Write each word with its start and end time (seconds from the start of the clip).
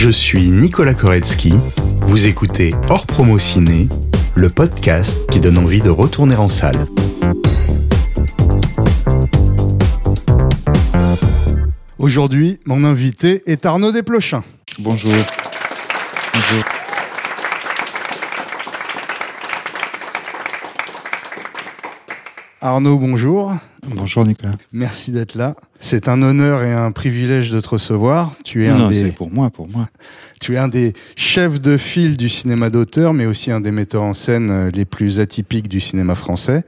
Je 0.00 0.10
suis 0.10 0.52
Nicolas 0.52 0.94
Koretsky. 0.94 1.52
Vous 2.02 2.28
écoutez 2.28 2.72
Hors 2.88 3.04
Promo 3.04 3.36
Ciné, 3.36 3.88
le 4.36 4.48
podcast 4.48 5.18
qui 5.28 5.40
donne 5.40 5.58
envie 5.58 5.80
de 5.80 5.90
retourner 5.90 6.36
en 6.36 6.48
salle. 6.48 6.76
Aujourd'hui, 11.98 12.60
mon 12.64 12.84
invité 12.84 13.42
est 13.46 13.66
Arnaud 13.66 13.90
Desplochins. 13.90 14.44
Bonjour. 14.78 15.10
Bonjour. 16.32 16.77
Arnaud, 22.60 22.98
bonjour. 22.98 23.54
Bonjour 23.86 24.24
Nicolas. 24.24 24.50
Merci 24.72 25.12
d'être 25.12 25.36
là. 25.36 25.54
C'est 25.78 26.08
un 26.08 26.20
honneur 26.22 26.64
et 26.64 26.72
un 26.72 26.90
privilège 26.90 27.52
de 27.52 27.60
te 27.60 27.68
recevoir. 27.68 28.32
Tu 28.44 28.66
es 28.66 28.68
Non, 28.68 28.86
un 28.86 28.88
des, 28.90 29.12
pour 29.12 29.30
moi, 29.30 29.50
pour 29.50 29.68
moi. 29.68 29.86
tu 30.40 30.54
es 30.54 30.58
un 30.58 30.66
des 30.66 30.92
chefs 31.14 31.60
de 31.60 31.76
file 31.76 32.16
du 32.16 32.28
cinéma 32.28 32.68
d'auteur, 32.68 33.14
mais 33.14 33.26
aussi 33.26 33.52
un 33.52 33.60
des 33.60 33.70
metteurs 33.70 34.02
en 34.02 34.12
scène 34.12 34.50
euh, 34.50 34.70
les 34.72 34.84
plus 34.84 35.20
atypiques 35.20 35.68
du 35.68 35.78
cinéma 35.78 36.16
français. 36.16 36.64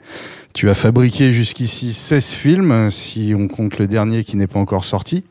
Tu 0.54 0.70
as 0.70 0.74
fabriqué 0.74 1.32
jusqu'ici 1.32 1.92
16 1.92 2.24
films, 2.26 2.90
si 2.92 3.34
on 3.36 3.48
compte 3.48 3.78
le 3.78 3.88
dernier 3.88 4.22
qui 4.22 4.36
n'est 4.36 4.46
pas 4.46 4.60
encore 4.60 4.84
sorti. 4.84 5.24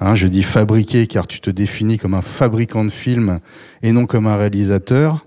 Hein, 0.00 0.14
je 0.14 0.26
dis 0.26 0.42
fabriqué 0.42 1.06
car 1.06 1.26
tu 1.26 1.40
te 1.40 1.48
définis 1.48 1.96
comme 1.96 2.12
un 2.12 2.22
fabricant 2.22 2.84
de 2.84 2.90
films 2.90 3.40
et 3.82 3.92
non 3.92 4.04
comme 4.04 4.26
un 4.26 4.36
réalisateur. 4.36 5.24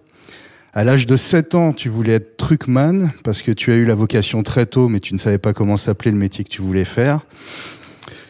À 0.77 0.83
l'âge 0.83 1.07
de 1.07 1.17
7 1.17 1.55
ans, 1.55 1.73
tu 1.73 1.89
voulais 1.89 2.13
être 2.13 2.37
truckman 2.37 3.09
parce 3.23 3.41
que 3.41 3.51
tu 3.51 3.71
as 3.71 3.77
eu 3.77 3.85
la 3.85 3.95
vocation 3.95 4.43
très 4.43 4.67
tôt, 4.67 4.89
mais 4.89 4.99
tu 4.99 5.15
ne 5.15 5.17
savais 5.17 5.39
pas 5.39 5.51
comment 5.51 5.75
s'appelait 5.75 6.11
le 6.11 6.17
métier 6.17 6.43
que 6.43 6.51
tu 6.51 6.61
voulais 6.61 6.85
faire. 6.85 7.21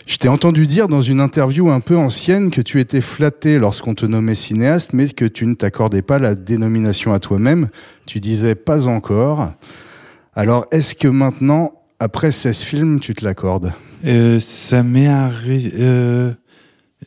Je 0.05 0.15
t'ai 0.15 0.29
entendu 0.29 0.65
dire 0.65 0.87
dans 0.87 1.01
une 1.01 1.19
interview 1.19 1.69
un 1.69 1.81
peu 1.81 1.97
ancienne 1.97 2.49
que 2.49 2.61
tu 2.61 2.79
étais 2.79 3.01
flatté 3.01 3.59
lorsqu'on 3.59 3.95
te 3.95 4.05
nommait 4.05 4.33
cinéaste, 4.33 4.93
mais 4.93 5.09
que 5.09 5.25
tu 5.25 5.45
ne 5.45 5.55
t'accordais 5.55 6.01
pas 6.01 6.19
la 6.19 6.35
dénomination 6.35 7.11
à 7.11 7.19
toi-même. 7.19 7.67
Tu 8.05 8.21
disais 8.21 8.55
pas 8.55 8.87
encore. 8.87 9.51
Alors, 10.33 10.67
est-ce 10.71 10.95
que 10.95 11.09
maintenant, 11.09 11.73
après 11.99 12.31
16 12.31 12.61
films, 12.61 12.99
tu 13.01 13.13
te 13.13 13.25
l'accordes? 13.25 13.73
Euh, 14.05 14.39
ça 14.39 14.83
m'est 14.83 15.07
arrivé. 15.07 15.73
Euh, 15.79 16.31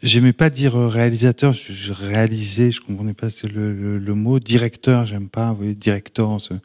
J'aimais 0.02 0.32
pas 0.32 0.50
dire 0.50 0.76
euh, 0.76 0.88
réalisateur, 0.88 1.52
je, 1.52 1.72
je 1.72 1.92
réalisais, 1.92 2.70
je 2.70 2.80
comprenais 2.80 3.12
pas 3.12 3.28
le, 3.42 3.72
le, 3.74 3.98
le 3.98 4.14
mot. 4.14 4.38
Directeur, 4.38 5.04
j'aime 5.04 5.28
pas. 5.28 5.50
Vous 5.50 5.58
voyez, 5.58 5.74
directeur, 5.74 6.38
euh, 6.52 6.56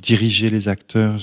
diriger 0.00 0.50
les 0.50 0.68
acteurs, 0.68 1.18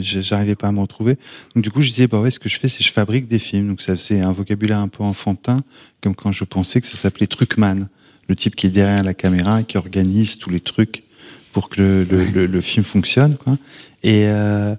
j'arrivais 0.00 0.54
pas 0.54 0.68
à 0.68 0.72
me 0.72 0.80
retrouver. 0.80 1.16
Donc 1.54 1.62
du 1.64 1.70
coup, 1.70 1.80
je 1.82 1.90
disais, 1.90 2.06
bah 2.06 2.20
ouais, 2.20 2.30
ce 2.30 2.38
que 2.38 2.48
je 2.48 2.58
fais, 2.58 2.68
c'est 2.68 2.78
que 2.78 2.84
je 2.84 2.92
fabrique 2.92 3.28
des 3.28 3.38
films. 3.38 3.68
Donc 3.68 3.82
ça, 3.82 3.96
c'est 3.96 4.20
un 4.20 4.32
vocabulaire 4.32 4.78
un 4.78 4.88
peu 4.88 5.04
enfantin, 5.04 5.62
comme 6.02 6.14
quand 6.14 6.32
je 6.32 6.44
pensais 6.44 6.80
que 6.80 6.86
ça 6.86 6.96
s'appelait 6.96 7.26
truckman, 7.26 7.88
le 8.28 8.36
type 8.36 8.56
qui 8.56 8.66
est 8.66 8.70
derrière 8.70 9.04
la 9.04 9.14
caméra 9.14 9.60
et 9.60 9.64
qui 9.64 9.76
organise 9.76 10.38
tous 10.38 10.50
les 10.50 10.60
trucs 10.60 11.04
pour 11.52 11.68
que 11.68 12.06
le, 12.10 12.46
le 12.46 12.60
film 12.60 12.84
fonctionne, 12.84 13.36
quoi. 13.36 13.58
Et 14.02 14.24
euh, 14.26 14.74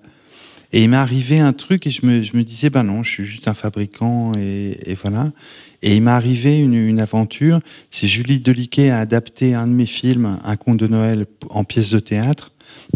et 0.73 0.83
il 0.83 0.89
m'est 0.89 0.97
arrivé 0.97 1.39
un 1.39 1.53
truc 1.53 1.85
et 1.87 1.91
je 1.91 2.05
me, 2.05 2.21
je 2.23 2.35
me 2.35 2.43
disais, 2.43 2.69
ben 2.71 2.83
non, 2.83 3.03
je 3.03 3.09
suis 3.09 3.25
juste 3.25 3.47
un 3.47 3.53
fabricant 3.53 4.33
et, 4.35 4.79
et 4.85 4.95
voilà. 4.95 5.31
Et 5.83 5.95
il 5.95 6.01
m'est 6.01 6.11
arrivé 6.11 6.57
une, 6.57 6.73
une 6.73 6.99
aventure. 6.99 7.59
C'est 7.91 8.07
Julie 8.07 8.39
Deliquet 8.39 8.89
a 8.89 8.99
adapté 8.99 9.53
un 9.53 9.67
de 9.67 9.71
mes 9.71 9.85
films, 9.85 10.39
Un 10.43 10.55
conte 10.55 10.77
de 10.77 10.87
Noël, 10.87 11.27
en 11.49 11.63
pièce 11.63 11.91
de 11.91 11.99
théâtre. 11.99 12.51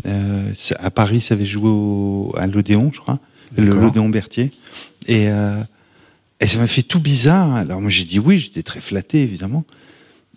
Euh, 0.07 0.53
à 0.79 0.89
Paris, 0.89 1.21
ça 1.21 1.35
avait 1.35 1.45
joué 1.45 1.69
au, 1.69 2.33
à 2.35 2.47
l'Odéon, 2.47 2.91
je 2.93 2.99
crois, 2.99 3.19
l'Odéon 3.55 4.09
Berthier. 4.09 4.51
Et, 5.07 5.29
euh, 5.29 5.61
et 6.39 6.47
ça 6.47 6.57
m'a 6.57 6.67
fait 6.67 6.81
tout 6.81 6.99
bizarre. 6.99 7.53
Alors 7.55 7.79
moi, 7.79 7.91
j'ai 7.91 8.05
dit 8.05 8.19
oui, 8.19 8.39
j'étais 8.39 8.63
très 8.63 8.81
flatté, 8.81 9.21
évidemment. 9.21 9.65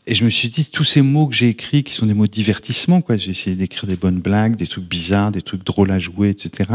Et 0.06 0.14
je 0.14 0.24
me 0.24 0.30
suis 0.30 0.48
dit, 0.48 0.64
tous 0.64 0.84
ces 0.84 1.02
mots 1.02 1.26
que 1.26 1.34
j'ai 1.34 1.48
écrits, 1.48 1.84
qui 1.84 1.92
sont 1.92 2.06
des 2.06 2.14
mots 2.14 2.26
de 2.26 2.32
divertissement, 2.32 3.00
quoi. 3.00 3.16
J'ai 3.16 3.32
essayé 3.32 3.54
d'écrire 3.54 3.86
des 3.86 3.96
bonnes 3.96 4.20
blagues, 4.20 4.56
des 4.56 4.66
trucs 4.66 4.88
bizarres, 4.88 5.30
des 5.30 5.42
trucs 5.42 5.64
drôles 5.64 5.90
à 5.90 5.98
jouer, 5.98 6.30
etc. 6.30 6.70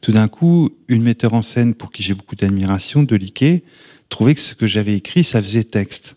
Tout 0.00 0.12
d'un 0.12 0.28
coup, 0.28 0.70
une 0.88 1.02
metteur 1.02 1.34
en 1.34 1.42
scène 1.42 1.74
pour 1.74 1.92
qui 1.92 2.02
j'ai 2.02 2.14
beaucoup 2.14 2.36
d'admiration, 2.36 3.02
de 3.02 3.16
Liquet, 3.16 3.62
trouvait 4.08 4.34
que 4.34 4.40
ce 4.40 4.54
que 4.54 4.66
j'avais 4.66 4.94
écrit, 4.94 5.24
ça 5.24 5.40
faisait 5.42 5.64
texte. 5.64 6.16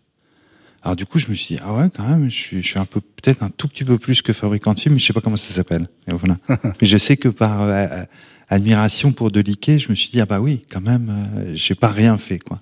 Alors 0.81 0.95
du 0.95 1.05
coup, 1.05 1.19
je 1.19 1.27
me 1.27 1.35
suis 1.35 1.55
dit, 1.55 1.61
ah 1.63 1.73
ouais, 1.73 1.89
quand 1.93 2.07
même, 2.07 2.29
je 2.29 2.35
suis, 2.35 2.63
je 2.63 2.67
suis 2.67 2.79
un 2.79 2.85
peu, 2.85 3.01
peut-être 3.01 3.43
un 3.43 3.49
tout 3.49 3.67
petit 3.67 3.83
peu 3.83 3.97
plus 3.97 4.21
que 4.21 4.33
fabricant 4.33 4.73
de 4.73 4.79
films, 4.79 4.95
mais 4.95 4.99
je 4.99 5.05
sais 5.05 5.13
pas 5.13 5.21
comment 5.21 5.37
ça 5.37 5.53
s'appelle. 5.53 5.89
Et 6.07 6.13
voilà. 6.13 6.37
mais 6.81 6.87
je 6.87 6.97
sais 6.97 7.17
que 7.17 7.27
par 7.27 7.61
euh, 7.61 7.67
euh, 7.69 8.05
admiration 8.47 9.11
pour 9.11 9.29
Deliquet, 9.29 9.79
je 9.79 9.89
me 9.89 9.95
suis 9.95 10.09
dit, 10.09 10.21
ah 10.21 10.25
bah 10.25 10.39
oui, 10.39 10.63
quand 10.69 10.81
même, 10.81 11.09
euh, 11.37 11.51
j'ai 11.53 11.75
pas 11.75 11.89
rien 11.89 12.17
fait, 12.17 12.39
quoi. 12.39 12.61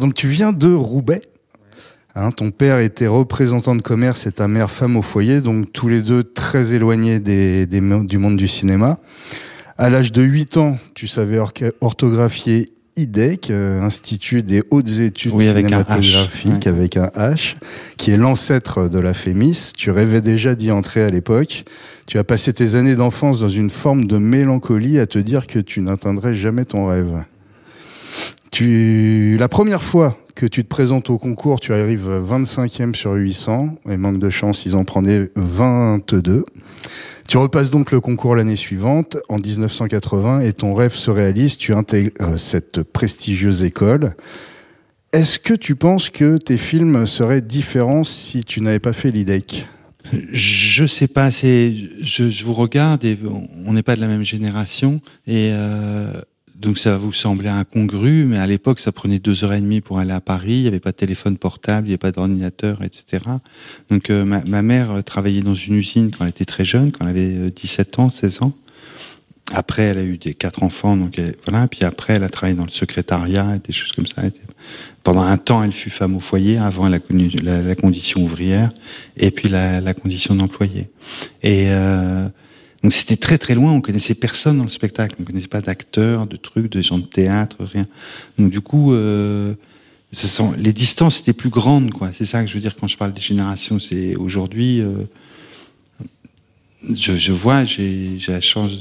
Donc 0.00 0.14
tu 0.14 0.28
viens 0.28 0.52
de 0.52 0.72
Roubaix? 0.72 1.22
Hein, 2.14 2.30
ton 2.32 2.50
père 2.50 2.78
était 2.80 3.06
représentant 3.06 3.76
de 3.76 3.82
commerce 3.82 4.26
et 4.26 4.32
ta 4.32 4.48
mère 4.48 4.70
femme 4.70 4.96
au 4.96 5.02
foyer, 5.02 5.40
donc 5.40 5.72
tous 5.72 5.88
les 5.88 6.00
deux 6.02 6.24
très 6.24 6.74
éloignés 6.74 7.20
des, 7.20 7.66
des 7.66 7.80
mo- 7.80 8.02
du 8.02 8.18
monde 8.18 8.36
du 8.36 8.48
cinéma. 8.48 8.98
À 9.76 9.88
l'âge 9.90 10.10
de 10.10 10.22
8 10.22 10.56
ans, 10.56 10.78
tu 10.94 11.06
savais 11.06 11.38
orthographier 11.80 12.66
IDEC, 12.96 13.50
euh, 13.52 13.80
Institut 13.82 14.42
des 14.42 14.64
hautes 14.70 14.88
études 14.98 15.32
Oui, 15.36 15.46
avec 15.46 15.66
un 15.66 15.82
H, 15.82 15.84
cinématographiques, 16.02 16.52
ouais. 16.64 16.68
avec 16.68 16.96
un 16.96 17.06
H, 17.14 17.54
qui 17.96 18.10
est 18.10 18.16
l'ancêtre 18.16 18.88
de 18.88 18.98
la 18.98 19.14
FEMIS. 19.14 19.70
Tu 19.76 19.92
rêvais 19.92 20.20
déjà 20.20 20.56
d'y 20.56 20.72
entrer 20.72 21.04
à 21.04 21.08
l'époque. 21.08 21.62
Tu 22.06 22.18
as 22.18 22.24
passé 22.24 22.52
tes 22.52 22.74
années 22.74 22.96
d'enfance 22.96 23.38
dans 23.38 23.48
une 23.48 23.70
forme 23.70 24.06
de 24.06 24.18
mélancolie 24.18 24.98
à 24.98 25.06
te 25.06 25.20
dire 25.20 25.46
que 25.46 25.60
tu 25.60 25.80
n'atteindrais 25.80 26.34
jamais 26.34 26.64
ton 26.64 26.86
rêve. 26.86 27.22
Tu, 28.50 29.36
la 29.38 29.48
première 29.48 29.82
fois 29.84 30.16
que 30.38 30.46
tu 30.46 30.62
te 30.62 30.68
présentes 30.68 31.10
au 31.10 31.18
concours, 31.18 31.58
tu 31.58 31.74
arrives 31.74 32.08
25e 32.08 32.94
sur 32.94 33.14
800, 33.14 33.74
et 33.90 33.96
manque 33.96 34.20
de 34.20 34.30
chance, 34.30 34.66
ils 34.66 34.76
en 34.76 34.84
prenaient 34.84 35.30
22. 35.34 36.44
Tu 37.26 37.36
repasses 37.38 37.72
donc 37.72 37.90
le 37.90 38.00
concours 38.00 38.36
l'année 38.36 38.54
suivante, 38.54 39.16
en 39.28 39.38
1980, 39.38 40.42
et 40.42 40.52
ton 40.52 40.74
rêve 40.74 40.94
se 40.94 41.10
réalise, 41.10 41.56
tu 41.56 41.74
intègres 41.74 42.12
euh, 42.20 42.36
cette 42.36 42.84
prestigieuse 42.84 43.64
école. 43.64 44.14
Est-ce 45.12 45.40
que 45.40 45.54
tu 45.54 45.74
penses 45.74 46.08
que 46.08 46.36
tes 46.36 46.56
films 46.56 47.04
seraient 47.08 47.42
différents 47.42 48.04
si 48.04 48.44
tu 48.44 48.60
n'avais 48.60 48.78
pas 48.78 48.92
fait 48.92 49.10
l'IDEC 49.10 49.66
Je 50.30 50.86
sais 50.86 51.08
pas, 51.08 51.30
je 51.30 52.44
vous 52.44 52.54
regarde 52.54 53.04
et 53.04 53.18
on 53.66 53.72
n'est 53.72 53.82
pas 53.82 53.96
de 53.96 54.00
la 54.00 54.06
même 54.06 54.24
génération 54.24 55.00
et 55.26 55.50
euh, 55.50 56.12
donc 56.58 56.78
ça 56.78 56.90
va 56.90 56.96
vous 56.96 57.12
sembler 57.12 57.48
incongru, 57.48 58.24
mais 58.24 58.38
à 58.38 58.46
l'époque 58.46 58.80
ça 58.80 58.90
prenait 58.90 59.18
deux 59.18 59.44
heures 59.44 59.52
et 59.52 59.60
demie 59.60 59.80
pour 59.80 59.98
aller 59.98 60.12
à 60.12 60.20
Paris, 60.20 60.54
il 60.54 60.62
n'y 60.62 60.68
avait 60.68 60.80
pas 60.80 60.90
de 60.90 60.96
téléphone 60.96 61.36
portable, 61.36 61.86
il 61.86 61.90
n'y 61.90 61.94
avait 61.94 61.98
pas 61.98 62.12
d'ordinateur, 62.12 62.82
etc. 62.82 63.22
Donc 63.90 64.10
euh, 64.10 64.24
ma, 64.24 64.62
mère 64.62 64.90
euh, 64.90 65.02
travaillait 65.02 65.42
dans 65.42 65.54
une 65.54 65.74
usine 65.74 66.10
quand 66.10 66.24
elle 66.24 66.30
était 66.30 66.44
très 66.44 66.64
jeune, 66.64 66.90
quand 66.90 67.04
elle 67.04 67.10
avait 67.10 67.36
euh, 67.36 67.50
17 67.50 67.98
ans, 68.00 68.08
16 68.08 68.42
ans. 68.42 68.52
Après, 69.52 69.82
elle 69.82 69.98
a 69.98 70.02
eu 70.02 70.18
des 70.18 70.34
quatre 70.34 70.62
enfants, 70.62 70.94
donc 70.94 71.18
voilà. 71.46 71.66
Puis 71.68 71.82
après, 71.82 72.14
elle 72.14 72.24
a 72.24 72.28
travaillé 72.28 72.54
dans 72.54 72.66
le 72.66 72.70
secrétariat 72.70 73.56
et 73.56 73.66
des 73.66 73.72
choses 73.72 73.92
comme 73.92 74.06
ça. 74.06 74.20
Pendant 75.02 75.22
un 75.22 75.38
temps, 75.38 75.62
elle 75.62 75.72
fut 75.72 75.88
femme 75.88 76.14
au 76.16 76.20
foyer. 76.20 76.58
Avant, 76.58 76.86
elle 76.86 76.92
a 76.92 76.98
connu 76.98 77.30
la, 77.42 77.74
condition 77.74 78.22
ouvrière 78.22 78.68
et 79.16 79.30
puis 79.30 79.48
la, 79.48 79.94
condition 79.94 80.34
d'employé. 80.34 80.90
Et 81.42 81.68
euh, 81.68 82.28
donc, 82.82 82.92
c'était 82.92 83.16
très 83.16 83.38
très 83.38 83.54
loin. 83.54 83.72
On 83.72 83.80
connaissait 83.80 84.14
personne 84.14 84.58
dans 84.58 84.64
le 84.64 84.70
spectacle. 84.70 85.16
On 85.20 85.24
connaissait 85.24 85.48
pas 85.48 85.60
d'acteurs, 85.60 86.26
de 86.26 86.36
trucs, 86.36 86.70
de 86.70 86.80
gens 86.80 86.98
de 86.98 87.06
théâtre, 87.06 87.56
rien. 87.64 87.86
Donc, 88.38 88.50
du 88.50 88.60
coup, 88.60 88.92
euh, 88.92 89.54
sont, 90.12 90.52
les 90.56 90.72
distances 90.72 91.20
étaient 91.20 91.32
plus 91.32 91.50
grandes, 91.50 91.90
quoi. 91.90 92.10
C'est 92.16 92.24
ça 92.24 92.42
que 92.42 92.48
je 92.48 92.54
veux 92.54 92.60
dire 92.60 92.76
quand 92.76 92.86
je 92.86 92.96
parle 92.96 93.12
des 93.12 93.20
générations. 93.20 93.80
C'est 93.80 94.14
aujourd'hui. 94.16 94.80
euh, 94.80 95.04
je, 96.94 97.16
je 97.16 97.32
vois, 97.32 97.64
j'ai 97.64 98.18
la 98.28 98.40
chance 98.40 98.78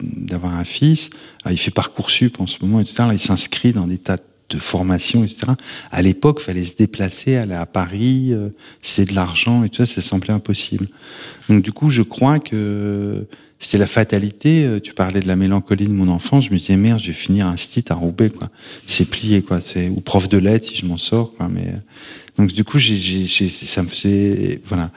d'avoir 0.00 0.56
un 0.56 0.64
fils. 0.64 1.10
Alors, 1.44 1.52
il 1.52 1.58
fait 1.58 1.70
parcoursup 1.70 2.40
en 2.40 2.46
ce 2.46 2.56
moment, 2.62 2.80
etc. 2.80 2.96
Là, 3.00 3.12
il 3.12 3.20
s'inscrit 3.20 3.74
dans 3.74 3.86
des 3.86 3.98
tas 3.98 4.16
de 4.16 4.22
formations, 4.58 5.24
etc. 5.24 5.52
À 5.90 6.02
l'époque, 6.02 6.40
fallait 6.40 6.64
se 6.64 6.76
déplacer, 6.76 7.36
aller 7.36 7.54
à 7.54 7.66
Paris, 7.66 8.28
euh, 8.32 8.50
c'est 8.82 9.06
de 9.06 9.14
l'argent 9.14 9.64
et 9.64 9.68
tout 9.68 9.84
ça, 9.84 9.86
ça 9.86 10.02
semblait 10.02 10.32
impossible. 10.32 10.88
Donc 11.48 11.62
du 11.62 11.72
coup, 11.72 11.90
je 11.90 12.02
crois 12.02 12.38
que 12.38 13.26
c'était 13.58 13.78
la 13.78 13.86
fatalité. 13.86 14.64
Euh, 14.64 14.80
Tu 14.80 14.92
parlais 14.92 15.20
de 15.20 15.26
la 15.26 15.36
mélancolie 15.36 15.86
de 15.86 15.92
mon 15.92 16.08
enfant. 16.08 16.40
Je 16.40 16.50
me 16.50 16.58
disais 16.58 16.76
merde, 16.76 17.00
je 17.00 17.08
vais 17.08 17.12
finir 17.12 17.46
un 17.46 17.56
stit 17.56 17.84
à 17.88 17.94
Roubaix, 17.94 18.30
quoi. 18.30 18.50
C'est 18.86 19.08
plié, 19.08 19.42
quoi. 19.42 19.60
C'est 19.60 19.88
ou 19.88 20.00
prof 20.00 20.28
de 20.28 20.38
lettres 20.38 20.66
si 20.68 20.76
je 20.76 20.86
m'en 20.86 20.98
sors, 20.98 21.32
quoi. 21.32 21.48
Mais 21.48 21.68
euh, 21.68 21.78
donc 22.38 22.52
du 22.52 22.64
coup, 22.64 22.78
j'ai, 22.78 22.96
j'ai, 22.96 23.48
ça 23.48 23.82
me 23.82 23.88
faisait 23.88 24.60
voilà. 24.66 24.90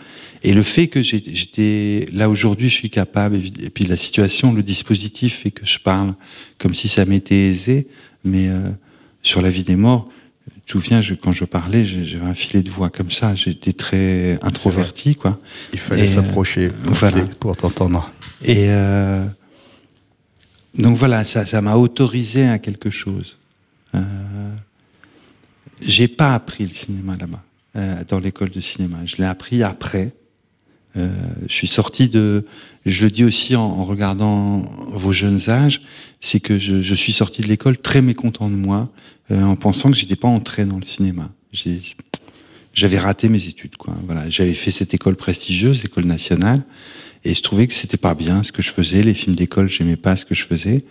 Et 0.43 0.53
le 0.53 0.63
fait 0.63 0.87
que 0.87 1.01
j'étais 1.01 2.07
là 2.13 2.29
aujourd'hui, 2.29 2.69
je 2.69 2.75
suis 2.75 2.89
capable. 2.89 3.37
Et 3.61 3.69
puis 3.69 3.85
la 3.85 3.97
situation, 3.97 4.53
le 4.53 4.63
dispositif 4.63 5.39
fait 5.39 5.51
que 5.51 5.65
je 5.65 5.79
parle 5.79 6.13
comme 6.57 6.73
si 6.73 6.87
ça 6.87 7.05
m'était 7.05 7.47
aisé, 7.47 7.87
mais 8.23 8.47
euh, 8.49 8.69
sur 9.23 9.41
la 9.41 9.49
vie 9.51 9.63
des 9.63 9.75
morts. 9.75 10.07
Tu 10.53 10.61
te 10.65 10.71
souviens, 10.71 11.01
je, 11.01 11.13
quand 11.15 11.31
je 11.31 11.45
parlais, 11.45 11.85
j'avais 11.85 12.25
un 12.25 12.33
filet 12.35 12.61
de 12.63 12.69
voix 12.69 12.89
comme 12.89 13.11
ça. 13.11 13.35
J'étais 13.35 13.73
très 13.73 14.39
introverti, 14.43 15.15
quoi. 15.15 15.39
Il 15.73 15.79
fallait 15.79 16.03
Et, 16.03 16.07
s'approcher 16.07 16.69
pour, 16.69 16.95
voilà. 16.95 17.21
t'é- 17.21 17.35
pour 17.39 17.55
t'entendre. 17.57 18.11
Et 18.43 18.65
euh, 18.69 19.25
donc 20.75 20.95
voilà, 20.97 21.23
ça, 21.23 21.45
ça 21.45 21.61
m'a 21.61 21.75
autorisé 21.75 22.47
à 22.47 22.59
quelque 22.59 22.89
chose. 22.91 23.37
Euh, 23.95 23.99
j'ai 25.81 26.07
pas 26.07 26.33
appris 26.35 26.65
le 26.67 26.73
cinéma 26.73 27.15
là-bas. 27.17 27.43
euh, 27.75 28.03
dans 28.07 28.19
l'école 28.19 28.49
de 28.49 28.61
cinéma. 28.61 28.97
Je 29.05 29.17
l'ai 29.17 29.25
appris 29.25 29.61
après. 29.63 30.13
Euh, 30.97 31.09
je 31.47 31.53
suis 31.53 31.67
sorti 31.67 32.09
de. 32.09 32.45
Je 32.85 33.03
le 33.03 33.11
dis 33.11 33.23
aussi 33.23 33.55
en, 33.55 33.61
en 33.61 33.85
regardant 33.85 34.61
vos 34.91 35.11
jeunes 35.11 35.49
âges, 35.49 35.81
c'est 36.21 36.39
que 36.39 36.57
je, 36.57 36.81
je, 36.81 36.95
suis 36.95 37.11
sorti 37.11 37.41
de 37.41 37.47
l'école 37.47 37.77
très 37.77 38.01
mécontent 38.01 38.49
de 38.49 38.55
moi, 38.55 38.89
euh, 39.31 39.43
en 39.43 39.55
pensant 39.55 39.91
que 39.91 39.97
j'étais 39.97 40.15
pas 40.15 40.27
entré 40.27 40.65
dans 40.65 40.77
le 40.77 40.83
cinéma. 40.83 41.29
J'avais 42.73 42.97
raté 42.97 43.29
mes 43.29 43.45
études, 43.47 43.75
quoi. 43.75 43.95
Voilà, 44.05 44.29
j'avais 44.29 44.53
fait 44.53 44.71
cette 44.71 44.93
école 44.93 45.15
prestigieuse, 45.15 45.83
école 45.85 46.05
nationale, 46.05 46.63
et 47.23 47.33
je 47.33 47.41
trouvais 47.41 47.67
que 47.67 47.73
c'était 47.73 47.97
pas 47.97 48.15
bien 48.15 48.43
ce 48.43 48.51
que 48.51 48.61
je 48.61 48.71
faisais. 48.71 49.03
Les 49.03 49.13
films 49.13 49.35
d'école, 49.35 49.69
j'aimais 49.69 49.97
pas 49.97 50.15
ce 50.15 50.25
que 50.25 50.33
je 50.33 50.45
faisais, 50.45 50.85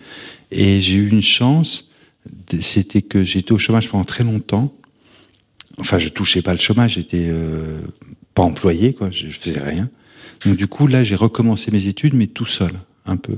et 0.51 0.79
j'ai 0.81 0.97
eu 0.97 1.09
une 1.09 1.21
chance. 1.21 1.89
C'était 2.61 3.01
que 3.01 3.23
j'étais 3.23 3.51
au 3.51 3.57
chômage 3.57 3.89
pendant 3.89 4.03
très 4.03 4.23
longtemps. 4.23 4.73
Enfin, 5.77 5.97
je 5.97 6.09
touchais 6.09 6.41
pas 6.41 6.53
le 6.53 6.59
chômage, 6.59 6.93
j'étais 6.95 7.27
euh, 7.29 7.81
employé, 8.45 8.93
quoi. 8.93 9.09
Je, 9.09 9.29
je 9.29 9.39
faisais 9.39 9.59
rien. 9.59 9.89
Donc 10.45 10.55
du 10.55 10.67
coup, 10.67 10.87
là, 10.87 11.03
j'ai 11.03 11.15
recommencé 11.15 11.71
mes 11.71 11.87
études, 11.87 12.13
mais 12.13 12.27
tout 12.27 12.45
seul, 12.45 12.73
un 13.05 13.17
peu. 13.17 13.37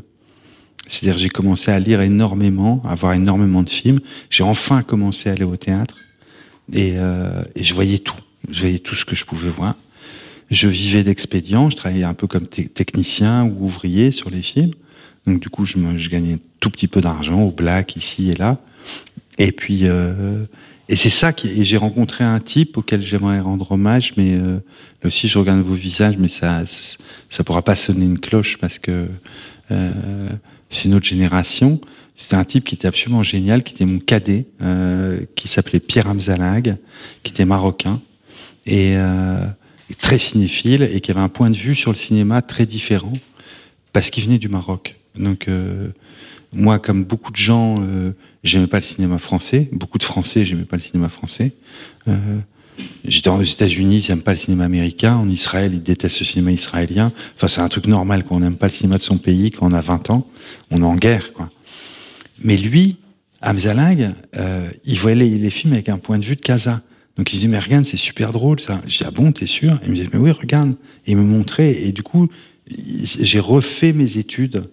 C'est-à-dire, 0.87 1.17
j'ai 1.17 1.29
commencé 1.29 1.71
à 1.71 1.79
lire 1.79 2.01
énormément, 2.01 2.81
à 2.85 2.95
voir 2.95 3.13
énormément 3.13 3.63
de 3.63 3.69
films. 3.69 4.01
J'ai 4.29 4.43
enfin 4.43 4.83
commencé 4.83 5.29
à 5.29 5.33
aller 5.33 5.43
au 5.43 5.55
théâtre, 5.55 5.97
et, 6.73 6.93
euh, 6.97 7.43
je 7.55 7.73
voyais 7.73 7.99
tout. 7.99 8.15
Je 8.49 8.61
voyais 8.61 8.79
tout 8.79 8.95
ce 8.95 9.05
que 9.05 9.15
je 9.15 9.25
pouvais 9.25 9.49
voir. 9.49 9.75
Je 10.49 10.67
vivais 10.67 11.03
d'expédients. 11.03 11.69
Je 11.69 11.75
travaillais 11.75 12.03
un 12.03 12.13
peu 12.13 12.27
comme 12.27 12.47
technicien 12.47 13.45
ou 13.45 13.65
ouvrier 13.65 14.11
sur 14.11 14.29
les 14.29 14.41
films. 14.41 14.71
Donc 15.27 15.39
du 15.39 15.49
coup, 15.49 15.65
je, 15.65 15.77
me, 15.77 15.93
gagnais 16.09 16.39
tout 16.59 16.69
petit 16.69 16.87
peu 16.87 17.01
d'argent 17.01 17.41
au 17.41 17.51
black 17.51 17.95
ici 17.95 18.31
et 18.31 18.35
là. 18.35 18.59
Et 19.37 19.51
puis, 19.51 19.81
euh, 19.83 20.45
et 20.91 20.97
c'est 20.97 21.09
ça 21.09 21.31
qui. 21.31 21.63
J'ai 21.63 21.77
rencontré 21.77 22.25
un 22.25 22.41
type 22.41 22.77
auquel 22.77 23.01
j'aimerais 23.01 23.39
rendre 23.39 23.71
hommage, 23.71 24.11
mais 24.17 24.33
euh, 24.33 24.55
là 24.55 25.05
aussi 25.05 25.29
je 25.29 25.39
regarde 25.39 25.61
vos 25.61 25.73
visages, 25.73 26.17
mais 26.17 26.27
ça, 26.27 26.65
ça, 26.65 26.97
ça 27.29 27.43
pourra 27.45 27.61
pas 27.61 27.77
sonner 27.77 28.03
une 28.03 28.19
cloche 28.19 28.57
parce 28.57 28.77
que 28.77 29.07
euh, 29.71 30.29
c'est 30.69 30.89
une 30.89 30.93
autre 30.93 31.05
génération. 31.05 31.79
C'était 32.13 32.35
un 32.35 32.43
type 32.43 32.65
qui 32.65 32.75
était 32.75 32.89
absolument 32.89 33.23
génial, 33.23 33.63
qui 33.63 33.73
était 33.73 33.85
mon 33.85 33.99
cadet, 33.99 34.47
euh, 34.61 35.21
qui 35.35 35.47
s'appelait 35.47 35.79
Pierre 35.79 36.09
Amzalag, 36.09 36.75
qui 37.23 37.31
était 37.31 37.45
marocain 37.45 38.01
et, 38.65 38.97
euh, 38.97 39.45
et, 39.89 39.95
très 39.95 40.19
cinéphile 40.19 40.83
et 40.83 40.99
qui 40.99 41.11
avait 41.11 41.21
un 41.21 41.29
point 41.29 41.49
de 41.49 41.55
vue 41.55 41.73
sur 41.73 41.91
le 41.91 41.97
cinéma 41.97 42.41
très 42.41 42.65
différent 42.65 43.13
parce 43.93 44.09
qu'il 44.09 44.25
venait 44.25 44.39
du 44.39 44.49
Maroc. 44.49 44.97
Donc 45.15 45.47
moi, 46.53 46.79
comme 46.79 47.03
beaucoup 47.03 47.31
de 47.31 47.37
gens, 47.37 47.77
euh, 47.81 48.11
j'aimais 48.43 48.67
pas 48.67 48.77
le 48.77 48.83
cinéma 48.83 49.17
français. 49.17 49.69
Beaucoup 49.71 49.97
de 49.97 50.03
Français, 50.03 50.45
j'aimais 50.45 50.65
pas 50.65 50.75
le 50.75 50.81
cinéma 50.81 51.09
français. 51.09 51.53
Euh, 52.07 52.39
J'étais 53.05 53.29
aux 53.29 53.41
États-Unis, 53.41 54.03
ils 54.05 54.11
n'aiment 54.11 54.21
pas 54.21 54.31
le 54.31 54.37
cinéma 54.37 54.65
américain. 54.65 55.15
En 55.15 55.29
Israël, 55.29 55.71
ils 55.73 55.83
détestent 55.83 56.19
le 56.19 56.25
cinéma 56.25 56.51
israélien. 56.51 57.11
Enfin, 57.35 57.47
c'est 57.47 57.61
un 57.61 57.67
truc 57.67 57.87
normal 57.87 58.23
qu'on 58.23 58.39
n'aime 58.39 58.55
pas 58.55 58.67
le 58.67 58.73
cinéma 58.73 58.97
de 58.97 59.03
son 59.03 59.17
pays 59.17 59.51
quand 59.51 59.67
on 59.69 59.73
a 59.73 59.81
20 59.81 60.09
ans. 60.09 60.27
On 60.71 60.81
est 60.81 60.85
en 60.85 60.95
guerre, 60.95 61.33
quoi. 61.33 61.49
Mais 62.43 62.57
lui, 62.57 62.97
Hamzalag, 63.41 64.13
euh, 64.35 64.69
il 64.83 64.97
voyait 64.97 65.15
les, 65.15 65.49
films 65.49 65.73
avec 65.73 65.89
un 65.89 65.97
point 65.97 66.17
de 66.17 66.25
vue 66.25 66.35
de 66.35 66.41
Casa. 66.41 66.81
Donc 67.17 67.31
il 67.31 67.35
disait, 67.35 67.47
mais 67.47 67.59
regarde, 67.59 67.85
c'est 67.85 67.97
super 67.97 68.31
drôle, 68.31 68.59
ça. 68.59 68.81
Je 68.87 68.97
dis, 68.97 69.03
ah 69.05 69.11
bon, 69.11 69.31
t'es 69.31 69.45
sûr? 69.45 69.79
Il 69.83 69.91
me 69.91 69.95
disait, 69.95 70.09
mais 70.11 70.19
oui, 70.19 70.31
regarde. 70.31 70.75
Et 71.05 71.11
il 71.11 71.17
me 71.17 71.23
montrait. 71.23 71.83
Et 71.83 71.91
du 71.91 72.03
coup, 72.03 72.29
j'ai 72.67 73.39
refait 73.39 73.93
mes 73.93 74.17
études 74.17 74.69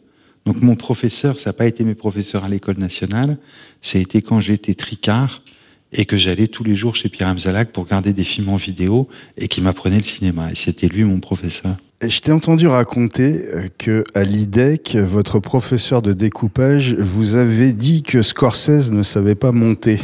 donc 0.48 0.62
mon 0.62 0.76
professeur, 0.76 1.38
ça 1.38 1.50
n'a 1.50 1.52
pas 1.52 1.66
été 1.66 1.84
mes 1.84 1.94
professeurs 1.94 2.42
à 2.42 2.48
l'école 2.48 2.78
nationale, 2.78 3.36
ça 3.82 3.98
a 3.98 4.00
été 4.00 4.22
quand 4.22 4.40
j'étais 4.40 4.72
tricard 4.72 5.42
et 5.92 6.06
que 6.06 6.16
j'allais 6.16 6.46
tous 6.46 6.64
les 6.64 6.74
jours 6.74 6.94
chez 6.94 7.10
Pierre 7.10 7.28
Amzalac 7.28 7.70
pour 7.70 7.84
regarder 7.84 8.14
des 8.14 8.24
films 8.24 8.48
en 8.48 8.56
vidéo 8.56 9.08
et 9.36 9.46
qui 9.46 9.60
m'apprenait 9.60 9.98
le 9.98 10.04
cinéma. 10.04 10.50
Et 10.50 10.54
c'était 10.56 10.88
lui 10.88 11.04
mon 11.04 11.20
professeur. 11.20 11.76
Je 12.00 12.20
t'ai 12.20 12.32
entendu 12.32 12.66
raconter 12.66 13.44
que 13.76 14.04
à 14.14 14.24
l'IDEC, 14.24 14.96
votre 14.96 15.38
professeur 15.38 16.00
de 16.00 16.14
découpage 16.14 16.94
vous 16.94 17.34
avait 17.34 17.74
dit 17.74 18.02
que 18.02 18.22
Scorsese 18.22 18.90
ne 18.90 19.02
savait 19.02 19.34
pas 19.34 19.52
monter. 19.52 20.00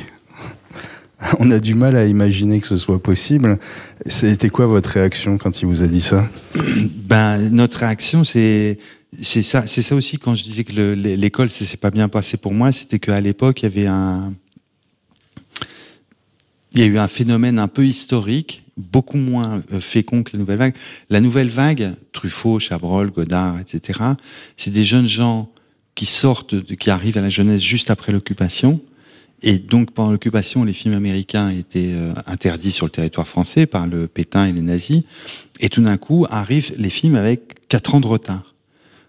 On 1.38 1.50
a 1.52 1.58
du 1.58 1.74
mal 1.74 1.96
à 1.96 2.04
imaginer 2.04 2.60
que 2.60 2.66
ce 2.66 2.76
soit 2.76 3.02
possible. 3.02 3.58
C'était 4.04 4.50
quoi 4.50 4.66
votre 4.66 4.90
réaction 4.90 5.38
quand 5.38 5.62
il 5.62 5.68
vous 5.68 5.82
a 5.82 5.86
dit 5.86 6.02
ça? 6.02 6.22
Ben 6.96 7.48
notre 7.48 7.78
réaction, 7.78 8.24
c'est 8.24 8.76
c'est 9.22 9.42
ça, 9.42 9.66
c'est 9.66 9.82
ça 9.82 9.94
aussi 9.94 10.18
quand 10.18 10.34
je 10.34 10.44
disais 10.44 10.64
que 10.64 10.72
l'école 10.72 11.50
c'est 11.50 11.76
pas 11.76 11.90
bien 11.90 12.08
passé 12.08 12.36
pour 12.36 12.52
moi, 12.52 12.72
c'était 12.72 12.98
qu'à 12.98 13.20
l'époque 13.20 13.62
il 13.62 13.64
y 13.64 13.66
avait 13.66 13.86
un, 13.86 14.34
il 16.74 16.80
y 16.80 16.82
a 16.82 16.86
eu 16.86 16.98
un 16.98 17.08
phénomène 17.08 17.58
un 17.58 17.68
peu 17.68 17.86
historique, 17.86 18.64
beaucoup 18.76 19.16
moins 19.16 19.62
euh, 19.72 19.80
fécond 19.80 20.24
que 20.24 20.32
la 20.32 20.40
nouvelle 20.40 20.58
vague. 20.58 20.74
La 21.08 21.20
nouvelle 21.20 21.48
vague, 21.48 21.94
Truffaut, 22.12 22.58
Chabrol, 22.58 23.10
Godard, 23.10 23.60
etc. 23.60 24.00
C'est 24.56 24.72
des 24.72 24.82
jeunes 24.82 25.06
gens 25.06 25.50
qui 25.94 26.06
sortent, 26.06 26.62
qui 26.76 26.90
arrivent 26.90 27.16
à 27.16 27.20
la 27.20 27.28
jeunesse 27.28 27.62
juste 27.62 27.90
après 27.90 28.10
l'occupation. 28.10 28.80
Et 29.42 29.58
donc 29.58 29.92
pendant 29.92 30.10
l'occupation, 30.10 30.64
les 30.64 30.72
films 30.72 30.94
américains 30.94 31.50
étaient 31.50 31.92
euh, 31.92 32.12
interdits 32.26 32.72
sur 32.72 32.86
le 32.86 32.90
territoire 32.90 33.28
français 33.28 33.66
par 33.66 33.86
le 33.86 34.08
Pétain 34.08 34.46
et 34.46 34.52
les 34.52 34.62
nazis. 34.62 35.02
Et 35.60 35.68
tout 35.68 35.82
d'un 35.82 35.96
coup 35.96 36.26
arrivent 36.28 36.74
les 36.76 36.90
films 36.90 37.14
avec 37.14 37.68
quatre 37.68 37.94
ans 37.94 38.00
de 38.00 38.06
retard. 38.08 38.53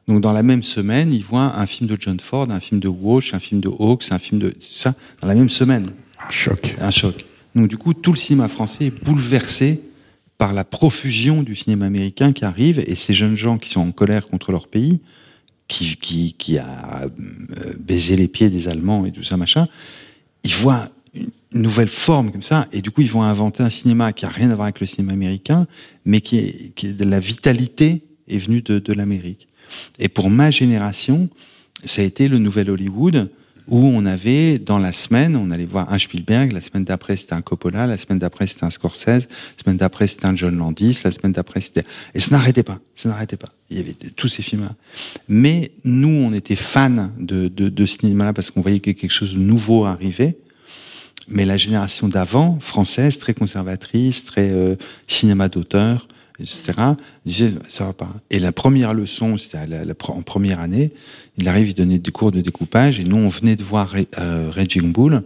Donc 0.07 0.21
dans 0.21 0.33
la 0.33 0.43
même 0.43 0.63
semaine, 0.63 1.11
il 1.13 1.23
voit 1.23 1.57
un 1.57 1.65
film 1.65 1.89
de 1.89 1.97
John 1.99 2.19
Ford, 2.19 2.49
un 2.51 2.59
film 2.59 2.79
de 2.79 2.87
Walsh, 2.87 3.33
un 3.33 3.39
film 3.39 3.59
de 3.59 3.69
Hawks, 3.69 4.05
un 4.11 4.19
film 4.19 4.39
de 4.39 4.53
ça 4.59 4.93
dans 5.21 5.27
la 5.27 5.35
même 5.35 5.49
semaine. 5.49 5.87
Un 6.19 6.31
choc. 6.31 6.75
Un 6.79 6.91
choc. 6.91 7.25
Donc 7.55 7.69
du 7.69 7.77
coup, 7.77 7.93
tout 7.93 8.11
le 8.11 8.17
cinéma 8.17 8.47
français 8.47 8.85
est 8.85 9.03
bouleversé 9.03 9.79
par 10.37 10.53
la 10.53 10.63
profusion 10.63 11.43
du 11.43 11.55
cinéma 11.55 11.85
américain 11.85 12.33
qui 12.33 12.45
arrive 12.45 12.79
et 12.79 12.95
ces 12.95 13.13
jeunes 13.13 13.35
gens 13.35 13.57
qui 13.57 13.69
sont 13.69 13.79
en 13.81 13.91
colère 13.91 14.27
contre 14.27 14.51
leur 14.51 14.67
pays, 14.67 14.99
qui 15.67 15.95
qui, 15.95 16.33
qui 16.33 16.57
a 16.59 17.07
baisé 17.79 18.15
les 18.15 18.27
pieds 18.27 18.49
des 18.49 18.67
Allemands 18.67 19.05
et 19.05 19.11
tout 19.11 19.23
ça 19.23 19.37
machin, 19.37 19.67
ils 20.43 20.53
voient 20.53 20.89
une 21.15 21.31
nouvelle 21.53 21.87
forme 21.87 22.31
comme 22.31 22.43
ça 22.43 22.67
et 22.73 22.81
du 22.81 22.91
coup 22.91 23.01
ils 23.01 23.09
vont 23.09 23.23
inventer 23.23 23.63
un 23.63 23.69
cinéma 23.69 24.11
qui 24.11 24.25
a 24.25 24.29
rien 24.29 24.51
à 24.51 24.55
voir 24.55 24.65
avec 24.65 24.81
le 24.81 24.87
cinéma 24.87 25.13
américain, 25.13 25.65
mais 26.03 26.21
qui 26.21 26.37
est, 26.37 26.73
qui 26.75 26.87
est 26.87 26.93
de 26.93 27.05
la 27.05 27.21
vitalité 27.21 28.03
est 28.27 28.37
venue 28.37 28.61
de, 28.61 28.79
de 28.79 28.93
l'Amérique. 28.93 29.47
Et 29.99 30.09
pour 30.09 30.29
ma 30.29 30.51
génération, 30.51 31.29
ça 31.83 32.01
a 32.01 32.05
été 32.05 32.27
le 32.27 32.37
nouvel 32.37 32.69
Hollywood 32.69 33.29
où 33.67 33.77
on 33.77 34.05
avait, 34.05 34.59
dans 34.59 34.77
la 34.77 34.93
semaine, 34.93 35.35
on 35.35 35.49
allait 35.49 35.65
voir 35.65 35.91
un 35.91 35.97
Spielberg, 35.97 36.51
la 36.51 36.61
semaine 36.61 36.83
d'après 36.83 37.17
c'était 37.17 37.33
un 37.33 37.41
Coppola, 37.41 37.87
la 37.87 37.97
semaine 37.97 38.19
d'après 38.19 38.45
c'était 38.47 38.63
un 38.63 38.69
Scorsese, 38.69 39.07
la 39.07 39.63
semaine 39.63 39.77
d'après 39.77 40.07
c'était 40.07 40.27
un 40.27 40.35
John 40.35 40.55
Landis, 40.57 40.99
la 41.03 41.11
semaine 41.11 41.31
d'après 41.31 41.61
c'était... 41.61 41.83
Et 42.13 42.19
ça 42.19 42.27
n'arrêtait 42.31 42.63
pas, 42.63 42.79
ça 42.95 43.09
n'arrêtait 43.09 43.37
pas. 43.37 43.51
Il 43.71 43.77
y 43.77 43.79
avait 43.79 43.95
tous 44.15 44.27
ces 44.27 44.43
films-là. 44.43 44.75
Mais 45.27 45.71
nous, 45.83 46.09
on 46.09 46.31
était 46.33 46.55
fans 46.55 47.09
de, 47.17 47.47
de, 47.47 47.85
cinéma-là 47.85 48.33
parce 48.33 48.51
qu'on 48.51 48.61
voyait 48.61 48.79
que 48.79 48.91
quelque 48.91 49.11
chose 49.11 49.33
de 49.33 49.39
nouveau 49.39 49.85
arrivait. 49.85 50.37
Mais 51.27 51.45
la 51.45 51.57
génération 51.57 52.07
d'avant, 52.07 52.59
française, 52.59 53.17
très 53.17 53.33
conservatrice, 53.33 54.25
très 54.25 54.51
euh, 54.51 54.75
cinéma 55.07 55.49
d'auteur, 55.49 56.07
etc., 56.39 56.73
disait 57.25 57.53
ça 57.67 57.85
va 57.85 57.93
pas. 57.93 58.13
Et 58.29 58.39
la 58.39 58.51
première 58.51 58.93
leçon, 58.93 59.37
c'était 59.37 59.57
en 60.07 60.21
première 60.21 60.59
année, 60.59 60.91
il 61.37 61.47
arrive, 61.47 61.69
il 61.69 61.75
donnait 61.75 61.99
des 61.99 62.11
cours 62.11 62.31
de 62.31 62.41
découpage, 62.41 62.99
et 62.99 63.03
nous, 63.03 63.17
on 63.17 63.29
venait 63.29 63.55
de 63.55 63.63
voir 63.63 63.95
euh, 64.19 64.49
Raging 64.51 64.91
Bull, 64.91 65.23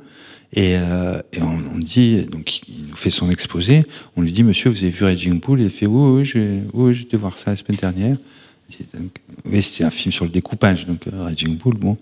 et, 0.53 0.75
euh, 0.77 1.21
on, 1.39 1.77
dit, 1.77 2.23
donc 2.23 2.67
il 2.67 2.87
nous 2.89 2.95
fait 2.95 3.11
son 3.11 3.29
exposé, 3.29 3.85
on 4.15 4.21
lui 4.21 4.31
dit, 4.31 4.43
monsieur, 4.43 4.69
vous 4.69 4.77
avez 4.77 4.89
vu 4.89 5.05
Raging 5.05 5.39
Bull 5.39 5.61
Il 5.61 5.69
fait, 5.69 5.85
oui, 5.85 6.19
oui, 6.19 6.25
j'ai 6.25 6.61
oui, 6.73 7.07
voir 7.13 7.37
ça 7.37 7.51
la 7.51 7.57
semaine 7.57 7.77
dernière. 7.77 8.17
Oui, 9.45 9.63
c'était 9.63 9.83
un 9.83 9.89
film 9.89 10.11
sur 10.11 10.25
le 10.25 10.31
découpage, 10.31 10.85
donc 10.85 11.07
euh, 11.07 11.23
Raging 11.23 11.57
Bull, 11.57 11.75
bon. 11.75 11.97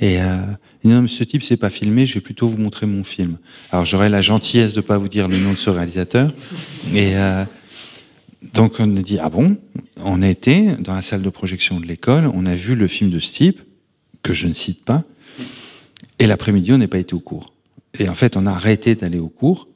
Et 0.00 0.20
euh, 0.20 0.36
non, 0.84 1.02
mais 1.02 1.08
ce 1.08 1.24
type, 1.24 1.42
c'est 1.42 1.56
pas 1.56 1.70
filmé, 1.70 2.06
je 2.06 2.14
vais 2.14 2.20
plutôt 2.20 2.48
vous 2.48 2.56
montrer 2.56 2.86
mon 2.86 3.04
film. 3.04 3.36
Alors 3.70 3.84
j'aurais 3.84 4.08
la 4.08 4.20
gentillesse 4.20 4.74
de 4.74 4.80
pas 4.80 4.98
vous 4.98 5.08
dire 5.08 5.28
le 5.28 5.38
nom 5.38 5.52
de 5.52 5.58
ce 5.58 5.70
réalisateur, 5.70 6.30
et 6.92 7.16
euh, 7.16 7.44
donc 8.52 8.74
on 8.78 8.96
a 8.96 9.02
dit 9.02 9.18
ah 9.18 9.30
bon? 9.30 9.56
On 9.96 10.22
a 10.22 10.28
été 10.28 10.76
dans 10.78 10.94
la 10.94 11.02
salle 11.02 11.22
de 11.22 11.30
projection 11.30 11.80
de 11.80 11.86
l'école, 11.86 12.30
on 12.32 12.46
a 12.46 12.54
vu 12.54 12.74
le 12.74 12.86
film 12.86 13.10
de 13.10 13.18
ce 13.18 13.32
type 13.32 13.62
que 14.22 14.32
je 14.32 14.46
ne 14.46 14.52
cite 14.52 14.84
pas, 14.84 15.04
et 16.18 16.26
l'après-midi 16.26 16.72
on 16.72 16.78
n'est 16.78 16.86
pas 16.86 16.98
été 16.98 17.14
au 17.14 17.20
cours. 17.20 17.52
Et 17.98 18.08
en 18.08 18.14
fait 18.14 18.36
on 18.36 18.46
a 18.46 18.50
arrêté 18.50 18.94
d'aller 18.94 19.18
au 19.18 19.28
cours, 19.28 19.68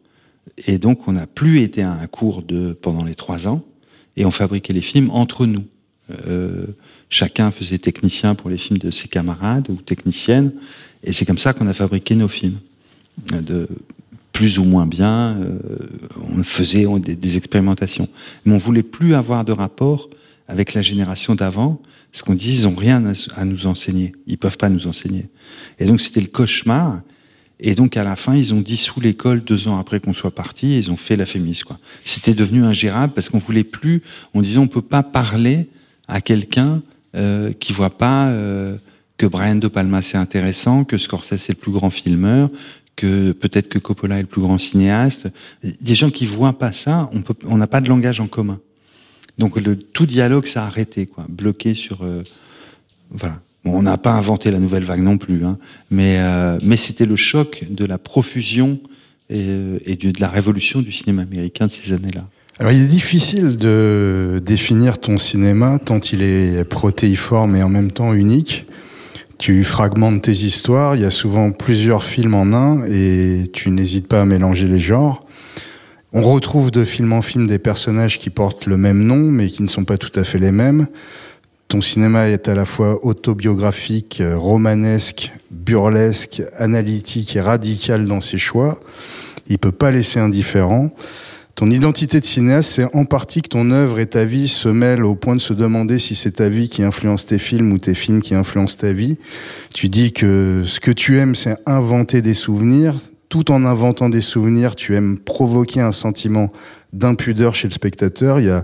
et 0.66 0.78
donc 0.78 1.08
on 1.08 1.12
n'a 1.12 1.26
plus 1.26 1.60
été 1.60 1.82
à 1.82 1.92
un 1.92 2.06
cours 2.06 2.42
de 2.42 2.72
pendant 2.72 3.04
les 3.04 3.14
trois 3.14 3.48
ans, 3.48 3.64
et 4.16 4.25
on 4.25 4.30
fabriquait 4.30 4.72
les 4.72 4.82
films 4.82 5.10
entre 5.10 5.46
nous. 5.46 5.64
Euh, 6.26 6.66
chacun 7.10 7.50
faisait 7.50 7.78
technicien 7.78 8.34
pour 8.34 8.50
les 8.50 8.58
films 8.58 8.78
de 8.78 8.90
ses 8.90 9.08
camarades 9.08 9.68
ou 9.70 9.76
techniciennes, 9.76 10.52
et 11.04 11.12
c'est 11.12 11.25
comme 11.25 11.38
ça 11.38 11.52
qu'on 11.52 11.66
a 11.66 11.75
fabriqué 11.75 12.14
nos 12.14 12.28
films. 12.28 12.58
De, 13.32 13.68
plus 14.38 14.61
ou 14.61 14.64
moins 14.64 14.87
bien, 14.87 15.37
euh, 15.40 15.59
on 16.33 16.45
faisait 16.45 16.87
des, 17.00 17.37
expérimentations. 17.37 18.07
Mais 18.45 18.54
on 18.54 18.59
voulait 18.59 18.85
plus 18.85 19.14
avoir 19.14 19.45
de 19.45 19.50
rapport 19.50 20.09
avec 20.47 20.75
la 20.75 20.80
génération 20.80 21.35
d'avant, 21.35 21.83
parce 22.12 22.23
qu'on 22.23 22.35
disait 22.35 22.61
ils 22.61 22.68
ont 22.68 22.76
rien 22.76 23.02
à, 23.35 23.45
nous 23.45 23.66
enseigner, 23.66 24.12
ils 24.28 24.38
peuvent 24.38 24.57
pas 24.57 24.68
nous 24.68 24.87
enseigner. 24.87 25.26
Et 25.80 25.87
donc 25.87 26.00
c'était 26.00 26.21
le 26.21 26.28
cauchemar. 26.28 27.00
Et 27.59 27.75
donc 27.75 27.97
à 27.97 28.04
la 28.04 28.14
fin, 28.14 28.37
ils 28.37 28.54
ont 28.54 28.61
dissous 28.61 29.00
l'école 29.00 29.42
deux 29.42 29.66
ans 29.66 29.76
après 29.76 29.99
qu'on 29.99 30.14
soit 30.14 30.33
parti. 30.33 30.78
Ils 30.78 30.92
ont 30.92 30.97
fait 30.97 31.16
la 31.16 31.26
Fémis. 31.26 31.62
Quoi. 31.66 31.80
C'était 32.04 32.35
devenu 32.35 32.62
ingérable 32.62 33.14
parce 33.14 33.30
qu'on 33.30 33.40
voulait 33.40 33.64
plus. 33.64 34.02
On 34.35 34.40
disait 34.40 34.59
on 34.59 34.68
peut 34.68 34.83
pas 34.83 35.02
parler 35.02 35.68
à 36.07 36.21
quelqu'un 36.21 36.83
euh, 37.16 37.52
qui 37.59 37.73
voit 37.73 37.99
pas 37.99 38.28
euh, 38.28 38.78
que 39.16 39.26
Brian 39.26 39.57
de 39.57 39.66
Palma 39.66 40.00
c'est 40.00 40.16
intéressant, 40.16 40.85
que 40.85 40.97
Scorsese 40.97 41.38
c'est 41.38 41.54
le 41.54 41.59
plus 41.59 41.73
grand 41.73 41.90
filmeur, 41.90 42.50
que 42.98 43.32
peut-être 43.32 43.68
que 43.68 43.78
Coppola 43.78 44.18
est 44.18 44.22
le 44.22 44.26
plus 44.26 44.42
grand 44.42 44.58
cinéaste. 44.58 45.28
Des 45.62 45.94
gens 45.94 46.10
qui 46.10 46.26
voient 46.26 46.58
pas 46.58 46.72
ça, 46.72 47.08
on 47.12 47.22
peut, 47.22 47.34
n'a 47.48 47.66
pas 47.66 47.80
de 47.80 47.88
langage 47.88 48.20
en 48.20 48.26
commun. 48.26 48.60
Donc 49.38 49.56
le 49.56 49.76
tout 49.76 50.04
dialogue 50.04 50.46
s'est 50.46 50.58
arrêté, 50.58 51.06
quoi, 51.06 51.24
bloqué 51.28 51.74
sur. 51.74 52.02
Euh, 52.02 52.22
voilà 53.10 53.40
on 53.64 53.82
n'a 53.82 53.98
pas 53.98 54.12
inventé 54.12 54.50
la 54.50 54.58
nouvelle 54.58 54.84
vague 54.84 55.02
non 55.02 55.18
plus, 55.18 55.44
hein, 55.44 55.58
mais, 55.90 56.16
euh, 56.18 56.58
mais 56.62 56.76
c'était 56.76 57.06
le 57.06 57.16
choc 57.16 57.64
de 57.68 57.84
la 57.84 57.98
profusion 57.98 58.78
et, 59.30 59.46
et 59.84 59.96
de, 59.96 60.20
la 60.20 60.28
révolution 60.28 60.80
du 60.80 60.92
cinéma 60.92 61.22
américain 61.22 61.66
de 61.66 61.72
ces 61.72 61.92
années-là. 61.92 62.24
Alors 62.58 62.72
il 62.72 62.82
est 62.82 62.88
difficile 62.88 63.56
de 63.56 64.40
définir 64.44 64.98
ton 64.98 65.18
cinéma 65.18 65.78
tant 65.78 66.00
il 66.00 66.22
est 66.22 66.64
protéiforme 66.64 67.56
et 67.56 67.62
en 67.62 67.68
même 67.68 67.92
temps 67.92 68.14
unique. 68.14 68.66
Tu 69.38 69.62
fragmentes 69.62 70.23
tes 70.23 70.33
histoires, 70.33 70.97
il 70.97 71.02
y 71.02 71.04
a 71.04 71.12
souvent 71.12 71.52
plusieurs 71.52 72.02
films 72.02 72.35
en 72.35 72.52
un 72.52 72.85
et 72.87 73.45
tu 73.52 73.71
n'hésites 73.71 74.09
pas 74.09 74.21
à 74.21 74.25
mélanger 74.25 74.66
les 74.66 74.80
genres. 74.80 75.25
On 76.12 76.23
retrouve 76.23 76.73
de 76.73 76.85
film 76.85 77.12
en 77.12 77.23
film 77.23 77.47
des 77.47 77.61
personnages 77.61 78.18
qui 78.18 78.30
portent 78.30 78.66
le 78.66 78.76
même 78.76 79.04
nom 79.04 79.18
mais 79.18 79.47
qui 79.47 79.62
ne 79.62 79.68
sont 79.68 79.85
pas 79.85 79.97
tout 79.97 80.11
à 80.18 80.25
fait 80.25 80.38
les 80.38 80.50
mêmes. 80.50 80.88
Ton 81.68 81.80
cinéma 81.80 82.28
est 82.28 82.49
à 82.49 82.54
la 82.54 82.64
fois 82.64 83.04
autobiographique, 83.04 84.23
romanesque, 84.35 85.33
burlesque, 85.52 86.42
analytique 86.57 87.37
et 87.37 87.40
radical 87.40 88.07
dans 88.07 88.21
ses 88.21 88.38
choix. 88.38 88.80
Il 89.49 89.59
peut 89.59 89.71
pas 89.71 89.92
laisser 89.92 90.18
indifférent. 90.18 90.90
Ton 91.58 91.72
identité 91.72 92.20
de 92.20 92.24
cinéaste, 92.24 92.70
c'est 92.70 92.94
en 92.94 93.04
partie 93.04 93.42
que 93.42 93.48
ton 93.48 93.72
œuvre 93.72 93.98
et 93.98 94.06
ta 94.06 94.24
vie 94.24 94.46
se 94.46 94.68
mêlent 94.68 95.04
au 95.04 95.16
point 95.16 95.34
de 95.34 95.40
se 95.40 95.52
demander 95.52 95.98
si 95.98 96.14
c'est 96.14 96.30
ta 96.30 96.48
vie 96.48 96.68
qui 96.68 96.84
influence 96.84 97.26
tes 97.26 97.38
films 97.38 97.72
ou 97.72 97.78
tes 97.78 97.94
films 97.94 98.22
qui 98.22 98.36
influencent 98.36 98.76
ta 98.76 98.92
vie. 98.92 99.18
Tu 99.74 99.88
dis 99.88 100.12
que 100.12 100.62
ce 100.64 100.78
que 100.78 100.92
tu 100.92 101.18
aimes, 101.18 101.34
c'est 101.34 101.56
inventer 101.66 102.22
des 102.22 102.34
souvenirs. 102.34 102.94
Tout 103.28 103.50
en 103.50 103.64
inventant 103.64 104.08
des 104.08 104.20
souvenirs, 104.20 104.76
tu 104.76 104.94
aimes 104.94 105.18
provoquer 105.18 105.80
un 105.80 105.90
sentiment 105.90 106.52
d'impudeur 106.92 107.56
chez 107.56 107.66
le 107.66 107.74
spectateur. 107.74 108.38
Il 108.38 108.46
y 108.46 108.50
a 108.50 108.62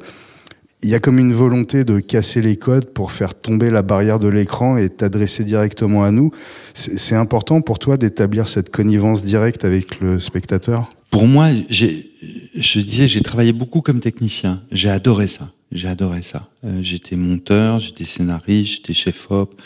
il 0.84 0.88
y 0.90 0.94
a 0.94 1.00
comme 1.00 1.18
une 1.18 1.34
volonté 1.34 1.82
de 1.82 1.98
casser 1.98 2.42
les 2.42 2.54
codes 2.54 2.92
pour 2.92 3.10
faire 3.10 3.34
tomber 3.34 3.70
la 3.70 3.82
barrière 3.82 4.20
de 4.20 4.28
l'écran 4.28 4.76
et 4.76 4.88
t'adresser 4.88 5.42
directement 5.42 6.04
à 6.04 6.12
nous. 6.12 6.30
C'est 6.74 7.16
important 7.16 7.60
pour 7.60 7.80
toi 7.80 7.96
d'établir 7.96 8.46
cette 8.46 8.70
connivence 8.70 9.24
directe 9.24 9.64
avec 9.64 9.98
le 9.98 10.20
spectateur? 10.20 10.93
Pour 11.14 11.28
moi, 11.28 11.50
je 11.70 12.80
disais, 12.80 13.06
j'ai 13.06 13.20
travaillé 13.20 13.52
beaucoup 13.52 13.82
comme 13.82 14.00
technicien. 14.00 14.60
J'ai 14.72 14.90
adoré 14.90 15.28
ça. 15.28 15.52
J'ai 15.70 15.86
adoré 15.86 16.24
ça. 16.24 16.48
Euh, 16.64 16.82
j'étais 16.82 17.14
monteur, 17.14 17.78
j'étais 17.78 18.02
scénariste, 18.02 18.72
j'étais 18.72 18.94
chef-op, 18.94 19.62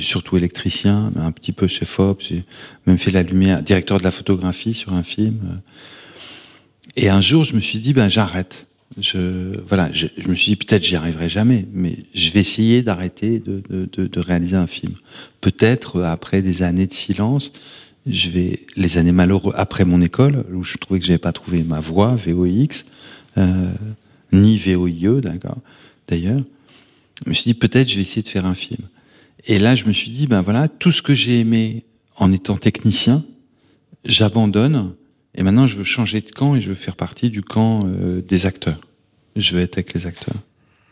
surtout 0.00 0.38
électricien, 0.38 1.12
un 1.16 1.32
petit 1.32 1.52
peu 1.52 1.66
chef-op. 1.66 2.22
J'ai 2.26 2.44
même 2.86 2.96
fait 2.96 3.10
la 3.10 3.22
lumière, 3.22 3.62
directeur 3.62 3.98
de 3.98 4.04
la 4.04 4.10
photographie 4.10 4.72
sur 4.72 4.94
un 4.94 5.02
film. 5.02 5.60
Et 6.96 7.10
un 7.10 7.20
jour, 7.20 7.44
je 7.44 7.54
me 7.54 7.60
suis 7.60 7.78
dit, 7.78 7.92
ben 7.92 8.08
j'arrête 8.08 8.66
je, 8.98 9.60
voilà, 9.68 9.90
je, 9.92 10.06
me 10.26 10.34
suis 10.34 10.52
dit 10.52 10.56
peut-être 10.56 10.82
j'y 10.82 10.96
arriverai 10.96 11.28
jamais, 11.28 11.66
mais 11.72 11.98
je 12.14 12.30
vais 12.30 12.40
essayer 12.40 12.82
d'arrêter 12.82 13.40
de, 13.40 13.62
de, 13.68 14.06
de, 14.06 14.20
réaliser 14.20 14.56
un 14.56 14.66
film. 14.66 14.94
Peut-être 15.40 15.96
euh, 15.96 16.04
après 16.04 16.40
des 16.40 16.62
années 16.62 16.86
de 16.86 16.94
silence, 16.94 17.52
je 18.06 18.30
vais 18.30 18.66
les 18.76 18.98
années 18.98 19.12
malheureuses 19.12 19.54
après 19.56 19.84
mon 19.84 20.00
école 20.00 20.44
où 20.52 20.62
je 20.62 20.76
trouvais 20.76 21.00
que 21.00 21.06
j'avais 21.06 21.18
pas 21.18 21.32
trouvé 21.32 21.62
ma 21.62 21.80
voie 21.80 22.14
VOX 22.16 22.84
euh, 23.38 23.72
ni 24.32 24.58
VOIE, 24.58 25.20
d'accord. 25.20 25.58
D'ailleurs, 26.08 26.40
je 27.24 27.28
me 27.28 27.34
suis 27.34 27.44
dit 27.44 27.54
peut-être 27.54 27.88
je 27.88 27.96
vais 27.96 28.02
essayer 28.02 28.22
de 28.22 28.28
faire 28.28 28.46
un 28.46 28.54
film. 28.54 28.88
Et 29.46 29.58
là, 29.58 29.74
je 29.74 29.84
me 29.84 29.92
suis 29.92 30.10
dit 30.10 30.26
ben 30.26 30.40
voilà, 30.40 30.68
tout 30.68 30.92
ce 30.92 31.02
que 31.02 31.14
j'ai 31.14 31.40
aimé 31.40 31.84
en 32.16 32.32
étant 32.32 32.56
technicien, 32.56 33.24
j'abandonne 34.04 34.94
et 35.36 35.42
maintenant, 35.42 35.66
je 35.66 35.76
veux 35.76 35.84
changer 35.84 36.20
de 36.22 36.30
camp 36.30 36.56
et 36.56 36.60
je 36.60 36.70
veux 36.70 36.74
faire 36.74 36.96
partie 36.96 37.28
du 37.28 37.42
camp 37.42 37.86
euh, 37.86 38.22
des 38.22 38.46
acteurs. 38.46 38.80
Je 39.36 39.54
veux 39.54 39.60
être 39.60 39.76
avec 39.76 39.92
les 39.92 40.06
acteurs. 40.06 40.36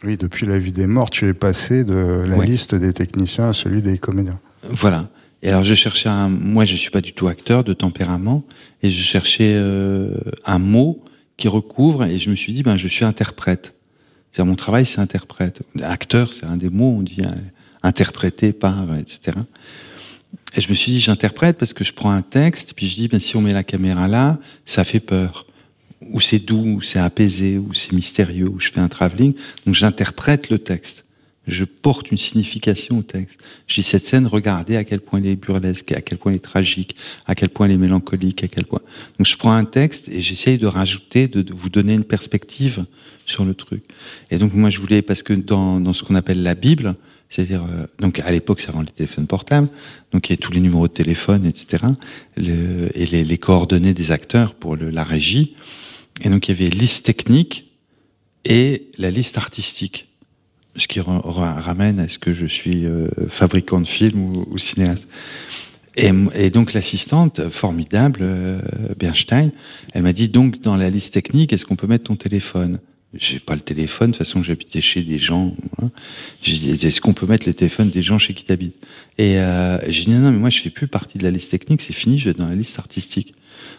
Oui, 0.05 0.19
depuis 0.19 0.45
La 0.45 0.59
vie 0.59 0.73
des 0.73 0.87
morts, 0.87 1.09
tu 1.09 1.27
es 1.27 1.33
passé 1.33 1.83
de 1.83 2.25
la 2.29 2.45
liste 2.45 2.75
des 2.75 2.93
techniciens 2.93 3.49
à 3.49 3.53
celui 3.55 3.81
des 3.81 3.97
comédiens. 3.97 4.39
Voilà. 4.69 5.09
Et 5.45 5.51
alors, 5.51 5.63
je 5.63 5.75
cherchais 5.75 6.09
un. 6.09 6.31
Moi, 6.31 6.65
je 6.65 6.75
suis 6.75 6.91
pas 6.91 7.03
du 7.03 7.13
tout 7.13 7.29
acteur 7.29 7.65
de 7.65 7.75
tempérament, 7.75 8.45
et 8.83 8.89
je 8.89 9.03
cherchais 9.05 9.53
euh, 9.55 10.09
un 10.47 10.59
mot 10.59 11.05
qui 11.37 11.49
recouvre, 11.49 12.05
et 12.05 12.19
je 12.19 12.31
me 12.31 12.35
suis 12.35 12.55
dit, 12.55 12.63
ben, 12.63 12.79
je 12.79 12.89
suis 12.89 13.05
interprète. 13.05 13.75
C'est-à-dire, 14.33 14.51
mon 14.51 14.57
travail, 14.57 14.87
c'est 14.87 15.01
interprète. 15.01 15.61
Acteur, 15.83 16.33
c'est 16.33 16.47
un 16.47 16.57
des 16.57 16.71
mots, 16.71 16.97
on 16.99 17.03
dit 17.03 17.21
euh, 17.21 17.31
interprété 17.83 18.55
par, 18.55 18.97
etc. 18.97 19.37
Et 20.57 20.63
je 20.63 20.69
me 20.71 20.75
suis 20.75 20.93
dit, 20.93 21.01
j'interprète 21.01 21.59
parce 21.59 21.75
que 21.75 21.85
je 21.85 21.93
prends 21.93 22.11
un 22.11 22.23
texte, 22.23 22.73
puis 22.75 22.87
je 22.87 22.95
dis, 22.95 23.09
ben, 23.09 23.21
si 23.21 23.37
on 23.37 23.43
met 23.43 23.53
la 23.53 23.65
caméra 23.65 24.09
là, 24.09 24.39
ça 24.65 24.83
fait 24.83 25.01
peur. 25.01 25.47
Ou 26.11 26.21
c'est 26.21 26.39
doux, 26.39 26.77
ou 26.77 26.81
c'est 26.81 26.99
apaisé, 26.99 27.59
ou 27.59 27.75
c'est 27.75 27.93
mystérieux, 27.93 28.49
ou 28.49 28.61
je 28.61 28.71
fais 28.71 28.81
un 28.81 28.89
travelling. 28.89 29.35
Donc 29.67 29.75
j'interprète 29.75 30.49
le 30.49 30.59
texte. 30.59 31.04
Je 31.47 31.65
porte 31.65 32.11
une 32.11 32.19
signification 32.19 32.99
au 32.99 33.03
texte. 33.03 33.39
Dis, 33.69 33.83
cette 33.83 34.07
scène, 34.07 34.27
regardez 34.27 34.77
à 34.77 34.85
quel 34.85 35.01
point 35.01 35.21
elle 35.21 35.27
est 35.27 35.37
burlesque, 35.37 35.93
à 35.93 36.01
quel 36.01 36.19
point 36.19 36.33
elle 36.33 36.37
est 36.37 36.41
tragique, 36.41 36.97
à 37.27 37.35
quel 37.35 37.51
point 37.51 37.67
elle 37.67 37.73
est 37.73 37.79
mélancolique, 37.79 38.43
à 38.45 38.49
quel 38.49 38.65
point. 38.65 38.81
Donc 39.19 39.27
je 39.27 39.37
prends 39.37 39.53
un 39.53 39.65
texte 39.65 40.09
et 40.09 40.21
j'essaye 40.21 40.59
de 40.59 40.67
rajouter, 40.67 41.29
de, 41.29 41.45
vous 41.53 41.69
donner 41.69 41.95
une 41.95 42.05
perspective 42.05 42.85
sur 43.27 43.45
le 43.45 43.55
truc. 43.55 43.85
Et 44.31 44.39
donc 44.39 44.55
moi 44.55 44.71
je 44.71 44.81
voulais, 44.81 45.03
parce 45.03 45.23
que 45.23 45.35
dans, 45.35 45.81
dans 45.81 45.93
ce 45.93 46.03
qu'on 46.03 46.15
appelle 46.15 46.43
la 46.43 46.55
Bible, 46.55 46.97
c'est-à-dire, 47.29 47.65
euh, 47.65 47.87
donc 47.99 48.21
à 48.21 48.31
l'époque, 48.31 48.61
c'est 48.61 48.69
avant 48.69 48.83
les 48.83 48.93
téléphones 48.93 49.27
portables, 49.27 49.69
donc 50.13 50.29
il 50.29 50.33
y 50.33 50.35
a 50.35 50.37
tous 50.37 50.53
les 50.53 50.61
numéros 50.61 50.87
de 50.87 50.93
téléphone, 50.93 51.47
etc., 51.47 51.85
le, 52.37 52.91
et 52.95 53.07
les, 53.07 53.25
les, 53.25 53.39
coordonnées 53.39 53.93
des 53.93 54.13
acteurs 54.13 54.55
pour 54.55 54.77
le, 54.77 54.91
la 54.91 55.03
régie. 55.03 55.57
Et 56.23 56.29
donc 56.29 56.47
il 56.47 56.53
y 56.53 56.55
avait 56.55 56.71
liste 56.71 57.05
technique 57.05 57.73
et 58.45 58.89
la 58.99 59.11
liste 59.11 59.37
artistique, 59.37 60.07
ce 60.77 60.89
qui 60.89 61.01
ramène 61.01 62.01
à 62.01 62.09
ce 62.09 62.19
que 62.19 62.35
je 62.35 62.47
suis 62.47 62.85
euh, 62.85 63.09
fabricant 63.29 63.81
de 63.81 63.87
films 63.87 64.21
ou, 64.21 64.47
ou 64.51 64.59
cinéaste. 64.59 65.07
Et, 65.97 66.11
et, 66.35 66.51
donc 66.51 66.73
l'assistante, 66.73 67.49
formidable, 67.51 68.21
euh, 68.23 68.61
Bernstein, 68.99 69.53
elle 69.93 70.03
m'a 70.03 70.13
dit 70.13 70.29
donc 70.29 70.61
dans 70.61 70.77
la 70.77 70.91
liste 70.91 71.15
technique, 71.15 71.53
est-ce 71.53 71.65
qu'on 71.65 71.77
peut 71.77 71.87
mettre 71.87 72.05
ton 72.05 72.17
téléphone? 72.17 72.81
J'ai 73.17 73.39
pas 73.39 73.55
le 73.55 73.61
téléphone, 73.61 74.11
de 74.11 74.17
toute 74.17 74.27
façon 74.27 74.43
j'habitais 74.43 74.81
chez 74.81 75.03
des 75.03 75.19
gens. 75.19 75.55
Hein. 75.81 75.91
J'ai 76.43 76.75
dit, 76.75 76.87
est-ce 76.87 77.01
qu'on 77.01 77.13
peut 77.13 77.27
mettre 77.27 77.47
les 77.47 77.55
téléphones 77.55 77.91
des 77.91 78.03
gens 78.03 78.19
chez 78.19 78.35
qui 78.35 78.45
t'habites 78.45 78.75
Et 79.19 79.39
euh, 79.39 79.79
j'ai 79.89 80.07
dit, 80.07 80.11
non, 80.11 80.19
non, 80.19 80.33
mais 80.33 80.39
moi 80.39 80.51
je 80.51 80.61
fais 80.61 80.71
plus 80.71 80.89
partie 80.89 81.19
de 81.19 81.23
la 81.23 81.31
liste 81.31 81.51
technique, 81.51 81.81
c'est 81.83 81.93
fini, 81.93 82.19
je 82.19 82.31
vais 82.31 82.35
dans 82.35 82.49
la 82.49 82.57
liste 82.57 82.77
artistique. 82.81 83.35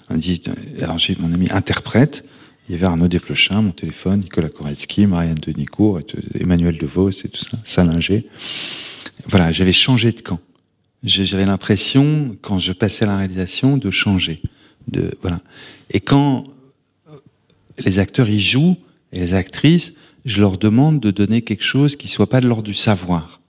On 0.10 0.16
dit, 0.16 0.42
alors 0.82 0.98
j'ai 0.98 1.18
mon 1.20 1.34
ami 1.34 1.48
interprète, 1.52 2.24
il 2.68 2.74
y 2.74 2.76
avait 2.76 2.86
Arnaud 2.86 3.08
Desplechin, 3.08 3.62
mon 3.62 3.72
téléphone, 3.72 4.22
Nicolas 4.22 4.50
Koretsky, 4.50 5.06
Marianne 5.06 5.36
Denicourt, 5.36 6.00
Emmanuel 6.40 6.78
DeVos 6.78 7.12
et 7.12 7.30
tout 7.30 7.44
ça, 7.44 7.58
Salinger. 7.64 8.26
Voilà, 9.28 9.52
j'avais 9.52 9.74
changé 9.74 10.12
de 10.12 10.22
camp. 10.22 10.40
J'avais 11.04 11.46
l'impression, 11.46 12.36
quand 12.42 12.58
je 12.58 12.74
passais 12.74 13.06
à 13.06 13.08
la 13.08 13.18
réalisation, 13.18 13.78
de 13.78 13.92
changer. 13.92 14.42
De, 14.88 15.16
voilà. 15.22 15.42
Et 15.92 16.00
quand 16.00 16.46
les 17.78 18.00
acteurs 18.00 18.30
y 18.30 18.40
jouent, 18.40 18.78
et 19.12 19.20
les 19.20 19.34
actrices, 19.34 19.94
je 20.26 20.42
leur 20.42 20.58
demande 20.58 21.00
de 21.00 21.12
donner 21.12 21.42
quelque 21.42 21.64
chose 21.64 21.96
qui 21.96 22.08
soit 22.08 22.28
pas 22.28 22.42
de 22.42 22.48
l'ordre 22.48 22.64
du 22.64 22.74
savoir. 22.74 23.40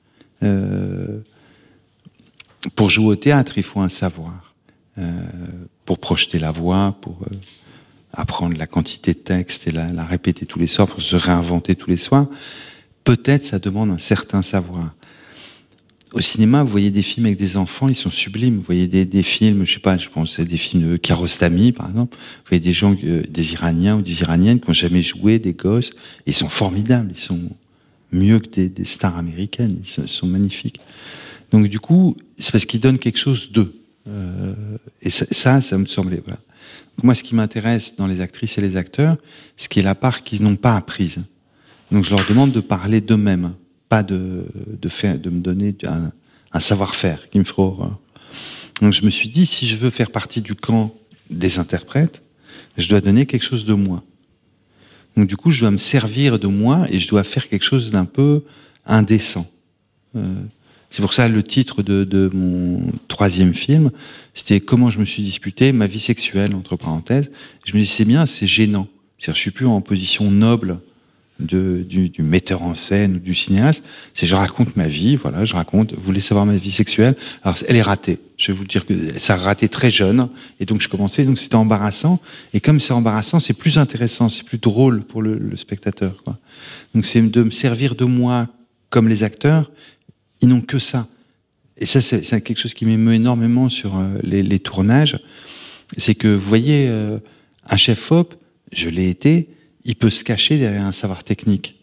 Euh, 0.43 1.21
pour 2.75 2.91
jouer 2.91 3.07
au 3.07 3.17
théâtre, 3.17 3.59
il 3.59 3.65
faut 3.65 3.81
un 3.81 3.89
savoir. 3.89 4.55
Euh, 4.99 5.13
pour 5.85 5.99
projeter 5.99 6.39
la 6.39 6.51
voix, 6.51 6.97
pour 7.01 7.19
euh, 7.23 7.37
apprendre 8.17 8.57
la 8.57 8.67
quantité 8.67 9.13
de 9.13 9.19
texte 9.19 9.69
et 9.69 9.71
la, 9.71 9.89
la, 9.89 10.05
répéter 10.05 10.47
tous 10.47 10.59
les 10.59 10.67
soirs, 10.67 10.89
pour 10.89 11.03
se 11.03 11.17
réinventer 11.17 11.75
tous 11.75 11.91
les 11.91 11.97
soirs, 11.97 12.27
peut-être 13.05 13.45
ça 13.45 13.59
demande 13.59 13.91
un 13.91 13.99
certain 13.99 14.43
savoir 14.43 14.93
au 16.17 16.21
cinéma, 16.21 16.63
vous 16.63 16.71
voyez 16.71 16.91
des 16.91 17.03
films 17.03 17.27
avec 17.27 17.39
des 17.39 17.57
enfants, 17.57 17.89
ils 17.89 17.95
sont 17.95 18.11
sublimes. 18.11 18.57
Vous 18.57 18.63
voyez 18.63 18.87
des, 18.87 19.05
des 19.05 19.23
films, 19.23 19.67
je 19.67 19.75
sais 19.75 19.81
pas, 19.81 19.99
je 19.99 20.09
pense 20.09 20.41
des 20.41 20.57
films 20.57 20.93
de 20.93 20.97
Kiarostami, 20.97 21.73
par 21.73 21.91
exemple. 21.91 22.17
Vous 22.17 22.49
voyez 22.49 22.61
des 22.61 22.73
gens, 22.73 22.97
euh, 23.05 23.23
des 23.29 23.53
Iraniens 23.53 23.97
ou 23.97 24.03
des 24.03 24.23
Iraniennes 24.23 24.61
qui 24.61 24.71
ont 24.71 24.73
jamais 24.73 25.03
joué, 25.03 25.39
des 25.39 25.53
gosses. 25.53 25.91
Ils 26.27 26.33
sont 26.33 26.49
formidables. 26.49 27.13
Ils 27.15 27.21
sont 27.21 27.41
mieux 28.13 28.39
que 28.39 28.49
des, 28.49 28.69
des 28.69 28.85
stars 28.87 29.19
américaines. 29.19 29.83
Ils 29.85 30.09
sont, 30.09 30.27
magnifiques. 30.27 30.81
Donc 31.51 31.69
du 31.69 31.81
coup, 31.81 32.17
c'est 32.39 32.53
parce 32.53 32.65
qu'ils 32.65 32.81
donnent 32.81 32.99
quelque 32.99 33.19
chose 33.19 33.51
d'eux. 33.53 33.75
Euh, 34.09 34.55
et 35.03 35.11
ça, 35.11 35.61
ça, 35.61 35.77
me 35.77 35.87
semblait. 35.87 36.23
Voilà. 36.25 36.41
Moi, 37.03 37.15
ce 37.15 37.23
qui 37.23 37.35
m'intéresse 37.35 37.95
dans 37.97 38.07
les 38.07 38.21
actrices 38.21 38.57
et 38.59 38.61
les 38.61 38.77
acteurs, 38.77 39.17
ce 39.57 39.69
qui 39.69 39.81
est 39.81 39.83
la 39.83 39.95
part 39.95 40.23
qu'ils 40.23 40.43
n'ont 40.43 40.57
pas 40.57 40.77
apprise. 40.77 41.19
Donc 41.93 42.05
je 42.05 42.11
leur 42.11 42.27
demande 42.27 42.53
de 42.53 42.61
parler 42.61 43.01
d'eux-mêmes 43.01 43.53
pas 43.89 44.03
de, 44.03 44.47
de, 44.81 44.89
faire, 44.89 45.19
de 45.19 45.31
me 45.31 45.41
donner 45.41 45.75
un, 45.85 46.61
savoir-faire 46.61 47.29
qui 47.31 47.39
me 47.39 47.45
ferait 47.45 47.89
Donc 48.81 48.93
je 48.93 49.05
me 49.05 49.11
suis 49.11 49.29
dit, 49.29 49.47
si 49.47 49.67
je 49.67 49.77
veux 49.77 49.91
faire 49.91 50.11
partie 50.11 50.41
du 50.41 50.55
camp 50.55 50.95
des 51.31 51.59
interprètes, 51.59 52.23
je 52.77 52.89
dois 52.89 53.01
donner 53.01 53.27
quelque 53.27 53.45
chose 53.45 53.65
de 53.65 53.75
moi. 53.75 54.03
Donc 55.17 55.29
du 55.29 55.37
coup, 55.37 55.51
je 55.51 55.61
dois 55.61 55.71
me 55.71 55.79
servir 55.79 56.39
de 56.39 56.47
moi 56.47 56.87
et 56.91 56.99
je 56.99 57.09
dois 57.09 57.25
faire 57.25 57.49
quelque 57.49 57.65
chose 57.65 57.91
d'un 57.91 58.05
peu 58.05 58.45
indécent. 58.85 59.47
Euh, 60.15 60.23
c'est 60.97 61.03
pour 61.03 61.13
ça 61.13 61.29
le 61.29 61.43
titre 61.43 61.83
de, 61.83 62.05
de 62.05 62.31
mon 62.33 62.81
troisième 63.07 63.53
film, 63.53 63.91
c'était 64.33 64.61
Comment 64.61 64.89
je 64.89 64.99
me 64.99 65.05
suis 65.05 65.23
disputé, 65.23 65.73
ma 65.73 65.87
vie 65.87 66.01
sexuelle, 66.01 66.55
entre 66.55 66.77
parenthèses. 66.77 67.31
Je 67.67 67.75
me 67.75 67.81
dis, 67.81 67.87
c'est 67.87 68.07
bien, 68.07 68.25
c'est 68.25 68.47
gênant. 68.47 68.89
C'est-à-dire, 69.19 69.35
je 69.35 69.41
suis 69.41 69.51
plus 69.51 69.67
en 69.67 69.83
position 69.83 70.31
noble 70.31 70.79
de, 71.39 71.85
du, 71.87 72.09
du, 72.09 72.23
metteur 72.23 72.63
en 72.63 72.73
scène 72.73 73.17
ou 73.17 73.19
du 73.19 73.35
cinéaste. 73.35 73.85
C'est 74.15 74.27
je 74.27 74.35
raconte 74.35 74.75
ma 74.75 74.89
vie, 74.89 75.17
voilà, 75.17 75.45
je 75.45 75.53
raconte. 75.53 75.93
Vous 75.93 76.01
voulez 76.01 76.23
savoir 76.23 76.47
ma 76.47 76.57
vie 76.57 76.73
sexuelle? 76.73 77.15
Alors, 77.43 77.59
elle 77.69 77.77
est 77.77 77.83
ratée. 77.83 78.19
Je 78.39 78.53
vais 78.53 78.57
vous 78.57 78.65
dire 78.65 78.87
que 78.87 79.19
ça 79.19 79.35
a 79.35 79.37
raté 79.37 79.69
très 79.69 79.91
jeune, 79.91 80.31
et 80.61 80.65
donc 80.65 80.81
je 80.81 80.89
commençais. 80.89 81.27
Donc 81.27 81.37
c'était 81.37 81.57
embarrassant. 81.57 82.21
Et 82.55 82.61
comme 82.61 82.81
c'est 82.81 82.95
embarrassant, 82.95 83.39
c'est 83.39 83.53
plus 83.53 83.77
intéressant, 83.77 84.31
c'est 84.31 84.45
plus 84.45 84.57
drôle 84.57 85.03
pour 85.03 85.21
le, 85.21 85.37
le 85.37 85.57
spectateur. 85.59 86.23
Quoi. 86.25 86.39
Donc 86.95 87.05
c'est 87.05 87.21
de 87.21 87.43
me 87.43 87.51
servir 87.51 87.97
de 87.97 88.07
moi 88.07 88.49
comme 88.89 89.11
les 89.11 89.25
acteurs. 89.25 89.71
Ils 90.47 90.49
n'ont 90.49 90.61
que 90.61 90.79
ça. 90.79 91.09
Et 91.77 91.87
ça, 91.87 92.01
c'est 92.01 92.23
quelque 92.23 92.57
chose 92.57 92.73
qui 92.73 92.87
m'émeut 92.87 93.15
énormément 93.15 93.69
sur 93.69 93.99
euh, 93.99 94.15
les, 94.23 94.59
tournages. 94.61 95.19
C'est 95.99 96.15
que 96.15 96.29
vous 96.29 96.49
voyez, 96.49 96.87
euh, 96.89 97.19
un 97.69 97.77
chef 97.77 98.11
op, 98.13 98.35
je 98.73 98.89
l'ai 98.89 99.11
été 99.11 99.51
il 99.87 99.95
peut 99.95 100.11
se 100.11 100.25
cacher 100.25 100.59
derrière 100.59 100.85
un 100.85 100.93
savoir 100.93 101.23
technique. 101.23 101.77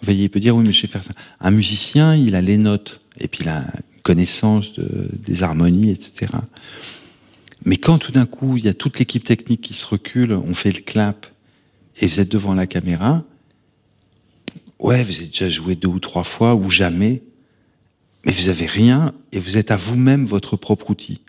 Vous 0.00 0.06
voyez, 0.06 0.24
il 0.24 0.30
peut 0.30 0.40
dire 0.40 0.56
oui, 0.56 0.64
mais 0.64 0.72
je 0.72 0.80
sais 0.80 0.86
faire 0.86 1.04
ça. 1.04 1.12
Un 1.38 1.50
musicien, 1.50 2.16
il 2.16 2.34
a 2.34 2.40
les 2.40 2.56
notes 2.56 3.00
et 3.20 3.28
puis 3.28 3.40
il 3.42 3.48
a 3.48 3.60
une 3.94 4.00
connaissance 4.02 4.72
de, 4.72 5.10
des 5.12 5.42
harmonies, 5.42 5.90
etc. 5.90 6.32
Mais 7.64 7.76
quand 7.76 7.98
tout 7.98 8.12
d'un 8.12 8.24
coup, 8.24 8.56
il 8.56 8.64
y 8.64 8.68
a 8.68 8.74
toute 8.74 8.98
l'équipe 8.98 9.22
technique 9.22 9.60
qui 9.60 9.74
se 9.74 9.86
recule, 9.86 10.32
on 10.32 10.54
fait 10.54 10.72
le 10.72 10.80
clap 10.80 11.26
et 12.00 12.06
vous 12.06 12.20
êtes 12.20 12.30
devant 12.30 12.54
la 12.54 12.66
caméra, 12.66 13.22
ouais, 14.78 15.04
vous 15.04 15.16
avez 15.16 15.26
déjà 15.26 15.50
joué 15.50 15.74
deux 15.74 15.88
ou 15.88 16.00
trois 16.00 16.24
fois 16.24 16.54
ou 16.54 16.70
jamais, 16.70 17.22
mais 18.26 18.32
vous 18.32 18.48
avez 18.48 18.66
rien 18.66 19.12
et 19.32 19.38
vous 19.38 19.56
êtes 19.56 19.70
à 19.70 19.76
vous-même 19.76 20.26
votre 20.26 20.56
propre 20.56 20.90
outil. 20.90 21.20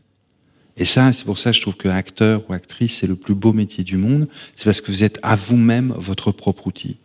Et 0.78 0.86
ça, 0.86 1.14
c'est 1.14 1.26
pour 1.26 1.38
ça 1.38 1.52
que 1.52 1.56
je 1.56 1.62
trouve 1.62 1.76
que 1.76 1.88
acteur 1.88 2.42
ou 2.50 2.54
actrice, 2.54 2.98
c'est 3.00 3.08
le 3.08 3.16
plus 3.16 3.36
beau 3.36 3.54
métier 3.54 3.84
du 3.84 3.98
monde. 3.98 4.28
C'est 4.56 4.66
parce 4.66 4.82
que 4.82 4.92
vous 4.92 5.04
êtes 5.04 5.20
à 5.22 5.36
vous-même 5.36 5.94
votre 5.98 6.32
propre 6.32 6.68
outil. 6.68 6.98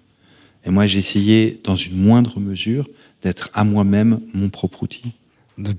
Et 0.65 0.71
moi, 0.71 0.87
j'ai 0.87 0.99
essayé, 0.99 1.61
dans 1.65 1.77
une 1.77 1.97
moindre 1.97 2.41
mesure, 2.41 2.89
d'être 3.23 3.51
à 3.53 3.65
moi-même 3.65 4.21
mon 4.35 4.49
propre 4.49 4.83
outil. 4.83 5.13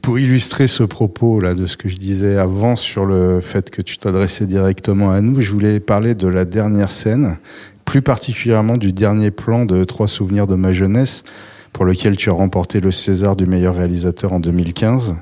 Pour 0.02 0.20
illustrer 0.20 0.68
ce 0.68 0.84
propos 0.84 1.40
là 1.40 1.56
de 1.56 1.66
ce 1.66 1.78
que 1.78 1.90
je 1.90 1.96
disais 1.96 2.38
avant 2.38 2.76
sur 2.76 3.06
le 3.06 3.42
fait 3.42 3.72
que 3.72 3.82
tu 3.82 3.98
t'adressais 3.98 4.46
directement 4.46 5.10
à 5.10 5.22
nous, 5.22 5.42
je 5.42 5.52
voulais 5.52 5.80
parler 5.80 6.14
de 6.14 6.28
la 6.28 6.46
dernière 6.46 6.92
scène, 6.92 7.38
plus 7.84 8.04
particulièrement 8.04 8.78
du 8.78 8.94
dernier 8.94 9.32
plan 9.32 9.66
de 9.66 9.84
Trois 9.84 10.08
souvenirs 10.08 10.46
de 10.46 10.56
ma 10.56 10.74
jeunesse, 10.74 11.24
pour 11.74 11.86
lequel 11.86 12.16
tu 12.16 12.30
as 12.30 12.34
remporté 12.34 12.80
le 12.80 12.92
César 12.92 13.36
du 13.36 13.46
meilleur 13.46 13.76
réalisateur 13.76 14.32
en 14.32 14.40
2015. 14.40 15.16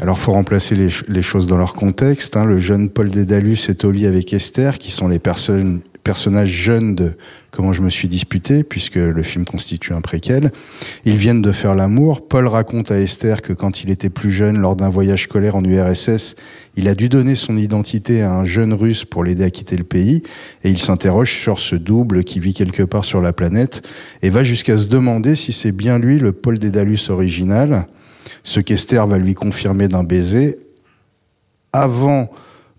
Alors, 0.00 0.18
faut 0.18 0.32
remplacer 0.32 0.74
les, 0.74 1.22
choses 1.22 1.46
dans 1.46 1.58
leur 1.58 1.74
contexte. 1.74 2.34
Hein. 2.38 2.46
Le 2.46 2.56
jeune 2.56 2.88
Paul 2.88 3.10
Dédalus 3.10 3.68
est 3.68 3.84
au 3.84 3.90
lit 3.90 4.06
avec 4.06 4.32
Esther, 4.32 4.78
qui 4.78 4.90
sont 4.90 5.08
les 5.08 5.18
personnages 5.18 6.48
jeunes 6.48 6.94
de 6.94 7.12
Comment 7.50 7.72
je 7.72 7.82
me 7.82 7.90
suis 7.90 8.08
disputé, 8.08 8.62
puisque 8.62 8.94
le 8.94 9.22
film 9.22 9.44
constitue 9.44 9.92
un 9.92 10.00
préquel. 10.00 10.52
Ils 11.04 11.16
viennent 11.16 11.42
de 11.42 11.52
faire 11.52 11.74
l'amour. 11.74 12.26
Paul 12.26 12.46
raconte 12.46 12.90
à 12.90 12.98
Esther 12.98 13.42
que 13.42 13.52
quand 13.52 13.82
il 13.82 13.90
était 13.90 14.08
plus 14.08 14.30
jeune, 14.30 14.56
lors 14.56 14.76
d'un 14.76 14.88
voyage 14.88 15.24
scolaire 15.24 15.56
en 15.56 15.64
URSS, 15.64 16.36
il 16.76 16.88
a 16.88 16.94
dû 16.94 17.08
donner 17.10 17.34
son 17.34 17.58
identité 17.58 18.22
à 18.22 18.32
un 18.32 18.44
jeune 18.44 18.72
russe 18.72 19.04
pour 19.04 19.24
l'aider 19.24 19.44
à 19.44 19.50
quitter 19.50 19.76
le 19.76 19.84
pays. 19.84 20.22
Et 20.62 20.70
il 20.70 20.78
s'interroge 20.78 21.32
sur 21.32 21.58
ce 21.58 21.74
double 21.76 22.24
qui 22.24 22.40
vit 22.40 22.54
quelque 22.54 22.84
part 22.84 23.04
sur 23.04 23.20
la 23.20 23.32
planète 23.32 23.82
et 24.22 24.30
va 24.30 24.44
jusqu'à 24.44 24.78
se 24.78 24.86
demander 24.86 25.34
si 25.34 25.52
c'est 25.52 25.72
bien 25.72 25.98
lui 25.98 26.18
le 26.18 26.32
Paul 26.32 26.58
Dédalus 26.58 27.10
original 27.10 27.86
ce 28.42 28.60
qu'Esther 28.60 29.06
va 29.06 29.18
lui 29.18 29.34
confirmer 29.34 29.88
d'un 29.88 30.04
baiser, 30.04 30.58
avant 31.72 32.30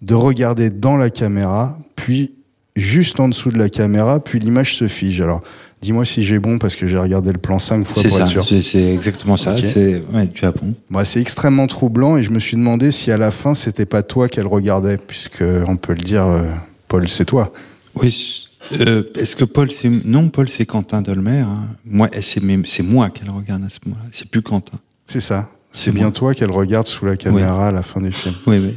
de 0.01 0.13
regarder 0.13 0.69
dans 0.69 0.97
la 0.97 1.09
caméra, 1.09 1.77
puis 1.95 2.33
juste 2.75 3.19
en 3.19 3.27
dessous 3.27 3.51
de 3.51 3.57
la 3.57 3.69
caméra, 3.69 4.19
puis 4.19 4.39
l'image 4.39 4.75
se 4.75 4.87
fige. 4.87 5.21
Alors, 5.21 5.41
dis-moi 5.81 6.05
si 6.05 6.23
j'ai 6.23 6.39
bon, 6.39 6.57
parce 6.57 6.75
que 6.75 6.87
j'ai 6.87 6.97
regardé 6.97 7.31
le 7.31 7.37
plan 7.37 7.59
cinq 7.59 7.85
fois 7.85 8.01
pour 8.01 8.11
ça, 8.11 8.19
être 8.19 8.27
sûr. 8.27 8.47
C'est 8.47 8.93
exactement 8.93 9.37
ça, 9.37 9.53
okay. 9.53 9.67
c'est 9.67 10.03
ouais, 10.13 10.27
tu 10.33 10.45
as 10.45 10.51
bon. 10.51 10.73
Moi, 10.89 11.05
c'est 11.05 11.21
extrêmement 11.21 11.67
troublant, 11.67 12.17
et 12.17 12.23
je 12.23 12.31
me 12.31 12.39
suis 12.39 12.57
demandé 12.57 12.91
si 12.91 13.11
à 13.11 13.17
la 13.17 13.31
fin, 13.31 13.53
c'était 13.53 13.85
pas 13.85 14.03
toi 14.03 14.29
qu'elle 14.29 14.47
regardait, 14.47 14.97
puisque 14.97 15.43
on 15.67 15.75
peut 15.75 15.93
le 15.93 16.03
dire, 16.03 16.25
euh, 16.25 16.43
Paul, 16.87 17.07
c'est 17.07 17.25
toi. 17.25 17.53
Oui, 17.95 18.47
euh, 18.73 19.03
Est-ce 19.15 19.35
que 19.35 19.43
Paul, 19.43 19.71
c'est... 19.71 19.89
Non, 19.89 20.29
Paul, 20.29 20.49
c'est 20.49 20.65
Quentin 20.65 21.01
Dolmer. 21.01 21.39
Hein. 21.39 21.67
Moi, 21.85 22.09
c'est, 22.21 22.41
c'est 22.65 22.83
moi 22.83 23.09
qu'elle 23.09 23.29
regarde 23.29 23.63
à 23.63 23.69
ce 23.69 23.79
moment-là, 23.85 24.09
c'est 24.13 24.27
plus 24.27 24.41
Quentin. 24.41 24.79
C'est 25.11 25.19
ça. 25.19 25.49
C'est 25.71 25.91
bien 25.91 26.09
toi 26.09 26.33
qu'elle 26.33 26.51
regarde 26.51 26.87
sous 26.87 27.05
la 27.05 27.17
caméra 27.17 27.67
à 27.67 27.71
la 27.73 27.83
fin 27.83 27.99
du 27.99 28.13
film. 28.13 28.33
Oui, 28.47 28.59
oui. 28.59 28.75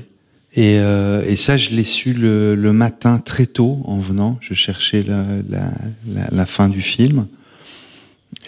Et, 0.56 0.78
euh, 0.80 1.24
et 1.24 1.36
ça, 1.36 1.56
je 1.56 1.70
l'ai 1.70 1.84
su 1.84 2.12
le, 2.12 2.56
le, 2.56 2.72
matin 2.72 3.18
très 3.18 3.46
tôt 3.46 3.80
en 3.84 4.00
venant. 4.00 4.36
Je 4.40 4.52
cherchais 4.52 5.04
la, 5.04 5.24
la, 5.48 5.70
la, 6.08 6.28
la, 6.32 6.46
fin 6.46 6.68
du 6.68 6.82
film. 6.82 7.28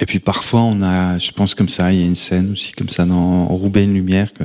Et 0.01 0.07
puis 0.07 0.19
parfois, 0.19 0.63
on 0.63 0.83
a, 0.83 1.17
je 1.19 1.31
pense 1.31 1.55
comme 1.55 1.69
ça, 1.69 1.93
il 1.93 2.01
y 2.01 2.03
a 2.03 2.07
une 2.07 2.17
scène 2.17 2.51
aussi 2.51 2.73
comme 2.73 2.89
ça 2.89 3.05
dans 3.05 3.47
Roubaix 3.47 3.85
une 3.85 3.95
lumière 3.95 4.33
que 4.33 4.43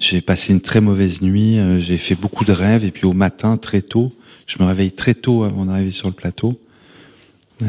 j'ai 0.00 0.20
passé 0.20 0.52
une 0.52 0.60
très 0.60 0.80
mauvaise 0.80 1.22
nuit. 1.22 1.60
Euh, 1.60 1.78
j'ai 1.78 1.96
fait 1.96 2.16
beaucoup 2.16 2.44
de 2.44 2.52
rêves 2.52 2.84
et 2.84 2.90
puis 2.90 3.06
au 3.06 3.12
matin 3.12 3.56
très 3.56 3.82
tôt, 3.82 4.12
je 4.48 4.60
me 4.60 4.66
réveille 4.66 4.90
très 4.90 5.14
tôt 5.14 5.44
avant 5.44 5.66
d'arriver 5.66 5.92
sur 5.92 6.08
le 6.08 6.14
plateau. 6.14 6.60
Euh, 7.62 7.66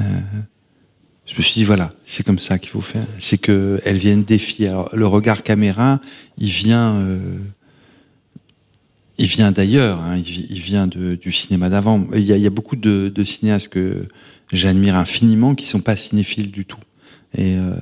je 1.25 1.35
me 1.37 1.41
suis 1.41 1.53
dit 1.53 1.63
voilà, 1.63 1.93
c'est 2.05 2.23
comme 2.23 2.39
ça 2.39 2.59
qu'il 2.59 2.69
faut 2.69 2.81
faire. 2.81 3.07
C'est 3.19 3.37
que 3.37 3.79
elles 3.83 3.97
viennent 3.97 4.23
défier. 4.23 4.67
Alors 4.67 4.89
le 4.95 5.07
regard 5.07 5.41
caméra, 5.43 5.99
il 6.37 6.49
vient, 6.49 6.95
euh, 6.95 7.37
il 9.17 9.25
vient 9.25 9.51
d'ailleurs. 9.51 10.01
Hein, 10.01 10.19
il, 10.19 10.59
vient 10.59 10.85
de, 10.85 11.15
du 11.15 11.31
cinéma 11.31 11.69
d'avant. 11.69 12.07
Il, 12.13 12.19
il, 12.19 12.37
y 12.37 12.45
a 12.45 12.51
beaucoup 12.51 12.75
de, 12.75 13.11
de 13.13 13.23
cinéastes 13.23 13.69
que 13.69 14.07
j'admire 14.51 14.95
infiniment 14.97 15.55
qui 15.55 15.65
sont 15.65 15.81
pas 15.81 15.97
cinéphiles 15.97 16.51
du 16.51 16.65
tout. 16.65 16.79
Et 17.35 17.55
euh, 17.55 17.73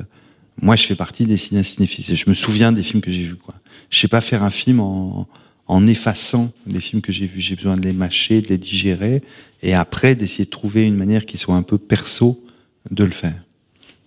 moi, 0.62 0.78
je 0.78 0.86
fais 0.86 0.96
partie 0.96 1.26
des 1.26 1.38
cinéastes 1.38 1.76
cinéphiles. 1.76 2.16
Je 2.16 2.30
me 2.30 2.34
souviens 2.34 2.72
des 2.72 2.84
films 2.84 3.02
que 3.02 3.12
j'ai 3.12 3.24
vus. 3.24 3.36
Quoi. 3.36 3.56
Je 3.90 4.00
sais 4.00 4.08
pas 4.08 4.22
faire 4.22 4.44
un 4.44 4.52
film 4.52 4.80
en, 4.80 5.28
en 5.68 5.88
effaçant 5.88 6.52
les 6.66 6.80
films 6.80 7.02
que 7.02 7.12
j'ai 7.12 7.28
vus. 7.28 7.42
J'ai 7.42 7.56
besoin 7.56 7.76
de 7.76 7.82
les 7.82 7.94
mâcher, 7.94 8.42
de 8.42 8.48
les 8.48 8.58
digérer, 8.58 9.22
et 9.62 9.74
après 9.74 10.16
d'essayer 10.16 10.46
de 10.46 10.50
trouver 10.50 10.86
une 10.86 10.96
manière 10.96 11.26
qui 11.26 11.38
soit 11.38 11.56
un 11.56 11.64
peu 11.64 11.78
perso 11.78 12.43
de 12.92 13.04
le 13.04 13.12
faire. 13.12 13.36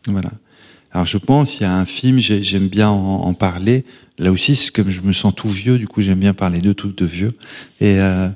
Voilà. 0.07 0.31
Alors 0.93 1.07
je 1.07 1.19
pense, 1.19 1.59
il 1.59 1.65
y 1.65 1.67
a 1.67 1.77
un 1.77 1.85
film, 1.85 2.19
j'aime 2.19 2.69
bien 2.69 2.89
en, 2.89 3.35
parler. 3.35 3.85
Là 4.19 4.33
aussi, 4.33 4.71
comme 4.73 4.91
je 4.91 5.01
me 5.03 5.13
sens 5.13 5.35
tout 5.35 5.49
vieux, 5.49 5.79
du 5.79 5.87
coup 5.87 6.01
j'aime 6.01 6.21
bien 6.21 6.33
parler 6.33 6.61
de 6.61 6.73
trucs 6.73 6.97
de 6.97 7.05
vieux. 7.05 7.33
Et 7.81 8.01
euh, 8.01 8.29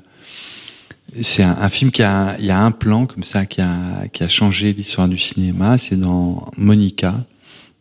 c'est 1.21 1.43
un, 1.43 1.57
un, 1.59 1.69
film 1.69 1.91
qui 1.91 2.03
a, 2.03 2.35
il 2.39 2.45
y 2.45 2.51
a 2.51 2.63
un 2.63 2.71
plan 2.71 3.05
comme 3.05 3.23
ça 3.23 3.45
qui 3.45 3.61
a, 3.61 4.07
qui 4.09 4.23
a 4.23 4.27
changé 4.27 4.73
l'histoire 4.73 5.07
du 5.07 5.17
cinéma. 5.17 5.77
C'est 5.77 5.99
dans 5.99 6.51
Monica 6.57 7.25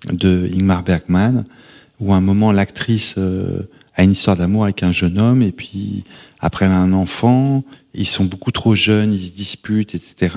de 0.09 0.49
Ingmar 0.55 0.83
Bergman, 0.83 1.44
où 2.01 2.12
à 2.12 2.16
un 2.16 2.20
moment 2.20 2.53
l'actrice 2.53 3.14
euh, 3.18 3.68
a 3.94 4.05
une 4.05 4.12
histoire 4.12 4.37
d'amour 4.37 4.64
avec 4.64 4.83
un 4.83 4.92
jeune 4.92 5.18
homme, 5.18 5.42
et 5.42 5.53
puis 5.53 6.05
après 6.40 6.64
elle 6.64 6.73
a 6.73 6.79
un 6.79 6.92
enfant. 6.92 7.64
Ils 7.92 8.07
sont 8.07 8.25
beaucoup 8.25 8.53
trop 8.53 8.75
jeunes, 8.75 9.12
ils 9.12 9.27
se 9.27 9.33
disputent, 9.33 9.94
etc. 9.94 10.37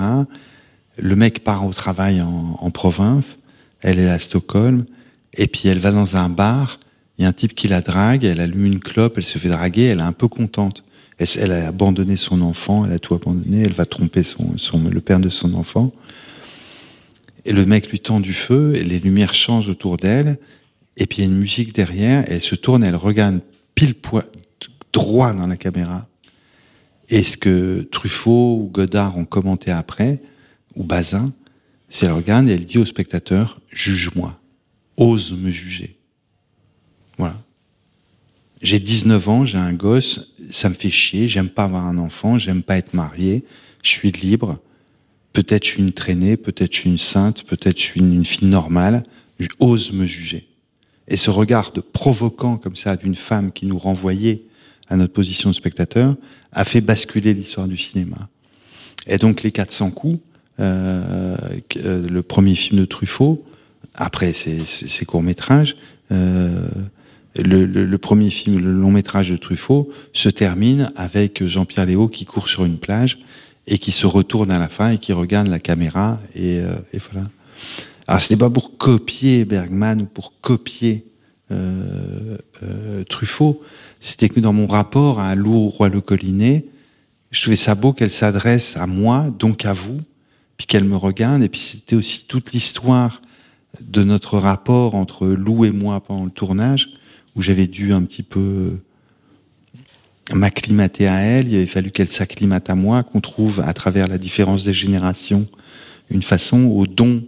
Le 0.96 1.16
mec 1.16 1.42
part 1.42 1.66
au 1.66 1.72
travail 1.72 2.20
en, 2.22 2.70
province, 2.70 3.38
elle 3.80 3.98
est 3.98 4.08
à 4.08 4.18
Stockholm, 4.18 4.84
et 5.32 5.46
puis 5.46 5.68
elle 5.68 5.78
va 5.78 5.90
dans 5.90 6.16
un 6.16 6.28
bar, 6.28 6.78
il 7.18 7.22
y 7.22 7.24
a 7.24 7.28
un 7.28 7.32
type 7.32 7.54
qui 7.54 7.68
la 7.68 7.80
drague, 7.80 8.24
elle 8.24 8.40
allume 8.40 8.66
une 8.66 8.80
clope, 8.80 9.14
elle 9.16 9.24
se 9.24 9.38
fait 9.38 9.48
draguer, 9.48 9.84
elle 9.84 9.98
est 9.98 10.02
un 10.02 10.12
peu 10.12 10.28
contente. 10.28 10.84
Elle, 11.18 11.52
a 11.52 11.68
abandonné 11.68 12.16
son 12.16 12.40
enfant, 12.40 12.84
elle 12.84 12.92
a 12.92 12.98
tout 12.98 13.14
abandonné, 13.14 13.62
elle 13.62 13.72
va 13.72 13.86
tromper 13.86 14.24
son, 14.24 14.54
le 14.90 15.00
père 15.00 15.20
de 15.20 15.28
son 15.28 15.54
enfant. 15.54 15.92
Et 17.44 17.52
le 17.52 17.64
mec 17.66 17.88
lui 17.90 18.00
tend 18.00 18.18
du 18.18 18.34
feu, 18.34 18.74
et 18.74 18.82
les 18.82 18.98
lumières 18.98 19.32
changent 19.32 19.68
autour 19.68 19.96
d'elle, 19.96 20.38
et 20.96 21.06
puis 21.06 21.18
il 21.18 21.20
y 21.20 21.24
a 21.24 21.30
une 21.30 21.38
musique 21.38 21.72
derrière, 21.74 22.24
elle 22.26 22.40
se 22.40 22.56
tourne, 22.56 22.82
elle 22.82 22.96
regarde 22.96 23.40
pile 23.74 23.94
poil, 23.94 24.24
droit 24.92 25.32
dans 25.32 25.46
la 25.46 25.56
caméra. 25.56 26.06
Et 27.08 27.22
ce 27.22 27.36
que 27.36 27.86
Truffaut 27.90 28.58
ou 28.60 28.70
Godard 28.72 29.16
ont 29.16 29.24
commenté 29.24 29.70
après, 29.70 30.20
ou 30.76 30.84
Bazin, 30.84 31.32
c'est 31.88 32.06
elle 32.06 32.12
regarde 32.12 32.48
et 32.48 32.52
elle 32.52 32.64
dit 32.64 32.78
au 32.78 32.84
spectateur 32.84 33.60
Juge-moi, 33.70 34.38
ose 34.96 35.32
me 35.32 35.50
juger. 35.50 35.96
Voilà. 37.18 37.40
J'ai 38.62 38.80
19 38.80 39.28
ans, 39.28 39.44
j'ai 39.44 39.58
un 39.58 39.74
gosse, 39.74 40.32
ça 40.50 40.68
me 40.68 40.74
fait 40.74 40.90
chier, 40.90 41.28
j'aime 41.28 41.50
pas 41.50 41.64
avoir 41.64 41.84
un 41.84 41.98
enfant, 41.98 42.38
j'aime 42.38 42.62
pas 42.62 42.78
être 42.78 42.94
marié, 42.94 43.44
je 43.82 43.90
suis 43.90 44.10
libre. 44.10 44.58
Peut-être 45.32 45.64
je 45.64 45.70
suis 45.70 45.82
une 45.82 45.92
traînée, 45.92 46.36
peut-être 46.36 46.72
je 46.72 46.80
suis 46.80 46.90
une 46.90 46.98
sainte, 46.98 47.44
peut-être 47.44 47.78
je 47.78 47.82
suis 47.82 48.00
une 48.00 48.24
fille 48.24 48.48
normale, 48.48 49.02
ose 49.58 49.92
me 49.92 50.06
juger. 50.06 50.48
Et 51.08 51.16
ce 51.16 51.30
regard 51.30 51.72
de 51.72 51.80
provoquant 51.80 52.56
comme 52.56 52.76
ça 52.76 52.96
d'une 52.96 53.16
femme 53.16 53.52
qui 53.52 53.66
nous 53.66 53.78
renvoyait 53.78 54.42
à 54.88 54.96
notre 54.96 55.12
position 55.12 55.50
de 55.50 55.54
spectateur, 55.54 56.16
a 56.52 56.64
fait 56.64 56.80
basculer 56.80 57.34
l'histoire 57.34 57.68
du 57.68 57.76
cinéma. 57.76 58.28
Et 59.06 59.16
donc 59.16 59.42
les 59.42 59.52
400 59.52 59.90
coups, 59.90 60.20
euh, 60.60 61.36
euh, 61.76 62.08
le 62.08 62.22
premier 62.22 62.54
film 62.54 62.80
de 62.80 62.84
Truffaut, 62.84 63.44
après 63.94 64.32
ses, 64.32 65.04
courts-métrages, 65.06 65.76
euh, 66.12 66.68
le, 67.36 67.66
le, 67.66 67.98
premier 67.98 68.30
film, 68.30 68.58
le 68.58 68.72
long 68.72 68.90
métrage 68.90 69.30
de 69.30 69.36
Truffaut, 69.36 69.90
se 70.12 70.28
termine 70.28 70.92
avec 70.96 71.44
Jean-Pierre 71.44 71.86
Léo 71.86 72.08
qui 72.08 72.24
court 72.24 72.48
sur 72.48 72.64
une 72.64 72.78
plage 72.78 73.18
et 73.66 73.78
qui 73.78 73.90
se 73.90 74.06
retourne 74.06 74.50
à 74.50 74.58
la 74.58 74.68
fin 74.68 74.90
et 74.90 74.98
qui 74.98 75.12
regarde 75.12 75.48
la 75.48 75.58
caméra 75.58 76.20
et, 76.34 76.60
euh, 76.60 76.76
et 76.92 76.98
voilà. 76.98 77.28
Alors 78.06 78.20
c'était 78.20 78.36
pas 78.36 78.50
pour 78.50 78.76
copier 78.76 79.44
Bergman 79.44 80.02
ou 80.02 80.06
pour 80.06 80.34
copier 80.40 81.06
euh, 81.50 82.36
euh, 82.62 83.04
Truffaut, 83.04 83.62
c'était 84.00 84.28
que 84.28 84.40
dans 84.40 84.52
mon 84.52 84.66
rapport 84.66 85.20
à 85.20 85.34
Lou 85.34 85.68
Roi 85.68 85.88
Le 85.88 86.00
Collinet, 86.00 86.66
je 87.30 87.40
trouvais 87.40 87.56
ça 87.56 87.74
beau 87.74 87.92
qu'elle 87.92 88.10
s'adresse 88.10 88.76
à 88.76 88.86
moi, 88.86 89.26
donc 89.38 89.64
à 89.64 89.72
vous, 89.72 90.00
puis 90.56 90.66
qu'elle 90.66 90.84
me 90.84 90.96
regarde, 90.96 91.42
et 91.42 91.48
puis 91.48 91.60
c'était 91.60 91.96
aussi 91.96 92.24
toute 92.26 92.52
l'histoire 92.52 93.22
de 93.80 94.04
notre 94.04 94.38
rapport 94.38 94.94
entre 94.94 95.26
Lou 95.26 95.64
et 95.64 95.72
moi 95.72 96.00
pendant 96.00 96.24
le 96.24 96.30
tournage, 96.30 96.90
où 97.34 97.42
j'avais 97.42 97.66
dû 97.66 97.92
un 97.92 98.02
petit 98.02 98.22
peu 98.22 98.78
m'acclimater 100.32 101.06
à 101.08 101.20
elle, 101.20 101.48
il 101.48 101.56
avait 101.56 101.66
fallu 101.66 101.90
qu'elle 101.90 102.08
s'acclimate 102.08 102.70
à 102.70 102.74
moi, 102.74 103.02
qu'on 103.02 103.20
trouve 103.20 103.60
à 103.60 103.72
travers 103.74 104.08
la 104.08 104.18
différence 104.18 104.64
des 104.64 104.72
générations 104.72 105.46
une 106.10 106.22
façon 106.22 106.64
au 106.64 106.86
don 106.86 107.24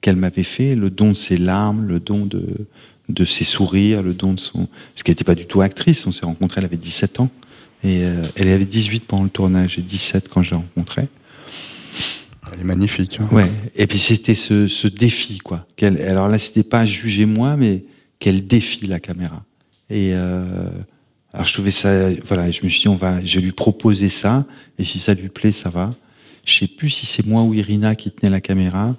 qu'elle 0.00 0.16
m'avait 0.16 0.42
fait, 0.42 0.74
le 0.74 0.90
don 0.90 1.10
de 1.10 1.14
ses 1.14 1.36
larmes, 1.36 1.86
le 1.86 2.00
don 2.00 2.26
de, 2.26 3.24
ses 3.24 3.44
sourires, 3.44 4.02
le 4.02 4.14
don 4.14 4.34
de 4.34 4.40
son... 4.40 4.66
Parce 4.66 5.02
qu'elle 5.02 5.12
n'était 5.12 5.24
pas 5.24 5.34
du 5.34 5.46
tout 5.46 5.62
actrice, 5.62 6.06
on 6.06 6.12
s'est 6.12 6.26
rencontrés, 6.26 6.60
elle 6.60 6.66
avait 6.66 6.76
17 6.76 7.20
ans, 7.20 7.30
et 7.82 8.04
euh, 8.04 8.22
elle 8.36 8.48
avait 8.48 8.64
18 8.64 9.04
pendant 9.06 9.24
le 9.24 9.30
tournage 9.30 9.78
et 9.78 9.82
17 9.82 10.28
quand 10.28 10.42
je 10.42 10.50
l'ai 10.50 10.56
rencontrée. 10.56 11.08
Elle 12.52 12.60
est 12.60 12.64
magnifique. 12.64 13.18
Hein. 13.20 13.28
Ouais. 13.32 13.50
Et 13.74 13.86
puis 13.86 13.98
c'était 13.98 14.34
ce, 14.34 14.68
ce 14.68 14.88
défi, 14.88 15.38
quoi. 15.38 15.66
alors 15.82 16.28
là, 16.28 16.38
c'était 16.38 16.62
pas 16.62 16.86
juger 16.86 17.26
moi, 17.26 17.56
mais 17.56 17.84
qu'elle 18.18 18.46
défie 18.46 18.86
la 18.86 19.00
caméra. 19.00 19.44
Et 19.90 20.10
euh, 20.14 20.68
alors 21.32 21.46
je 21.46 21.52
trouvais 21.52 21.70
ça, 21.70 22.10
voilà, 22.24 22.50
je 22.50 22.62
me 22.62 22.68
suis 22.68 22.82
dit, 22.82 22.88
on 22.88 22.96
va, 22.96 23.24
je 23.24 23.38
vais 23.38 23.44
lui 23.44 23.52
proposer 23.52 24.08
ça, 24.08 24.44
et 24.78 24.84
si 24.84 24.98
ça 24.98 25.14
lui 25.14 25.28
plaît, 25.28 25.52
ça 25.52 25.70
va. 25.70 25.94
Je 26.44 26.54
sais 26.54 26.68
plus 26.68 26.90
si 26.90 27.06
c'est 27.06 27.26
moi 27.26 27.42
ou 27.42 27.54
Irina 27.54 27.94
qui 27.94 28.10
tenait 28.10 28.30
la 28.30 28.40
caméra. 28.40 28.96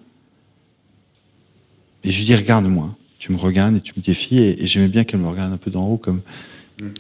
Et 2.04 2.12
je 2.12 2.18
lui 2.18 2.26
dis, 2.26 2.36
regarde-moi. 2.36 2.96
Tu 3.20 3.32
me 3.32 3.38
regardes 3.38 3.76
et 3.76 3.82
tu 3.82 3.94
me 3.98 4.04
défies, 4.04 4.38
et, 4.38 4.68
j'aimais 4.68 4.88
bien 4.88 5.04
qu'elle 5.04 5.20
me 5.20 5.28
regarde 5.28 5.52
un 5.52 5.58
peu 5.58 5.72
d'en 5.72 5.86
haut, 5.86 5.98
comme 5.98 6.22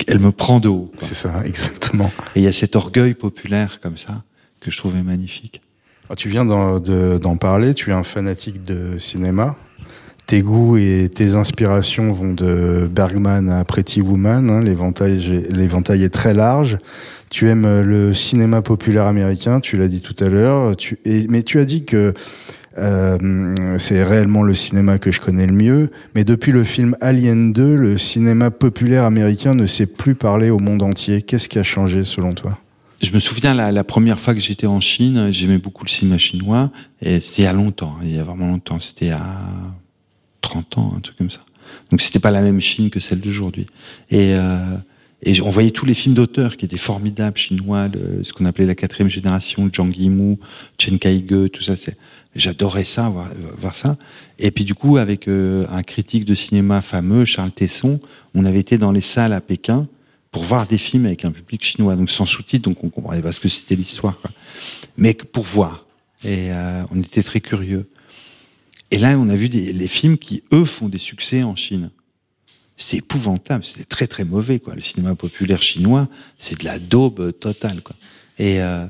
elle 0.07 0.19
me 0.19 0.31
prend 0.31 0.59
de 0.59 0.67
haut. 0.67 0.91
C'est 0.99 1.13
ça, 1.13 1.41
exactement. 1.45 2.11
Et 2.35 2.39
il 2.39 2.43
y 2.43 2.47
a 2.47 2.53
cet 2.53 2.75
orgueil 2.75 3.13
populaire 3.13 3.79
comme 3.79 3.97
ça 3.97 4.23
que 4.59 4.71
je 4.71 4.77
trouvais 4.77 5.03
magnifique. 5.03 5.61
Ah, 6.09 6.15
tu 6.15 6.29
viens 6.29 6.45
d'en 6.45 7.37
parler, 7.37 7.73
tu 7.73 7.91
es 7.91 7.93
un 7.93 8.03
fanatique 8.03 8.63
de 8.63 8.97
cinéma 8.97 9.57
tes 10.27 10.41
goûts 10.41 10.75
et 10.75 11.09
tes 11.13 11.35
inspirations 11.35 12.11
vont 12.11 12.33
de 12.33 12.87
Bergman 12.93 13.49
à 13.49 13.63
Pretty 13.63 14.01
Woman. 14.01 14.49
Hein, 14.49 14.61
l'éventail 14.61 16.03
est 16.03 16.13
très 16.13 16.33
large. 16.33 16.77
Tu 17.29 17.49
aimes 17.49 17.81
le 17.81 18.13
cinéma 18.13 18.61
populaire 18.61 19.05
américain, 19.05 19.61
tu 19.61 19.77
l'as 19.77 19.87
dit 19.87 20.01
tout 20.01 20.15
à 20.21 20.27
l'heure. 20.27 20.75
Mais 21.29 21.43
tu 21.43 21.59
as 21.59 21.65
dit 21.65 21.85
que 21.85 22.13
euh, 22.77 23.55
c'est 23.79 24.03
réellement 24.03 24.43
le 24.43 24.53
cinéma 24.53 24.99
que 24.99 25.11
je 25.11 25.21
connais 25.21 25.47
le 25.47 25.53
mieux. 25.53 25.89
Mais 26.13 26.25
depuis 26.25 26.51
le 26.51 26.65
film 26.65 26.97
Alien 26.99 27.53
2, 27.53 27.75
le 27.75 27.97
cinéma 27.97 28.51
populaire 28.51 29.05
américain 29.05 29.53
ne 29.53 29.65
sait 29.65 29.87
plus 29.87 30.15
parler 30.15 30.49
au 30.49 30.59
monde 30.59 30.83
entier. 30.83 31.21
Qu'est-ce 31.21 31.47
qui 31.47 31.57
a 31.57 31.63
changé 31.63 32.03
selon 32.03 32.33
toi? 32.33 32.59
Je 33.01 33.11
me 33.11 33.19
souviens 33.19 33.53
la, 33.53 33.71
la 33.71 33.83
première 33.83 34.19
fois 34.19 34.33
que 34.33 34.39
j'étais 34.39 34.67
en 34.67 34.79
Chine, 34.79 35.31
j'aimais 35.31 35.57
beaucoup 35.59 35.85
le 35.85 35.89
cinéma 35.89 36.17
chinois, 36.17 36.71
et 37.01 37.19
c'était 37.19 37.43
il 37.43 37.45
y 37.45 37.47
a 37.47 37.53
longtemps, 37.53 37.97
il 38.01 38.15
y 38.15 38.19
a 38.19 38.23
vraiment 38.23 38.47
longtemps, 38.47 38.79
c'était 38.79 39.11
à 39.11 39.21
30 40.41 40.77
ans, 40.77 40.93
un 40.95 40.99
truc 40.99 41.17
comme 41.17 41.29
ça. 41.29 41.41
Donc 41.91 42.01
c'était 42.01 42.19
pas 42.19 42.31
la 42.31 42.41
même 42.41 42.59
Chine 42.59 42.89
que 42.89 42.99
celle 42.99 43.19
d'aujourd'hui. 43.19 43.67
Et, 44.09 44.33
euh, 44.35 44.77
et 45.23 45.39
on 45.41 45.49
voyait 45.49 45.71
tous 45.71 45.85
les 45.85 45.93
films 45.93 46.15
d'auteurs 46.15 46.57
qui 46.57 46.65
étaient 46.65 46.77
formidables 46.77 47.37
chinois, 47.37 47.87
ce 48.23 48.31
qu'on 48.33 48.45
appelait 48.45 48.65
la 48.65 48.75
quatrième 48.75 49.09
génération, 49.09 49.69
Zhang 49.73 49.95
Yimou, 49.95 50.39
Chen 50.77 50.99
Kaige, 50.99 51.51
tout 51.51 51.63
ça. 51.63 51.73
J'adorais 52.35 52.83
ça, 52.83 53.09
voir, 53.09 53.31
voir, 53.57 53.75
ça. 53.75 53.97
Et 54.37 54.51
puis 54.51 54.63
du 54.63 54.75
coup, 54.75 54.97
avec 54.97 55.27
euh, 55.27 55.65
un 55.71 55.81
critique 55.81 56.23
de 56.23 56.35
cinéma 56.35 56.81
fameux, 56.81 57.25
Charles 57.25 57.51
Tesson, 57.51 57.99
on 58.35 58.45
avait 58.45 58.59
été 58.59 58.77
dans 58.77 58.91
les 58.91 59.01
salles 59.01 59.33
à 59.33 59.41
Pékin 59.41 59.87
pour 60.31 60.43
voir 60.43 60.67
des 60.67 60.77
films 60.77 61.05
avec 61.05 61.25
un 61.25 61.31
public 61.31 61.63
chinois, 61.63 61.95
donc 61.95 62.09
sans 62.09 62.25
sous-titres, 62.25 62.69
donc 62.69 62.83
on 62.83 62.89
comprenait 62.89 63.21
pas 63.21 63.31
ce 63.31 63.39
que 63.39 63.49
c'était 63.49 63.75
l'histoire, 63.75 64.19
mais 64.97 65.13
pour 65.13 65.43
voir. 65.43 65.85
Et 66.23 66.51
euh, 66.51 66.83
on 66.91 67.01
était 67.01 67.23
très 67.23 67.41
curieux. 67.41 67.89
Et 68.91 68.97
là, 68.97 69.17
on 69.19 69.29
a 69.29 69.35
vu 69.35 69.49
des, 69.49 69.73
les 69.73 69.87
films 69.87 70.17
qui, 70.17 70.43
eux, 70.53 70.65
font 70.65 70.89
des 70.89 70.97
succès 70.97 71.43
en 71.43 71.55
Chine. 71.55 71.91
C'est 72.77 72.97
épouvantable, 72.97 73.65
c'est 73.65 73.87
très 73.89 74.07
très 74.07 74.23
mauvais. 74.23 74.61
Le 74.73 74.81
cinéma 74.81 75.15
populaire 75.15 75.61
chinois, 75.61 76.07
c'est 76.37 76.59
de 76.59 76.65
la 76.65 76.79
daube 76.79 77.37
totale. 77.39 77.81
Et 78.37 78.61
euh, 78.61 78.85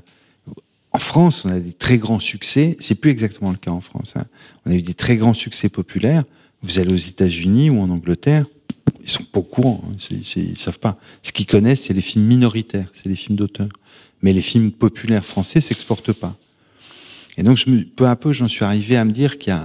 en 0.91 1.00
France, 1.00 1.45
on 1.45 1.50
a 1.50 1.60
des 1.60 1.73
très 1.73 1.97
grands 1.97 2.19
succès. 2.19 2.76
C'est 2.80 2.95
plus 2.95 3.12
exactement 3.12 3.52
le 3.52 3.58
cas 3.58 3.71
en 3.71 3.82
France. 3.82 4.13
Hein. 4.15 4.26
On 4.65 4.71
a 4.71 4.76
eu 4.76 4.82
des 4.82 4.93
très 4.93 5.15
grands 5.15 5.34
succès 5.34 5.69
populaires. 5.69 6.23
Vous 6.63 6.80
allez 6.80 6.93
aux 6.93 6.97
États-Unis 6.97 7.69
ou 7.69 7.80
en 7.80 7.89
Angleterre, 7.89 8.45
ils 9.08 9.12
sont 9.12 9.24
pas 9.24 9.39
au 9.39 9.43
courant. 9.43 9.82
Hein. 9.88 9.96
ils 10.36 10.58
savent 10.58 10.80
pas. 10.80 11.00
Ce 11.24 11.32
qu'ils 11.32 11.46
connaissent, 11.46 11.84
c'est 11.84 11.93
les 11.93 12.02
films 12.02 12.26
minoritaires, 12.26 12.91
c'est 12.93 13.08
les 13.08 13.15
films 13.15 13.38
d'auteur. 13.38 13.70
Mais 14.22 14.34
les 14.34 14.41
films 14.41 14.72
populaires 14.72 15.26
français 15.26 15.62
s'exportent 15.62 16.12
pas. 16.12 16.38
Et 17.38 17.43
donc, 17.43 17.63
peu 17.96 18.08
à 18.08 18.15
peu, 18.17 18.34
j'en 18.34 18.50
suis 18.50 18.65
arrivé 18.65 18.98
à 18.98 19.06
me 19.06 19.12
dire 19.12 19.38
qu'il 19.38 19.56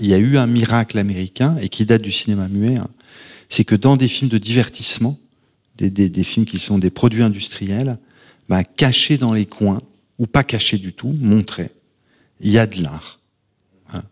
y, 0.00 0.14
a 0.14 0.18
eu 0.18 0.36
un 0.36 0.46
miracle 0.46 0.98
américain 0.98 1.56
et 1.60 1.68
qui 1.68 1.84
date 1.84 2.02
du 2.02 2.10
cinéma 2.10 2.48
muet. 2.48 2.76
Hein. 2.76 2.88
C'est 3.50 3.64
que 3.64 3.76
dans 3.76 3.96
des 3.96 4.08
films 4.08 4.30
de 4.30 4.38
divertissement, 4.38 5.18
des, 5.76 5.90
des, 5.90 6.08
des, 6.08 6.24
films 6.24 6.46
qui 6.46 6.58
sont 6.58 6.78
des 6.78 6.90
produits 6.90 7.22
industriels, 7.22 7.98
bah, 8.48 8.64
cachés 8.64 9.16
dans 9.16 9.32
les 9.32 9.46
coins 9.46 9.82
ou 10.18 10.26
pas 10.26 10.42
cachés 10.42 10.78
du 10.78 10.92
tout, 10.92 11.14
montrés, 11.20 11.70
il 12.40 12.50
y 12.50 12.58
a 12.58 12.66
de 12.66 12.82
l'art. 12.82 13.20
Hein. 13.92 14.02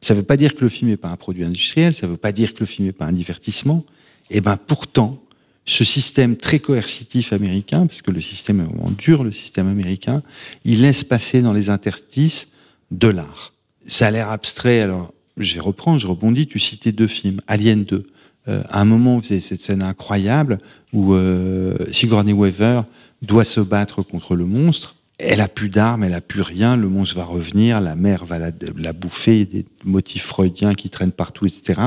Ça 0.00 0.14
ne 0.14 0.18
veut 0.18 0.24
pas 0.24 0.36
dire 0.36 0.56
que 0.56 0.62
le 0.62 0.68
film 0.68 0.90
n'est 0.90 0.96
pas 0.96 1.10
un 1.10 1.16
produit 1.16 1.44
industriel, 1.44 1.94
ça 1.94 2.06
ne 2.06 2.12
veut 2.12 2.18
pas 2.18 2.32
dire 2.32 2.54
que 2.54 2.60
le 2.60 2.66
film 2.66 2.86
n'est 2.86 2.92
pas 2.92 3.06
un 3.06 3.12
divertissement. 3.12 3.84
Et 4.30 4.40
ben 4.40 4.56
pourtant, 4.56 5.22
ce 5.64 5.84
système 5.84 6.36
très 6.36 6.58
coercitif 6.58 7.32
américain, 7.32 7.86
parce 7.86 8.02
que 8.02 8.10
le 8.10 8.20
système 8.20 8.60
est 8.60 8.64
vraiment 8.64 8.90
dur, 8.90 9.24
le 9.24 9.32
système 9.32 9.68
américain, 9.68 10.22
il 10.64 10.82
laisse 10.82 11.04
passer 11.04 11.40
dans 11.40 11.52
les 11.52 11.70
interstices 11.70 12.48
de 12.90 13.08
l'art. 13.08 13.52
Ça 13.86 14.08
a 14.08 14.10
l'air 14.10 14.30
abstrait, 14.30 14.80
alors 14.80 15.12
je 15.36 15.60
reprends, 15.60 15.98
je 15.98 16.06
rebondis, 16.06 16.46
tu 16.46 16.58
citais 16.58 16.92
deux 16.92 17.06
films, 17.06 17.40
Alien 17.46 17.84
2. 17.84 18.06
Euh, 18.48 18.62
à 18.68 18.80
un 18.80 18.84
moment, 18.84 19.18
vous 19.18 19.32
avez 19.32 19.40
cette 19.40 19.60
scène 19.60 19.82
incroyable 19.82 20.58
où 20.92 21.14
euh, 21.14 21.76
Sigourney 21.92 22.32
Weaver 22.32 22.82
doit 23.22 23.44
se 23.44 23.60
battre 23.60 24.02
contre 24.02 24.34
le 24.34 24.44
monstre. 24.44 24.96
Elle 25.18 25.40
a 25.40 25.48
plus 25.48 25.68
d'armes, 25.68 26.02
elle 26.02 26.14
a 26.14 26.20
plus 26.20 26.42
rien, 26.42 26.74
le 26.74 26.88
monstre 26.88 27.14
va 27.16 27.24
revenir, 27.24 27.80
la 27.80 27.94
mère 27.94 28.24
va 28.24 28.38
la, 28.38 28.50
la 28.76 28.92
bouffer, 28.92 29.44
des 29.44 29.64
motifs 29.84 30.24
freudiens 30.24 30.74
qui 30.74 30.90
traînent 30.90 31.12
partout, 31.12 31.46
etc. 31.46 31.80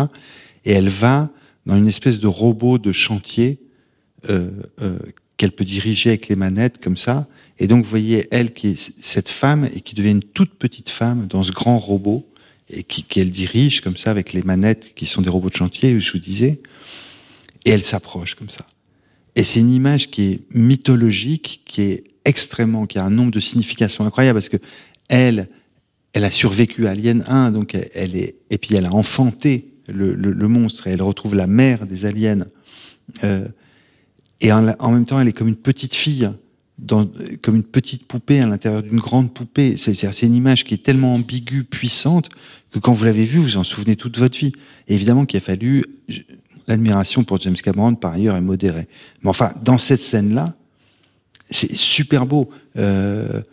Et 0.64 0.72
elle 0.72 0.88
va 0.88 1.30
dans 1.66 1.78
une 1.78 1.88
espèce 1.88 2.20
de 2.20 2.28
robot 2.28 2.78
de 2.78 2.92
chantier 2.92 3.60
euh, 4.30 4.50
euh, 4.82 4.98
qu'elle 5.38 5.52
peut 5.52 5.66
diriger 5.66 6.10
avec 6.10 6.28
les 6.28 6.36
manettes 6.36 6.84
comme 6.84 6.98
ça, 6.98 7.28
et 7.58 7.68
donc, 7.68 7.84
vous 7.84 7.90
voyez, 7.90 8.28
elle 8.32 8.54
qui 8.54 8.68
est 8.70 8.94
cette 9.02 9.30
femme 9.30 9.70
et 9.74 9.82
qui 9.82 9.96
devient 9.96 10.12
une 10.12 10.24
toute 10.24 10.56
petite 10.56 10.90
femme 10.90 11.28
dans 11.28 11.44
ce 11.44 11.52
grand 11.52 11.80
robot 11.80 12.28
et 12.70 12.84
qui 12.84 13.04
qu'elle 13.04 13.32
dirige 13.32 13.82
comme 13.82 13.96
ça 13.96 14.12
avec 14.12 14.34
les 14.34 14.42
manettes 14.42 14.94
qui 14.96 15.06
sont 15.06 15.22
des 15.22 15.30
robots 15.30 15.50
de 15.50 15.56
chantier, 15.56 16.00
je 16.00 16.12
vous 16.12 16.20
disais, 16.20 16.60
et 17.64 17.70
elle 17.70 17.84
s'approche 17.84 18.36
comme 18.36 18.50
ça. 18.50 18.66
Et 19.36 19.44
c'est 19.44 19.60
une 19.60 19.72
image 19.72 20.10
qui 20.10 20.24
est 20.24 20.40
mythologique, 20.52 21.62
qui 21.66 21.82
est 21.82 22.04
extrêmement, 22.26 22.88
qui 22.88 22.98
a 22.98 23.06
un 23.06 23.10
nombre 23.10 23.32
de 23.32 23.40
significations 23.40 24.06
incroyables 24.06 24.40
parce 24.40 24.50
que 24.50 24.58
elle, 25.08 25.48
elle 26.14 26.26
a 26.26 26.32
survécu 26.32 26.88
à 26.88 26.92
Alien 26.92 27.24
1, 27.28 27.52
donc 27.52 27.78
elle 27.94 28.16
est, 28.16 28.36
et 28.50 28.58
puis 28.58 28.76
elle 28.76 28.86
a 28.86 28.94
enfanté 28.94 29.75
le, 29.88 30.14
le, 30.14 30.32
le 30.32 30.48
monstre 30.48 30.88
et 30.88 30.92
elle 30.92 31.02
retrouve 31.02 31.36
la 31.36 31.48
mère 31.48 31.86
des 31.86 32.06
aliens. 32.06 32.46
Euh, 33.24 33.48
et 34.42 34.52
en, 34.52 34.68
en, 34.80 34.92
même 34.92 35.06
temps, 35.06 35.20
elle 35.20 35.28
est 35.28 35.34
comme 35.34 35.48
une 35.48 35.56
petite 35.56 35.96
fille 35.96 36.30
dans, 36.78 37.10
comme 37.42 37.56
une 37.56 37.64
petite 37.64 38.06
poupée 38.06 38.40
à 38.40 38.48
l'intérieur 38.48 38.84
d'une 38.84 39.00
grande 39.00 39.34
poupée. 39.34 39.78
C'est 39.78 40.24
une 40.24 40.36
image 40.36 40.64
qui 40.64 40.74
est 40.74 40.84
tellement 40.84 41.16
ambiguë, 41.16 41.64
puissante, 41.64 42.30
que 42.72 42.80
quand 42.80 42.94
vous 42.94 43.06
l'avez 43.06 43.26
vue, 43.26 43.40
vous 43.40 43.58
en 43.58 43.64
souvenez 43.64 43.96
toute 43.96 44.18
votre 44.18 44.38
vie. 44.38 44.52
Évidemment 44.88 45.26
qu'il 45.26 45.38
a 45.38 45.42
fallu... 45.42 45.84
L'admiration 46.68 47.24
pour 47.24 47.40
James 47.42 47.56
Cameron, 47.56 47.94
par 47.94 48.14
ailleurs, 48.14 48.36
est 48.36 48.42
modérée. 48.42 48.88
Mais 49.22 49.30
enfin, 49.30 49.52
dans 49.62 49.78
cette 49.78 50.02
scène-là, 50.02 50.56
c'est 51.48 51.72
super 51.76 52.26
beau. 52.26 52.50
Euh, 52.76 53.44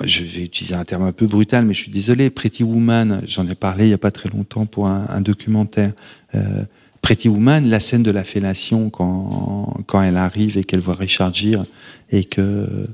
je 0.00 0.24
vais 0.24 0.42
utiliser 0.42 0.74
un 0.74 0.84
terme 0.84 1.02
un 1.02 1.12
peu 1.12 1.26
brutal, 1.26 1.64
mais 1.64 1.74
je 1.74 1.80
suis 1.80 1.90
désolé. 1.90 2.30
Pretty 2.30 2.62
Woman, 2.62 3.22
j'en 3.26 3.46
ai 3.48 3.54
parlé 3.54 3.84
il 3.84 3.88
n'y 3.88 3.94
a 3.94 3.98
pas 3.98 4.10
très 4.10 4.28
longtemps 4.28 4.66
pour 4.66 4.86
un, 4.86 5.20
documentaire. 5.20 5.92
Euh, 6.34 6.64
Pretty 7.02 7.28
Woman, 7.28 7.68
la 7.68 7.80
scène 7.80 8.02
de 8.02 8.10
la 8.10 8.24
fellation 8.24 8.90
quand, 8.90 9.82
quand 9.86 10.02
elle 10.02 10.16
arrive 10.16 10.56
et 10.56 10.64
qu'elle 10.64 10.80
voit 10.80 10.94
Richard 10.94 11.34
Gere 11.34 11.66
et 12.10 12.24
que 12.24 12.88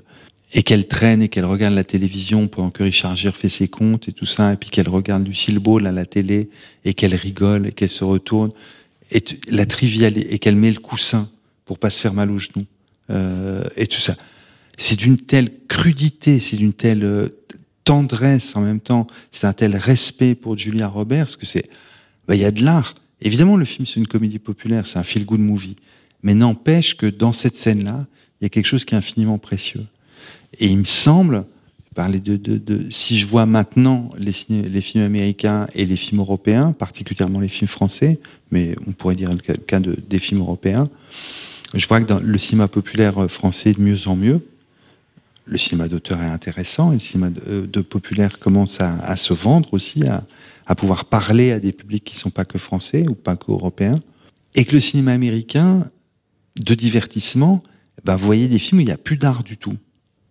et 0.55 0.63
qu'elle 0.63 0.87
traîne 0.87 1.21
et 1.21 1.29
qu'elle 1.29 1.45
regarde 1.45 1.75
la 1.75 1.85
télévision 1.85 2.49
pendant 2.49 2.71
que 2.71 2.83
Richard 2.83 3.17
Gere 3.17 3.37
fait 3.37 3.51
ses 3.51 3.69
comptes 3.69 4.09
et 4.09 4.13
tout 4.13 4.25
ça, 4.25 4.55
et 4.55 4.57
puis 4.57 4.71
qu'elle 4.71 4.89
regarde 4.89 5.27
Lucille 5.27 5.59
Ball 5.59 5.87
à 5.87 5.93
la 5.93 6.07
télé 6.07 6.49
et 6.87 6.95
qu'elle 6.95 7.15
rigole 7.15 7.67
et 7.67 7.73
qu'elle 7.73 7.91
se 7.91 8.03
retourne 8.03 8.53
et 9.11 9.23
la 9.51 9.67
triviale 9.67 10.15
et 10.17 10.39
qu'elle 10.39 10.57
met 10.57 10.71
le 10.71 10.81
coussin 10.81 11.29
pour 11.65 11.79
pas 11.79 11.91
se 11.91 12.01
faire 12.01 12.15
mal 12.15 12.31
aux 12.31 12.39
genoux 12.39 12.65
euh, 13.11 13.65
et 13.77 13.87
tout 13.87 14.01
ça. 14.01 14.17
C'est 14.79 14.97
d'une 14.97 15.19
telle 15.19 15.51
crudité, 15.69 16.41
c'est 16.41 16.57
d'une 16.57 16.73
telle 16.73 17.05
euh, 17.05 17.29
tendresse 17.85 18.57
en 18.57 18.61
même 18.61 18.81
temps, 18.81 19.07
c'est 19.33 19.47
un 19.47 19.53
tel 19.53 19.77
respect 19.77 20.35
pour 20.35 20.57
Julia 20.57 20.89
Roberts 20.89 21.37
que 21.37 21.45
c'est, 21.45 21.69
bah, 22.27 22.37
il 22.37 22.41
y 22.41 22.45
a 22.45 22.51
de 22.51 22.65
l'art. 22.65 22.95
Évidemment, 23.21 23.57
le 23.57 23.65
film, 23.65 23.87
c'est 23.87 23.97
une 23.97 24.07
comédie 24.07 24.39
populaire, 24.39 24.87
c'est 24.87 24.99
un 24.99 25.03
feel-good 25.03 25.41
movie. 25.41 25.77
Mais 26.23 26.35
n'empêche 26.35 26.97
que 26.97 27.07
dans 27.07 27.33
cette 27.33 27.57
scène-là, 27.57 28.07
il 28.41 28.45
y 28.45 28.47
a 28.47 28.49
quelque 28.49 28.67
chose 28.67 28.85
qui 28.85 28.95
est 28.95 28.99
infiniment 28.99 29.39
précieux. 29.39 29.85
Et 30.59 30.69
il 30.69 30.79
me 30.79 30.85
semble, 30.85 31.45
parler 31.99 32.21
de, 32.21 32.37
de, 32.37 32.59
de 32.59 32.89
si 32.91 33.19
je 33.19 33.27
vois 33.27 33.45
maintenant 33.45 34.11
les, 34.17 34.31
films 34.31 35.05
américains 35.05 35.67
et 35.75 35.85
les 35.85 35.97
films 35.97 36.21
européens, 36.21 36.71
particulièrement 36.71 37.41
les 37.41 37.49
films 37.49 37.67
français, 37.67 38.21
mais 38.53 38.77
on 38.87 38.93
pourrait 38.93 39.17
dire 39.17 39.33
le 39.33 39.57
cas 39.57 39.81
de, 39.81 39.99
des 40.09 40.21
films 40.21 40.41
européens, 40.41 40.87
je 41.75 41.85
vois 41.89 42.01
que 42.01 42.07
dans 42.07 42.21
le 42.21 42.39
cinéma 42.39 42.69
populaire 42.69 43.29
français 43.29 43.73
de 43.73 43.81
mieux 43.81 44.07
en 44.07 44.15
mieux, 44.15 44.41
le 45.49 45.59
cinéma 45.59 45.89
d'auteur 45.89 46.21
est 46.21 46.27
intéressant, 46.27 46.91
et 46.93 46.95
le 46.95 47.01
cinéma 47.01 47.31
de, 47.31 47.67
de 47.67 47.81
populaire 47.81 48.39
commence 48.39 48.79
à, 48.81 49.17
se 49.17 49.33
vendre 49.33 49.73
aussi, 49.73 50.05
à, 50.07 50.75
pouvoir 50.75 51.07
parler 51.07 51.53
à 51.53 51.61
des 51.61 51.73
publics 51.73 52.05
qui 52.05 52.15
ne 52.15 52.21
sont 52.21 52.31
pas 52.31 52.45
que 52.45 52.59
français 52.59 53.07
ou 53.09 53.15
pas 53.15 53.37
que 53.37 53.51
européens, 53.51 53.99
et 54.55 54.65
que 54.65 54.75
le 54.75 54.81
cinéma 54.81 55.13
américain 55.13 55.91
de 56.61 56.75
divertissement, 56.75 57.63
ben, 58.05 58.17
vous 58.17 58.27
voyez 58.27 58.49
des 58.49 58.59
films 58.59 58.79
où 58.79 58.83
il 58.83 58.87
n'y 58.87 58.93
a 58.93 58.99
plus 58.99 59.17
d'art 59.17 59.43
du 59.43 59.57
tout. 59.57 59.77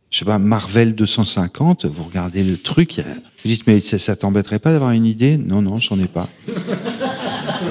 Je 0.09 0.19
sais 0.19 0.25
pas, 0.25 0.37
Marvel 0.37 0.95
250, 0.95 1.85
vous 1.85 2.03
regardez 2.03 2.43
le 2.43 2.57
truc, 2.57 3.01
vous 3.43 3.49
dites, 3.49 3.67
mais 3.67 3.81
ça, 3.81 3.99
ça 3.99 4.15
t'embêterait 4.15 4.59
pas 4.59 4.71
d'avoir 4.71 4.91
une 4.91 5.05
idée? 5.05 5.37
Non, 5.37 5.61
non, 5.61 5.79
j'en 5.79 5.99
ai 5.99 6.07
pas. 6.07 6.29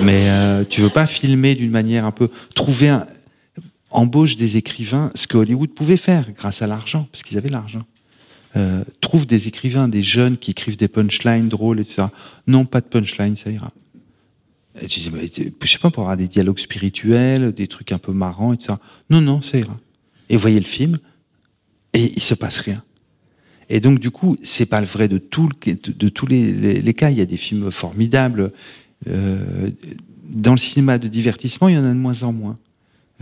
mais 0.02 0.28
euh, 0.28 0.64
tu 0.68 0.80
veux 0.82 0.90
pas 0.90 1.06
filmer 1.06 1.54
d'une 1.54 1.70
manière 1.70 2.04
un 2.04 2.10
peu... 2.10 2.28
Trouver 2.54 2.90
un... 2.90 3.06
Embauche 3.90 4.36
des 4.36 4.56
écrivains, 4.56 5.10
ce 5.14 5.26
que 5.26 5.36
Hollywood 5.36 5.70
pouvait 5.70 5.96
faire 5.96 6.32
grâce 6.32 6.62
à 6.62 6.66
l'argent, 6.66 7.08
parce 7.12 7.22
qu'ils 7.22 7.38
avaient 7.38 7.50
l'argent. 7.50 7.84
Euh, 8.56 8.82
trouve 9.00 9.26
des 9.26 9.48
écrivains, 9.48 9.88
des 9.88 10.02
jeunes 10.02 10.38
qui 10.38 10.50
écrivent 10.50 10.76
des 10.76 10.88
punchlines 10.88 11.48
drôles, 11.48 11.80
etc. 11.80 12.08
Non, 12.46 12.64
pas 12.64 12.80
de 12.80 12.86
punchline, 12.86 13.36
ça 13.36 13.50
ira. 13.50 13.70
Et 14.80 14.86
tu 14.86 15.00
mais, 15.10 15.30
je 15.62 15.70
sais 15.70 15.78
pas, 15.78 15.90
pour 15.90 16.02
avoir 16.02 16.16
des 16.16 16.28
dialogues 16.28 16.58
spirituels, 16.58 17.52
des 17.52 17.66
trucs 17.66 17.92
un 17.92 17.98
peu 17.98 18.12
marrants, 18.12 18.52
etc. 18.52 18.74
Non, 19.10 19.20
non, 19.20 19.40
ça 19.40 19.58
ira. 19.58 19.76
Et 20.28 20.34
vous 20.34 20.40
voyez 20.40 20.60
le 20.60 20.66
film, 20.66 20.98
et 21.92 22.12
il 22.14 22.22
se 22.22 22.34
passe 22.34 22.58
rien. 22.58 22.82
Et 23.68 23.80
donc, 23.80 23.98
du 23.98 24.10
coup, 24.10 24.36
c'est 24.42 24.66
pas 24.66 24.80
le 24.80 24.86
vrai 24.86 25.08
de, 25.08 25.18
tous 25.18 25.48
les, 26.28 26.94
cas. 26.94 27.10
Il 27.10 27.18
y 27.18 27.20
a 27.20 27.26
des 27.26 27.36
films 27.36 27.70
formidables. 27.70 28.52
Euh, 29.08 29.70
dans 30.24 30.52
le 30.52 30.58
cinéma 30.58 30.98
de 30.98 31.08
divertissement, 31.08 31.68
il 31.68 31.74
y 31.74 31.78
en 31.78 31.84
a 31.84 31.88
de 31.88 31.94
moins 31.94 32.22
en 32.22 32.32
moins. 32.32 32.58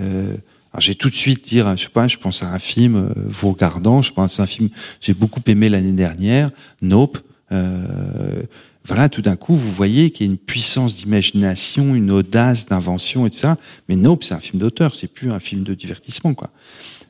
Euh, 0.01 0.37
j'ai 0.79 0.95
tout 0.95 1.11
de 1.11 1.15
suite 1.15 1.45
dire, 1.45 1.77
je 1.77 1.85
sais 1.85 1.89
pas, 1.89 2.09
je 2.09 2.17
pense 2.17 2.43
à 2.43 2.53
un 2.53 2.59
film, 2.59 2.97
euh, 2.97 3.13
vous 3.27 3.51
regardant, 3.53 4.03
je 4.03 4.13
pense 4.13 4.41
à 4.41 4.45
un 4.45 4.47
film, 4.47 4.71
j'ai 5.01 5.15
beaucoup 5.15 5.41
aimé 5.47 5.69
l'année 5.69 5.93
dernière, 5.93 6.51
Nope. 6.83 7.19
Euh, 7.53 8.43
voilà, 8.87 9.09
tout 9.09 9.23
d'un 9.23 9.37
coup, 9.37 9.57
vous 9.57 9.73
voyez 9.73 10.11
qu'il 10.11 10.27
y 10.27 10.29
a 10.29 10.33
une 10.33 10.39
puissance 10.39 10.95
d'imagination, 10.97 11.95
une 11.95 12.11
audace 12.11 12.67
d'invention 12.67 13.27
et 13.27 13.31
tout 13.31 13.39
ça. 13.39 13.57
Mais 13.89 13.97
Nope, 13.97 14.25
c'est 14.25 14.35
un 14.35 14.41
film 14.41 14.61
d'auteur, 14.61 14.95
c'est 14.95 15.09
plus 15.09 15.31
un 15.31 15.41
film 15.41 15.63
de 15.63 15.75
divertissement, 15.75 16.35
quoi. 16.35 16.51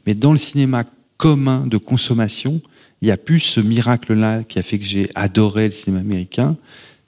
Mais 0.07 0.14
dans 0.14 0.33
le 0.33 0.38
cinéma 0.38 0.85
commun 1.16 1.66
de 1.66 1.79
consommation, 1.79 2.61
il 3.03 3.09
y 3.09 3.11
a 3.11 3.16
plus 3.16 3.40
ce 3.40 3.61
miracle-là 3.61 4.44
qui 4.44 4.59
a 4.59 4.62
fait 4.62 4.79
que 4.79 4.85
j'ai 4.85 5.11
adoré 5.14 5.66
le 5.66 5.70
cinéma 5.72 6.00
américain, 6.00 6.57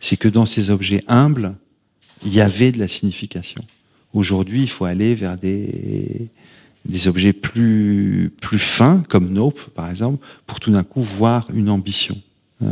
c'est 0.01 0.17
que 0.17 0.29
dans 0.29 0.47
ces 0.47 0.71
objets 0.71 1.05
humbles, 1.07 1.55
il 2.25 2.35
y 2.35 2.41
avait 2.41 2.73
de 2.73 2.79
la 2.79 2.89
signification. 2.89 3.63
Aujourd'hui, 4.15 4.63
il 4.63 4.69
faut 4.69 4.85
aller 4.87 5.15
vers 5.15 5.37
des, 5.37 6.29
des 6.89 7.09
objets 7.09 7.33
plus, 7.33 8.33
plus 8.41 8.59
fins, 8.59 9.03
comme 9.09 9.31
Nope, 9.31 9.61
par 9.75 9.91
exemple, 9.91 10.25
pour 10.47 10.61
tout 10.61 10.71
d'un 10.71 10.85
coup 10.85 11.03
voir 11.03 11.49
une 11.53 11.71
ambition. 11.71 12.17
Euh... 12.63 12.67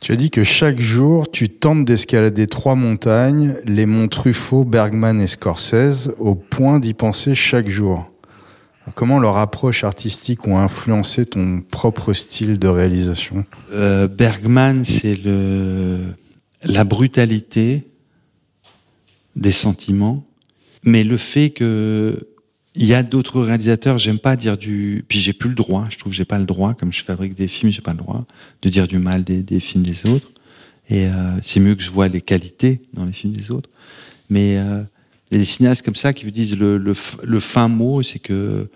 Tu 0.00 0.12
as 0.12 0.16
dit 0.16 0.30
que 0.30 0.44
chaque 0.44 0.80
jour, 0.80 1.30
tu 1.30 1.48
tentes 1.48 1.86
d'escalader 1.86 2.46
trois 2.46 2.74
montagnes, 2.74 3.56
les 3.64 3.86
monts 3.86 4.08
Truffaut, 4.08 4.64
Bergman 4.64 5.18
et 5.18 5.26
Scorsese, 5.26 6.12
au 6.18 6.34
point 6.34 6.78
d'y 6.78 6.92
penser 6.92 7.34
chaque 7.34 7.68
jour. 7.68 8.10
Comment 8.96 9.18
leur 9.18 9.38
approche 9.38 9.82
artistique 9.82 10.46
ont 10.46 10.58
influencé 10.58 11.24
ton 11.24 11.62
propre 11.62 12.12
style 12.12 12.58
de 12.58 12.68
réalisation? 12.68 13.46
Euh, 13.72 14.06
Bergman, 14.06 14.84
c'est 14.84 15.16
le 15.16 16.14
la 16.64 16.84
brutalité 16.84 17.86
des 19.36 19.52
sentiments, 19.52 20.24
mais 20.82 21.04
le 21.04 21.16
fait 21.16 21.50
que 21.50 22.28
il 22.74 22.86
y 22.86 22.94
a 22.94 23.02
d'autres 23.02 23.40
réalisateurs, 23.40 23.98
j'aime 23.98 24.18
pas 24.18 24.36
dire 24.36 24.56
du, 24.56 25.04
puis 25.08 25.20
j'ai 25.20 25.32
plus 25.32 25.48
le 25.48 25.54
droit, 25.54 25.86
je 25.90 25.98
trouve 25.98 26.12
que 26.12 26.16
j'ai 26.16 26.24
pas 26.24 26.38
le 26.38 26.44
droit, 26.44 26.74
comme 26.74 26.92
je 26.92 27.04
fabrique 27.04 27.34
des 27.34 27.46
films, 27.46 27.70
j'ai 27.70 27.82
pas 27.82 27.92
le 27.92 27.98
droit 27.98 28.24
de 28.62 28.68
dire 28.68 28.88
du 28.88 28.98
mal 28.98 29.22
des, 29.22 29.42
des 29.42 29.60
films 29.60 29.84
des 29.84 30.06
autres. 30.06 30.30
Et 30.90 31.06
euh, 31.06 31.40
c'est 31.42 31.60
mieux 31.60 31.74
que 31.74 31.82
je 31.82 31.90
vois 31.90 32.08
les 32.08 32.20
qualités 32.20 32.82
dans 32.92 33.04
les 33.04 33.12
films 33.12 33.32
des 33.32 33.50
autres. 33.50 33.70
Mais 34.28 34.58
euh, 34.58 34.82
il 35.30 35.34
y 35.34 35.36
a 35.36 35.38
des 35.38 35.46
cinéastes 35.46 35.84
comme 35.84 35.94
ça 35.94 36.12
qui 36.12 36.24
vous 36.24 36.30
disent 36.30 36.56
le, 36.56 36.76
le, 36.76 36.94
le 37.22 37.40
fin 37.40 37.68
mot, 37.68 38.02
c'est 38.02 38.18
que 38.18 38.68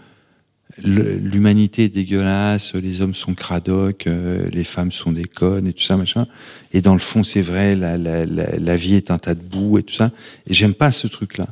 l'humanité 0.80 1.84
est 1.84 1.88
dégueulasse, 1.88 2.74
les 2.74 3.00
hommes 3.00 3.14
sont 3.14 3.34
cradocs, 3.34 4.06
euh, 4.06 4.48
les 4.52 4.64
femmes 4.64 4.92
sont 4.92 5.10
des 5.10 5.24
connes 5.24 5.66
et 5.66 5.72
tout 5.72 5.82
ça, 5.82 5.96
machin. 5.96 6.28
Et 6.72 6.80
dans 6.80 6.94
le 6.94 7.00
fond, 7.00 7.24
c'est 7.24 7.42
vrai, 7.42 7.74
la, 7.74 7.98
la, 7.98 8.24
la, 8.24 8.56
la, 8.56 8.76
vie 8.76 8.94
est 8.94 9.10
un 9.10 9.18
tas 9.18 9.34
de 9.34 9.42
boue 9.42 9.78
et 9.78 9.82
tout 9.82 9.94
ça. 9.94 10.12
Et 10.46 10.54
j'aime 10.54 10.74
pas 10.74 10.92
ce 10.92 11.08
truc-là. 11.08 11.48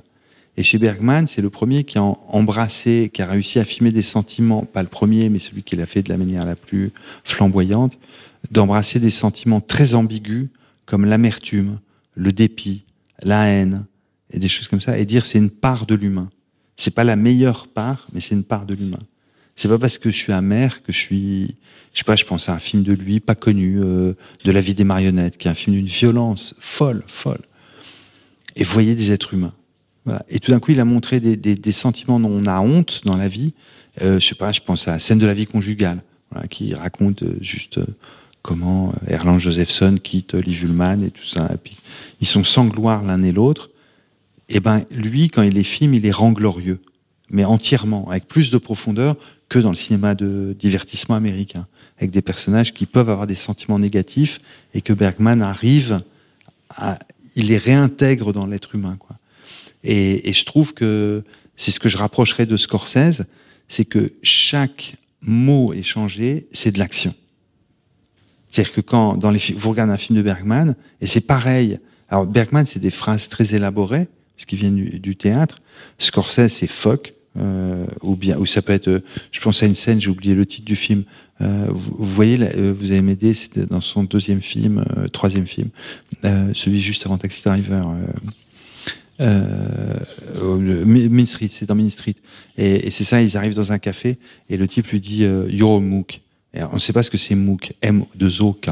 Et 0.56 0.62
chez 0.62 0.78
Bergman, 0.78 1.26
c'est 1.26 1.42
le 1.42 1.50
premier 1.50 1.84
qui 1.84 1.98
a 1.98 2.02
embrassé, 2.02 3.10
qui 3.12 3.20
a 3.20 3.26
réussi 3.26 3.58
à 3.58 3.64
filmer 3.64 3.92
des 3.92 4.02
sentiments, 4.02 4.62
pas 4.62 4.82
le 4.82 4.88
premier, 4.88 5.28
mais 5.28 5.38
celui 5.38 5.62
qui 5.62 5.76
l'a 5.76 5.86
fait 5.86 6.02
de 6.02 6.08
la 6.08 6.16
manière 6.16 6.46
la 6.46 6.56
plus 6.56 6.92
flamboyante, 7.24 7.98
d'embrasser 8.50 8.98
des 8.98 9.10
sentiments 9.10 9.60
très 9.60 9.94
ambigus, 9.94 10.48
comme 10.86 11.04
l'amertume, 11.04 11.78
le 12.14 12.32
dépit, 12.32 12.84
la 13.22 13.46
haine, 13.46 13.84
et 14.30 14.38
des 14.38 14.48
choses 14.48 14.68
comme 14.68 14.80
ça, 14.80 14.98
et 14.98 15.04
dire 15.04 15.26
c'est 15.26 15.38
une 15.38 15.50
part 15.50 15.84
de 15.84 15.94
l'humain. 15.94 16.30
C'est 16.78 16.90
pas 16.90 17.04
la 17.04 17.16
meilleure 17.16 17.68
part, 17.68 18.06
mais 18.12 18.20
c'est 18.20 18.34
une 18.34 18.44
part 18.44 18.66
de 18.66 18.74
l'humain. 18.74 19.02
C'est 19.56 19.68
pas 19.68 19.78
parce 19.78 19.98
que 19.98 20.10
je 20.10 20.16
suis 20.16 20.32
amer 20.32 20.82
que 20.82 20.92
je 20.92 20.98
suis, 20.98 21.56
je 21.92 21.98
sais 21.98 22.04
pas, 22.04 22.16
je 22.16 22.24
pense 22.24 22.48
à 22.48 22.54
un 22.54 22.58
film 22.58 22.82
de 22.82 22.92
lui, 22.92 23.20
pas 23.20 23.34
connu, 23.34 23.78
euh, 23.80 24.14
de 24.44 24.52
la 24.52 24.60
vie 24.60 24.74
des 24.74 24.84
marionnettes, 24.84 25.36
qui 25.38 25.48
est 25.48 25.50
un 25.50 25.54
film 25.54 25.76
d'une 25.76 25.86
violence 25.86 26.54
folle, 26.60 27.04
folle. 27.08 27.40
Et 28.54 28.64
voyez 28.64 28.94
des 28.94 29.10
êtres 29.10 29.34
humains. 29.34 29.54
Voilà. 30.06 30.24
Et 30.28 30.38
tout 30.38 30.52
d'un 30.52 30.60
coup, 30.60 30.70
il 30.70 30.80
a 30.80 30.84
montré 30.84 31.20
des, 31.20 31.36
des, 31.36 31.56
des, 31.56 31.72
sentiments 31.72 32.20
dont 32.20 32.30
on 32.30 32.46
a 32.46 32.60
honte 32.60 33.02
dans 33.04 33.16
la 33.16 33.28
vie. 33.28 33.52
Euh, 34.00 34.20
je 34.20 34.26
sais 34.26 34.34
pas, 34.36 34.52
je 34.52 34.60
pense 34.60 34.86
à 34.88 34.92
la 34.92 34.98
scène 35.00 35.18
de 35.18 35.26
la 35.26 35.34
vie 35.34 35.46
conjugale, 35.46 36.02
voilà, 36.30 36.46
qui 36.46 36.74
raconte 36.74 37.24
euh, 37.24 37.36
juste 37.40 37.78
euh, 37.78 37.86
comment 38.42 38.90
euh, 38.90 39.12
Erland 39.12 39.40
Josephson 39.40 39.98
quitte 40.02 40.34
Liv 40.34 40.62
Ullmann 40.62 41.02
et 41.02 41.10
tout 41.10 41.24
ça. 41.24 41.50
Et 41.52 41.56
puis, 41.56 41.76
ils 42.20 42.26
sont 42.26 42.44
sans 42.44 42.66
gloire 42.66 43.02
l'un 43.02 43.22
et 43.22 43.32
l'autre. 43.32 43.70
Et 44.48 44.60
ben, 44.60 44.84
lui, 44.92 45.28
quand 45.28 45.42
il 45.42 45.54
les 45.54 45.64
filme, 45.64 45.94
il 45.94 46.02
les 46.02 46.12
rend 46.12 46.30
glorieux, 46.30 46.80
mais 47.28 47.44
entièrement, 47.44 48.08
avec 48.08 48.28
plus 48.28 48.52
de 48.52 48.58
profondeur 48.58 49.16
que 49.48 49.58
dans 49.58 49.70
le 49.70 49.76
cinéma 49.76 50.14
de 50.14 50.56
divertissement 50.56 51.16
américain, 51.16 51.66
avec 51.98 52.12
des 52.12 52.22
personnages 52.22 52.72
qui 52.72 52.86
peuvent 52.86 53.10
avoir 53.10 53.26
des 53.26 53.34
sentiments 53.34 53.80
négatifs 53.80 54.38
et 54.72 54.82
que 54.82 54.92
Bergman 54.92 55.42
arrive 55.42 56.00
à, 56.70 56.98
il 57.36 57.48
les 57.48 57.58
réintègre 57.58 58.32
dans 58.32 58.46
l'être 58.46 58.74
humain, 58.74 58.96
quoi. 58.98 59.05
Et, 59.86 60.28
et, 60.28 60.32
je 60.32 60.44
trouve 60.44 60.74
que 60.74 61.22
c'est 61.56 61.70
ce 61.70 61.80
que 61.80 61.88
je 61.88 61.96
rapprocherais 61.96 62.46
de 62.46 62.56
Scorsese, 62.56 63.22
c'est 63.68 63.84
que 63.84 64.12
chaque 64.22 64.96
mot 65.20 65.72
échangé, 65.72 66.46
c'est 66.52 66.72
de 66.72 66.78
l'action. 66.78 67.14
C'est-à-dire 68.50 68.72
que 68.72 68.80
quand 68.80 69.16
dans 69.16 69.30
les 69.30 69.40
vous 69.56 69.70
regardez 69.70 69.92
un 69.92 69.98
film 69.98 70.16
de 70.18 70.22
Bergman, 70.22 70.76
et 71.00 71.06
c'est 71.06 71.20
pareil. 71.20 71.78
Alors 72.08 72.26
Bergman, 72.26 72.66
c'est 72.66 72.78
des 72.78 72.90
phrases 72.90 73.28
très 73.28 73.54
élaborées, 73.54 74.08
parce 74.36 74.46
qu'ils 74.46 74.58
viennent 74.58 74.76
du, 74.76 75.16
théâtre. 75.16 75.56
Scorsese, 75.98 76.48
c'est 76.48 76.66
fuck. 76.66 77.14
Euh, 77.38 77.84
ou 78.00 78.16
bien, 78.16 78.38
ou 78.38 78.46
ça 78.46 78.62
peut 78.62 78.72
être. 78.72 79.02
je 79.30 79.40
pense 79.40 79.62
à 79.62 79.66
une 79.66 79.74
scène, 79.74 80.00
j'ai 80.00 80.08
oublié 80.08 80.34
le 80.34 80.46
titre 80.46 80.64
du 80.64 80.76
film. 80.76 81.04
Euh, 81.42 81.66
vous, 81.68 81.96
vous, 81.98 82.14
voyez, 82.14 82.38
euh, 82.40 82.72
vous 82.76 82.90
avez 82.90 83.02
m'aidé, 83.02 83.34
c'était 83.34 83.66
dans 83.66 83.80
son 83.80 84.04
deuxième 84.04 84.40
film, 84.40 84.84
euh, 84.96 85.08
troisième 85.08 85.46
film, 85.46 85.68
celui 86.54 86.80
juste 86.80 87.04
avant 87.04 87.18
Taxi 87.18 87.42
Driver. 87.42 87.86
Euh, 89.20 90.84
Main 90.84 91.26
Street, 91.26 91.48
c'est 91.50 91.66
dans 91.66 91.74
Main 91.74 91.90
Street. 91.90 92.16
Et, 92.58 92.86
et 92.86 92.90
c'est 92.90 93.04
ça, 93.04 93.22
ils 93.22 93.36
arrivent 93.36 93.54
dans 93.54 93.72
un 93.72 93.78
café 93.78 94.18
et 94.50 94.56
le 94.56 94.68
type 94.68 94.88
lui 94.88 95.00
dit 95.00 95.24
euh, 95.24 95.46
You're 95.50 95.76
a 95.76 95.80
MOOC. 95.80 96.20
Et 96.54 96.62
on 96.64 96.74
ne 96.74 96.78
sait 96.78 96.92
pas 96.92 97.02
ce 97.02 97.10
que 97.10 97.18
c'est 97.18 97.34
MOOC, 97.34 97.72
M 97.82 98.04
2 98.14 98.42
O 98.42 98.52
K. 98.52 98.68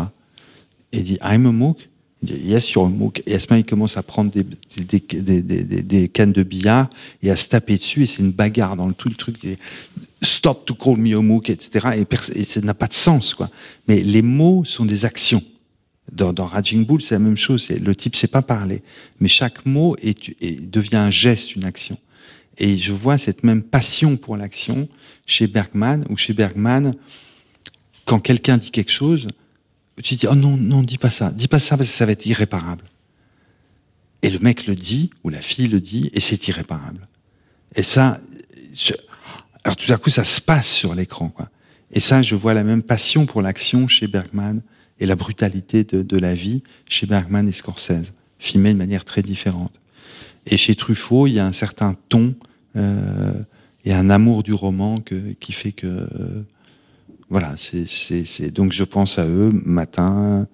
Et 0.92 0.98
il 0.98 1.02
dit 1.02 1.18
I'm 1.22 1.46
a 1.46 1.52
MOOC. 1.52 1.88
Il 2.26 2.48
y 2.48 2.54
a 2.54 2.61
sur 2.61 2.85
un 2.85 2.88
mot, 2.88 3.12
et 3.26 3.35
à 3.35 3.38
ce 3.38 3.46
moment, 3.50 3.61
il 3.61 3.68
commence 3.68 3.96
à 3.96 4.02
prendre 4.02 4.30
des, 4.30 4.44
des, 4.83 5.00
des, 5.20 5.42
des, 5.42 5.83
des 5.83 6.09
cannes 6.09 6.33
de 6.33 6.42
billard 6.42 6.88
et 7.22 7.30
à 7.30 7.37
se 7.37 7.46
taper 7.48 7.76
dessus, 7.76 8.04
et 8.04 8.07
c'est 8.07 8.20
une 8.22 8.30
bagarre 8.30 8.76
dans 8.76 8.87
le 8.87 8.94
tout 8.94 9.09
le 9.09 9.14
truc. 9.14 9.37
Stop 10.22 10.64
to 10.64 10.74
call 10.74 10.96
me 10.96 11.14
a 11.16 11.20
mook, 11.20 11.50
etc. 11.50 11.98
Et, 11.98 12.40
et 12.40 12.44
ça 12.44 12.61
n'a 12.62 12.74
pas 12.74 12.87
de 12.87 12.94
sens, 12.94 13.35
quoi. 13.35 13.50
Mais 13.88 14.00
les 14.00 14.22
mots 14.22 14.64
sont 14.64 14.87
des 14.87 15.04
actions. 15.04 15.42
Dans, 16.12 16.33
dans 16.33 16.47
Raging 16.47 16.85
Bull, 16.85 17.03
c'est 17.03 17.14
la 17.14 17.19
même 17.19 17.37
chose. 17.37 17.69
Le 17.69 17.95
type 17.95 18.14
sait 18.14 18.29
pas 18.29 18.43
parler, 18.43 18.83
mais 19.21 19.29
chaque 19.29 19.64
mot 19.67 19.97
est, 20.03 20.31
est, 20.43 20.61
devient 20.71 20.97
un 20.97 21.11
geste, 21.11 21.57
une 21.57 21.64
action. 21.64 21.99
Et 22.59 22.77
je 22.77 22.93
vois 22.93 23.19
cette 23.19 23.43
même 23.43 23.62
passion 23.62 24.17
pour 24.17 24.37
l'action 24.37 24.88
chez 25.27 25.47
Bergman, 25.47 26.05
ou 26.11 26.17
chez 26.17 26.33
Bergman, 26.33 26.95
quand 28.05 28.21
quelqu'un 28.21 28.59
dit 28.59 28.71
quelque 28.71 28.93
chose, 28.93 29.29
tu 30.03 30.17
dis, 30.17 30.27
oh 30.27 30.35
non, 30.35 30.57
non, 30.57 30.83
dis 30.83 30.99
pas 30.99 31.11
ça, 31.11 31.31
dis 31.31 31.49
pas 31.49 31.59
ça 31.59 31.77
parce 31.77 31.88
que 31.88 31.97
ça 31.97 32.07
va 32.07 32.12
être 32.12 32.27
irréparable. 32.27 32.85
Et 34.23 34.31
le 34.31 34.38
mec 34.38 34.67
le 34.67 34.75
dit, 34.75 35.11
ou 35.23 35.31
la 35.31 35.40
fille 35.40 35.69
le 35.69 35.81
dit, 35.81 36.11
et 36.14 36.21
c'est 36.21 36.49
irréparable. 36.49 37.09
Et 37.75 37.83
ça, 37.83 38.21
alors 39.64 39.77
tout 39.77 39.93
à 39.93 39.97
coup, 39.97 40.11
ça 40.11 40.25
se 40.25 40.40
passe 40.40 40.69
sur 40.69 40.95
l'écran, 40.95 41.29
quoi. 41.29 41.49
Et 41.93 42.01
ça, 42.01 42.23
je 42.23 42.35
vois 42.35 42.55
la 42.55 42.64
même 42.64 42.83
passion 42.83 43.25
pour 43.25 43.40
l'action 43.40 43.87
chez 43.87 44.09
Bergman 44.09 44.62
et 45.00 45.07
la 45.07 45.16
brutalité 45.16 45.85
de, 45.85 46.02
de, 46.02 46.18
la 46.18 46.35
vie 46.35 46.62
chez 46.88 47.07
Bergman 47.07 47.48
et 47.48 47.52
Scorsese, 47.52 48.12
filmé 48.38 48.72
de 48.72 48.78
manière 48.78 49.04
très 49.04 49.22
différente. 49.22 49.72
Et 50.46 50.57
chez 50.57 50.74
Truffaut, 50.74 51.26
il 51.26 51.35
y 51.35 51.40
a 51.40 51.46
un 51.46 51.52
certain 51.52 51.96
ton 52.09 52.35
euh, 52.76 53.33
et 53.85 53.92
un 53.92 54.11
amour 54.11 54.42
du 54.42 54.52
roman 54.52 55.00
que, 55.00 55.33
qui 55.40 55.52
fait 55.52 55.72
que 55.72 55.87
euh, 55.87 56.44
voilà, 57.30 57.54
c'est 57.59 58.50
donc 58.50 58.72
je 58.72 58.85
pense 58.85 59.18
à 59.18 59.26
eux 59.26 59.50
matin, 59.64 60.46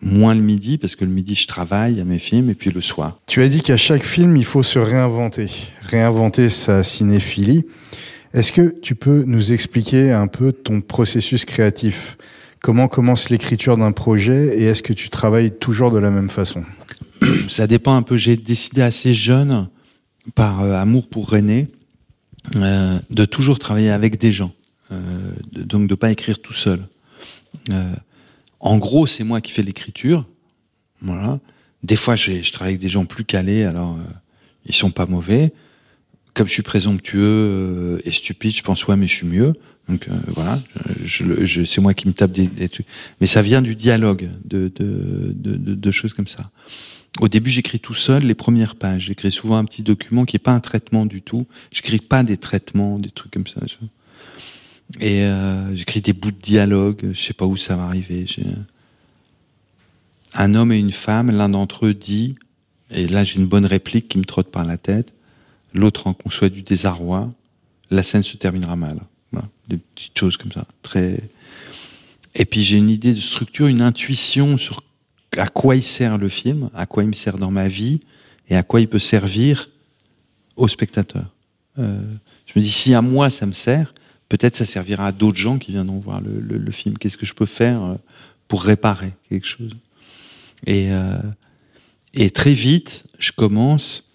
moins 0.00 0.34
le 0.34 0.40
midi 0.40 0.78
parce 0.78 0.96
que 0.96 1.04
le 1.04 1.10
midi 1.10 1.34
je 1.34 1.46
travaille 1.46 2.00
à 2.00 2.04
mes 2.04 2.18
films 2.18 2.50
et 2.50 2.54
puis 2.54 2.70
le 2.70 2.80
soir. 2.80 3.20
Tu 3.26 3.42
as 3.42 3.48
dit 3.48 3.62
qu'à 3.62 3.76
chaque 3.76 4.04
film 4.04 4.36
il 4.36 4.44
faut 4.44 4.62
se 4.62 4.78
réinventer, 4.78 5.46
réinventer 5.82 6.50
sa 6.50 6.82
cinéphilie. 6.82 7.64
Est-ce 8.34 8.52
que 8.52 8.74
tu 8.80 8.94
peux 8.94 9.24
nous 9.26 9.52
expliquer 9.52 10.12
un 10.12 10.26
peu 10.26 10.52
ton 10.52 10.80
processus 10.80 11.44
créatif? 11.44 12.18
Comment 12.60 12.88
commence 12.88 13.30
l'écriture 13.30 13.76
d'un 13.76 13.92
projet 13.92 14.58
et 14.58 14.64
est-ce 14.64 14.82
que 14.82 14.92
tu 14.92 15.10
travailles 15.10 15.52
toujours 15.52 15.90
de 15.90 15.98
la 15.98 16.10
même 16.10 16.28
façon? 16.28 16.64
Ça 17.48 17.66
dépend 17.66 17.94
un 17.94 18.02
peu. 18.02 18.16
J'ai 18.16 18.36
décidé 18.36 18.82
assez 18.82 19.14
jeune, 19.14 19.68
par 20.34 20.62
euh, 20.62 20.72
amour 20.74 21.08
pour 21.08 21.30
René, 21.30 21.68
euh, 22.56 22.98
de 23.10 23.24
toujours 23.24 23.58
travailler 23.58 23.90
avec 23.90 24.18
des 24.18 24.32
gens. 24.32 24.52
Euh, 24.90 25.32
donc 25.52 25.86
de 25.86 25.94
pas 25.94 26.10
écrire 26.10 26.40
tout 26.40 26.52
seul. 26.52 26.88
Euh, 27.70 27.92
en 28.60 28.78
gros, 28.78 29.06
c'est 29.06 29.24
moi 29.24 29.40
qui 29.40 29.52
fais 29.52 29.62
l'écriture. 29.62 30.26
Voilà. 31.00 31.38
Des 31.84 31.96
fois, 31.96 32.16
je 32.16 32.50
travaille 32.50 32.72
avec 32.72 32.80
des 32.80 32.88
gens 32.88 33.04
plus 33.04 33.24
calés, 33.24 33.64
alors 33.64 33.96
ils 34.66 34.74
sont 34.74 34.90
pas 34.90 35.06
mauvais. 35.06 35.52
Comme 36.34 36.48
je 36.48 36.52
suis 36.52 36.62
présomptueux 36.62 38.02
et 38.04 38.10
stupide, 38.10 38.56
je 38.56 38.62
pense 38.62 38.84
ouais, 38.86 38.96
mais 38.96 39.06
je 39.06 39.14
suis 39.14 39.26
mieux. 39.26 39.54
Donc 39.88 40.06
voilà, 40.28 40.60
je, 41.04 41.44
je, 41.46 41.64
c'est 41.64 41.80
moi 41.80 41.94
qui 41.94 42.06
me 42.08 42.12
tape 42.12 42.32
des, 42.32 42.46
des, 42.46 42.68
trucs. 42.68 42.86
Mais 43.20 43.26
ça 43.26 43.40
vient 43.40 43.62
du 43.62 43.74
dialogue, 43.74 44.28
de, 44.44 44.70
de, 44.74 45.32
de, 45.34 45.74
de 45.74 45.90
choses 45.90 46.12
comme 46.12 46.26
ça. 46.26 46.50
Au 47.20 47.28
début, 47.28 47.50
j'écris 47.50 47.80
tout 47.80 47.94
seul 47.94 48.24
les 48.24 48.34
premières 48.34 48.76
pages. 48.76 49.06
J'écris 49.06 49.32
souvent 49.32 49.56
un 49.56 49.64
petit 49.64 49.82
document 49.82 50.24
qui 50.24 50.36
est 50.36 50.40
pas 50.40 50.52
un 50.52 50.60
traitement 50.60 51.06
du 51.06 51.22
tout. 51.22 51.46
J'écris 51.72 51.98
pas 51.98 52.22
des 52.22 52.36
traitements, 52.36 52.98
des 52.98 53.10
trucs 53.10 53.32
comme 53.32 53.46
ça. 53.46 53.60
Et 55.00 55.24
euh, 55.24 55.74
j'écris 55.74 56.00
des 56.00 56.12
bouts 56.12 56.30
de 56.30 56.40
dialogue, 56.40 57.10
je 57.12 57.20
sais 57.20 57.34
pas 57.34 57.46
où 57.46 57.56
ça 57.56 57.76
va 57.76 57.84
arriver. 57.84 58.26
Un 60.34 60.54
homme 60.54 60.72
et 60.72 60.78
une 60.78 60.92
femme, 60.92 61.30
l'un 61.30 61.48
d'entre 61.48 61.86
eux 61.86 61.94
dit, 61.94 62.36
et 62.90 63.06
là 63.06 63.22
j'ai 63.24 63.38
une 63.38 63.46
bonne 63.46 63.66
réplique 63.66 64.08
qui 64.08 64.18
me 64.18 64.24
trotte 64.24 64.50
par 64.50 64.64
la 64.64 64.78
tête, 64.78 65.12
l'autre 65.74 66.06
en 66.06 66.14
conçoit 66.14 66.48
du 66.48 66.62
désarroi, 66.62 67.30
la 67.90 68.02
scène 68.02 68.22
se 68.22 68.36
terminera 68.36 68.76
mal. 68.76 69.00
Des 69.68 69.76
petites 69.76 70.18
choses 70.18 70.36
comme 70.38 70.52
ça, 70.52 70.66
très. 70.82 71.20
Et 72.34 72.46
puis 72.46 72.62
j'ai 72.62 72.78
une 72.78 72.88
idée 72.88 73.12
de 73.12 73.20
structure, 73.20 73.66
une 73.66 73.82
intuition 73.82 74.56
sur 74.56 74.82
à 75.36 75.48
quoi 75.48 75.76
il 75.76 75.82
sert 75.82 76.16
le 76.16 76.30
film, 76.30 76.70
à 76.74 76.86
quoi 76.86 77.02
il 77.02 77.08
me 77.08 77.12
sert 77.12 77.36
dans 77.36 77.50
ma 77.50 77.68
vie, 77.68 78.00
et 78.48 78.56
à 78.56 78.62
quoi 78.62 78.80
il 78.80 78.88
peut 78.88 78.98
servir 78.98 79.68
au 80.56 80.68
spectateur. 80.68 81.26
Euh, 81.78 82.00
je 82.46 82.58
me 82.58 82.64
dis 82.64 82.70
si 82.70 82.94
à 82.94 83.02
moi 83.02 83.28
ça 83.28 83.44
me 83.44 83.52
sert, 83.52 83.92
peut-être 84.30 84.56
ça 84.56 84.64
servira 84.64 85.08
à 85.08 85.12
d'autres 85.12 85.36
gens 85.36 85.58
qui 85.58 85.72
viendront 85.72 85.98
voir 85.98 86.22
le 86.22 86.70
film. 86.70 86.96
Qu'est-ce 86.96 87.18
que 87.18 87.26
je 87.26 87.34
peux 87.34 87.46
faire 87.46 87.82
euh, 87.82 87.94
pour 88.48 88.62
réparer 88.62 89.12
quelque 89.28 89.46
chose? 89.46 89.76
Et, 90.66 90.90
euh, 90.90 91.18
et 92.14 92.30
très 92.30 92.54
vite, 92.54 93.04
je 93.18 93.32
commence 93.32 94.14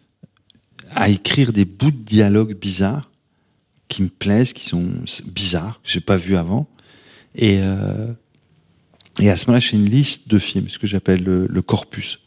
à 0.90 1.10
écrire 1.10 1.54
des 1.54 1.66
bouts 1.66 1.92
de 1.92 1.98
dialogue 1.98 2.58
bizarres 2.58 3.10
qui 3.94 4.02
me 4.02 4.10
plaisent, 4.10 4.54
qui 4.54 4.66
sont 4.66 4.86
bizarres, 5.26 5.80
que 5.84 5.90
j'ai 5.90 6.02
pas 6.02 6.18
vu 6.18 6.36
avant. 6.36 6.68
Et, 7.36 7.60
euh, 7.62 8.12
et 9.20 9.30
à 9.30 9.38
ce 9.38 9.46
moment-là, 9.46 9.60
j'ai 9.60 9.78
une 9.78 9.90
liste 9.90 10.28
de 10.28 10.40
films, 10.40 10.70
ce 10.70 10.80
que 10.80 10.88
j'appelle 10.88 11.24
le, 11.24 11.62
corpus. 11.62 12.20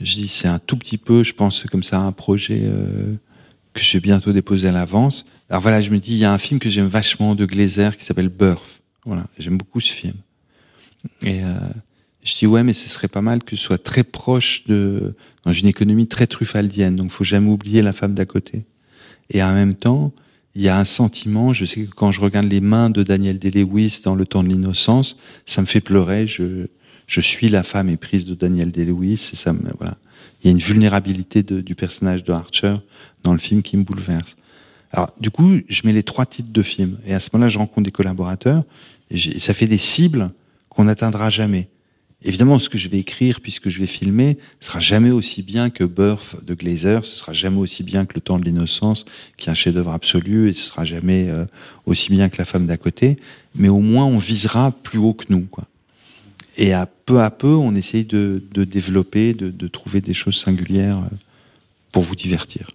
Je 0.00 0.14
dis, 0.14 0.28
c'est 0.28 0.48
un 0.48 0.58
tout 0.58 0.76
petit 0.76 0.98
peu, 0.98 1.22
je 1.22 1.32
pense 1.32 1.62
comme 1.70 1.84
ça, 1.84 2.00
un 2.00 2.10
projet 2.10 2.62
euh, 2.64 3.14
que 3.74 3.80
j'ai 3.80 4.00
bientôt 4.00 4.32
déposé 4.32 4.68
à 4.68 4.72
l'avance. 4.72 5.24
Alors 5.48 5.62
voilà, 5.62 5.80
je 5.80 5.90
me 5.90 5.98
dis, 5.98 6.12
il 6.12 6.18
y 6.18 6.24
a 6.24 6.32
un 6.32 6.38
film 6.38 6.58
que 6.58 6.68
j'aime 6.68 6.88
vachement 6.88 7.36
de 7.36 7.44
Glazer 7.44 7.96
qui 7.96 8.04
s'appelle 8.04 8.28
Birth. 8.28 8.82
Voilà, 9.04 9.26
j'aime 9.38 9.56
beaucoup 9.56 9.80
ce 9.80 9.92
film. 9.92 10.16
Et 11.22 11.44
euh, 11.44 11.54
je 12.24 12.34
dis, 12.34 12.46
ouais, 12.46 12.64
mais 12.64 12.72
ce 12.72 12.88
serait 12.88 13.08
pas 13.08 13.22
mal 13.22 13.44
que 13.44 13.54
ce 13.54 13.62
soit 13.62 13.82
très 13.82 14.02
proche 14.02 14.64
de, 14.64 15.14
dans 15.44 15.52
une 15.52 15.68
économie 15.68 16.08
très 16.08 16.26
truffaldienne. 16.26 16.96
Donc, 16.96 17.12
faut 17.12 17.24
jamais 17.24 17.50
oublier 17.50 17.82
la 17.82 17.92
femme 17.92 18.14
d'à 18.14 18.24
côté. 18.24 18.64
Et 19.30 19.42
en 19.42 19.52
même 19.52 19.74
temps, 19.74 20.12
il 20.54 20.62
y 20.62 20.68
a 20.68 20.78
un 20.78 20.84
sentiment, 20.84 21.52
je 21.52 21.64
sais 21.64 21.84
que 21.84 21.94
quand 21.94 22.12
je 22.12 22.20
regarde 22.20 22.46
les 22.46 22.60
mains 22.60 22.90
de 22.90 23.02
Daniel 23.02 23.38
Day-Lewis 23.38 24.00
dans 24.04 24.14
Le 24.14 24.26
temps 24.26 24.42
de 24.42 24.48
l'innocence, 24.48 25.16
ça 25.46 25.62
me 25.62 25.66
fait 25.66 25.80
pleurer. 25.80 26.26
Je, 26.26 26.66
je 27.06 27.20
suis 27.20 27.48
la 27.48 27.62
femme 27.62 27.88
éprise 27.88 28.26
de 28.26 28.34
Daniel 28.34 28.70
Day-Lewis 28.70 29.30
et 29.32 29.36
ça 29.36 29.52
me, 29.52 29.70
voilà. 29.78 29.96
Il 30.42 30.46
y 30.46 30.48
a 30.48 30.52
une 30.52 30.58
vulnérabilité 30.58 31.42
du 31.42 31.74
personnage 31.74 32.24
de 32.24 32.32
Archer 32.32 32.74
dans 33.22 33.32
le 33.32 33.38
film 33.38 33.62
qui 33.62 33.76
me 33.76 33.84
bouleverse. 33.84 34.36
Alors, 34.90 35.12
du 35.20 35.30
coup, 35.30 35.60
je 35.68 35.82
mets 35.84 35.92
les 35.92 36.02
trois 36.02 36.26
titres 36.26 36.52
de 36.52 36.62
film. 36.62 36.98
Et 37.06 37.14
à 37.14 37.20
ce 37.20 37.30
moment-là, 37.32 37.48
je 37.48 37.58
rencontre 37.58 37.84
des 37.84 37.92
collaborateurs. 37.92 38.64
Et 39.10 39.38
ça 39.38 39.54
fait 39.54 39.66
des 39.66 39.78
cibles 39.78 40.30
qu'on 40.68 40.84
n'atteindra 40.84 41.30
jamais. 41.30 41.68
Évidemment, 42.24 42.58
ce 42.58 42.68
que 42.68 42.78
je 42.78 42.88
vais 42.88 42.98
écrire, 42.98 43.40
puisque 43.40 43.68
je 43.68 43.80
vais 43.80 43.86
filmer, 43.86 44.38
sera 44.60 44.78
jamais 44.78 45.10
aussi 45.10 45.42
bien 45.42 45.70
que 45.70 45.82
Birth 45.82 46.44
de 46.44 46.54
Glazer, 46.54 47.04
ce 47.04 47.16
sera 47.16 47.32
jamais 47.32 47.58
aussi 47.58 47.82
bien 47.82 48.06
que 48.06 48.14
Le 48.14 48.20
Temps 48.20 48.38
de 48.38 48.44
l'innocence, 48.44 49.04
qui 49.36 49.48
est 49.48 49.50
un 49.50 49.54
chef-d'œuvre 49.54 49.90
absolu, 49.90 50.48
et 50.48 50.52
ce 50.52 50.68
sera 50.68 50.84
jamais 50.84 51.28
euh, 51.28 51.44
aussi 51.84 52.10
bien 52.10 52.28
que 52.28 52.38
La 52.38 52.44
femme 52.44 52.66
d'à 52.66 52.76
côté. 52.76 53.16
Mais 53.56 53.68
au 53.68 53.80
moins, 53.80 54.06
on 54.06 54.18
visera 54.18 54.70
plus 54.70 54.98
haut 54.98 55.14
que 55.14 55.24
nous, 55.30 55.46
quoi. 55.50 55.64
Et 56.56 56.72
à 56.72 56.86
peu 56.86 57.20
à 57.20 57.30
peu, 57.30 57.48
on 57.48 57.74
essaye 57.74 58.04
de, 58.04 58.42
de 58.52 58.64
développer, 58.64 59.34
de, 59.34 59.50
de, 59.50 59.68
trouver 59.68 60.00
des 60.00 60.14
choses 60.14 60.36
singulières 60.36 60.98
euh, 60.98 61.16
pour 61.90 62.02
vous 62.02 62.14
divertir. 62.14 62.70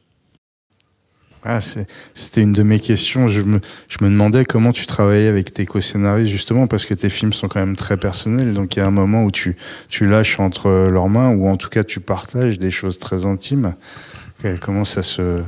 Ah, 1.50 1.62
c'était 1.62 2.42
une 2.42 2.52
de 2.52 2.62
mes 2.62 2.78
questions. 2.78 3.30
Je 3.30 3.42
me, 3.42 3.62
demandais 4.02 4.44
comment 4.44 4.74
tu 4.74 4.86
travaillais 4.86 5.30
avec 5.30 5.54
tes 5.54 5.66
co-scénaristes, 5.66 6.30
justement, 6.30 6.68
parce 6.68 6.86
que 6.86 6.94
tes 6.94 7.10
films 7.10 7.32
sont 7.32 7.48
quand 7.48 7.62
même 7.62 7.78
très 7.78 7.96
personnels. 7.96 8.54
Donc, 8.54 8.76
il 8.76 8.80
y 8.80 8.82
a 8.82 8.86
un 8.86 8.92
moment 8.92 9.24
où 9.24 9.32
tu, 9.32 9.56
lâches 10.02 10.42
entre 10.42 10.90
leurs 10.92 11.08
mains, 11.08 11.30
ou 11.30 11.48
en 11.48 11.56
tout 11.56 11.70
cas, 11.70 11.86
tu 11.86 12.02
partages 12.02 12.60
des 12.60 12.70
choses 12.70 13.00
très 13.00 13.26
intimes. 13.26 13.76
Comment 14.60 14.84
ça 14.84 15.04
se, 15.04 15.42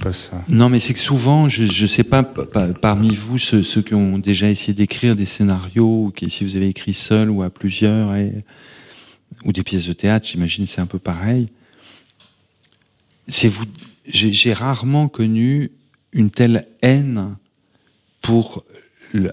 passe 0.00 0.30
ça? 0.30 0.44
Non, 0.48 0.68
mais 0.68 0.78
c'est 0.78 0.94
que 0.94 1.00
souvent, 1.00 1.48
je 1.48 1.64
ne 1.64 1.88
sais 1.88 2.04
pas, 2.04 2.22
parmi 2.22 3.16
vous, 3.16 3.40
ceux, 3.40 3.62
qui 3.82 3.94
ont 3.94 4.18
déjà 4.18 4.48
essayé 4.48 4.74
d'écrire 4.74 5.16
des 5.16 5.26
scénarios, 5.26 6.04
ou 6.04 6.12
si 6.28 6.44
vous 6.44 6.54
avez 6.54 6.68
écrit 6.68 6.94
seul 6.94 7.30
ou 7.30 7.42
à 7.42 7.50
plusieurs, 7.50 8.14
ou 9.44 9.52
des 9.52 9.64
pièces 9.64 9.86
de 9.86 9.92
théâtre, 9.92 10.24
j'imagine 10.28 10.68
c'est 10.68 10.80
un 10.80 10.86
peu 10.86 11.00
pareil. 11.00 11.48
C'est 13.26 13.48
vous, 13.48 13.64
j'ai 14.06 14.52
rarement 14.52 15.08
connu 15.08 15.72
une 16.12 16.30
telle 16.30 16.66
haine 16.82 17.36
pour 18.22 18.64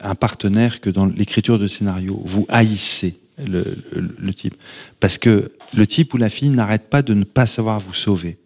un 0.02 0.16
partenaire 0.16 0.82
que 0.82 0.90
dans 0.90 1.06
l'écriture 1.06 1.60
de 1.60 1.68
scénario. 1.68 2.22
Vous 2.26 2.46
haïssez 2.50 3.20
le, 3.38 3.76
le, 3.92 4.16
le, 4.18 4.34
type. 4.34 4.56
Parce 5.00 5.18
que 5.18 5.52
le 5.74 5.88
type 5.88 6.14
ou 6.14 6.18
la 6.18 6.30
fille 6.30 6.50
n'arrête 6.50 6.90
pas 6.90 7.02
de 7.02 7.14
ne 7.14 7.24
pas 7.24 7.48
savoir 7.48 7.80
vous 7.80 7.94
sauver. 7.94 8.38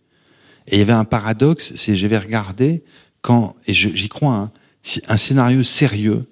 Et 0.67 0.75
il 0.75 0.79
y 0.79 0.81
avait 0.81 0.93
un 0.93 1.05
paradoxe, 1.05 1.73
c'est 1.75 1.95
j'avais 1.95 2.17
regardé 2.17 2.83
quand, 3.21 3.55
et 3.67 3.73
j'y 3.73 4.09
crois, 4.09 4.35
hein, 4.35 4.51
un 5.07 5.17
scénario 5.17 5.63
sérieux, 5.63 6.25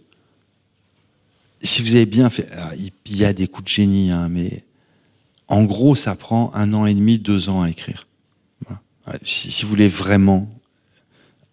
si 1.61 1.81
vous 1.81 1.95
avez 1.95 2.05
bien 2.05 2.29
fait, 2.29 2.49
alors, 2.51 2.73
il 2.73 3.17
y 3.17 3.25
a 3.25 3.33
des 3.33 3.47
coups 3.47 3.65
de 3.65 3.69
génie, 3.69 4.11
hein, 4.11 4.29
mais 4.29 4.63
en 5.47 5.63
gros, 5.63 5.95
ça 5.95 6.15
prend 6.15 6.51
un 6.53 6.73
an 6.73 6.85
et 6.85 6.93
demi, 6.93 7.19
deux 7.19 7.49
ans 7.49 7.63
à 7.63 7.69
écrire. 7.69 8.07
Si, 9.23 9.51
si, 9.51 9.63
vous 9.63 9.69
voulez 9.69 9.87
vraiment 9.87 10.49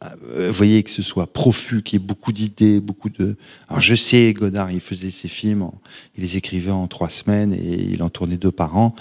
euh, 0.05 0.49
vous 0.49 0.55
voyez 0.55 0.83
que 0.83 0.91
ce 0.91 1.03
soit 1.03 1.33
profus, 1.33 1.83
qu'il 1.83 2.01
y 2.01 2.03
ait 2.03 2.07
beaucoup 2.07 2.33
d'idées, 2.33 2.81
beaucoup 2.81 3.09
de. 3.09 3.37
Alors 3.69 3.81
je 3.81 3.95
sais, 3.95 4.33
Godard, 4.33 4.71
il 4.71 4.81
faisait 4.81 5.11
ses 5.11 5.29
films, 5.29 5.71
il 6.17 6.25
les 6.25 6.37
écrivait 6.37 6.71
en 6.71 6.87
trois 6.89 7.09
semaines 7.09 7.53
et 7.53 7.89
il 7.91 8.03
en 8.03 8.11
tournait 8.11 8.37
deux 8.37 8.51
par 8.51 8.77
an. 8.77 8.95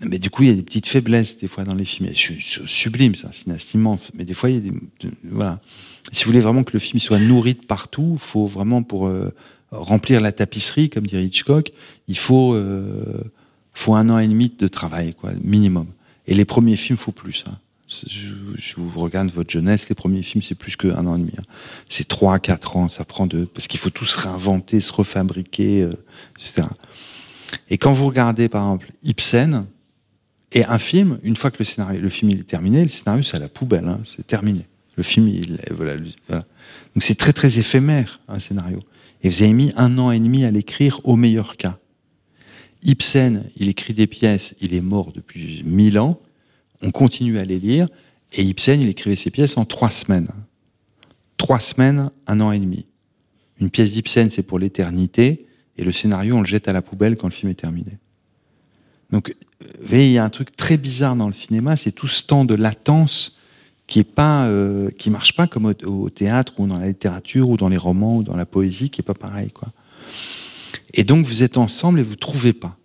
Mais 0.00 0.18
du 0.18 0.30
coup, 0.30 0.42
il 0.44 0.48
y 0.48 0.52
a 0.52 0.54
des 0.54 0.62
petites 0.62 0.86
faiblesses 0.86 1.36
des 1.36 1.46
fois 1.46 1.64
dans 1.64 1.74
les 1.74 1.84
films. 1.84 2.10
C'est 2.14 2.38
sublime, 2.66 3.14
ça, 3.14 3.30
c'est 3.32 3.74
immense. 3.74 4.12
Mais 4.14 4.24
des 4.24 4.32
fois, 4.32 4.48
il 4.48 4.54
y 4.54 4.58
a 4.58 4.60
des, 4.60 4.72
voilà. 5.24 5.60
Si 6.12 6.24
vous 6.24 6.30
voulez 6.30 6.40
vraiment 6.40 6.64
que 6.64 6.72
le 6.72 6.78
film 6.78 6.98
soit 7.00 7.18
nourri 7.18 7.54
de 7.54 7.64
partout, 7.64 8.12
il 8.14 8.18
faut 8.18 8.46
vraiment 8.46 8.82
pour 8.82 9.06
euh, 9.06 9.34
remplir 9.70 10.20
la 10.20 10.32
tapisserie, 10.32 10.88
comme 10.88 11.06
dirait 11.06 11.24
Hitchcock, 11.24 11.72
il 12.08 12.16
faut 12.16 12.54
euh, 12.54 13.22
faut 13.74 13.94
un 13.94 14.08
an 14.08 14.18
et 14.18 14.26
demi 14.26 14.50
de 14.58 14.68
travail, 14.68 15.14
quoi, 15.14 15.32
minimum. 15.42 15.86
Et 16.26 16.34
les 16.34 16.44
premiers 16.44 16.76
films, 16.76 16.98
faut 16.98 17.12
plus. 17.12 17.44
Hein. 17.46 17.58
Je, 18.06 18.76
vous 18.76 19.00
regarde 19.00 19.30
votre 19.30 19.50
jeunesse, 19.50 19.88
les 19.88 19.96
premiers 19.96 20.22
films, 20.22 20.42
c'est 20.42 20.54
plus 20.54 20.76
qu'un 20.76 21.06
an 21.06 21.16
et 21.16 21.18
demi. 21.18 21.32
Hein. 21.38 21.42
C'est 21.88 22.06
trois, 22.06 22.38
quatre 22.38 22.76
ans, 22.76 22.88
ça 22.88 23.04
prend 23.04 23.26
de, 23.26 23.44
parce 23.44 23.66
qu'il 23.66 23.80
faut 23.80 23.90
tout 23.90 24.06
se 24.06 24.18
réinventer, 24.18 24.80
se 24.80 24.92
refabriquer, 24.92 25.82
euh, 25.82 25.92
etc. 26.36 26.68
Et 27.68 27.78
quand 27.78 27.92
vous 27.92 28.06
regardez, 28.06 28.48
par 28.48 28.62
exemple, 28.62 28.92
Ibsen, 29.02 29.66
et 30.52 30.64
un 30.64 30.78
film, 30.78 31.18
une 31.22 31.36
fois 31.36 31.50
que 31.50 31.58
le 31.60 31.64
scénario, 31.64 32.00
le 32.00 32.08
film 32.08 32.30
il 32.30 32.40
est 32.40 32.44
terminé, 32.44 32.82
le 32.82 32.88
scénario 32.88 33.22
c'est 33.22 33.36
à 33.36 33.40
la 33.40 33.48
poubelle, 33.48 33.86
hein, 33.86 34.00
c'est 34.04 34.26
terminé. 34.26 34.66
Le 34.96 35.02
film, 35.02 35.28
il, 35.28 35.58
voilà, 35.70 35.94
voilà. 36.28 36.44
donc 36.94 37.02
c'est 37.02 37.14
très 37.14 37.32
très 37.32 37.58
éphémère 37.58 38.20
un 38.28 38.40
scénario. 38.40 38.80
Et 39.22 39.30
vous 39.30 39.42
avez 39.42 39.52
mis 39.52 39.72
un 39.76 39.96
an 39.98 40.10
et 40.10 40.18
demi 40.18 40.44
à 40.44 40.50
l'écrire 40.50 41.00
au 41.04 41.16
meilleur 41.16 41.56
cas. 41.56 41.78
Ibsen, 42.82 43.44
il 43.56 43.68
écrit 43.68 43.94
des 43.94 44.06
pièces, 44.06 44.54
il 44.60 44.74
est 44.74 44.80
mort 44.80 45.12
depuis 45.12 45.62
mille 45.64 45.98
ans. 45.98 46.18
On 46.82 46.90
continue 46.90 47.38
à 47.38 47.44
les 47.44 47.58
lire, 47.58 47.88
et 48.32 48.42
Ibsen, 48.42 48.80
il 48.80 48.88
écrivait 48.88 49.16
ses 49.16 49.30
pièces 49.30 49.56
en 49.56 49.64
trois 49.64 49.90
semaines. 49.90 50.28
Trois 51.36 51.60
semaines, 51.60 52.10
un 52.26 52.40
an 52.40 52.52
et 52.52 52.58
demi. 52.58 52.86
Une 53.60 53.70
pièce 53.70 53.92
d'Ibsen, 53.92 54.30
c'est 54.30 54.42
pour 54.42 54.58
l'éternité, 54.58 55.46
et 55.76 55.84
le 55.84 55.92
scénario, 55.92 56.36
on 56.36 56.40
le 56.40 56.46
jette 56.46 56.68
à 56.68 56.72
la 56.72 56.82
poubelle 56.82 57.16
quand 57.16 57.28
le 57.28 57.32
film 57.32 57.50
est 57.50 57.54
terminé. 57.54 57.98
Donc, 59.10 59.34
vous 59.60 59.86
voyez, 59.86 60.06
il 60.06 60.12
y 60.12 60.18
a 60.18 60.24
un 60.24 60.30
truc 60.30 60.56
très 60.56 60.76
bizarre 60.76 61.16
dans 61.16 61.26
le 61.26 61.32
cinéma, 61.32 61.76
c'est 61.76 61.92
tout 61.92 62.06
ce 62.06 62.22
temps 62.22 62.44
de 62.44 62.54
latence 62.54 63.36
qui 63.86 63.98
est 63.98 64.04
pas, 64.04 64.46
euh, 64.46 64.90
qui 64.90 65.10
marche 65.10 65.34
pas 65.34 65.48
comme 65.48 65.74
au, 65.84 66.10
théâtre 66.10 66.54
ou 66.58 66.66
dans 66.66 66.78
la 66.78 66.86
littérature 66.86 67.50
ou 67.50 67.56
dans 67.56 67.68
les 67.68 67.76
romans 67.76 68.18
ou 68.18 68.22
dans 68.22 68.36
la 68.36 68.46
poésie, 68.46 68.88
qui 68.88 69.00
est 69.00 69.04
pas 69.04 69.14
pareil, 69.14 69.50
quoi. 69.50 69.68
Et 70.94 71.04
donc, 71.04 71.26
vous 71.26 71.42
êtes 71.42 71.56
ensemble 71.56 72.00
et 72.00 72.02
vous 72.02 72.16
trouvez 72.16 72.52
pas. 72.52 72.76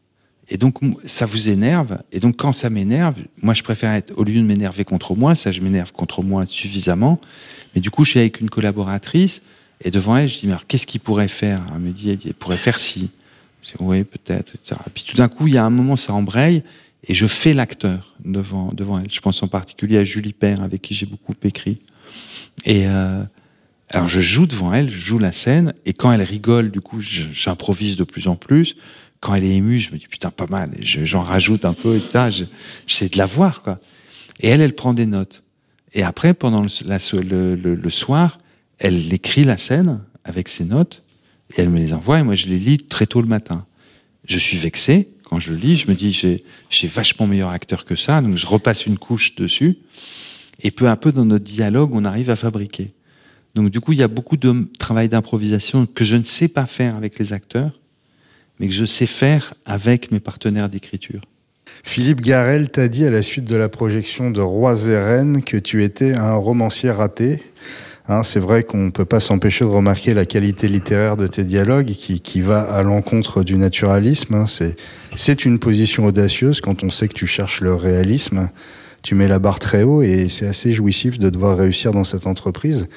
Et 0.47 0.57
donc, 0.57 0.77
ça 1.05 1.25
vous 1.25 1.49
énerve. 1.49 1.97
Et 2.11 2.19
donc, 2.19 2.37
quand 2.37 2.51
ça 2.51 2.69
m'énerve, 2.69 3.15
moi, 3.41 3.53
je 3.53 3.63
préfère 3.63 3.91
être, 3.91 4.13
au 4.15 4.23
lieu 4.23 4.35
de 4.35 4.45
m'énerver 4.45 4.83
contre 4.83 5.15
moi, 5.15 5.33
ça, 5.35 5.51
je 5.51 5.61
m'énerve 5.61 5.91
contre 5.91 6.21
moi 6.21 6.45
suffisamment. 6.45 7.19
Mais 7.73 7.81
du 7.81 7.89
coup, 7.89 8.03
je 8.03 8.11
suis 8.11 8.19
avec 8.19 8.39
une 8.41 8.49
collaboratrice 8.49 9.41
et 9.83 9.91
devant 9.91 10.15
elle, 10.17 10.27
je 10.27 10.39
dis, 10.39 10.47
mais 10.47 10.55
qu'est-ce 10.67 10.85
qu'il 10.85 11.01
pourrait 11.01 11.27
faire? 11.27 11.65
Elle 11.73 11.81
me 11.81 11.91
dit, 11.91 12.17
il 12.23 12.33
pourrait 12.33 12.57
faire 12.57 12.79
ci 12.79 13.09
oui, 13.79 14.03
peut-être, 14.03 14.55
etc. 14.55 14.79
Puis 14.93 15.03
tout 15.03 15.17
d'un 15.17 15.27
coup, 15.27 15.47
il 15.47 15.53
y 15.53 15.57
a 15.57 15.65
un 15.65 15.69
moment, 15.69 15.95
ça 15.95 16.13
embraye, 16.13 16.63
et 17.07 17.13
je 17.13 17.27
fais 17.27 17.53
l'acteur 17.53 18.15
devant, 18.23 18.71
devant 18.73 18.99
elle. 18.99 19.11
Je 19.11 19.19
pense 19.19 19.41
en 19.43 19.47
particulier 19.47 19.97
à 19.97 20.03
Julie 20.03 20.33
Père, 20.33 20.61
avec 20.61 20.81
qui 20.81 20.93
j'ai 20.93 21.05
beaucoup 21.05 21.33
écrit. 21.43 21.79
Et 22.65 22.87
euh, 22.87 23.23
alors, 23.89 24.07
je 24.07 24.19
joue 24.19 24.47
devant 24.47 24.73
elle, 24.73 24.89
je 24.89 24.97
joue 24.97 25.19
la 25.19 25.31
scène, 25.31 25.73
et 25.85 25.93
quand 25.93 26.11
elle 26.11 26.23
rigole, 26.23 26.71
du 26.71 26.81
coup, 26.81 26.99
j'improvise 26.99 27.95
de 27.95 28.03
plus 28.03 28.27
en 28.27 28.35
plus. 28.35 28.75
Quand 29.19 29.35
elle 29.35 29.43
est 29.43 29.55
émue, 29.55 29.79
je 29.79 29.91
me 29.91 29.97
dis 29.97 30.07
putain, 30.07 30.31
pas 30.31 30.47
mal. 30.47 30.71
J'en 30.81 31.21
rajoute 31.21 31.65
un 31.65 31.73
peu, 31.73 31.95
etc. 31.95 32.47
J'essaie 32.87 33.09
de 33.09 33.17
la 33.17 33.25
voir, 33.25 33.61
quoi. 33.61 33.79
Et 34.39 34.49
elle, 34.49 34.61
elle 34.61 34.73
prend 34.73 34.93
des 34.93 35.05
notes. 35.05 35.43
Et 35.93 36.03
après, 36.03 36.33
pendant 36.33 36.61
le, 36.61 37.55
le, 37.55 37.89
soir, 37.89 38.39
elle 38.79 39.13
écrit 39.13 39.45
la 39.45 39.57
scène 39.57 40.01
avec 40.23 40.49
ses 40.49 40.65
notes 40.65 41.03
et 41.55 41.61
elle 41.61 41.69
me 41.69 41.77
les 41.77 41.93
envoie 41.93 42.19
et 42.19 42.23
moi 42.23 42.35
je 42.35 42.47
les 42.47 42.59
lis 42.59 42.79
très 42.79 43.05
tôt 43.05 43.21
le 43.21 43.27
matin. 43.27 43.65
Je 44.25 44.37
suis 44.37 44.57
vexé 44.57 45.09
quand 45.23 45.39
je 45.39 45.53
lis, 45.53 45.77
je 45.77 45.87
me 45.87 45.95
dis 45.95 46.11
j'ai 46.11 46.87
vachement 46.87 47.27
meilleur 47.27 47.51
acteur 47.51 47.85
que 47.85 47.95
ça, 47.95 48.21
donc 48.21 48.35
je 48.35 48.45
repasse 48.45 48.85
une 48.85 48.97
couche 48.97 49.35
dessus. 49.35 49.77
Et 50.61 50.71
peu 50.71 50.89
à 50.89 50.97
peu 50.97 51.11
dans 51.13 51.25
notre 51.25 51.45
dialogue, 51.45 51.91
on 51.93 52.03
arrive 52.03 52.29
à 52.29 52.35
fabriquer. 52.35 52.94
Donc 53.55 53.69
du 53.69 53.79
coup, 53.79 53.93
il 53.93 53.99
y 53.99 54.03
a 54.03 54.07
beaucoup 54.07 54.37
de 54.37 54.67
travail 54.79 55.09
d'improvisation 55.09 55.85
que 55.85 56.03
je 56.03 56.17
ne 56.17 56.23
sais 56.23 56.47
pas 56.47 56.65
faire 56.65 56.95
avec 56.95 57.17
les 57.19 57.33
acteurs, 57.33 57.79
mais 58.59 58.67
que 58.67 58.73
je 58.73 58.85
sais 58.85 59.07
faire 59.07 59.53
avec 59.65 60.11
mes 60.11 60.19
partenaires 60.19 60.69
d'écriture. 60.69 61.21
Philippe 61.83 62.21
Garel 62.21 62.69
t'a 62.69 62.87
dit 62.87 63.05
à 63.05 63.09
la 63.09 63.21
suite 63.21 63.45
de 63.45 63.55
la 63.55 63.69
projection 63.69 64.31
de 64.31 64.41
Rois 64.41 64.87
et 64.87 64.97
Reines 64.97 65.43
que 65.43 65.57
tu 65.57 65.83
étais 65.83 66.15
un 66.15 66.35
romancier 66.35 66.91
raté 66.91 67.41
Hein, 68.07 68.21
c'est 68.21 68.39
vrai 68.39 68.63
qu'on 68.63 68.85
ne 68.85 68.91
peut 68.91 69.05
pas 69.05 69.19
s'empêcher 69.19 69.65
de 69.65 69.69
remarquer 69.69 70.13
la 70.13 70.25
qualité 70.25 70.67
littéraire 70.67 71.17
de 71.17 71.25
tes 71.25 71.43
dialogues 71.43 71.87
qui, 71.87 72.41
va 72.41 72.61
à 72.61 72.83
l'encontre 72.83 73.43
du 73.43 73.57
naturalisme. 73.57 74.35
Hein. 74.35 74.45
C'est 75.15 75.45
une 75.45 75.57
position 75.57 76.05
audacieuse 76.05 76.61
quand 76.61 76.83
on 76.83 76.91
sait 76.91 77.07
que 77.07 77.15
tu 77.15 77.25
cherches 77.25 77.61
le 77.61 77.73
réalisme 77.73 78.49
tu 79.05 79.13
mets 79.13 79.27
la 79.27 79.37
barre 79.37 79.59
très 79.59 79.83
haut 79.83 80.01
et 80.01 80.29
c'est 80.29 80.47
assez 80.47 80.73
jouissif 80.73 81.19
de 81.19 81.29
devoir 81.29 81.55
réussir 81.55 81.91
dans 81.91 82.03
cette 82.03 82.25
entreprise. 82.25 82.89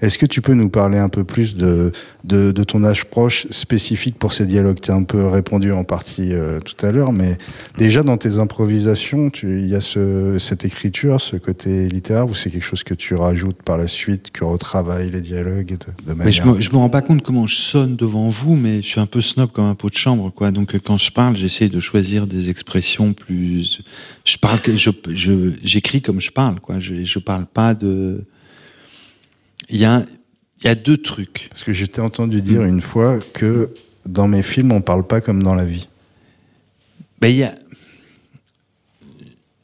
Est-ce 0.00 0.18
que 0.18 0.26
tu 0.26 0.40
peux 0.40 0.54
nous 0.54 0.68
parler 0.68 0.98
un 0.98 1.08
peu 1.08 1.22
plus 1.22 1.54
de, 1.54 1.92
de, 2.24 2.50
de 2.50 2.64
ton 2.64 2.82
âge 2.82 3.04
proche 3.04 3.46
spécifique 3.50 4.18
pour 4.18 4.32
ces 4.32 4.44
dialogues? 4.44 4.80
Tu 4.82 4.90
as 4.90 4.96
un 4.96 5.04
peu 5.04 5.24
répondu 5.24 5.70
en 5.70 5.84
partie 5.84 6.30
euh, 6.32 6.58
tout 6.58 6.84
à 6.84 6.90
l'heure, 6.90 7.12
mais 7.12 7.38
déjà 7.78 8.02
dans 8.02 8.16
tes 8.16 8.38
improvisations, 8.38 9.30
il 9.44 9.68
y 9.68 9.76
a 9.76 9.80
ce, 9.80 10.36
cette 10.40 10.64
écriture, 10.64 11.20
ce 11.20 11.36
côté 11.36 11.88
littéraire, 11.88 12.28
ou 12.28 12.34
c'est 12.34 12.50
quelque 12.50 12.64
chose 12.64 12.82
que 12.82 12.94
tu 12.94 13.14
rajoutes 13.14 13.62
par 13.62 13.78
la 13.78 13.86
suite, 13.86 14.32
que 14.32 14.44
retravaille 14.44 15.10
les 15.10 15.20
dialogues 15.20 15.76
de, 15.78 16.10
de 16.10 16.12
manière... 16.12 16.32
je, 16.32 16.42
me, 16.42 16.60
je 16.60 16.70
me 16.70 16.76
rends 16.78 16.90
pas 16.90 17.02
compte 17.02 17.22
comment 17.22 17.46
je 17.46 17.54
sonne 17.54 17.94
devant 17.94 18.30
vous, 18.30 18.56
mais 18.56 18.82
je 18.82 18.88
suis 18.88 19.00
un 19.00 19.06
peu 19.06 19.22
snob 19.22 19.52
comme 19.52 19.66
un 19.66 19.76
pot 19.76 19.90
de 19.90 19.96
chambre, 19.96 20.32
quoi. 20.34 20.50
Donc 20.50 20.76
quand 20.80 20.98
je 20.98 21.12
parle, 21.12 21.36
j'essaie 21.36 21.68
de 21.68 21.78
choisir 21.78 22.26
des 22.26 22.50
expressions 22.50 23.12
plus. 23.12 23.80
Je 24.24 24.36
parle, 24.36 24.60
je, 24.66 24.90
je 25.08 25.52
j'écris 25.62 26.00
comme 26.00 26.20
je 26.20 26.30
parle, 26.30 26.60
quoi. 26.60 26.80
Je, 26.80 27.04
je 27.04 27.18
parle 27.18 27.46
pas 27.46 27.74
de. 27.74 28.24
Il 29.68 29.78
y 29.78 29.84
a, 29.84 30.04
il 30.60 30.66
y 30.66 30.68
a 30.68 30.74
deux 30.74 30.96
trucs. 30.96 31.48
Parce 31.50 31.64
que 31.64 31.72
je 31.72 31.86
t'ai 31.86 32.00
entendu 32.00 32.40
dire 32.40 32.62
une 32.64 32.80
fois 32.80 33.18
que 33.32 33.72
dans 34.06 34.28
mes 34.28 34.42
films, 34.42 34.72
on 34.72 34.80
parle 34.80 35.06
pas 35.06 35.20
comme 35.20 35.42
dans 35.42 35.54
la 35.54 35.64
vie. 35.64 35.88
Ben, 37.20 37.28
il 37.28 37.36
y 37.36 37.42
a. 37.44 37.54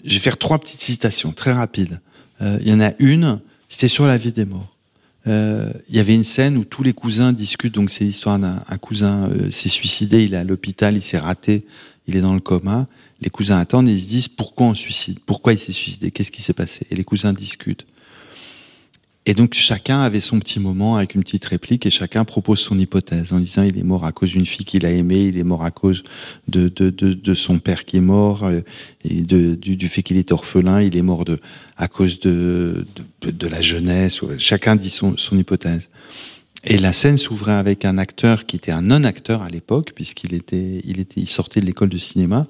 Je 0.04 0.14
vais 0.14 0.20
faire 0.20 0.38
trois 0.38 0.58
petites 0.58 0.80
citations 0.80 1.32
très 1.32 1.52
rapides. 1.52 2.00
Euh, 2.40 2.58
il 2.60 2.68
y 2.68 2.72
en 2.72 2.80
a 2.80 2.92
une, 2.98 3.40
c'était 3.68 3.88
sur 3.88 4.06
la 4.06 4.16
vie 4.16 4.32
des 4.32 4.44
morts. 4.44 4.77
Euh, 5.26 5.72
il 5.88 5.96
y 5.96 6.00
avait 6.00 6.14
une 6.14 6.24
scène 6.24 6.56
où 6.56 6.64
tous 6.64 6.82
les 6.82 6.92
cousins 6.92 7.32
discutent, 7.32 7.74
donc 7.74 7.90
c'est 7.90 8.04
l'histoire 8.04 8.38
d'un 8.38 8.60
cousin 8.80 9.30
euh, 9.30 9.50
s'est 9.50 9.68
suicidé, 9.68 10.24
il 10.24 10.34
est 10.34 10.38
à 10.38 10.44
l'hôpital, 10.44 10.96
il 10.96 11.02
s'est 11.02 11.18
raté, 11.18 11.66
il 12.06 12.16
est 12.16 12.20
dans 12.20 12.34
le 12.34 12.40
coma, 12.40 12.86
les 13.20 13.30
cousins 13.30 13.58
attendent 13.58 13.88
et 13.88 13.92
ils 13.92 14.02
se 14.02 14.08
disent 14.08 14.28
pourquoi 14.28 14.68
on 14.68 14.74
suicide, 14.74 15.18
pourquoi 15.26 15.52
il 15.52 15.58
s'est 15.58 15.72
suicidé, 15.72 16.10
qu'est-ce 16.10 16.30
qui 16.30 16.40
s'est 16.40 16.52
passé? 16.52 16.86
Et 16.90 16.94
les 16.94 17.04
cousins 17.04 17.32
discutent. 17.32 17.86
Et 19.28 19.34
donc 19.34 19.52
chacun 19.52 20.00
avait 20.00 20.22
son 20.22 20.40
petit 20.40 20.58
moment 20.58 20.96
avec 20.96 21.14
une 21.14 21.22
petite 21.22 21.44
réplique 21.44 21.84
et 21.84 21.90
chacun 21.90 22.24
propose 22.24 22.60
son 22.60 22.78
hypothèse 22.78 23.30
en 23.34 23.40
disant 23.40 23.62
il 23.62 23.78
est 23.78 23.82
mort 23.82 24.06
à 24.06 24.12
cause 24.12 24.30
d'une 24.30 24.46
fille 24.46 24.64
qu'il 24.64 24.86
a 24.86 24.90
aimée, 24.90 25.20
il 25.20 25.36
est 25.36 25.44
mort 25.44 25.66
à 25.66 25.70
cause 25.70 26.02
de, 26.48 26.68
de, 26.68 26.88
de, 26.88 27.34
son 27.34 27.58
père 27.58 27.84
qui 27.84 27.98
est 27.98 28.00
mort 28.00 28.44
euh, 28.44 28.62
du, 29.04 29.76
du 29.76 29.88
fait 29.90 30.02
qu'il 30.02 30.16
est 30.16 30.32
orphelin, 30.32 30.80
il 30.80 30.96
est 30.96 31.02
mort 31.02 31.26
de, 31.26 31.40
à 31.76 31.88
cause 31.88 32.20
de, 32.20 32.86
de, 33.20 33.30
de 33.30 33.46
la 33.46 33.60
jeunesse. 33.60 34.22
Chacun 34.38 34.76
dit 34.76 34.88
son, 34.88 35.18
son 35.18 35.36
hypothèse. 35.36 35.90
Et 36.64 36.78
la 36.78 36.94
scène 36.94 37.18
s'ouvrait 37.18 37.52
avec 37.52 37.84
un 37.84 37.98
acteur 37.98 38.46
qui 38.46 38.56
était 38.56 38.72
un 38.72 38.82
non-acteur 38.82 39.42
à 39.42 39.50
l'époque, 39.50 39.92
puisqu'il 39.94 40.32
était, 40.32 40.80
il 40.84 41.00
était, 41.00 41.20
il 41.20 41.28
sortait 41.28 41.60
de 41.60 41.66
l'école 41.66 41.90
de 41.90 41.98
cinéma. 41.98 42.46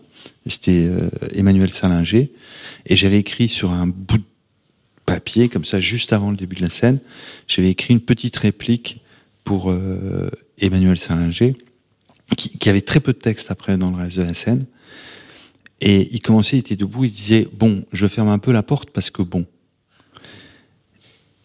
C'était 0.47 0.87
euh, 0.89 1.11
Emmanuel 1.35 1.71
Salinger. 1.71 2.31
Et 2.87 2.97
j'avais 2.97 3.19
écrit 3.19 3.49
sur 3.49 3.73
un 3.73 3.87
bout 3.89 4.19
de 4.19 4.25
papier, 5.09 5.49
comme 5.49 5.65
ça, 5.65 5.81
juste 5.81 6.13
avant 6.13 6.31
le 6.31 6.37
début 6.37 6.57
de 6.57 6.63
la 6.63 6.71
scène, 6.71 6.99
j'avais 7.47 7.71
écrit 7.71 7.95
une 7.95 8.01
petite 8.01 8.37
réplique 8.37 9.01
pour 9.43 9.71
euh, 9.71 10.31
Emmanuel 10.59 10.99
Salinger, 10.99 11.57
qui, 12.37 12.51
qui, 12.51 12.69
avait 12.69 12.83
très 12.83 13.01
peu 13.01 13.15
de 13.15 13.19
texte 13.19 13.51
après 13.51 13.79
dans 13.79 13.91
le 13.91 13.97
reste 13.97 14.19
de 14.19 14.23
la 14.23 14.35
scène. 14.35 14.67
Et 15.81 16.09
il 16.13 16.21
commençait, 16.21 16.57
il 16.57 16.61
était 16.61 16.77
debout, 16.77 17.05
il 17.05 17.11
disait, 17.11 17.49
bon, 17.53 17.85
je 17.93 18.07
ferme 18.07 18.29
un 18.29 18.39
peu 18.39 18.53
la 18.53 18.63
porte 18.63 18.91
parce 18.91 19.11
que 19.11 19.23
bon. 19.23 19.47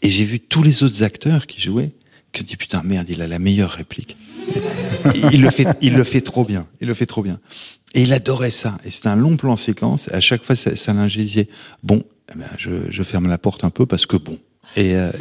Et 0.01 0.09
j'ai 0.09 0.25
vu 0.25 0.41
tous 0.41 0.63
les 0.63 0.83
autres 0.83 1.01
acteurs 1.03 1.47
qui 1.47 1.61
jouaient, 1.61 1.91
que 2.33 2.43
dit 2.43 2.57
putain 2.57 2.81
merde, 2.83 3.09
il 3.09 3.21
a 3.21 3.27
la 3.27 3.39
meilleure 3.39 3.71
réplique. 3.71 4.17
il 5.31 5.41
le 5.41 5.51
fait, 5.51 5.67
il 5.81 5.93
le 5.93 6.03
fait 6.03 6.21
trop 6.21 6.43
bien. 6.43 6.67
Il 6.81 6.87
le 6.87 6.93
fait 6.93 7.05
trop 7.05 7.21
bien. 7.21 7.39
Et 7.93 8.01
il 8.01 8.11
adorait 8.11 8.51
ça. 8.51 8.77
Et 8.83 8.91
c'était 8.91 9.07
un 9.07 9.15
long 9.15 9.37
plan 9.37 9.55
séquence. 9.55 10.09
À 10.11 10.19
chaque 10.19 10.43
fois, 10.43 10.55
ça 10.57 10.93
disait 11.07 11.47
bon, 11.83 12.03
eh 12.33 12.39
ben, 12.39 12.47
je, 12.57 13.03
ferme 13.03 13.27
la 13.27 13.37
porte 13.37 13.63
un 13.63 13.69
peu 13.69 13.85
parce 13.85 14.05
que 14.05 14.17
bon. 14.17 14.39
Et, 14.75 14.95
euh, 14.95 15.11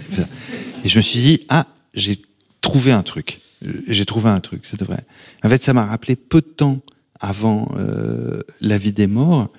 et 0.84 0.88
je 0.88 0.96
me 0.96 1.02
suis 1.02 1.20
dit 1.20 1.44
ah, 1.48 1.66
j'ai 1.94 2.20
trouvé 2.60 2.92
un 2.92 3.02
truc. 3.02 3.40
J'ai 3.86 4.04
trouvé 4.04 4.30
un 4.30 4.40
truc. 4.40 4.62
C'est 4.64 4.82
vrai. 4.82 5.04
En 5.44 5.48
fait, 5.48 5.62
ça 5.62 5.72
m'a 5.72 5.86
rappelé 5.86 6.16
peu 6.16 6.40
de 6.40 6.46
temps 6.46 6.80
avant 7.20 7.72
euh, 7.76 8.40
La 8.60 8.78
vie 8.78 8.92
des 8.92 9.06
morts. 9.06 9.50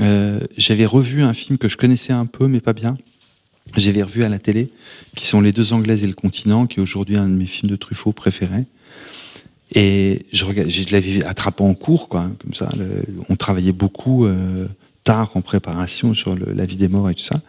Euh, 0.00 0.40
J'avais 0.56 0.86
revu 0.86 1.22
un 1.22 1.34
film 1.34 1.58
que 1.58 1.68
je 1.68 1.76
connaissais 1.76 2.12
un 2.12 2.26
peu, 2.26 2.48
mais 2.48 2.60
pas 2.60 2.72
bien, 2.72 2.96
J'avais 3.76 4.02
revu 4.02 4.24
à 4.24 4.28
la 4.28 4.38
télé, 4.38 4.70
qui 5.14 5.26
sont 5.26 5.40
Les 5.40 5.52
Deux 5.52 5.72
Anglaises 5.72 6.02
et 6.02 6.08
le 6.08 6.14
Continent, 6.14 6.66
qui 6.66 6.80
est 6.80 6.82
aujourd'hui 6.82 7.16
un 7.16 7.28
de 7.28 7.34
mes 7.34 7.46
films 7.46 7.70
de 7.70 7.76
Truffaut 7.76 8.12
préférés. 8.12 8.64
Et 9.72 10.26
je, 10.32 10.44
je 10.68 10.92
l'avais 10.92 11.24
attrapé 11.24 11.62
en 11.62 11.74
cours, 11.74 12.08
quoi, 12.08 12.30
comme 12.40 12.54
ça. 12.54 12.70
on 13.28 13.36
travaillait 13.36 13.72
beaucoup 13.72 14.26
tard 15.04 15.30
en 15.34 15.42
préparation 15.42 16.14
sur 16.14 16.34
la 16.34 16.66
vie 16.66 16.76
des 16.76 16.88
morts 16.88 17.10
et 17.10 17.14
tout 17.14 17.22
ça. 17.22 17.40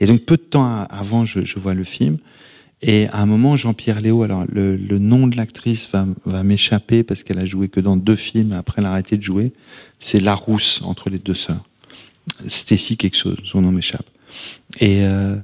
Et 0.00 0.06
donc 0.06 0.22
peu 0.22 0.36
de 0.36 0.42
temps 0.42 0.86
avant, 0.90 1.24
je, 1.24 1.58
vois 1.58 1.74
le 1.74 1.84
film. 1.84 2.18
Et 2.82 3.06
à 3.08 3.20
un 3.20 3.26
moment, 3.26 3.56
Jean-Pierre 3.56 4.00
Léo, 4.00 4.24
alors 4.24 4.44
le, 4.52 4.76
nom 4.98 5.26
de 5.26 5.36
l'actrice 5.36 5.88
va, 5.90 6.42
m'échapper 6.42 7.02
parce 7.02 7.22
qu'elle 7.22 7.38
a 7.38 7.46
joué 7.46 7.68
que 7.68 7.80
dans 7.80 7.96
deux 7.96 8.16
films. 8.16 8.52
Après, 8.52 8.82
elle 8.82 8.86
a 8.86 8.90
arrêté 8.90 9.16
de 9.16 9.22
jouer. 9.22 9.52
C'est 10.00 10.20
La 10.20 10.34
Rousse 10.34 10.80
entre 10.84 11.08
les 11.08 11.18
deux 11.18 11.34
sœurs. 11.34 11.64
Stécie 12.48 12.96
quelque 12.96 13.16
chose, 13.16 13.38
son 13.44 13.62
nom 13.62 13.70
m'échappe. 13.70 14.06
Et 14.80 15.04
euh, 15.04 15.36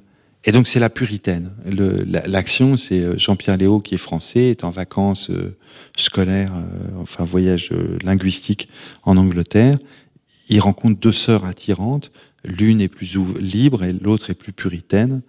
donc 0.52 0.66
c'est 0.66 0.80
la 0.80 0.90
puritaine. 0.90 1.50
L'action, 1.66 2.76
c'est 2.76 3.00
euh, 3.00 3.16
Jean-Pierre 3.16 3.56
Léo 3.56 3.80
qui 3.80 3.94
est 3.94 3.98
français, 3.98 4.50
est 4.50 4.64
en 4.64 4.70
vacances 4.70 5.30
euh, 5.30 5.56
scolaires, 5.96 6.52
enfin 7.00 7.24
voyage 7.24 7.70
linguistique 8.02 8.68
en 9.02 9.16
Angleterre. 9.16 9.76
Il 10.50 10.60
rencontre 10.60 11.00
deux 11.00 11.12
sœurs 11.12 11.44
attirantes. 11.46 12.10
L'une 12.44 12.80
est 12.80 12.88
plus 12.88 13.16
libre 13.38 13.84
et 13.84 13.92
l'autre 13.92 14.30
est 14.30 14.34
plus 14.34 14.52
puritaine. 14.52 15.22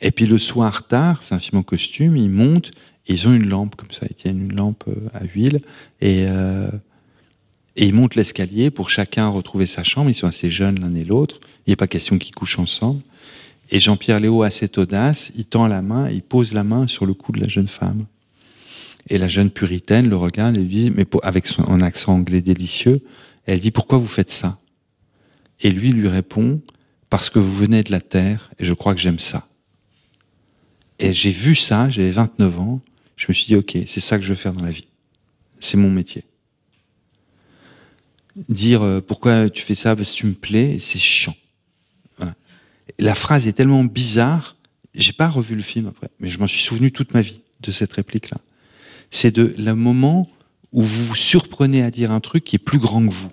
Et 0.00 0.10
puis 0.10 0.26
le 0.26 0.38
soir 0.38 0.86
tard, 0.86 1.22
c'est 1.22 1.34
un 1.34 1.38
film 1.38 1.58
en 1.58 1.62
costume, 1.62 2.16
ils 2.16 2.30
montent, 2.30 2.70
ils 3.06 3.26
ont 3.26 3.32
une 3.34 3.48
lampe 3.48 3.74
comme 3.74 3.90
ça, 3.90 4.06
ils 4.08 4.14
tiennent 4.14 4.40
une 4.40 4.54
lampe 4.54 4.84
à 5.12 5.24
huile 5.24 5.60
et, 6.00 6.26
euh, 6.28 6.70
et 7.76 7.86
ils 7.86 7.94
montent 7.94 8.14
l'escalier 8.14 8.70
pour 8.70 8.90
chacun 8.90 9.28
retrouver 9.28 9.66
sa 9.66 9.82
chambre. 9.82 10.10
Ils 10.10 10.14
sont 10.14 10.26
assez 10.26 10.50
jeunes 10.50 10.78
l'un 10.80 10.94
et 10.94 11.04
l'autre. 11.04 11.40
Il 11.66 11.70
n'est 11.70 11.76
pas 11.76 11.86
question 11.86 12.18
qu'ils 12.18 12.34
couchent 12.34 12.58
ensemble. 12.58 13.02
Et 13.70 13.78
Jean-Pierre 13.78 14.20
Léo 14.20 14.42
a 14.42 14.50
cette 14.50 14.78
audace, 14.78 15.30
il 15.36 15.44
tend 15.44 15.66
la 15.66 15.82
main, 15.82 16.10
il 16.10 16.22
pose 16.22 16.52
la 16.52 16.64
main 16.64 16.86
sur 16.86 17.06
le 17.06 17.14
cou 17.14 17.32
de 17.32 17.40
la 17.40 17.48
jeune 17.48 17.68
femme. 17.68 18.06
Et 19.10 19.18
la 19.18 19.28
jeune 19.28 19.50
puritaine 19.50 20.08
le 20.08 20.16
regarde 20.16 20.56
et 20.56 20.60
lui 20.60 20.68
dit, 20.68 20.90
mais 20.90 21.06
avec 21.22 21.46
son 21.46 21.80
accent 21.80 22.14
anglais 22.14 22.40
délicieux, 22.40 23.02
elle 23.52 23.60
dit, 23.60 23.70
pourquoi 23.70 23.98
vous 23.98 24.06
faites 24.06 24.30
ça? 24.30 24.58
Et 25.60 25.70
lui 25.70 25.90
lui 25.90 26.08
répond, 26.08 26.60
parce 27.10 27.30
que 27.30 27.38
vous 27.38 27.54
venez 27.54 27.82
de 27.82 27.90
la 27.90 28.00
terre 28.00 28.50
et 28.58 28.64
je 28.64 28.74
crois 28.74 28.94
que 28.94 29.00
j'aime 29.00 29.18
ça. 29.18 29.48
Et 30.98 31.12
j'ai 31.12 31.30
vu 31.30 31.54
ça, 31.54 31.90
j'avais 31.90 32.10
29 32.10 32.60
ans, 32.60 32.80
je 33.16 33.26
me 33.28 33.34
suis 33.34 33.46
dit, 33.46 33.56
ok, 33.56 33.78
c'est 33.86 34.00
ça 34.00 34.18
que 34.18 34.24
je 34.24 34.30
veux 34.30 34.36
faire 34.36 34.52
dans 34.52 34.64
la 34.64 34.70
vie. 34.70 34.88
C'est 35.60 35.76
mon 35.76 35.90
métier. 35.90 36.24
Dire, 38.48 38.82
euh, 38.82 39.00
pourquoi 39.00 39.50
tu 39.50 39.62
fais 39.62 39.74
ça? 39.74 39.96
Parce 39.96 40.12
que 40.12 40.16
tu 40.16 40.26
me 40.26 40.34
plais, 40.34 40.78
c'est 40.80 40.98
chiant 40.98 41.34
la 42.98 43.14
phrase 43.14 43.46
est 43.46 43.52
tellement 43.52 43.84
bizarre, 43.84 44.56
j'ai 44.94 45.12
pas 45.12 45.28
revu 45.28 45.54
le 45.54 45.62
film 45.62 45.86
après, 45.86 46.08
mais 46.20 46.28
je 46.28 46.38
m'en 46.38 46.46
suis 46.46 46.60
souvenu 46.60 46.90
toute 46.90 47.14
ma 47.14 47.22
vie 47.22 47.40
de 47.60 47.70
cette 47.70 47.92
réplique-là. 47.92 48.38
C'est 49.10 49.30
de 49.30 49.54
le 49.56 49.74
moment 49.74 50.28
où 50.72 50.82
vous 50.82 51.04
vous 51.04 51.14
surprenez 51.14 51.82
à 51.82 51.90
dire 51.90 52.10
un 52.10 52.20
truc 52.20 52.44
qui 52.44 52.56
est 52.56 52.60
plus 52.60 52.78
grand 52.78 53.06
que 53.06 53.12
vous. 53.12 53.30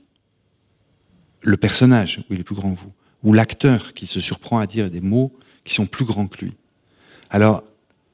Le 1.45 1.57
personnage, 1.57 2.21
où 2.29 2.33
il 2.33 2.39
est 2.39 2.43
plus 2.43 2.55
grand 2.55 2.73
que 2.73 2.79
vous. 2.79 2.91
Ou 3.23 3.31
l'acteur 3.31 3.93
qui 3.93 4.07
se 4.07 4.19
surprend 4.19 4.57
à 4.57 4.65
dire 4.65 4.89
des 4.89 4.99
mots 4.99 5.31
qui 5.63 5.75
sont 5.75 5.85
plus 5.85 6.03
grands 6.03 6.27
que 6.27 6.43
lui. 6.43 6.53
Alors, 7.29 7.63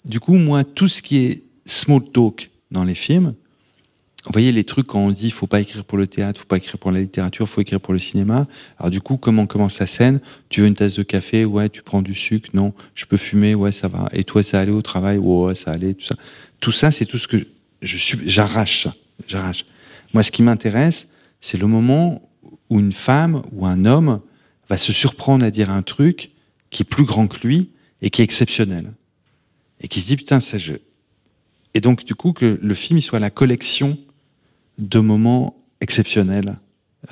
du 0.06 0.20
coup, 0.20 0.36
moi, 0.36 0.66
tout 0.66 0.90
ce 0.90 1.02
qui 1.02 1.18
est 1.18 1.44
small 1.66 2.04
talk 2.12 2.50
dans 2.72 2.84
les 2.84 2.96
films, 2.96 3.34
vous 4.26 4.32
voyez 4.34 4.52
les 4.52 4.66
trucs 4.66 4.88
quand 4.88 5.00
on 5.00 5.12
dit 5.12 5.32
faut 5.32 5.48
pas 5.48 5.62
écrire 5.62 5.84
pour 5.84 5.98
le 5.98 6.08
théâtre, 6.08 6.42
faut 6.42 6.46
pas 6.46 6.58
écrire 6.58 6.78
pour 6.78 6.92
la 6.92 7.00
littérature, 7.00 7.48
faut 7.48 7.62
écrire 7.62 7.80
pour 7.80 7.94
le 7.94 8.00
cinéma. 8.00 8.48
Alors 8.78 8.92
du 8.92 9.02
coup, 9.02 9.18
comment 9.18 9.48
commence 9.48 9.80
la 9.80 9.88
scène? 9.88 10.20
Tu 10.50 10.62
veux 10.62 10.68
une 10.68 10.76
tasse 10.76 10.96
de 10.96 11.04
café? 11.04 11.46
Ouais, 11.46 11.70
tu 11.70 11.82
prends 11.82 12.02
du 12.02 12.14
sucre? 12.14 12.50
Non, 12.54 12.74
je 12.94 13.06
peux 13.06 13.18
fumer? 13.18 13.56
Ouais, 13.56 13.72
ça 13.72 13.88
va. 13.88 14.10
Et 14.12 14.24
toi, 14.24 14.44
ça 14.44 14.60
allait 14.60 14.76
au 14.76 14.82
travail? 14.82 15.18
Ouais, 15.18 15.56
ça 15.56 15.72
allait. 15.72 15.96
Tout 15.96 16.06
ça, 16.06 16.16
tout 16.60 16.72
ça, 16.72 16.92
c'est 16.92 17.06
tout 17.06 17.18
ce 17.18 17.28
que 17.28 17.48
je. 17.82 17.98
J'arrache 18.26 18.84
ça. 18.84 18.96
J'arrache. 19.28 19.66
Moi, 20.14 20.22
ce 20.22 20.32
qui 20.32 20.44
m'intéresse, 20.44 21.08
c'est 21.40 21.58
le 21.58 21.66
moment 21.66 22.22
où 22.72 22.80
une 22.80 22.92
femme 22.92 23.44
ou 23.52 23.68
un 23.68 23.86
homme 23.86 24.22
va 24.68 24.80
se 24.80 24.92
surprendre 24.92 25.46
à 25.46 25.52
dire 25.52 25.70
un 25.70 25.84
truc 25.84 26.32
qui 26.72 26.82
est 26.82 26.86
plus 26.86 27.04
grand 27.04 27.28
que 27.28 27.46
lui 27.46 27.70
et 28.02 28.10
qui 28.10 28.22
est 28.22 28.26
exceptionnel 28.26 28.94
et 29.82 29.88
qui 29.88 30.02
se 30.02 30.08
dit 30.08 30.16
putain 30.16 30.40
ça 30.40 30.58
je 30.58 30.74
et 31.76 31.82
donc 31.82 32.04
du 32.04 32.16
coup 32.16 32.34
que 32.34 32.58
le 32.60 32.74
film 32.74 32.98
il 32.98 33.04
soit 33.04 33.20
la 33.20 33.30
collection 33.30 34.00
de 34.80 35.00
moments 35.00 35.62
exceptionnels 35.82 36.58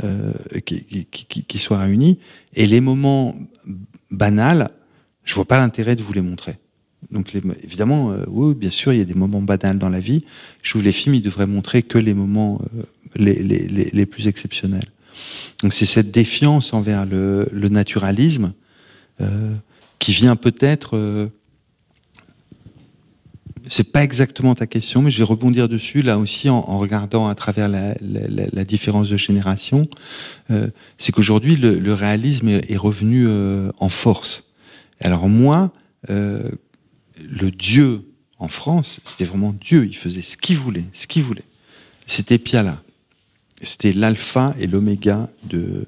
euh, 0.04 0.34
qui, 0.66 0.84
qui, 1.10 1.44
qui, 1.44 1.58
soient 1.58 1.80
réunis. 1.80 2.20
Et 2.54 2.68
les 2.68 2.80
moments 2.80 3.36
banals, 4.12 4.70
je 5.24 5.34
vois 5.34 5.46
pas 5.46 5.58
l'intérêt 5.58 5.96
de 5.96 6.04
vous 6.04 6.14
les 6.14 6.22
montrer. 6.22 6.58
Donc 7.10 7.34
évidemment, 7.64 8.12
euh, 8.12 8.24
oui, 8.28 8.54
bien 8.54 8.70
sûr, 8.70 8.94
il 8.94 9.00
y 9.00 9.02
a 9.02 9.06
des 9.06 9.16
moments 9.16 9.42
banals 9.42 9.80
dans 9.80 9.90
la 9.90 10.00
vie. 10.00 10.24
Je 10.62 10.70
trouve 10.70 10.84
les 10.84 10.92
films, 10.92 11.16
ils 11.16 11.24
devraient 11.24 11.48
montrer 11.48 11.82
que 11.82 11.98
les 11.98 12.14
moments 12.14 12.62
euh, 12.78 12.84
les, 13.16 13.42
les, 13.42 13.68
les, 13.68 14.06
plus 14.06 14.28
exceptionnels. 14.28 14.90
Donc 15.62 15.74
c'est 15.74 15.86
cette 15.86 16.12
défiance 16.12 16.74
envers 16.74 17.06
le, 17.06 17.48
naturalisme 17.70 18.54
euh, 19.22 19.54
qui 20.00 20.14
vient 20.14 20.36
peut-être 20.36 20.96
euh, 20.96 21.28
c'est 23.68 23.92
pas 23.92 24.04
exactement 24.04 24.56
ta 24.56 24.66
question, 24.66 25.02
mais 25.02 25.12
je 25.12 25.20
vais 25.20 25.24
rebondir 25.24 25.70
dessus 25.70 26.02
là 26.02 26.18
aussi 26.18 26.50
en, 26.50 26.62
regardant 26.80 27.28
à 27.28 27.36
travers 27.36 27.70
la, 27.70 28.64
différence 28.64 29.10
de 29.10 29.18
génération. 29.18 29.88
Euh, 30.50 30.68
c'est 30.98 31.12
qu'aujourd'hui 31.12 31.56
le, 31.56 31.94
réalisme 31.94 32.48
est, 32.50 32.78
revenu 32.78 33.26
euh, 33.28 33.72
en 33.80 33.90
force. 33.90 34.52
Alors 35.00 35.30
moi, 35.30 35.72
le 36.08 37.52
Dieu 37.52 38.02
en 38.40 38.48
France, 38.48 39.00
c'était 39.04 39.26
vraiment 39.26 39.54
Dieu. 39.60 39.86
Il 39.86 39.96
faisait 39.96 40.22
ce 40.22 40.36
qu'il 40.36 40.58
voulait, 40.58 40.86
ce 40.94 41.08
qu'il 41.08 41.24
voulait. 41.24 41.46
C'était 42.08 42.38
Piala. 42.38 42.82
C'était 43.62 43.94
l'alpha 43.94 44.56
et 44.60 44.68
l'oméga 44.68 45.30
de 45.44 45.88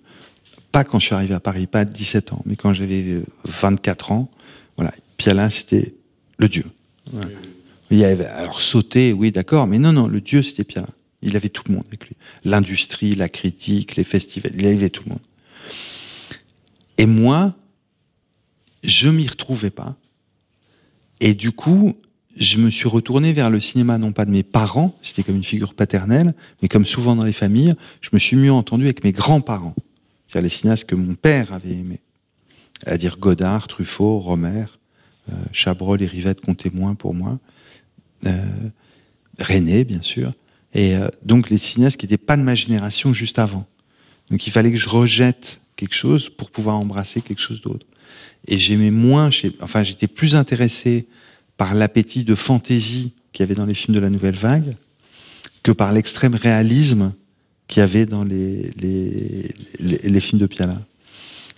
pas 0.71 0.83
quand 0.83 0.99
je 0.99 1.07
suis 1.07 1.15
arrivé 1.15 1.33
à 1.33 1.39
Paris, 1.39 1.67
pas 1.67 1.81
à 1.81 1.85
17 1.85 2.33
ans, 2.33 2.41
mais 2.45 2.55
quand 2.55 2.73
j'avais 2.73 3.21
24 3.45 4.11
ans. 4.11 4.31
Voilà, 4.77 4.93
Piala, 5.17 5.49
c'était 5.49 5.93
le 6.37 6.47
Dieu. 6.47 6.65
Il 7.89 7.97
y 7.97 8.05
avait, 8.05 8.25
alors 8.25 8.61
sauter, 8.61 9.11
oui, 9.11 9.31
d'accord, 9.31 9.67
mais 9.67 9.77
non, 9.77 9.91
non, 9.91 10.07
le 10.07 10.21
dieu, 10.21 10.41
c'était 10.43 10.63
Piala. 10.63 10.87
Il 11.21 11.35
avait 11.35 11.49
tout 11.49 11.63
le 11.67 11.75
monde 11.75 11.83
avec 11.87 12.07
lui. 12.07 12.15
L'industrie, 12.45 13.15
la 13.15 13.29
critique, 13.29 13.95
les 13.95 14.05
festivals, 14.05 14.53
il 14.57 14.65
avait 14.65 14.89
tout 14.89 15.03
le 15.05 15.09
monde. 15.09 15.21
Et 16.97 17.05
moi, 17.05 17.53
je 18.83 19.09
m'y 19.09 19.27
retrouvais 19.27 19.69
pas. 19.69 19.95
Et 21.19 21.33
du 21.33 21.51
coup, 21.51 21.97
je 22.41 22.57
me 22.57 22.71
suis 22.71 22.89
retourné 22.89 23.33
vers 23.33 23.51
le 23.51 23.59
cinéma, 23.59 23.99
non 23.99 24.11
pas 24.11 24.25
de 24.25 24.31
mes 24.31 24.41
parents, 24.41 24.97
c'était 25.03 25.21
comme 25.21 25.35
une 25.35 25.43
figure 25.43 25.75
paternelle, 25.75 26.33
mais 26.61 26.67
comme 26.67 26.87
souvent 26.87 27.15
dans 27.15 27.23
les 27.23 27.33
familles, 27.33 27.75
je 28.01 28.09
me 28.13 28.19
suis 28.19 28.35
mieux 28.35 28.51
entendu 28.51 28.85
avec 28.85 29.03
mes 29.03 29.11
grands-parents, 29.11 29.75
c'est-à-dire 30.27 30.49
les 30.49 30.57
cinéastes 30.57 30.85
que 30.85 30.95
mon 30.95 31.13
père 31.13 31.53
avait 31.53 31.73
aimés, 31.73 32.01
à 32.87 32.97
dire 32.97 33.19
Godard, 33.19 33.67
Truffaut, 33.67 34.17
Romer, 34.17 34.65
euh, 35.29 35.35
Chabrol 35.51 36.01
et 36.01 36.07
Rivette 36.07 36.41
comptaient 36.41 36.71
moins 36.73 36.95
pour 36.95 37.13
moi 37.13 37.39
euh, 38.25 38.41
René, 39.39 39.83
bien 39.83 40.01
sûr, 40.01 40.33
et 40.73 40.95
euh, 40.95 41.09
donc 41.23 41.51
les 41.51 41.59
cinéastes 41.59 41.97
qui 41.97 42.07
n'étaient 42.07 42.17
pas 42.17 42.37
de 42.37 42.41
ma 42.41 42.55
génération 42.55 43.13
juste 43.13 43.37
avant. 43.37 43.67
Donc 44.31 44.47
il 44.47 44.49
fallait 44.49 44.71
que 44.71 44.77
je 44.77 44.89
rejette 44.89 45.59
quelque 45.75 45.95
chose 45.95 46.29
pour 46.29 46.49
pouvoir 46.49 46.79
embrasser 46.79 47.21
quelque 47.21 47.41
chose 47.41 47.61
d'autre. 47.61 47.85
Et 48.47 48.57
j'aimais 48.57 48.91
moins, 48.91 49.29
enfin 49.61 49.83
j'étais 49.83 50.07
plus 50.07 50.35
intéressé 50.35 51.07
par 51.61 51.75
l'appétit 51.75 52.23
de 52.23 52.33
fantaisie 52.33 53.13
qu'il 53.31 53.43
y 53.43 53.45
avait 53.45 53.53
dans 53.53 53.67
les 53.67 53.75
films 53.75 53.93
de 53.93 53.99
la 53.99 54.09
nouvelle 54.09 54.35
vague 54.35 54.71
que 55.61 55.71
par 55.71 55.93
l'extrême 55.93 56.33
réalisme 56.33 57.13
qu'il 57.67 57.81
y 57.81 57.83
avait 57.83 58.07
dans 58.07 58.23
les, 58.23 58.71
les, 59.79 60.19
films 60.19 60.41
de 60.41 60.47
Piala. 60.47 60.81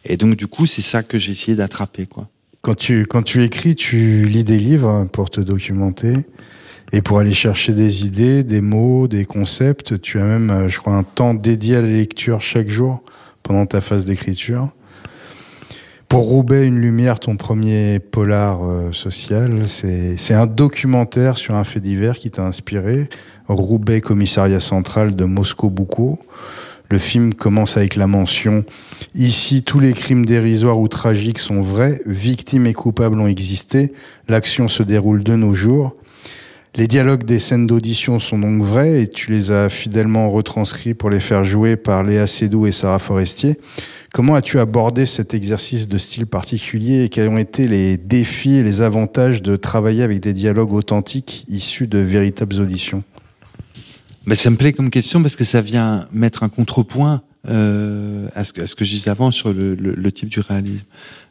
Et 0.04 0.18
donc 0.18 0.36
du 0.36 0.48
coup 0.48 0.66
c'est 0.66 0.82
ça 0.82 1.04
que 1.04 1.18
j'ai 1.18 1.32
essayé 1.32 1.56
d'attraper 1.56 2.06
quoi. 2.06 2.28
Quand 2.60 2.76
tu, 2.76 3.06
quand 3.06 3.24
tu 3.24 3.46
écris, 3.46 3.76
tu 3.76 4.26
lis 4.26 4.44
des 4.44 4.60
livres 4.60 5.08
pour 5.14 5.30
te 5.30 5.40
documenter 5.40 6.16
et 6.92 7.02
pour 7.02 7.20
aller 7.20 7.34
chercher 7.34 7.72
des 7.72 8.06
idées, 8.06 8.44
des 8.44 8.60
mots, 8.60 9.08
des 9.08 9.24
concepts. 9.24 10.02
Tu 10.02 10.20
as 10.20 10.26
même, 10.26 10.50
euh, 10.50 10.68
je 10.68 10.80
crois, 10.80 10.96
un 10.96 11.04
temps 11.04 11.34
dédié 11.34 11.78
à 11.78 11.82
la 11.82 11.88
lecture 11.88 12.42
chaque 12.42 12.68
jour 12.68 13.04
pendant 13.42 13.66
ta 13.66 13.80
phase 13.80 14.04
d'écriture. 14.04 14.74
Pour 16.08 16.26
Roubaix, 16.26 16.68
une 16.68 16.80
lumière, 16.80 17.20
ton 17.20 17.38
premier 17.38 18.00
polar 18.00 18.64
euh, 18.64 18.92
social, 18.92 19.68
c'est 19.68 20.34
un 20.34 20.46
documentaire 20.46 21.38
sur 21.38 21.56
un 21.56 21.64
fait 21.64 21.80
divers 21.80 22.18
qui 22.18 22.30
t'a 22.30 22.46
inspiré. 22.46 23.10
Roubaix, 23.48 24.00
commissariat 24.00 24.60
central 24.60 25.16
de 25.16 25.26
Moscou-Boucault. 25.26 26.20
Le 26.90 27.00
film 27.00 27.34
commence 27.34 27.78
avec 27.78 27.96
la 27.96 28.06
mention 28.06 28.64
Ici, 29.16 29.64
tous 29.64 29.80
les 29.80 29.94
crimes 29.94 30.26
dérisoires 30.26 30.80
ou 30.80 30.88
tragiques 30.88 31.40
sont 31.40 31.62
vrais, 31.62 32.02
victimes 32.06 32.68
et 32.68 32.74
coupables 32.74 33.20
ont 33.20 33.28
existé, 33.28 33.94
l'action 34.28 34.68
se 34.68 34.84
déroule 34.84 35.24
de 35.24 35.36
nos 35.36 35.54
jours. 35.56 35.96
Les 36.76 36.88
dialogues 36.88 37.24
des 37.24 37.38
scènes 37.38 37.68
d'audition 37.68 38.18
sont 38.18 38.40
donc 38.40 38.64
vrais 38.64 39.04
et 39.04 39.08
tu 39.08 39.32
les 39.32 39.52
as 39.52 39.70
fidèlement 39.70 40.32
retranscrits 40.32 40.96
pour 40.96 41.12
les 41.12 41.20
faire 41.20 41.44
jouer 41.44 41.76
par 41.76 42.04
Léa 42.04 42.26
Seydoux 42.26 42.66
et 42.66 42.72
Sarah 42.72 42.98
Forestier. 42.98 43.60
Comment 44.12 44.34
as-tu 44.34 44.58
abordé 44.58 45.06
cet 45.06 45.36
exercice 45.36 45.88
de 45.88 46.00
style 46.00 46.26
particulier 46.26 47.04
et 47.04 47.10
quels 47.10 47.30
ont 47.30 47.38
été 47.38 47.68
les 47.68 47.98
défis 47.98 48.56
et 48.56 48.64
les 48.64 48.82
avantages 48.82 49.44
de 49.44 49.56
travailler 49.56 50.02
avec 50.02 50.20
des 50.20 50.34
dialogues 50.34 50.74
authentiques 50.74 51.46
issus 51.48 51.86
de 51.86 52.00
véritables 52.00 52.60
auditions? 52.60 53.04
Ben, 54.26 54.34
Ça 54.34 54.50
me 54.50 54.56
plaît 54.56 54.74
comme 54.74 54.90
question 54.90 55.22
parce 55.22 55.36
que 55.36 55.44
ça 55.44 55.62
vient 55.62 56.08
mettre 56.12 56.42
un 56.42 56.50
contrepoint 56.50 57.22
euh, 57.48 58.30
à, 58.34 58.46
ce, 58.46 58.54
que 58.54 58.84
je 58.84 58.96
disais 58.96 59.12
avant 59.12 59.30
sur 59.30 59.54
le, 59.54 60.12
type 60.12 60.30
du 60.30 60.40
réalisme. 60.40 60.86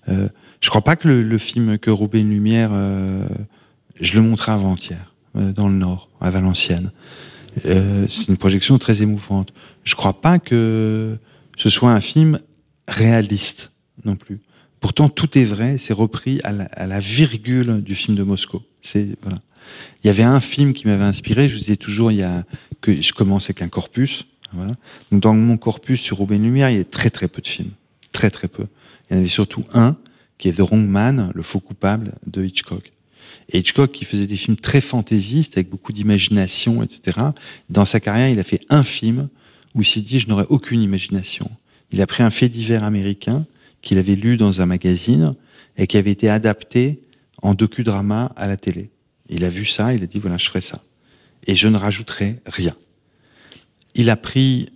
Euh, 0.08 0.28
je 0.60 0.68
crois 0.68 0.82
pas 0.82 0.94
que 0.94 1.08
le, 1.08 1.38
film 1.38 1.78
que 1.78 1.90
Roubaix 1.90 2.20
une 2.20 2.30
lumière, 2.30 2.70
euh, 2.72 3.26
je 4.00 4.14
le 4.14 4.22
montrais 4.22 4.52
avant-hier. 4.52 5.11
Euh, 5.36 5.52
dans 5.52 5.68
le 5.68 5.74
Nord, 5.74 6.10
à 6.20 6.30
Valenciennes. 6.30 6.90
Euh, 7.64 8.06
c'est 8.08 8.28
une 8.28 8.36
projection 8.36 8.78
très 8.78 9.00
émouvante. 9.00 9.52
Je 9.82 9.94
crois 9.94 10.20
pas 10.20 10.38
que 10.38 11.16
ce 11.56 11.70
soit 11.70 11.90
un 11.90 12.02
film 12.02 12.38
réaliste 12.86 13.70
non 14.04 14.16
plus. 14.16 14.40
Pourtant, 14.80 15.08
tout 15.08 15.38
est 15.38 15.44
vrai, 15.44 15.78
c'est 15.78 15.94
repris 15.94 16.40
à 16.44 16.86
la, 16.86 17.00
virgule 17.00 17.82
du 17.82 17.94
film 17.94 18.14
de 18.14 18.22
Moscou. 18.24 18.60
C'est 18.82 19.16
voilà. 19.22 19.38
Il 20.02 20.08
y 20.08 20.10
avait 20.10 20.22
un 20.22 20.40
film 20.40 20.74
qui 20.74 20.86
m'avait 20.86 21.04
inspiré. 21.04 21.48
Je 21.48 21.54
vous 21.54 21.60
disais 21.60 21.76
toujours, 21.76 22.10
il 22.10 22.18
y 22.18 22.22
a 22.22 22.44
que 22.82 23.00
je 23.00 23.12
commence 23.14 23.44
avec 23.44 23.62
un 23.62 23.68
corpus. 23.68 24.26
Voilà. 24.52 24.72
Donc 25.10 25.22
dans 25.22 25.34
mon 25.34 25.56
corpus 25.56 26.00
sur 26.00 26.18
Robin 26.18 26.38
Lumière, 26.38 26.68
il 26.68 26.76
y 26.76 26.80
a 26.80 26.84
très 26.84 27.08
très 27.08 27.28
peu 27.28 27.40
de 27.40 27.46
films, 27.46 27.70
très 28.10 28.28
très 28.28 28.48
peu. 28.48 28.66
Il 29.08 29.14
y 29.14 29.16
en 29.16 29.20
avait 29.20 29.28
surtout 29.30 29.64
un 29.72 29.96
qui 30.36 30.48
est 30.48 30.52
The 30.52 30.60
Wrong 30.60 30.86
Man, 30.86 31.30
le 31.34 31.42
faux 31.42 31.60
coupable 31.60 32.14
de 32.26 32.44
Hitchcock. 32.44 32.92
Et 33.50 33.58
Hitchcock, 33.58 33.92
qui 33.92 34.04
faisait 34.04 34.26
des 34.26 34.36
films 34.36 34.56
très 34.56 34.80
fantaisistes, 34.80 35.56
avec 35.56 35.68
beaucoup 35.68 35.92
d'imagination, 35.92 36.82
etc., 36.82 37.20
dans 37.70 37.84
sa 37.84 38.00
carrière, 38.00 38.28
il 38.28 38.38
a 38.38 38.44
fait 38.44 38.60
un 38.70 38.82
film 38.82 39.28
où 39.74 39.82
il 39.82 39.86
s'est 39.86 40.00
dit, 40.00 40.18
je 40.18 40.28
n'aurai 40.28 40.44
aucune 40.48 40.80
imagination. 40.80 41.50
Il 41.92 42.00
a 42.00 42.06
pris 42.06 42.22
un 42.22 42.30
fait 42.30 42.48
divers 42.48 42.84
américain 42.84 43.46
qu'il 43.82 43.98
avait 43.98 44.14
lu 44.14 44.36
dans 44.36 44.60
un 44.60 44.66
magazine 44.66 45.34
et 45.76 45.86
qui 45.86 45.96
avait 45.96 46.10
été 46.10 46.28
adapté 46.28 47.00
en 47.42 47.54
docudrama 47.54 48.32
à 48.36 48.46
la 48.46 48.56
télé. 48.56 48.90
Il 49.28 49.44
a 49.44 49.50
vu 49.50 49.66
ça, 49.66 49.94
il 49.94 50.02
a 50.02 50.06
dit, 50.06 50.18
voilà, 50.18 50.38
je 50.38 50.46
ferai 50.46 50.60
ça. 50.60 50.82
Et 51.46 51.56
je 51.56 51.68
ne 51.68 51.76
rajouterai 51.76 52.40
rien. 52.46 52.76
Il 53.94 54.10
a 54.10 54.16
pris, 54.16 54.68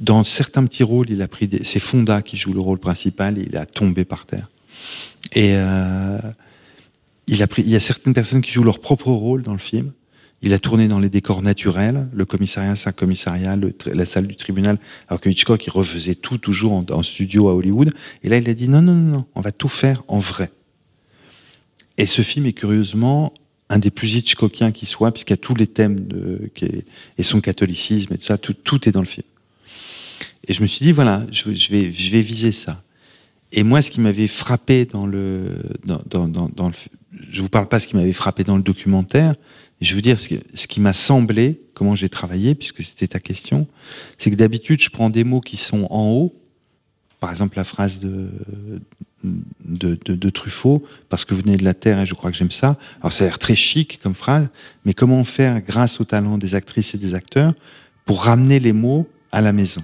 dans 0.00 0.22
certains 0.24 0.64
petits 0.64 0.82
rôles, 0.82 1.10
il 1.10 1.20
a 1.20 1.28
pris 1.28 1.48
des, 1.48 1.64
c'est 1.64 1.80
Fonda 1.80 2.22
qui 2.22 2.36
joue 2.36 2.52
le 2.52 2.60
rôle 2.60 2.78
principal 2.78 3.38
et 3.38 3.46
il 3.50 3.56
a 3.56 3.66
tombé 3.66 4.04
par 4.04 4.26
terre. 4.26 4.48
Et, 5.32 5.52
euh, 5.54 6.18
il, 7.26 7.42
a 7.42 7.46
pris, 7.46 7.62
il 7.62 7.70
y 7.70 7.76
a 7.76 7.80
certaines 7.80 8.14
personnes 8.14 8.40
qui 8.40 8.52
jouent 8.52 8.64
leur 8.64 8.80
propre 8.80 9.10
rôle 9.10 9.42
dans 9.42 9.52
le 9.52 9.58
film. 9.58 9.92
Il 10.42 10.52
a 10.52 10.58
tourné 10.58 10.86
dans 10.86 10.98
les 10.98 11.08
décors 11.08 11.42
naturels. 11.42 12.08
Le 12.12 12.24
commissariat, 12.24 12.76
c'est 12.76 12.94
commissariat, 12.94 13.56
la 13.86 14.06
salle 14.06 14.26
du 14.26 14.36
tribunal. 14.36 14.78
Alors 15.08 15.20
que 15.20 15.30
Hitchcock, 15.30 15.66
il 15.66 15.70
refaisait 15.70 16.14
tout 16.14 16.38
toujours 16.38 16.72
en, 16.72 17.02
studio 17.02 17.48
à 17.48 17.54
Hollywood. 17.54 17.94
Et 18.22 18.28
là, 18.28 18.36
il 18.36 18.48
a 18.48 18.54
dit 18.54 18.68
non, 18.68 18.82
non, 18.82 18.94
non, 18.94 19.12
non, 19.12 19.26
on 19.34 19.40
va 19.40 19.52
tout 19.52 19.68
faire 19.68 20.02
en 20.08 20.18
vrai. 20.18 20.50
Et 21.96 22.06
ce 22.06 22.22
film 22.22 22.46
est 22.46 22.52
curieusement 22.52 23.32
un 23.68 23.78
des 23.78 23.90
plus 23.90 24.14
Hitchcockiens 24.14 24.70
qui 24.70 24.86
soit, 24.86 25.10
puisqu'il 25.10 25.32
y 25.32 25.34
a 25.34 25.38
tous 25.38 25.54
les 25.54 25.66
thèmes 25.66 26.06
de, 26.06 26.50
et 27.18 27.22
son 27.22 27.40
catholicisme 27.40 28.12
et 28.14 28.18
tout 28.18 28.24
ça, 28.24 28.38
tout, 28.38 28.88
est 28.88 28.92
dans 28.92 29.00
le 29.00 29.06
film. 29.06 29.26
Et 30.46 30.52
je 30.52 30.62
me 30.62 30.66
suis 30.66 30.84
dit, 30.84 30.92
voilà, 30.92 31.26
je, 31.32 31.50
vais, 31.50 31.90
je 31.90 32.12
vais 32.12 32.20
viser 32.20 32.52
ça. 32.52 32.82
Et 33.52 33.62
moi, 33.62 33.82
ce 33.82 33.90
qui 33.90 34.00
m'avait 34.00 34.28
frappé 34.28 34.84
dans 34.84 35.06
le, 35.06 35.62
dans, 35.84 36.72
je 37.30 37.42
vous 37.42 37.48
parle 37.48 37.68
pas 37.68 37.80
ce 37.80 37.86
qui 37.86 37.96
m'avait 37.96 38.12
frappé 38.12 38.44
dans 38.44 38.56
le 38.56 38.62
documentaire. 38.62 39.34
Je 39.80 39.94
veux 39.94 40.00
dire 40.00 40.18
ce, 40.18 40.34
ce 40.54 40.66
qui 40.66 40.80
m'a 40.80 40.92
semblé, 40.92 41.60
comment 41.74 41.94
j'ai 41.94 42.08
travaillé, 42.08 42.54
puisque 42.54 42.82
c'était 42.82 43.08
ta 43.08 43.20
question, 43.20 43.66
c'est 44.18 44.30
que 44.30 44.36
d'habitude 44.36 44.80
je 44.80 44.90
prends 44.90 45.10
des 45.10 45.24
mots 45.24 45.40
qui 45.40 45.56
sont 45.56 45.86
en 45.90 46.08
haut, 46.10 46.34
par 47.20 47.30
exemple 47.30 47.56
la 47.56 47.64
phrase 47.64 47.98
de, 47.98 48.30
de, 49.22 49.98
de, 50.04 50.14
de, 50.14 50.30
Truffaut, 50.30 50.82
parce 51.08 51.24
que 51.24 51.34
vous 51.34 51.42
venez 51.42 51.56
de 51.56 51.64
la 51.64 51.74
terre 51.74 52.00
et 52.00 52.06
je 52.06 52.14
crois 52.14 52.30
que 52.30 52.36
j'aime 52.36 52.50
ça. 52.50 52.78
Alors 53.00 53.12
ça 53.12 53.24
a 53.24 53.26
l'air 53.26 53.38
très 53.38 53.54
chic 53.54 54.00
comme 54.02 54.14
phrase, 54.14 54.48
mais 54.84 54.94
comment 54.94 55.22
faire 55.24 55.60
grâce 55.60 56.00
au 56.00 56.04
talent 56.04 56.38
des 56.38 56.54
actrices 56.54 56.94
et 56.94 56.98
des 56.98 57.14
acteurs 57.14 57.54
pour 58.04 58.24
ramener 58.24 58.60
les 58.60 58.72
mots 58.72 59.08
à 59.30 59.40
la 59.40 59.52
maison? 59.52 59.82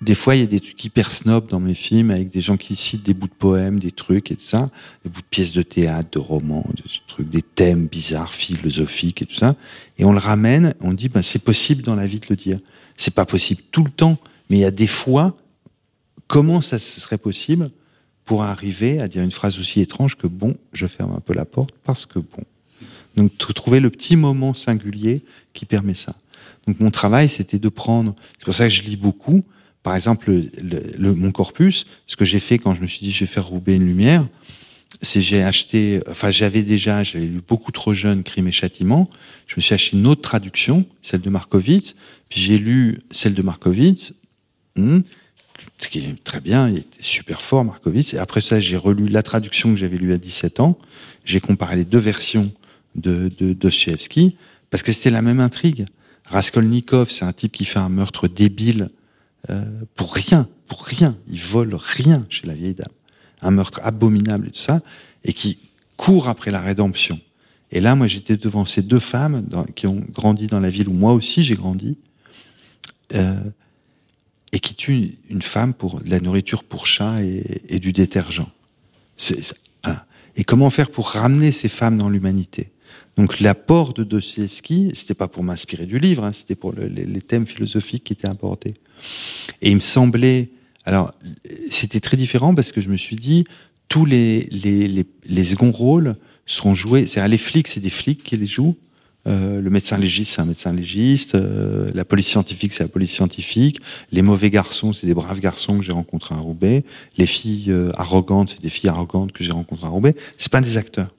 Des 0.00 0.14
fois, 0.14 0.36
il 0.36 0.40
y 0.40 0.44
a 0.44 0.46
des 0.46 0.60
trucs 0.60 0.84
hyper 0.84 1.10
snob 1.10 1.48
dans 1.48 1.60
mes 1.60 1.74
films 1.74 2.10
avec 2.10 2.30
des 2.30 2.40
gens 2.40 2.56
qui 2.56 2.74
citent 2.76 3.04
des 3.04 3.14
bouts 3.14 3.28
de 3.28 3.32
poèmes, 3.32 3.78
des 3.78 3.92
trucs 3.92 4.30
et 4.30 4.36
tout 4.36 4.44
ça, 4.44 4.70
des 5.04 5.10
bouts 5.10 5.20
de 5.20 5.26
pièces 5.26 5.52
de 5.52 5.62
théâtre, 5.62 6.10
de 6.12 6.18
romans, 6.18 6.66
des 6.74 6.82
trucs, 7.06 7.30
des 7.30 7.42
thèmes 7.42 7.86
bizarres, 7.86 8.32
philosophiques 8.32 9.22
et 9.22 9.26
tout 9.26 9.36
ça. 9.36 9.56
Et 9.98 10.04
on 10.04 10.12
le 10.12 10.18
ramène, 10.18 10.74
on 10.80 10.92
dit, 10.92 11.08
ben, 11.08 11.22
c'est 11.22 11.38
possible 11.38 11.82
dans 11.82 11.96
la 11.96 12.06
vie 12.06 12.20
de 12.20 12.26
le 12.28 12.36
dire. 12.36 12.58
C'est 12.96 13.14
pas 13.14 13.24
possible 13.24 13.62
tout 13.70 13.84
le 13.84 13.90
temps, 13.90 14.18
mais 14.50 14.58
il 14.58 14.60
y 14.60 14.66
a 14.66 14.70
des 14.70 14.86
fois, 14.86 15.36
comment 16.26 16.60
ça 16.60 16.78
serait 16.78 17.18
possible 17.18 17.70
pour 18.24 18.42
arriver 18.42 19.00
à 19.00 19.08
dire 19.08 19.22
une 19.22 19.30
phrase 19.30 19.58
aussi 19.58 19.80
étrange 19.80 20.16
que 20.16 20.26
bon, 20.26 20.56
je 20.72 20.86
ferme 20.86 21.12
un 21.12 21.20
peu 21.20 21.34
la 21.34 21.44
porte 21.44 21.74
parce 21.84 22.06
que 22.06 22.18
bon. 22.18 22.44
Donc, 23.16 23.36
trouver 23.38 23.80
le 23.80 23.90
petit 23.90 24.16
moment 24.16 24.54
singulier 24.54 25.22
qui 25.52 25.66
permet 25.66 25.94
ça. 25.94 26.14
Donc, 26.66 26.80
mon 26.80 26.90
travail, 26.90 27.28
c'était 27.28 27.58
de 27.58 27.68
prendre, 27.68 28.14
c'est 28.38 28.44
pour 28.44 28.54
ça 28.54 28.64
que 28.64 28.74
je 28.74 28.82
lis 28.82 28.96
beaucoup, 28.96 29.44
par 29.84 29.94
exemple, 29.94 30.32
le, 30.62 31.14
mon 31.14 31.30
corpus, 31.30 31.84
ce 32.06 32.16
que 32.16 32.24
j'ai 32.24 32.40
fait 32.40 32.58
quand 32.58 32.74
je 32.74 32.80
me 32.80 32.86
suis 32.86 33.00
dit 33.00 33.12
je 33.12 33.20
vais 33.20 33.30
faire 33.30 33.46
Roubaix 33.46 33.76
une 33.76 33.86
lumière, 33.86 34.26
c'est 35.02 35.20
j'ai 35.20 35.42
acheté, 35.42 36.00
enfin 36.08 36.30
j'avais 36.30 36.62
déjà, 36.62 37.02
j'avais 37.02 37.26
lu 37.26 37.42
beaucoup 37.46 37.70
trop 37.70 37.92
jeune 37.92 38.22
Crime 38.22 38.48
et 38.48 38.52
Châtiment, 38.52 39.10
je 39.46 39.54
me 39.58 39.60
suis 39.60 39.74
acheté 39.74 39.98
une 39.98 40.06
autre 40.06 40.22
traduction, 40.22 40.86
celle 41.02 41.20
de 41.20 41.28
Markovitz, 41.28 41.96
puis 42.30 42.40
j'ai 42.40 42.56
lu 42.56 43.00
celle 43.10 43.34
de 43.34 43.42
Markovitz, 43.42 44.14
hmm, 44.76 45.00
ce 45.78 45.88
qui 45.88 45.98
est 45.98 46.24
très 46.24 46.40
bien, 46.40 46.70
il 46.70 46.78
était 46.78 47.02
super 47.02 47.42
fort 47.42 47.62
Markovitz, 47.62 48.14
et 48.14 48.18
après 48.18 48.40
ça 48.40 48.62
j'ai 48.62 48.78
relu 48.78 49.08
la 49.08 49.22
traduction 49.22 49.68
que 49.68 49.76
j'avais 49.76 49.98
lue 49.98 50.14
à 50.14 50.18
17 50.18 50.60
ans, 50.60 50.78
j'ai 51.26 51.40
comparé 51.40 51.76
les 51.76 51.84
deux 51.84 51.98
versions 51.98 52.50
de, 52.94 53.30
de 53.38 53.52
Dostoevsky, 53.52 54.38
parce 54.70 54.82
que 54.82 54.92
c'était 54.92 55.10
la 55.10 55.20
même 55.20 55.40
intrigue. 55.40 55.84
Raskolnikov, 56.24 57.10
c'est 57.10 57.26
un 57.26 57.34
type 57.34 57.52
qui 57.52 57.66
fait 57.66 57.80
un 57.80 57.90
meurtre 57.90 58.28
débile 58.28 58.88
euh, 59.50 59.64
pour 59.94 60.14
rien, 60.14 60.48
pour 60.68 60.84
rien. 60.84 61.16
Il 61.28 61.40
vole 61.40 61.74
rien 61.74 62.26
chez 62.28 62.46
la 62.46 62.54
vieille 62.54 62.74
dame. 62.74 62.92
Un 63.42 63.50
meurtre 63.50 63.80
abominable 63.82 64.48
et 64.48 64.50
tout 64.50 64.58
ça, 64.58 64.80
et 65.24 65.32
qui 65.32 65.58
court 65.96 66.28
après 66.28 66.50
la 66.50 66.60
rédemption. 66.60 67.20
Et 67.70 67.80
là, 67.80 67.94
moi, 67.94 68.06
j'étais 68.06 68.36
devant 68.36 68.66
ces 68.66 68.82
deux 68.82 69.00
femmes 69.00 69.46
qui 69.74 69.86
ont 69.86 70.04
grandi 70.10 70.46
dans 70.46 70.60
la 70.60 70.70
ville 70.70 70.88
où 70.88 70.92
moi 70.92 71.12
aussi 71.12 71.42
j'ai 71.42 71.56
grandi, 71.56 71.96
euh, 73.14 73.34
et 74.52 74.60
qui 74.60 74.74
tuent 74.74 75.18
une 75.28 75.42
femme 75.42 75.74
pour 75.74 76.00
de 76.00 76.08
la 76.08 76.20
nourriture 76.20 76.62
pour 76.62 76.86
chat 76.86 77.22
et, 77.22 77.78
du 77.80 77.92
détergent. 77.92 78.46
Hein. 79.82 79.96
Et 80.36 80.44
comment 80.44 80.70
faire 80.70 80.90
pour 80.90 81.10
ramener 81.10 81.52
ces 81.52 81.68
femmes 81.68 81.98
dans 81.98 82.08
l'humanité? 82.08 82.70
Donc 83.16 83.40
l'apport 83.40 83.94
de 83.94 84.02
Dostoevsky, 84.04 84.92
c'était 84.94 85.14
pas 85.14 85.28
pour 85.28 85.42
m'inspirer 85.42 85.86
du 85.86 85.98
livre, 85.98 86.24
hein, 86.24 86.32
c'était 86.36 86.56
pour 86.56 86.72
les, 86.72 87.20
thèmes 87.20 87.46
philosophiques 87.46 88.04
qui 88.04 88.12
étaient 88.12 88.28
abordés. 88.28 88.74
Et 89.62 89.70
il 89.70 89.76
me 89.76 89.80
semblait, 89.80 90.50
alors 90.84 91.12
c'était 91.70 92.00
très 92.00 92.16
différent 92.16 92.54
parce 92.54 92.72
que 92.72 92.80
je 92.80 92.88
me 92.88 92.96
suis 92.96 93.16
dit, 93.16 93.44
tous 93.88 94.04
les, 94.04 94.48
les, 94.50 95.06
les, 95.24 95.44
seconds 95.44 95.70
rôles 95.70 96.16
seront 96.46 96.74
joués, 96.74 97.06
c'est-à-dire 97.06 97.28
les 97.28 97.38
flics, 97.38 97.68
c'est 97.68 97.80
des 97.80 97.90
flics 97.90 98.24
qui 98.24 98.36
les 98.36 98.46
jouent, 98.46 98.76
euh, 99.26 99.60
le 99.60 99.70
médecin 99.70 99.96
légiste, 99.96 100.34
c'est 100.34 100.42
un 100.42 100.46
médecin 100.46 100.72
légiste. 100.72 101.34
Euh, 101.34 101.90
la 101.94 102.04
police 102.04 102.26
scientifique, 102.26 102.72
c'est 102.72 102.84
la 102.84 102.88
police 102.88 103.10
scientifique. 103.10 103.80
Les 104.12 104.22
mauvais 104.22 104.50
garçons, 104.50 104.92
c'est 104.92 105.06
des 105.06 105.14
braves 105.14 105.40
garçons 105.40 105.78
que 105.78 105.84
j'ai 105.84 105.92
rencontrés 105.92 106.34
à 106.34 106.38
Roubaix. 106.38 106.84
Les 107.16 107.26
filles 107.26 107.70
euh, 107.70 107.90
arrogantes, 107.94 108.50
c'est 108.50 108.62
des 108.62 108.68
filles 108.68 108.90
arrogantes 108.90 109.32
que 109.32 109.42
j'ai 109.42 109.52
rencontrées 109.52 109.86
à 109.86 109.90
Roubaix. 109.90 110.14
C'est 110.38 110.52
pas 110.52 110.60
des 110.60 110.76
acteurs. 110.76 111.14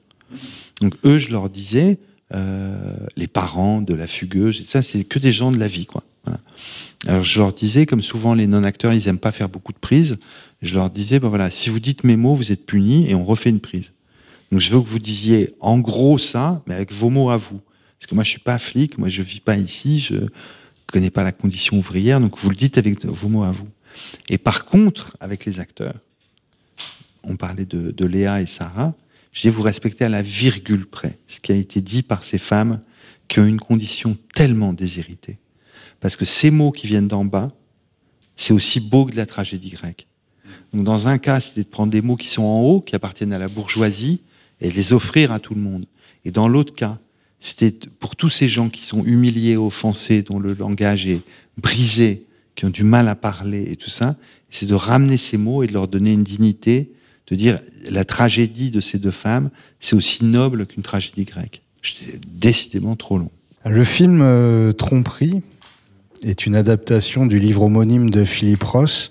Donc 0.80 0.94
eux, 1.04 1.18
je 1.18 1.30
leur 1.30 1.48
disais, 1.50 1.98
les 2.32 3.28
parents 3.28 3.80
de 3.80 3.94
la 3.94 4.06
fugueuse, 4.06 4.66
ça, 4.66 4.82
c'est 4.82 5.04
que 5.04 5.18
des 5.18 5.32
gens 5.32 5.52
de 5.52 5.58
la 5.58 5.68
vie, 5.68 5.86
quoi. 5.86 6.04
Alors 7.06 7.22
je 7.22 7.38
leur 7.38 7.52
disais, 7.52 7.86
comme 7.86 8.02
souvent 8.02 8.34
les 8.34 8.48
non-acteurs, 8.48 8.92
ils 8.92 9.06
aiment 9.06 9.18
pas 9.18 9.30
faire 9.30 9.48
beaucoup 9.48 9.72
de 9.72 9.78
prises, 9.78 10.16
je 10.60 10.74
leur 10.74 10.90
disais, 10.90 11.20
ben 11.20 11.28
voilà, 11.28 11.52
si 11.52 11.70
vous 11.70 11.78
dites 11.78 12.02
mes 12.02 12.16
mots, 12.16 12.34
vous 12.34 12.50
êtes 12.50 12.66
punis 12.66 13.08
et 13.08 13.14
on 13.14 13.24
refait 13.24 13.50
une 13.50 13.60
prise. 13.60 13.92
Donc 14.50 14.60
je 14.60 14.72
veux 14.72 14.80
que 14.80 14.88
vous 14.88 14.98
disiez 14.98 15.54
en 15.60 15.78
gros 15.78 16.18
ça, 16.18 16.62
mais 16.66 16.74
avec 16.74 16.92
vos 16.92 17.10
mots 17.10 17.30
à 17.30 17.36
vous. 17.36 17.60
Parce 17.98 18.10
que 18.10 18.14
moi 18.16 18.24
je 18.24 18.30
suis 18.30 18.40
pas 18.40 18.58
flic, 18.58 18.98
moi 18.98 19.08
je 19.08 19.22
vis 19.22 19.38
pas 19.38 19.56
ici, 19.56 20.00
je 20.00 20.16
connais 20.86 21.10
pas 21.10 21.22
la 21.22 21.32
condition 21.32 21.78
ouvrière, 21.78 22.20
donc 22.20 22.38
vous 22.38 22.50
le 22.50 22.56
dites 22.56 22.76
avec 22.76 23.04
vos 23.04 23.28
mots 23.28 23.44
à 23.44 23.52
vous. 23.52 23.68
Et 24.28 24.38
par 24.38 24.64
contre, 24.64 25.16
avec 25.20 25.44
les 25.44 25.60
acteurs, 25.60 25.94
on 27.22 27.36
parlait 27.36 27.66
de 27.66 28.04
Léa 28.04 28.40
et 28.40 28.46
Sarah, 28.46 28.94
je 29.36 29.42
dis 29.42 29.48
vous 29.50 29.62
respectez 29.62 30.02
à 30.02 30.08
la 30.08 30.22
virgule 30.22 30.86
près 30.86 31.18
ce 31.28 31.40
qui 31.40 31.52
a 31.52 31.56
été 31.56 31.82
dit 31.82 32.02
par 32.02 32.24
ces 32.24 32.38
femmes 32.38 32.80
qui 33.28 33.38
ont 33.38 33.44
une 33.44 33.60
condition 33.60 34.16
tellement 34.34 34.72
déshéritée. 34.72 35.38
Parce 36.00 36.16
que 36.16 36.24
ces 36.24 36.50
mots 36.50 36.72
qui 36.72 36.86
viennent 36.86 37.06
d'en 37.06 37.26
bas, 37.26 37.52
c'est 38.38 38.54
aussi 38.54 38.80
beau 38.80 39.04
que 39.04 39.12
de 39.12 39.16
la 39.16 39.26
tragédie 39.26 39.68
grecque. 39.68 40.06
Donc 40.72 40.84
dans 40.84 41.06
un 41.06 41.18
cas, 41.18 41.40
c'était 41.40 41.64
de 41.64 41.68
prendre 41.68 41.92
des 41.92 42.00
mots 42.00 42.16
qui 42.16 42.28
sont 42.28 42.44
en 42.44 42.62
haut, 42.62 42.80
qui 42.80 42.96
appartiennent 42.96 43.34
à 43.34 43.38
la 43.38 43.48
bourgeoisie, 43.48 44.22
et 44.62 44.70
les 44.70 44.94
offrir 44.94 45.32
à 45.32 45.38
tout 45.38 45.54
le 45.54 45.60
monde. 45.60 45.84
Et 46.24 46.30
dans 46.30 46.48
l'autre 46.48 46.74
cas, 46.74 46.98
c'était 47.38 47.72
pour 48.00 48.16
tous 48.16 48.30
ces 48.30 48.48
gens 48.48 48.70
qui 48.70 48.86
sont 48.86 49.04
humiliés, 49.04 49.58
offensés, 49.58 50.22
dont 50.22 50.38
le 50.38 50.54
langage 50.54 51.06
est 51.06 51.20
brisé, 51.58 52.24
qui 52.54 52.64
ont 52.64 52.70
du 52.70 52.84
mal 52.84 53.06
à 53.06 53.14
parler 53.14 53.70
et 53.70 53.76
tout 53.76 53.90
ça, 53.90 54.16
c'est 54.50 54.64
de 54.64 54.74
ramener 54.74 55.18
ces 55.18 55.36
mots 55.36 55.62
et 55.62 55.66
de 55.66 55.74
leur 55.74 55.88
donner 55.88 56.12
une 56.12 56.24
dignité, 56.24 56.90
de 57.28 57.36
dire 57.36 57.60
la 57.90 58.04
tragédie 58.04 58.70
de 58.70 58.80
ces 58.80 58.98
deux 58.98 59.10
femmes, 59.10 59.50
c'est 59.80 59.96
aussi 59.96 60.24
noble 60.24 60.66
qu'une 60.66 60.82
tragédie 60.82 61.24
grecque. 61.24 61.62
J'étais 61.82 62.18
décidément 62.26 62.96
trop 62.96 63.18
long. 63.18 63.30
Le 63.64 63.84
film 63.84 64.20
euh, 64.22 64.72
Tromperie 64.72 65.42
est 66.24 66.46
une 66.46 66.56
adaptation 66.56 67.26
du 67.26 67.38
livre 67.38 67.62
homonyme 67.62 68.10
de 68.10 68.24
Philippe 68.24 68.62
Ross. 68.62 69.10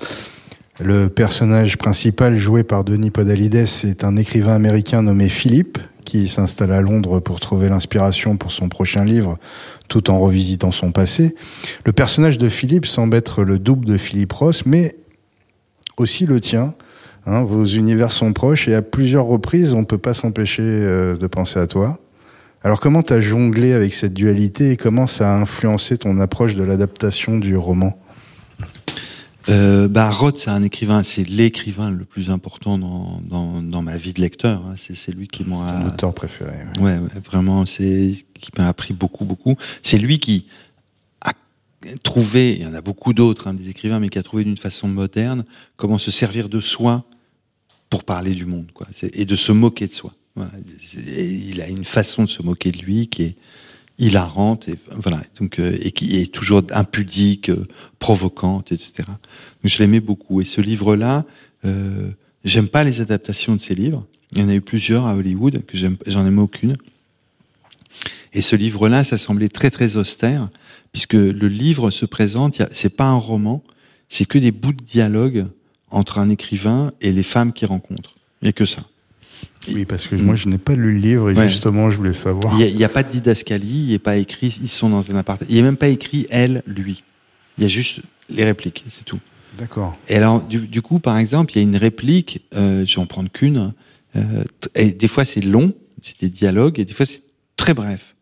Le 0.82 1.08
personnage 1.08 1.78
principal 1.78 2.38
joué 2.38 2.64
par 2.64 2.84
Denis 2.84 3.12
Podalides 3.12 3.56
est 3.56 4.04
un 4.04 4.16
écrivain 4.18 4.54
américain 4.54 5.02
nommé 5.02 5.30
Philippe 5.30 5.78
qui 6.06 6.28
s'installe 6.28 6.72
à 6.72 6.82
Londres 6.82 7.20
pour 7.20 7.40
trouver 7.40 7.68
l'inspiration 7.68 8.38
pour 8.38 8.52
son 8.52 8.70
prochain 8.70 9.04
livre 9.04 9.38
tout 9.88 10.10
en 10.10 10.20
revisitant 10.20 10.72
son 10.72 10.92
passé. 10.92 11.36
Le 11.86 11.92
personnage 11.92 12.38
de 12.38 12.48
Philippe 12.48 12.86
semble 12.86 13.16
être 13.18 13.44
le 13.44 13.60
double 13.60 13.86
de 13.86 13.98
Philippe 13.98 14.34
Ross, 14.34 14.66
mais 14.66 14.96
aussi 15.98 16.26
le 16.26 16.40
tien. 16.40 16.76
Hein, 17.28 17.44
vos 17.44 17.66
univers 17.66 18.12
sont 18.12 18.34
proches 18.34 18.68
et 18.68 18.76
à 18.76 18.82
plusieurs 18.82 19.26
reprises, 19.26 19.74
on 19.74 19.80
ne 19.80 19.86
peut 19.86 19.98
pas 19.98 20.14
s'empêcher 20.14 20.62
euh, 20.64 21.18
de 21.18 21.28
penser 21.28 21.60
à 21.60 21.66
toi. 21.66 22.00
Alors 22.64 22.80
comment 22.80 23.04
tu 23.04 23.14
as 23.14 23.20
jonglé 23.20 23.74
avec 23.74 23.94
cette 23.94 24.14
dualité 24.14 24.72
et 24.72 24.78
comment 24.78 25.08
ça 25.08 25.34
a 25.34 25.38
influencé 25.40 25.98
ton 25.98 26.20
approche 26.20 26.56
de 26.56 26.64
l'adaptation 26.64 27.38
du 27.38 27.58
roman? 27.58 27.98
Euh, 29.50 29.88
bah, 29.88 30.10
Roth, 30.10 30.40
c'est 30.40 30.50
un 30.50 30.64
écrivain, 30.64 31.04
c'est 31.04 31.28
l'écrivain 31.28 31.92
le 31.92 32.06
plus 32.06 32.32
important 32.32 32.80
dans, 32.80 33.22
dans, 33.24 33.62
dans, 33.62 33.82
ma 33.84 33.98
vie 33.98 34.14
de 34.14 34.22
lecteur. 34.22 34.64
Hein. 34.66 34.76
C'est, 34.96 35.12
lui 35.12 35.28
qui 35.28 35.44
m'a. 35.44 35.72
Ton 35.72 35.88
auteur 35.88 36.14
préféré. 36.16 36.54
Ouais, 36.80 36.98
ouais, 36.98 37.22
vraiment, 37.24 37.68
c'est 37.68 38.16
qui 38.34 38.50
m'a 38.58 38.68
appris 38.68 38.94
beaucoup, 38.94 39.26
beaucoup. 39.26 39.56
C'est 39.84 40.00
lui 40.00 40.18
qui 40.18 40.48
a 41.22 41.34
trouvé, 42.02 42.56
il 42.56 42.64
y 42.64 42.66
en 42.66 42.74
a 42.74 42.82
beaucoup 42.82 43.14
d'autres, 43.14 43.48
hein, 43.48 43.54
des 43.54 43.70
écrivains, 43.70 44.00
mais 44.00 44.10
qui 44.10 44.18
a 44.18 44.24
trouvé 44.24 44.44
d'une 44.44 44.58
façon 44.58 44.88
moderne 44.88 45.46
comment 45.78 46.00
se 46.00 46.10
servir 46.10 46.50
de 46.50 46.60
soi 46.60 47.06
pour 47.90 48.04
parler 48.04 48.34
du 48.34 48.46
monde, 48.46 48.72
quoi, 48.74 48.88
et 49.02 49.26
de 49.26 49.36
se 49.36 49.52
moquer 49.52 49.88
de 49.88 49.94
soi. 49.94 50.14
Voilà. 50.36 50.52
il 50.94 51.62
a 51.62 51.70
une 51.70 51.86
façon 51.86 52.24
de 52.26 52.30
se 52.30 52.42
moquer 52.42 52.72
de 52.72 52.80
lui 52.80 53.08
qui 53.08 53.24
est 53.24 53.36
hilarante 53.98 54.68
et 54.68 54.76
voilà 54.92 55.24
donc 55.40 55.60
euh, 55.60 55.78
et 55.80 55.92
qui 55.92 56.18
est 56.18 56.32
toujours 56.32 56.62
impudique, 56.72 57.50
euh, 57.50 57.68
provocante, 58.00 58.72
etc. 58.72 58.94
Donc 59.08 59.16
je 59.64 59.78
l'aimais 59.80 60.02
beaucoup 60.02 60.42
et 60.42 60.46
ce 60.46 60.60
livre-là, 60.62 61.26
euh, 61.64 62.10
j'aime 62.44 62.68
pas 62.68 62.84
les 62.84 63.00
adaptations 63.02 63.56
de 63.56 63.62
ces 63.62 63.76
livres. 63.76 64.06
Il 64.34 64.42
y 64.42 64.44
en 64.44 64.50
a 64.50 64.56
eu 64.56 64.62
plusieurs 64.62 65.06
à 65.06 65.16
Hollywood 65.16 65.66
que 65.66 65.78
j'aime, 65.78 65.98
j'en 66.06 66.26
aime 66.26 66.40
aucune. 66.40 66.76
Et 68.34 68.42
ce 68.42 68.58
livre-là, 68.58 69.06
ça 69.06 69.18
semblait 69.18 69.48
très 69.48 69.72
très 69.72 69.96
austère 69.96 70.50
puisque 70.92 71.14
le 71.14 71.48
livre 71.48 71.92
se 71.92 72.06
présente, 72.06 72.62
c'est 72.72 72.90
pas 72.90 73.08
un 73.08 73.16
roman, 73.16 73.64
c'est 74.10 74.26
que 74.26 74.38
des 74.38 74.52
bouts 74.52 74.74
de 74.74 74.84
dialogue 74.84 75.48
entre 75.92 76.20
un 76.20 76.30
écrivain 76.30 76.92
et 77.02 77.12
les 77.12 77.24
femmes 77.24 77.54
qu'il 77.54 77.68
rencontre. 77.68 78.16
Il 78.42 78.46
n'y 78.46 78.50
a 78.50 78.54
que 78.54 78.66
ça. 78.66 78.82
Oui, 79.74 79.86
parce 79.86 80.08
que 80.08 80.16
moi, 80.16 80.36
je 80.36 80.48
n'ai 80.48 80.58
pas 80.58 80.74
lu 80.74 80.94
le 80.94 81.00
livre 81.00 81.30
et 81.30 81.48
justement, 81.48 81.90
je 81.90 81.98
voulais 81.98 82.14
savoir. 82.14 82.60
Il 82.60 82.76
n'y 82.76 82.84
a, 82.84 82.90
pas 82.90 83.04
de 83.04 83.12
didascalie, 83.12 83.86
il 83.86 83.92
n'est 83.92 84.00
pas 84.00 84.18
écrit, 84.18 84.58
ils 84.62 84.70
sont 84.70 84.90
dans 84.90 85.10
un 85.12 85.16
appartement. 85.16 85.48
Il 85.50 85.56
n'y 85.56 85.62
a 85.62 85.64
même 85.64 85.78
pas 85.78 85.88
écrit 85.88 86.28
elle, 86.30 86.64
lui. 86.68 87.04
Il 87.58 87.64
y 87.64 87.66
a 87.66 87.68
juste 87.70 88.02
les 88.30 88.44
répliques, 88.44 88.86
c'est 88.90 89.06
tout. 89.06 89.20
D'accord. 89.58 89.98
Et 90.10 90.16
alors, 90.16 90.42
du, 90.42 90.82
coup, 90.82 91.00
par 91.00 91.18
exemple, 91.18 91.54
il 91.54 91.56
y 91.58 91.60
a 91.60 91.64
une 91.64 91.78
réplique, 91.78 92.46
euh, 92.56 92.86
je 92.86 92.96
vais 92.96 93.02
en 93.02 93.06
prendre 93.06 93.32
qu'une, 93.32 93.74
euh, 94.16 94.44
et 94.76 94.92
des 94.92 95.08
fois 95.08 95.26
c'est 95.26 95.42
long, 95.42 95.74
c'est 96.02 96.20
des 96.20 96.30
dialogues, 96.30 96.80
et 96.80 96.86
des 96.86 96.94
fois 96.94 97.06
c'est 97.06 97.24
très 97.56 97.74
bref. 97.74 98.16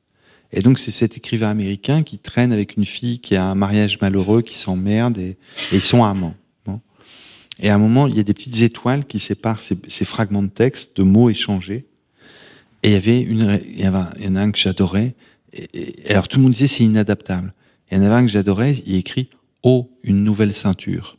Et 0.55 0.61
donc, 0.61 0.77
c'est 0.77 0.91
cet 0.91 1.17
écrivain 1.17 1.49
américain 1.49 2.03
qui 2.03 2.19
traîne 2.19 2.51
avec 2.53 2.77
une 2.77 2.85
fille 2.85 3.17
qui 3.17 3.35
a 3.35 3.45
un 3.45 3.55
mariage 3.55 3.99
malheureux, 3.99 4.43
qui 4.43 4.55
s'emmerde, 4.55 5.17
et 5.17 5.35
ils 5.71 5.81
sont 5.81 6.03
amants. 6.03 6.35
Et 7.59 7.69
à 7.69 7.75
un 7.75 7.77
moment, 7.77 8.07
il 8.07 8.15
y 8.15 8.19
a 8.19 8.23
des 8.23 8.33
petites 8.33 8.61
étoiles 8.61 9.05
qui 9.05 9.19
séparent 9.19 9.61
ces, 9.61 10.05
fragments 10.05 10.43
de 10.43 10.47
texte, 10.47 10.97
de 10.97 11.03
mots 11.03 11.29
échangés. 11.29 11.85
Et 12.81 12.89
il 12.89 12.93
y 12.93 12.95
avait 12.95 13.21
une, 13.21 13.61
il 13.69 13.79
y, 13.79 13.85
avait 13.85 13.97
un, 13.97 14.09
il 14.17 14.25
y 14.25 14.27
en 14.27 14.35
a 14.35 14.41
un 14.41 14.51
que 14.51 14.57
j'adorais. 14.57 15.13
Et, 15.53 15.93
alors 16.09 16.27
tout 16.27 16.37
le 16.37 16.43
monde 16.43 16.53
disait 16.53 16.67
c'est 16.67 16.83
inadaptable. 16.83 17.53
il 17.91 17.97
y 17.97 18.01
en 18.01 18.03
avait 18.03 18.15
un 18.15 18.25
que 18.25 18.31
j'adorais. 18.31 18.81
Il 18.85 18.95
écrit 18.95 19.29
Oh, 19.61 19.89
une 20.03 20.23
nouvelle 20.23 20.53
ceinture. 20.53 21.17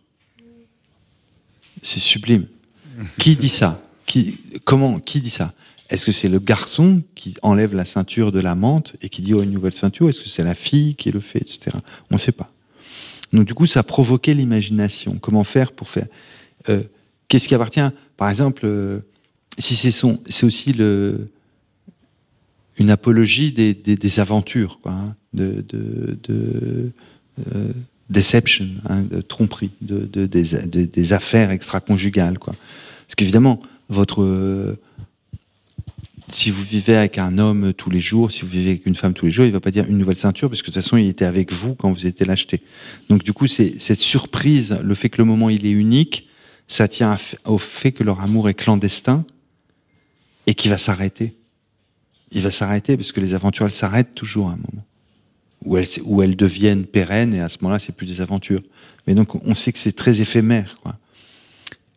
C'est 1.80 2.01
sublime. 2.01 2.47
qui 3.18 3.37
dit 3.37 3.49
ça? 3.49 3.80
Qui 4.07 4.39
comment 4.64 4.99
Qui 4.99 5.20
dit 5.20 5.30
ça? 5.30 5.55
Est-ce 5.89 6.05
que 6.07 6.12
c'est 6.12 6.28
le 6.28 6.39
garçon 6.39 7.03
qui 7.14 7.37
enlève 7.43 7.74
la 7.74 7.85
ceinture 7.85 8.32
de 8.32 8.41
la 8.41 8.55
menthe 8.55 8.97
et 9.01 9.09
qui 9.09 9.22
dit 9.22 9.35
oh 9.35 9.43
une 9.43 9.53
nouvelle 9.53 9.74
ceinture 9.74 10.09
Est-ce 10.09 10.20
que 10.20 10.28
c'est 10.28 10.45
la 10.45 10.55
fille 10.55 10.95
qui 10.95 11.11
le 11.11 11.20
fait, 11.20 11.39
etc. 11.39 11.76
On 12.11 12.14
ne 12.14 12.18
sait 12.18 12.32
pas. 12.32 12.51
Donc 13.35 13.47
du 13.47 13.55
coup, 13.55 13.66
ça 13.66 13.82
provoquait 13.82 14.32
l'imagination. 14.32 15.18
Comment 15.20 15.45
faire 15.45 15.72
pour 15.72 15.89
faire 15.89 16.07
euh, 16.68 16.82
Qu'est-ce 17.28 17.49
qui 17.49 17.55
appartient? 17.55 17.80
Par 18.16 18.30
exemple, 18.30 18.62
euh, 18.64 19.01
si 19.59 19.74
c'est 19.74 19.91
son, 19.91 20.20
c'est 20.28 20.47
aussi 20.47 20.72
le 20.72 21.28
une 22.76 22.91
apologie 22.91 23.53
des, 23.53 23.72
des, 23.72 24.18
aventures, 24.18 24.80
quoi, 24.82 24.91
hein, 24.91 25.14
de, 25.32 25.64
de, 25.68 26.18
de 26.24 26.91
euh, 27.55 27.68
deception, 28.11 28.66
hein, 28.89 29.03
de 29.03 29.20
tromperie, 29.20 29.70
de, 29.80 30.26
des, 30.26 30.87
des, 30.87 31.12
affaires 31.12 31.53
extra-conjugales, 31.53 32.41
quoi. 32.41 32.57
Parce 33.07 33.14
qu'évidemment, 33.14 33.62
votre 33.91 34.76
si 36.29 36.51
vous 36.51 36.62
vivez 36.62 36.97
avec 36.97 37.18
un 37.18 37.39
homme 37.39 37.72
tous 37.75 37.91
les 37.91 38.01
jours, 38.01 38.31
si 38.31 38.43
vous 38.43 38.49
vivez 38.49 38.70
avec 38.70 38.87
une 38.87 38.95
femme 38.95 39.12
tous 39.12 39.27
les 39.27 39.31
jours, 39.31 39.45
il 39.45 39.53
va 39.53 39.61
pas 39.61 39.70
dire 39.70 39.87
une 39.87 39.99
nouvelle 39.99 40.16
ceinture 40.16 40.49
parce 40.49 40.62
que 40.62 40.70
de 40.70 40.75
toute 40.75 40.83
façon, 40.83 40.97
il 40.97 41.09
était 41.09 41.25
avec 41.25 41.53
vous 41.53 41.75
quand 41.75 41.93
vous 41.93 42.07
étiez 42.07 42.25
l'acheter. 42.25 42.62
Donc 43.09 43.22
du 43.22 43.33
coup, 43.33 43.47
c'est 43.47 43.79
cette 43.81 44.01
surprise, 44.01 44.79
le 44.83 44.95
fait 44.95 45.11
que 45.11 45.18
le 45.18 45.27
moment 45.27 45.51
il 45.51 45.66
est 45.66 45.70
unique, 45.70 46.29
ça 46.66 46.89
tient 46.89 47.16
au 47.45 47.59
fait 47.59 47.93
que 47.93 48.03
leur 48.03 48.20
amour 48.20 48.49
est 48.49 48.55
clandestin 48.55 49.25
et 50.47 50.55
qu'il 50.55 50.70
va 50.70 50.79
s'arrêter. 50.79 51.35
Il 52.33 52.41
va 52.41 52.51
s'arrêter 52.51 52.97
parce 52.97 53.12
que 53.12 53.20
les 53.20 53.35
aventures 53.35 53.66
elles 53.66 53.72
s'arrêtent 53.72 54.14
toujours 54.14 54.49
à 54.49 54.53
un 54.53 54.57
moment 54.57 54.85
où 55.64 55.77
elles, 55.77 55.89
où 56.05 56.22
elles 56.22 56.37
deviennent 56.37 56.85
pérennes 56.85 57.35
et 57.35 57.41
à 57.41 57.49
ce 57.49 57.59
moment-là, 57.62 57.81
c'est 57.81 57.95
plus 57.95 58.07
des 58.07 58.20
aventures. 58.20 58.62
Mais 59.07 59.14
donc 59.14 59.35
on 59.35 59.55
sait 59.55 59.72
que 59.72 59.79
c'est 59.79 59.97
très 59.97 60.20
éphémère, 60.20 60.77
quoi. 60.83 60.97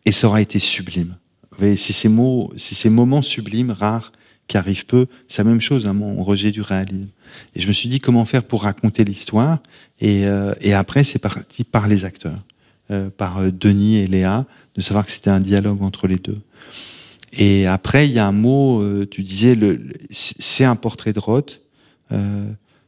Et 0.04 0.12
ça 0.12 0.26
aura 0.26 0.40
été 0.40 0.58
sublime. 0.58 1.16
C'est 1.60 1.92
ces 1.92 2.08
mots, 2.08 2.52
c'est 2.56 2.74
ces 2.74 2.88
moments 2.88 3.20
sublimes, 3.20 3.72
rares, 3.72 4.12
qui 4.48 4.56
arrive 4.56 4.86
peu. 4.86 5.06
C'est 5.28 5.44
la 5.44 5.50
même 5.50 5.60
chose, 5.60 5.86
hein, 5.86 5.92
mon 5.92 6.22
rejet 6.24 6.50
du 6.50 6.62
réalisme. 6.62 7.08
Et 7.54 7.60
je 7.60 7.68
me 7.68 7.72
suis 7.72 7.88
dit 7.88 8.00
comment 8.00 8.24
faire 8.24 8.42
pour 8.42 8.62
raconter 8.62 9.04
l'histoire. 9.04 9.58
Et, 10.00 10.26
euh, 10.26 10.54
et, 10.60 10.74
après, 10.74 11.04
c'est 11.04 11.18
parti 11.18 11.62
par 11.62 11.86
les 11.86 12.04
acteurs, 12.04 12.42
euh, 12.90 13.10
par 13.10 13.38
euh, 13.38 13.50
Denis 13.50 13.98
et 13.98 14.06
Léa, 14.06 14.46
de 14.74 14.80
savoir 14.80 15.06
que 15.06 15.12
c'était 15.12 15.30
un 15.30 15.40
dialogue 15.40 15.82
entre 15.82 16.08
les 16.08 16.16
deux. 16.16 16.40
Et 17.32 17.66
après, 17.66 18.08
il 18.08 18.14
y 18.14 18.18
a 18.18 18.26
un 18.26 18.32
mot, 18.32 18.80
euh, 18.80 19.06
tu 19.08 19.22
disais, 19.22 19.54
le, 19.54 19.92
c'est 20.10 20.64
un 20.64 20.76
portrait 20.76 21.12
de 21.12 21.20
Roth. 21.20 21.60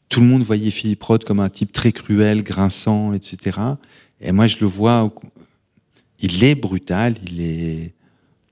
tout 0.08 0.20
le 0.20 0.26
monde 0.26 0.42
voyait 0.42 0.70
Philippe 0.70 1.02
Roth 1.02 1.24
comme 1.24 1.40
un 1.40 1.50
type 1.50 1.72
très 1.72 1.92
cruel, 1.92 2.42
grinçant, 2.42 3.12
etc. 3.12 3.58
Et 4.22 4.32
moi, 4.32 4.46
je 4.46 4.56
le 4.60 4.66
vois, 4.66 5.12
il 6.20 6.42
est 6.42 6.54
brutal, 6.54 7.16
il 7.26 7.42
est 7.42 7.92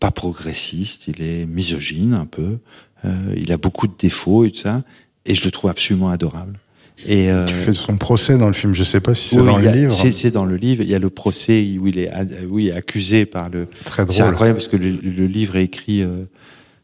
pas 0.00 0.10
progressiste, 0.10 1.08
il 1.08 1.22
est 1.22 1.46
misogyne 1.46 2.14
un 2.14 2.26
peu, 2.26 2.58
euh, 3.04 3.34
il 3.36 3.52
a 3.52 3.56
beaucoup 3.56 3.86
de 3.86 3.94
défauts 3.98 4.44
et 4.44 4.50
tout 4.50 4.58
ça, 4.58 4.82
et 5.26 5.34
je 5.34 5.44
le 5.44 5.50
trouve 5.50 5.70
absolument 5.70 6.08
adorable. 6.08 6.58
Et 7.06 7.30
euh, 7.30 7.44
tu 7.44 7.54
fais 7.54 7.72
son 7.72 7.96
procès 7.96 8.36
dans 8.38 8.48
le 8.48 8.52
film, 8.52 8.74
je 8.74 8.82
sais 8.82 9.00
pas 9.00 9.14
si 9.14 9.36
c'est 9.36 9.42
dans 9.42 9.58
le 9.58 9.70
livre. 9.70 9.94
C'est 9.94 10.30
dans 10.32 10.44
le 10.44 10.56
livre. 10.56 10.82
Il 10.82 10.88
y 10.88 10.94
a 10.94 10.98
le 10.98 11.10
procès 11.10 11.64
où 11.80 11.86
il 11.86 11.98
est, 11.98 12.10
oui, 12.48 12.72
accusé 12.72 13.24
par 13.24 13.48
le. 13.50 13.68
Très 13.84 14.04
drôle. 14.04 14.16
C'est 14.16 14.22
incroyable 14.22 14.58
parce 14.58 14.68
que 14.68 14.76
le, 14.76 15.26
livre 15.26 15.56
est 15.56 15.64
écrit 15.64 16.02
euh, 16.02 16.24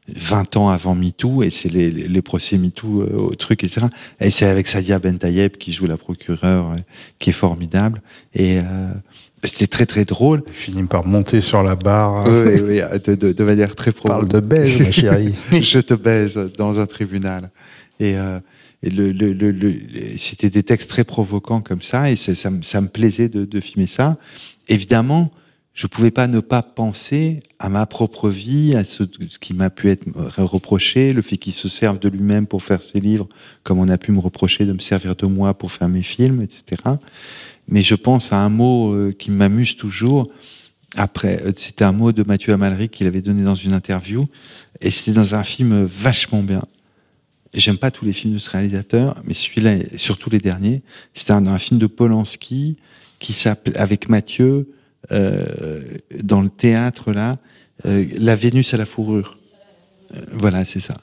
20 0.08 0.56
ans 0.56 0.68
avant 0.68 0.94
MeToo 0.94 1.42
et 1.42 1.50
c'est 1.50 1.70
les, 1.70 1.90
les, 1.90 2.22
procès 2.22 2.58
MeToo 2.58 3.02
euh, 3.02 3.16
au 3.16 3.34
truc, 3.34 3.64
etc. 3.64 3.86
Et 4.20 4.30
c'est 4.30 4.46
avec 4.46 4.66
Sadia 4.66 4.98
Bentayeb 4.98 5.56
qui 5.56 5.72
joue 5.72 5.86
la 5.86 5.96
procureure, 5.96 6.72
euh, 6.72 6.76
qui 7.18 7.30
est 7.30 7.34
formidable. 7.34 8.02
Et 8.34 8.58
euh, 8.58 8.92
c'était 9.44 9.66
très 9.66 9.86
très 9.86 10.04
drôle. 10.04 10.42
Il 10.48 10.54
finit 10.54 10.82
par 10.84 11.06
monter 11.06 11.40
sur 11.40 11.62
la 11.62 11.76
barre. 11.76 12.26
Oui, 12.26 12.60
oui, 12.64 12.80
de, 13.04 13.14
de, 13.14 13.32
de 13.32 13.44
manière 13.44 13.74
très 13.74 13.92
pro. 13.92 14.08
Parle 14.08 14.28
de 14.28 14.40
baise, 14.40 14.78
ma 14.78 14.90
chérie. 14.90 15.34
je 15.52 15.78
te 15.78 15.94
baise 15.94 16.34
dans 16.56 16.78
un 16.78 16.86
tribunal. 16.86 17.50
Et, 18.00 18.16
euh, 18.16 18.40
et 18.82 18.90
le, 18.90 19.12
le, 19.12 19.32
le, 19.32 19.74
c'était 20.18 20.50
des 20.50 20.62
textes 20.62 20.90
très 20.90 21.04
provocants 21.04 21.60
comme 21.60 21.82
ça, 21.82 22.10
et 22.10 22.16
ça, 22.16 22.34
ça, 22.34 22.50
ça 22.62 22.80
me 22.80 22.88
plaisait 22.88 23.28
de, 23.28 23.44
de 23.44 23.60
filmer 23.60 23.86
ça. 23.86 24.16
Évidemment, 24.68 25.30
je 25.74 25.88
pouvais 25.88 26.12
pas 26.12 26.28
ne 26.28 26.38
pas 26.38 26.62
penser 26.62 27.40
à 27.58 27.68
ma 27.68 27.84
propre 27.84 28.30
vie, 28.30 28.76
à 28.76 28.84
ce, 28.84 29.02
qui 29.02 29.54
m'a 29.54 29.70
pu 29.70 29.90
être 29.90 30.06
reproché, 30.38 31.12
le 31.12 31.20
fait 31.20 31.36
qu'il 31.36 31.52
se 31.52 31.68
serve 31.68 31.98
de 31.98 32.08
lui-même 32.08 32.46
pour 32.46 32.62
faire 32.62 32.80
ses 32.80 33.00
livres, 33.00 33.28
comme 33.64 33.80
on 33.80 33.88
a 33.88 33.98
pu 33.98 34.12
me 34.12 34.20
reprocher 34.20 34.66
de 34.66 34.72
me 34.72 34.78
servir 34.78 35.16
de 35.16 35.26
moi 35.26 35.52
pour 35.52 35.72
faire 35.72 35.88
mes 35.88 36.02
films, 36.02 36.42
etc. 36.42 36.80
Mais 37.66 37.82
je 37.82 37.96
pense 37.96 38.32
à 38.32 38.38
un 38.38 38.50
mot 38.50 38.92
euh, 38.92 39.12
qui 39.18 39.32
m'amuse 39.32 39.74
toujours. 39.74 40.30
Après, 40.94 41.42
euh, 41.42 41.52
c'était 41.56 41.84
un 41.84 41.92
mot 41.92 42.12
de 42.12 42.22
Mathieu 42.22 42.52
Amalric 42.52 42.92
qu'il 42.92 43.08
avait 43.08 43.22
donné 43.22 43.42
dans 43.42 43.56
une 43.56 43.72
interview, 43.72 44.26
et 44.80 44.92
c'était 44.92 45.10
dans 45.10 45.34
un 45.34 45.42
film 45.42 45.84
vachement 45.86 46.44
bien. 46.44 46.62
j'aime 47.52 47.78
pas 47.78 47.90
tous 47.90 48.04
les 48.04 48.12
films 48.12 48.34
de 48.34 48.38
ce 48.38 48.48
réalisateur, 48.48 49.20
mais 49.24 49.34
celui-là, 49.34 49.78
surtout 49.96 50.30
les 50.30 50.38
derniers, 50.38 50.82
c'était 51.14 51.32
un, 51.32 51.48
un, 51.48 51.58
film 51.58 51.80
de 51.80 51.88
Polanski 51.88 52.76
qui 53.18 53.32
s'appelle 53.32 53.76
avec 53.76 54.08
Mathieu 54.08 54.68
dans 55.10 56.40
le 56.40 56.48
théâtre 56.48 57.12
là, 57.12 57.38
euh, 57.86 58.06
La 58.18 58.36
Vénus 58.36 58.72
à 58.74 58.76
la 58.76 58.86
fourrure. 58.86 59.38
Euh, 60.14 60.20
voilà, 60.32 60.64
c'est 60.64 60.80
ça. 60.80 60.98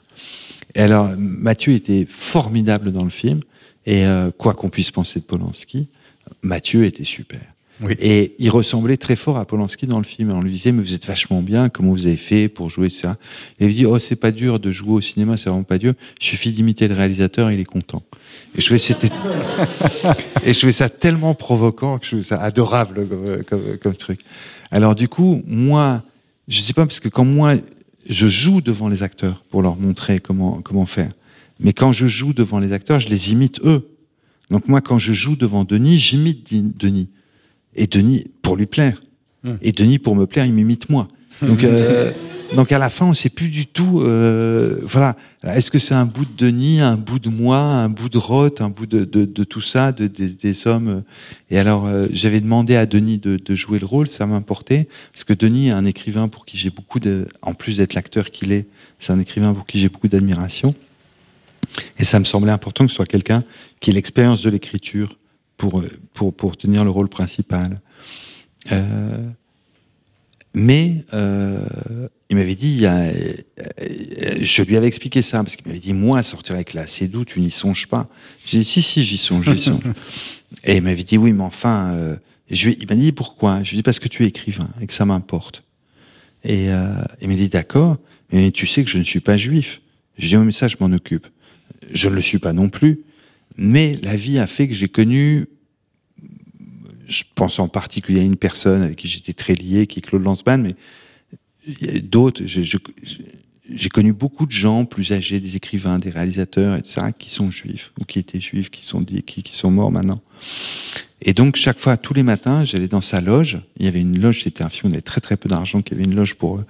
Et 0.74 0.80
alors, 0.80 1.10
Mathieu 1.16 1.74
était 1.74 2.06
formidable 2.08 2.92
dans 2.92 3.04
le 3.04 3.10
film, 3.10 3.40
et 3.84 4.06
euh, 4.06 4.30
quoi 4.30 4.54
qu'on 4.54 4.70
puisse 4.70 4.90
penser 4.90 5.20
de 5.20 5.24
Polanski, 5.24 5.88
Mathieu 6.40 6.84
était 6.84 7.04
super. 7.04 7.51
Oui. 7.80 7.94
Et 7.98 8.34
il 8.38 8.50
ressemblait 8.50 8.96
très 8.96 9.16
fort 9.16 9.38
à 9.38 9.44
Polanski 9.44 9.86
dans 9.86 9.98
le 9.98 10.04
film. 10.04 10.30
Et 10.30 10.32
on 10.32 10.40
lui 10.40 10.50
disait, 10.50 10.72
mais 10.72 10.82
vous 10.82 10.94
êtes 10.94 11.06
vachement 11.06 11.42
bien, 11.42 11.68
comment 11.68 11.90
vous 11.90 12.06
avez 12.06 12.16
fait 12.16 12.48
pour 12.48 12.68
jouer 12.68 12.90
ça? 12.90 13.16
Et 13.58 13.66
il 13.66 13.74
dit, 13.74 13.86
oh, 13.86 13.98
c'est 13.98 14.16
pas 14.16 14.30
dur 14.30 14.60
de 14.60 14.70
jouer 14.70 14.92
au 14.92 15.00
cinéma, 15.00 15.36
c'est 15.36 15.48
vraiment 15.48 15.64
pas 15.64 15.78
dur. 15.78 15.94
Il 16.20 16.24
suffit 16.24 16.52
d'imiter 16.52 16.86
le 16.86 16.94
réalisateur, 16.94 17.50
il 17.50 17.58
est 17.58 17.64
content. 17.64 18.02
Et 18.56 18.60
je 18.60 18.66
trouvais, 18.66 18.78
c'était... 18.78 19.10
et 20.44 20.52
je 20.52 20.70
ça 20.70 20.88
tellement 20.88 21.34
provoquant 21.34 21.98
que 21.98 22.04
je 22.04 22.10
trouvais 22.10 22.22
ça 22.22 22.40
adorable 22.40 23.08
comme, 23.08 23.42
comme, 23.44 23.78
comme 23.78 23.94
truc. 23.94 24.20
Alors 24.70 24.94
du 24.94 25.08
coup, 25.08 25.42
moi, 25.46 26.02
je 26.48 26.60
sais 26.60 26.72
pas, 26.72 26.86
parce 26.86 27.00
que 27.00 27.08
quand 27.08 27.24
moi, 27.24 27.56
je 28.08 28.26
joue 28.26 28.60
devant 28.60 28.88
les 28.88 29.02
acteurs 29.02 29.44
pour 29.50 29.62
leur 29.62 29.76
montrer 29.76 30.20
comment, 30.20 30.60
comment 30.62 30.86
faire. 30.86 31.10
Mais 31.60 31.72
quand 31.72 31.92
je 31.92 32.06
joue 32.06 32.32
devant 32.32 32.58
les 32.58 32.72
acteurs, 32.72 33.00
je 33.00 33.08
les 33.08 33.32
imite 33.32 33.60
eux. 33.64 33.88
Donc 34.50 34.68
moi, 34.68 34.80
quand 34.80 34.98
je 34.98 35.12
joue 35.12 35.36
devant 35.36 35.64
Denis, 35.64 35.98
j'imite 35.98 36.52
Denis. 36.76 37.08
Et 37.74 37.86
Denis, 37.86 38.24
pour 38.42 38.56
lui 38.56 38.66
plaire. 38.66 39.02
Hum. 39.44 39.58
Et 39.62 39.72
Denis, 39.72 39.98
pour 39.98 40.14
me 40.16 40.26
plaire, 40.26 40.46
il 40.46 40.52
m'imite 40.52 40.88
moi. 40.90 41.08
Donc, 41.40 41.64
euh, 41.64 42.12
donc 42.54 42.70
à 42.70 42.78
la 42.78 42.90
fin, 42.90 43.06
on 43.06 43.14
sait 43.14 43.30
plus 43.30 43.48
du 43.48 43.66
tout. 43.66 44.00
Euh, 44.02 44.80
voilà. 44.84 45.16
Est-ce 45.42 45.70
que 45.70 45.78
c'est 45.78 45.94
un 45.94 46.04
bout 46.04 46.24
de 46.24 46.36
Denis, 46.36 46.80
un 46.80 46.96
bout 46.96 47.18
de 47.18 47.28
moi, 47.30 47.58
un 47.58 47.88
bout 47.88 48.08
de 48.08 48.18
Roth, 48.18 48.60
un 48.60 48.68
bout 48.68 48.86
de, 48.86 49.04
de, 49.04 49.24
de 49.24 49.44
tout 49.44 49.60
ça, 49.62 49.90
de, 49.90 50.06
de- 50.06 50.28
des 50.28 50.66
hommes? 50.66 51.02
Et 51.50 51.58
alors, 51.58 51.86
euh, 51.86 52.06
j'avais 52.12 52.40
demandé 52.40 52.76
à 52.76 52.86
Denis 52.86 53.18
de, 53.18 53.36
de 53.38 53.54
jouer 53.54 53.78
le 53.78 53.86
rôle, 53.86 54.06
ça 54.06 54.26
m'importait, 54.26 54.86
parce 55.12 55.24
que 55.24 55.32
Denis 55.32 55.68
est 55.68 55.72
un 55.72 55.84
écrivain 55.86 56.28
pour 56.28 56.44
qui 56.44 56.58
j'ai 56.58 56.70
beaucoup 56.70 57.00
de, 57.00 57.26
en 57.40 57.54
plus 57.54 57.78
d'être 57.78 57.94
l'acteur 57.94 58.30
qu'il 58.30 58.52
est, 58.52 58.66
c'est 59.00 59.12
un 59.12 59.18
écrivain 59.18 59.54
pour 59.54 59.66
qui 59.66 59.80
j'ai 59.80 59.88
beaucoup 59.88 60.08
d'admiration. 60.08 60.74
Et 61.98 62.04
ça 62.04 62.18
me 62.20 62.24
semblait 62.24 62.52
important 62.52 62.84
que 62.84 62.90
ce 62.90 62.96
soit 62.96 63.06
quelqu'un 63.06 63.44
qui 63.80 63.90
ait 63.90 63.94
l'expérience 63.94 64.42
de 64.42 64.50
l'écriture 64.50 65.18
pour, 65.62 65.78
euh, 65.78 65.88
pour, 66.12 66.34
pour 66.34 66.56
tenir 66.56 66.82
le 66.82 66.90
rôle 66.90 67.08
principal. 67.08 67.80
Euh, 68.72 69.24
mais 70.54 71.04
euh, 71.14 71.64
il 72.28 72.36
m'avait 72.36 72.56
dit, 72.56 72.80
euh, 72.82 73.12
je 74.40 74.62
lui 74.62 74.76
avais 74.76 74.88
expliqué 74.88 75.22
ça, 75.22 75.44
parce 75.44 75.54
qu'il 75.54 75.68
m'avait 75.68 75.78
dit, 75.78 75.92
moi, 75.92 76.24
sortir 76.24 76.56
avec 76.56 76.74
la 76.74 76.88
Cédou, 76.88 77.24
tu 77.24 77.40
n'y 77.40 77.52
songes 77.52 77.86
pas. 77.86 78.08
J'ai 78.44 78.58
dit, 78.58 78.64
si, 78.64 78.82
si, 78.82 79.04
j'y 79.04 79.18
songe, 79.18 79.48
j'y 79.52 79.62
songe. 79.62 79.84
et 80.64 80.78
il 80.78 80.82
m'avait 80.82 81.04
dit, 81.04 81.16
oui, 81.16 81.32
mais 81.32 81.44
enfin, 81.44 81.92
euh, 81.92 82.16
je 82.50 82.66
lui, 82.66 82.76
il 82.80 82.88
m'a 82.88 82.96
dit, 82.96 83.12
pourquoi? 83.12 83.62
Je 83.62 83.70
lui 83.70 83.76
ai 83.76 83.78
dit, 83.78 83.82
parce 83.84 84.00
que 84.00 84.08
tu 84.08 84.24
es 84.24 84.26
écrivain 84.26 84.68
et 84.80 84.88
que 84.88 84.92
ça 84.92 85.06
m'importe. 85.06 85.62
Et 86.42 86.64
il 87.20 87.28
m'a 87.28 87.34
dit, 87.36 87.48
d'accord, 87.48 87.98
mais 88.32 88.50
tu 88.50 88.66
sais 88.66 88.82
que 88.82 88.90
je 88.90 88.98
ne 88.98 89.04
suis 89.04 89.20
pas 89.20 89.36
juif. 89.36 89.80
Je 90.18 90.26
dis, 90.26 90.36
oui, 90.36 90.44
mais 90.44 90.52
ça, 90.52 90.66
je 90.66 90.76
m'en 90.80 90.90
occupe. 90.90 91.28
Je 91.92 92.08
ne 92.08 92.16
le 92.16 92.20
suis 92.20 92.40
pas 92.40 92.52
non 92.52 92.68
plus. 92.68 93.04
Mais 93.56 93.98
la 94.02 94.16
vie 94.16 94.38
a 94.38 94.46
fait 94.46 94.68
que 94.68 94.74
j'ai 94.74 94.88
connu, 94.88 95.46
je 97.06 97.22
pense 97.34 97.58
en 97.58 97.68
particulier 97.68 98.20
à 98.20 98.24
une 98.24 98.36
personne 98.36 98.82
avec 98.82 98.96
qui 98.96 99.08
j'étais 99.08 99.32
très 99.32 99.54
lié, 99.54 99.86
qui 99.86 99.98
est 99.98 100.02
Claude 100.02 100.22
Lanzmann, 100.22 100.62
mais 100.62 102.00
d'autres. 102.00 102.42
J'ai 102.44 103.88
connu 103.88 104.12
beaucoup 104.12 104.46
de 104.46 104.50
gens 104.50 104.84
plus 104.84 105.12
âgés, 105.12 105.40
des 105.40 105.56
écrivains, 105.56 105.98
des 105.98 106.10
réalisateurs, 106.10 106.76
etc., 106.76 107.08
qui 107.16 107.30
sont 107.30 107.50
juifs 107.50 107.92
ou 108.00 108.04
qui 108.04 108.18
étaient 108.18 108.40
juifs, 108.40 108.70
qui 108.70 108.82
sont 108.82 109.04
qui, 109.04 109.22
qui 109.22 109.54
sont 109.54 109.70
morts 109.70 109.92
maintenant. 109.92 110.20
Et 111.22 111.32
donc 111.32 111.56
chaque 111.56 111.78
fois, 111.78 111.96
tous 111.96 112.14
les 112.14 112.24
matins, 112.24 112.64
j'allais 112.64 112.88
dans 112.88 113.00
sa 113.00 113.20
loge. 113.20 113.60
Il 113.78 113.84
y 113.84 113.88
avait 113.88 114.00
une 114.00 114.20
loge, 114.20 114.42
c'était 114.42 114.64
un 114.64 114.68
film, 114.68 114.90
on 114.90 114.92
avait 114.92 115.02
très 115.02 115.20
très 115.20 115.36
peu 115.36 115.48
d'argent, 115.48 115.80
qu'il 115.80 115.96
y 115.96 116.00
avait 116.00 116.10
une 116.10 116.16
loge 116.16 116.34
pour 116.34 116.58
euh, 116.58 116.66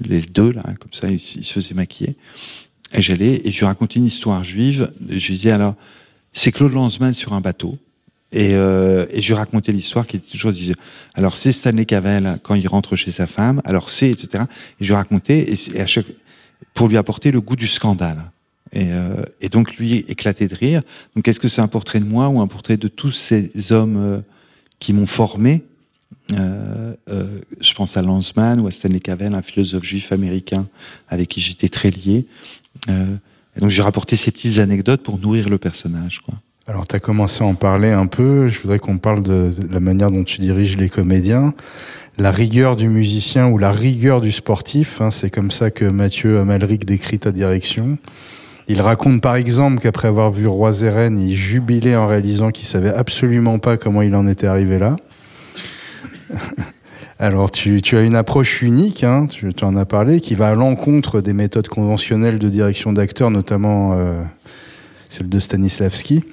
les 0.00 0.20
deux 0.20 0.52
là, 0.52 0.62
comme 0.78 0.92
ça, 0.92 1.10
ils, 1.10 1.14
ils 1.14 1.44
se 1.44 1.52
faisaient 1.54 1.74
maquiller. 1.74 2.16
Et 2.92 3.02
j'allais 3.02 3.40
et 3.44 3.50
je 3.50 3.58
lui 3.58 3.66
racontais 3.66 3.98
une 3.98 4.06
histoire 4.06 4.44
juive. 4.44 4.92
Je 5.08 5.26
lui 5.26 5.36
disais 5.36 5.50
alors, 5.50 5.74
c'est 6.34 6.52
Claude 6.52 6.74
Lanzmann 6.74 7.14
sur 7.14 7.32
un 7.32 7.40
bateau. 7.40 7.78
Et, 8.32 8.54
euh, 8.54 9.06
et 9.10 9.22
je 9.22 9.28
lui 9.28 9.34
racontais 9.34 9.72
l'histoire 9.72 10.06
qui 10.06 10.18
toujours 10.18 10.50
je 10.50 10.56
disais, 10.56 10.74
alors 11.14 11.36
c'est 11.36 11.52
Stanley 11.52 11.84
Cavell 11.86 12.40
quand 12.42 12.56
il 12.56 12.66
rentre 12.66 12.96
chez 12.96 13.12
sa 13.12 13.28
femme, 13.28 13.62
alors 13.64 13.88
c'est 13.88 14.10
etc. 14.10 14.44
Et 14.80 14.84
je 14.84 14.88
lui 14.88 14.94
racontais 14.94 15.38
et, 15.38 15.76
et 15.76 15.80
à 15.80 15.86
chaque 15.86 16.06
pour 16.74 16.88
lui 16.88 16.96
apporter 16.96 17.30
le 17.30 17.40
goût 17.40 17.56
du 17.56 17.68
scandale. 17.68 18.30
Et, 18.72 18.88
euh, 18.90 19.22
et 19.40 19.48
donc 19.48 19.76
lui 19.76 19.98
éclatait 20.08 20.48
de 20.48 20.54
rire. 20.54 20.82
Donc 21.14 21.28
est-ce 21.28 21.38
que 21.38 21.46
c'est 21.46 21.60
un 21.60 21.68
portrait 21.68 22.00
de 22.00 22.04
moi 22.04 22.28
ou 22.28 22.40
un 22.40 22.48
portrait 22.48 22.76
de 22.76 22.88
tous 22.88 23.12
ces 23.12 23.50
hommes 23.70 23.96
euh, 23.96 24.20
qui 24.80 24.92
m'ont 24.92 25.06
formé? 25.06 25.62
Euh, 26.32 26.94
euh, 27.08 27.40
Je 27.60 27.74
pense 27.74 27.96
à 27.96 28.02
Lanzmann 28.02 28.58
ou 28.60 28.66
à 28.66 28.70
Stanley 28.70 29.00
Cavell, 29.00 29.34
un 29.34 29.42
philosophe 29.42 29.84
juif 29.84 30.10
américain 30.10 30.66
avec 31.08 31.28
qui 31.28 31.40
j'étais 31.40 31.68
très 31.68 31.90
lié. 31.90 32.26
Euh, 32.88 33.14
et 33.56 33.60
donc 33.60 33.70
j'ai 33.70 33.82
rapporté 33.82 34.16
ces 34.16 34.30
petites 34.30 34.58
anecdotes 34.58 35.02
pour 35.02 35.18
nourrir 35.18 35.48
le 35.48 35.58
personnage. 35.58 36.20
Quoi. 36.20 36.34
Alors, 36.66 36.86
tu 36.86 36.96
as 36.96 37.00
commencé 37.00 37.44
à 37.44 37.46
en 37.46 37.54
parler 37.54 37.90
un 37.90 38.06
peu. 38.06 38.48
Je 38.48 38.58
voudrais 38.60 38.78
qu'on 38.78 38.96
parle 38.96 39.22
de, 39.22 39.50
la 39.70 39.80
manière 39.80 40.10
dont 40.10 40.24
tu 40.24 40.40
diriges 40.40 40.78
les 40.78 40.88
comédiens. 40.88 41.52
La 42.16 42.30
rigueur 42.30 42.76
du 42.76 42.88
musicien 42.88 43.48
ou 43.48 43.58
la 43.58 43.70
rigueur 43.70 44.22
du 44.22 44.32
sportif, 44.32 45.00
hein, 45.02 45.10
c'est 45.10 45.30
comme 45.30 45.50
ça 45.50 45.70
que 45.70 45.84
Mathieu 45.84 46.38
Amalric 46.38 46.86
décrit 46.86 47.18
ta 47.18 47.32
direction. 47.32 47.98
Il 48.66 48.80
raconte 48.80 49.20
par 49.20 49.36
exemple 49.36 49.82
qu'après 49.82 50.08
avoir 50.08 50.32
vu 50.32 50.46
Roi 50.46 50.72
Zeren, 50.72 51.18
il 51.18 51.34
jubilait 51.34 51.96
en 51.96 52.06
réalisant 52.06 52.50
qu'il 52.50 52.66
savait 52.66 52.94
absolument 52.94 53.58
pas 53.58 53.76
comment 53.76 54.00
il 54.00 54.14
en 54.14 54.26
était 54.26 54.46
arrivé 54.46 54.78
là. 54.78 54.96
Alors 57.18 57.50
tu, 57.50 57.80
tu 57.80 57.96
as 57.96 58.02
une 58.02 58.16
approche 58.16 58.62
unique, 58.62 59.04
hein, 59.04 59.26
tu, 59.26 59.48
en 59.62 59.76
as 59.76 59.84
parlé, 59.84 60.20
qui 60.20 60.34
va 60.34 60.48
à 60.48 60.54
l'encontre 60.54 61.20
des 61.20 61.32
méthodes 61.32 61.68
conventionnelles 61.68 62.38
de 62.40 62.48
direction 62.48 62.92
d'acteurs, 62.92 63.30
notamment 63.30 63.94
euh, 63.94 64.20
celle 65.08 65.28
de 65.28 65.38
Stanislavski. 65.38 66.24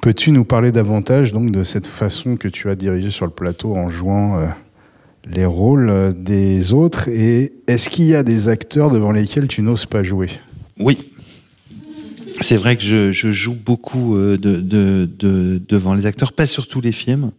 Peux-tu 0.00 0.32
nous 0.32 0.44
parler 0.44 0.72
davantage 0.72 1.32
donc 1.32 1.52
de 1.52 1.62
cette 1.62 1.86
façon 1.86 2.36
que 2.36 2.48
tu 2.48 2.70
as 2.70 2.74
dirigé 2.74 3.10
sur 3.10 3.26
le 3.26 3.32
plateau 3.32 3.76
en 3.76 3.90
jouant 3.90 4.38
euh, 4.38 4.46
les 5.30 5.44
rôles 5.44 5.90
euh, 5.90 6.12
des 6.12 6.72
autres? 6.72 7.08
Et 7.08 7.52
est-ce 7.66 7.90
qu'il 7.90 8.06
y 8.06 8.14
a 8.14 8.22
des 8.22 8.48
acteurs 8.48 8.90
devant 8.90 9.12
lesquels 9.12 9.46
tu 9.46 9.60
n'oses 9.60 9.84
pas 9.84 10.02
jouer? 10.02 10.28
Oui. 10.78 11.12
C'est 12.40 12.56
vrai 12.56 12.78
que 12.78 12.82
je, 12.82 13.12
je 13.12 13.30
joue 13.30 13.54
beaucoup 13.54 14.16
euh, 14.16 14.38
de, 14.38 14.56
de, 14.56 15.06
de- 15.18 15.60
devant 15.68 15.92
les 15.92 16.06
acteurs, 16.06 16.32
pas 16.32 16.46
sur 16.46 16.66
tous 16.66 16.80
les 16.80 16.92
films. 16.92 17.32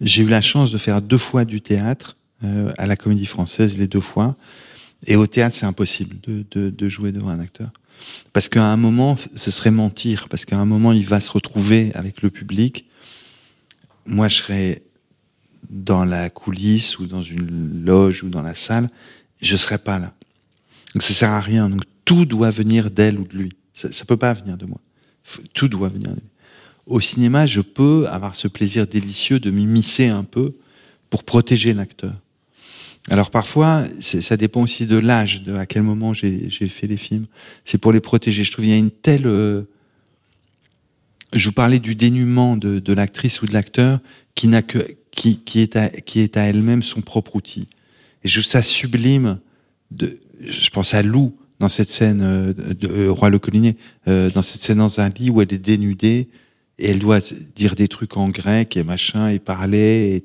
J'ai 0.00 0.24
eu 0.24 0.28
la 0.28 0.40
chance 0.40 0.72
de 0.72 0.78
faire 0.78 1.00
deux 1.00 1.18
fois 1.18 1.44
du 1.44 1.60
théâtre 1.60 2.16
euh, 2.42 2.72
à 2.78 2.86
la 2.86 2.96
Comédie 2.96 3.26
Française, 3.26 3.76
les 3.76 3.86
deux 3.86 4.00
fois. 4.00 4.36
Et 5.06 5.16
au 5.16 5.26
théâtre, 5.26 5.56
c'est 5.58 5.66
impossible 5.66 6.16
de, 6.20 6.88
jouer 6.88 7.12
devant 7.12 7.28
un 7.28 7.40
acteur. 7.40 7.70
Parce 8.32 8.48
qu'à 8.48 8.64
un 8.64 8.76
moment, 8.76 9.16
ce 9.16 9.50
serait 9.50 9.70
mentir. 9.70 10.28
Parce 10.28 10.44
qu'à 10.44 10.58
un 10.58 10.64
moment, 10.64 10.92
il 10.92 11.06
va 11.06 11.20
se 11.20 11.30
retrouver 11.30 11.92
avec 11.94 12.22
le 12.22 12.30
public. 12.30 12.86
Moi, 14.06 14.28
je 14.28 14.36
serais 14.36 14.82
dans 15.70 16.04
la 16.04 16.30
coulisse 16.30 16.98
ou 16.98 17.06
dans 17.06 17.22
une 17.22 17.84
loge 17.84 18.22
ou 18.22 18.28
dans 18.28 18.42
la 18.42 18.54
salle. 18.54 18.90
Je 19.40 19.56
serais 19.56 19.78
pas 19.78 19.98
là. 19.98 20.12
Donc 20.94 21.02
ça 21.02 21.14
sert 21.14 21.30
à 21.30 21.40
rien. 21.40 21.68
Donc 21.68 21.82
tout 22.04 22.24
doit 22.24 22.50
venir 22.50 22.90
d'elle 22.90 23.18
ou 23.18 23.24
de 23.24 23.36
lui. 23.36 23.52
Ça, 23.74 23.92
ça 23.92 24.04
peut 24.04 24.16
pas 24.16 24.34
venir 24.34 24.56
de 24.56 24.66
moi. 24.66 24.80
Tout 25.52 25.68
doit 25.68 25.88
venir 25.88 26.10
de 26.10 26.16
lui. 26.16 26.28
Au 26.86 27.00
cinéma, 27.00 27.46
je 27.46 27.60
peux 27.60 28.06
avoir 28.08 28.36
ce 28.36 28.46
plaisir 28.46 28.86
délicieux 28.86 29.40
de 29.40 29.50
m'immiscer 29.50 30.08
un 30.08 30.24
peu 30.24 30.54
pour 31.08 31.24
protéger 31.24 31.72
l'acteur. 31.72 32.14
Alors 33.10 33.30
parfois, 33.30 33.84
ça 34.00 34.36
dépend 34.36 34.62
aussi 34.62 34.86
de 34.86 34.96
l'âge, 34.96 35.42
de 35.42 35.54
à 35.54 35.66
quel 35.66 35.82
moment 35.82 36.14
j'ai 36.14 36.48
fait 36.50 36.86
les 36.86 36.96
films. 36.96 37.26
C'est 37.64 37.78
pour 37.78 37.92
les 37.92 38.00
protéger. 38.00 38.44
Je 38.44 38.50
trouve 38.52 38.64
qu'il 38.64 38.72
y 38.72 38.76
a 38.76 38.78
une 38.78 38.90
telle. 38.90 39.26
euh, 39.26 39.62
Je 41.34 41.46
vous 41.48 41.52
parlais 41.52 41.80
du 41.80 41.94
dénuement 41.94 42.56
de, 42.56 42.78
de 42.78 42.92
l'actrice 42.94 43.42
ou 43.42 43.46
de 43.46 43.52
l'acteur 43.52 44.00
qui 44.34 44.48
n'a 44.48 44.62
que 44.62 44.78
qui, 45.10 45.38
qui 45.38 45.60
est 45.60 45.76
à, 45.76 45.88
qui 45.90 46.20
est 46.20 46.36
à 46.36 46.42
elle-même 46.44 46.82
son 46.82 47.02
propre 47.02 47.36
outil. 47.36 47.68
Et 48.24 48.28
je 48.28 48.40
trouve 48.40 48.50
ça 48.50 48.62
sublime. 48.62 49.38
De, 49.90 50.18
je 50.40 50.70
pense 50.70 50.94
à 50.94 51.02
Lou 51.02 51.36
dans 51.60 51.68
cette 51.68 51.88
scène 51.90 52.20
euh, 52.22 52.52
de 52.54 52.88
euh, 52.88 53.12
Roi 53.12 53.28
le 53.30 53.38
Collinet, 53.38 53.76
euh, 54.08 54.30
dans 54.30 54.42
cette 54.42 54.62
scène 54.62 54.78
dans 54.78 54.98
un 55.00 55.10
lit 55.10 55.30
où 55.30 55.40
elle 55.42 55.52
est 55.52 55.58
dénudée 55.58 56.28
et 56.78 56.90
elle 56.90 56.98
doit 56.98 57.20
dire 57.54 57.74
des 57.76 57.86
trucs 57.86 58.16
en 58.16 58.30
grec 58.30 58.76
et 58.76 58.82
machin 58.82 59.28
et 59.28 59.38
parler. 59.38 60.24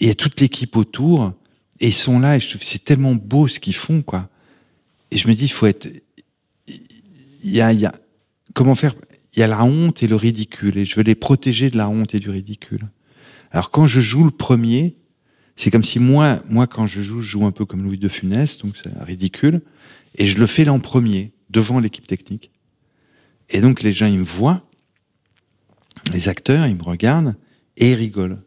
Et, 0.00 0.08
et 0.10 0.14
toute 0.16 0.40
l'équipe 0.40 0.76
autour 0.76 1.32
et 1.80 1.88
ils 1.88 1.92
sont 1.92 2.18
là 2.18 2.36
et 2.36 2.40
je 2.40 2.48
trouve 2.48 2.62
c'est 2.62 2.84
tellement 2.84 3.14
beau 3.14 3.48
ce 3.48 3.60
qu'ils 3.60 3.74
font 3.74 4.02
quoi. 4.02 4.28
Et 5.10 5.16
je 5.16 5.28
me 5.28 5.34
dis 5.34 5.44
il 5.44 5.52
faut 5.52 5.66
être 5.66 5.88
il 6.66 7.50
y 7.50 7.60
a, 7.60 7.72
il 7.72 7.80
y 7.80 7.86
a 7.86 7.94
comment 8.54 8.74
faire? 8.74 8.94
Il 9.36 9.40
y 9.40 9.42
a 9.42 9.46
la 9.46 9.64
honte 9.64 10.02
et 10.02 10.06
le 10.06 10.16
ridicule 10.16 10.78
et 10.78 10.84
je 10.84 10.94
veux 10.96 11.02
les 11.02 11.14
protéger 11.14 11.70
de 11.70 11.76
la 11.76 11.88
honte 11.88 12.14
et 12.14 12.20
du 12.20 12.30
ridicule. 12.30 12.88
Alors 13.50 13.70
quand 13.70 13.86
je 13.86 14.00
joue 14.00 14.24
le 14.24 14.30
premier, 14.30 14.96
c'est 15.56 15.70
comme 15.70 15.84
si 15.84 15.98
moi, 15.98 16.42
moi 16.48 16.66
quand 16.66 16.86
je 16.86 17.02
joue, 17.02 17.20
je 17.20 17.30
joue 17.30 17.44
un 17.44 17.52
peu 17.52 17.64
comme 17.64 17.82
Louis 17.84 17.98
de 17.98 18.08
Funès, 18.08 18.58
donc 18.58 18.76
c'est 18.82 18.90
ridicule, 19.02 19.62
et 20.16 20.26
je 20.26 20.38
le 20.38 20.46
fais 20.46 20.64
là 20.64 20.72
en 20.72 20.80
premier, 20.80 21.32
devant 21.50 21.78
l'équipe 21.78 22.06
technique. 22.06 22.50
Et 23.50 23.60
donc 23.60 23.82
les 23.82 23.92
gens, 23.92 24.06
ils 24.06 24.18
me 24.18 24.24
voient, 24.24 24.66
les 26.12 26.28
acteurs, 26.28 26.66
ils 26.66 26.76
me 26.76 26.82
regardent 26.82 27.36
et 27.76 27.92
ils 27.92 27.94
rigolent. 27.94 28.42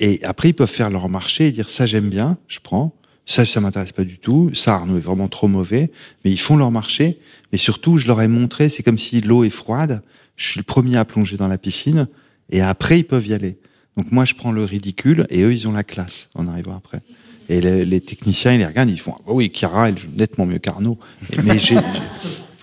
Et 0.00 0.18
après, 0.24 0.48
ils 0.48 0.54
peuvent 0.54 0.68
faire 0.68 0.90
leur 0.90 1.08
marché 1.08 1.46
et 1.46 1.52
dire 1.52 1.70
ça 1.70 1.86
j'aime 1.86 2.08
bien, 2.08 2.38
je 2.48 2.58
prends. 2.60 2.94
Ça, 3.26 3.46
ça 3.46 3.60
m'intéresse 3.60 3.92
pas 3.92 4.02
du 4.02 4.18
tout. 4.18 4.50
Ça, 4.54 4.74
Arnaud 4.74 4.96
est 4.96 5.00
vraiment 5.00 5.28
trop 5.28 5.46
mauvais. 5.46 5.92
Mais 6.24 6.32
ils 6.32 6.40
font 6.40 6.56
leur 6.56 6.72
marché. 6.72 7.20
Mais 7.52 7.58
surtout, 7.58 7.96
je 7.96 8.08
leur 8.08 8.20
ai 8.20 8.26
montré, 8.26 8.70
c'est 8.70 8.82
comme 8.82 8.98
si 8.98 9.20
l'eau 9.20 9.44
est 9.44 9.50
froide. 9.50 10.02
Je 10.34 10.48
suis 10.48 10.58
le 10.58 10.64
premier 10.64 10.96
à 10.96 11.04
plonger 11.04 11.36
dans 11.36 11.46
la 11.46 11.58
piscine. 11.58 12.08
Et 12.48 12.60
après, 12.60 12.98
ils 12.98 13.04
peuvent 13.04 13.26
y 13.26 13.34
aller. 13.34 13.58
Donc 13.96 14.10
moi, 14.10 14.24
je 14.24 14.34
prends 14.34 14.50
le 14.50 14.64
ridicule 14.64 15.26
et 15.30 15.42
eux, 15.42 15.52
ils 15.52 15.68
ont 15.68 15.72
la 15.72 15.84
classe 15.84 16.28
en 16.34 16.48
arrivant 16.48 16.76
après. 16.76 17.02
Et 17.48 17.60
les, 17.60 18.00
techniciens, 18.00 18.52
ils 18.52 18.58
les 18.58 18.66
regardent, 18.66 18.90
ils 18.90 19.00
font 19.00 19.16
ah 19.26 19.32
oui, 19.32 19.50
Kira, 19.50 19.88
elle 19.88 19.98
joue 19.98 20.08
nettement 20.16 20.46
mieux 20.46 20.58
qu'Arnaud. 20.58 20.98
Mais 21.44 21.58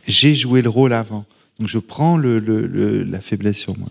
j'ai 0.08 0.34
joué 0.34 0.62
le 0.62 0.70
rôle 0.70 0.94
avant. 0.94 1.26
Donc 1.60 1.68
je 1.68 1.78
prends 1.78 2.18
le, 2.18 2.40
le, 2.40 3.04
la 3.04 3.22
faiblesse 3.22 3.58
sur 3.58 3.78
moi. 3.78 3.90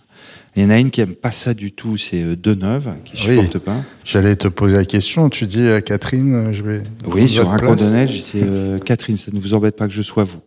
Il 0.56 0.62
y 0.62 0.64
en 0.66 0.70
a 0.70 0.78
une 0.78 0.90
qui 0.90 1.02
aime 1.02 1.14
pas 1.14 1.32
ça 1.32 1.52
du 1.52 1.70
tout, 1.70 1.98
c'est 1.98 2.22
euh, 2.22 2.34
Deneuve, 2.34 2.94
qui 3.04 3.18
supporte 3.18 3.58
pas. 3.58 3.76
J'allais 4.06 4.36
te 4.36 4.48
poser 4.48 4.78
la 4.78 4.86
question. 4.86 5.28
Tu 5.28 5.44
dis 5.44 5.68
à 5.68 5.82
Catherine, 5.82 6.34
euh, 6.34 6.52
je 6.52 6.62
vais. 6.62 6.82
Oui, 7.06 7.28
sur 7.28 7.50
un 7.50 7.58
coin 7.58 7.76
de 7.76 7.84
neige, 7.84 8.24
c'est 8.32 8.42
euh, 8.42 8.78
Catherine, 8.78 9.18
ça 9.18 9.30
ne 9.32 9.38
vous 9.38 9.52
embête 9.52 9.76
pas 9.76 9.86
que 9.86 9.92
je 9.92 10.00
sois 10.00 10.24
vous. 10.24 10.40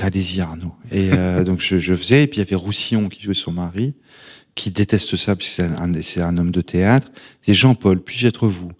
Allez-y 0.00 0.40
Arnaud. 0.40 0.72
Et 0.90 1.10
donc 1.44 1.60
je, 1.60 1.78
je, 1.78 1.94
faisais, 1.94 2.24
et 2.24 2.26
puis 2.26 2.40
il 2.40 2.44
y 2.44 2.46
avait 2.46 2.56
Roussillon 2.56 3.08
qui 3.08 3.22
jouait 3.22 3.34
son 3.34 3.52
mari, 3.52 3.94
qui 4.56 4.70
déteste 4.70 5.16
ça 5.16 5.36
parce 5.36 5.48
que 5.48 5.54
c'est 5.54 6.20
un, 6.20 6.28
un, 6.28 6.38
homme 6.38 6.50
de 6.50 6.60
théâtre. 6.60 7.08
C'est 7.46 7.54
Jean-Paul, 7.54 8.00
puis-je 8.00 8.26
être 8.26 8.48
vous? 8.48 8.72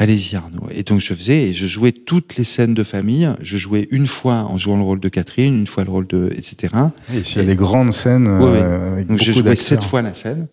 Allez-y 0.00 0.36
Arnaud. 0.36 0.68
Et 0.70 0.84
donc 0.84 1.00
je 1.00 1.12
faisais 1.12 1.48
et 1.48 1.52
je 1.52 1.66
jouais 1.66 1.90
toutes 1.90 2.36
les 2.36 2.44
scènes 2.44 2.72
de 2.72 2.84
famille. 2.84 3.28
Je 3.40 3.56
jouais 3.56 3.88
une 3.90 4.06
fois 4.06 4.44
en 4.44 4.56
jouant 4.56 4.76
le 4.76 4.84
rôle 4.84 5.00
de 5.00 5.08
Catherine, 5.08 5.56
une 5.58 5.66
fois 5.66 5.82
le 5.82 5.90
rôle 5.90 6.06
de 6.06 6.30
etc. 6.36 6.72
Et 7.12 7.24
s'il 7.24 7.42
y 7.42 7.44
a 7.44 7.48
des 7.48 7.56
grandes 7.56 7.92
scènes 7.92 8.28
euh, 8.28 8.92
avec 8.92 9.08
donc 9.08 9.20
je 9.20 9.32
jouais 9.32 9.56
sept 9.56 9.82
fois 9.82 10.00
la 10.00 10.14
scène. 10.14 10.46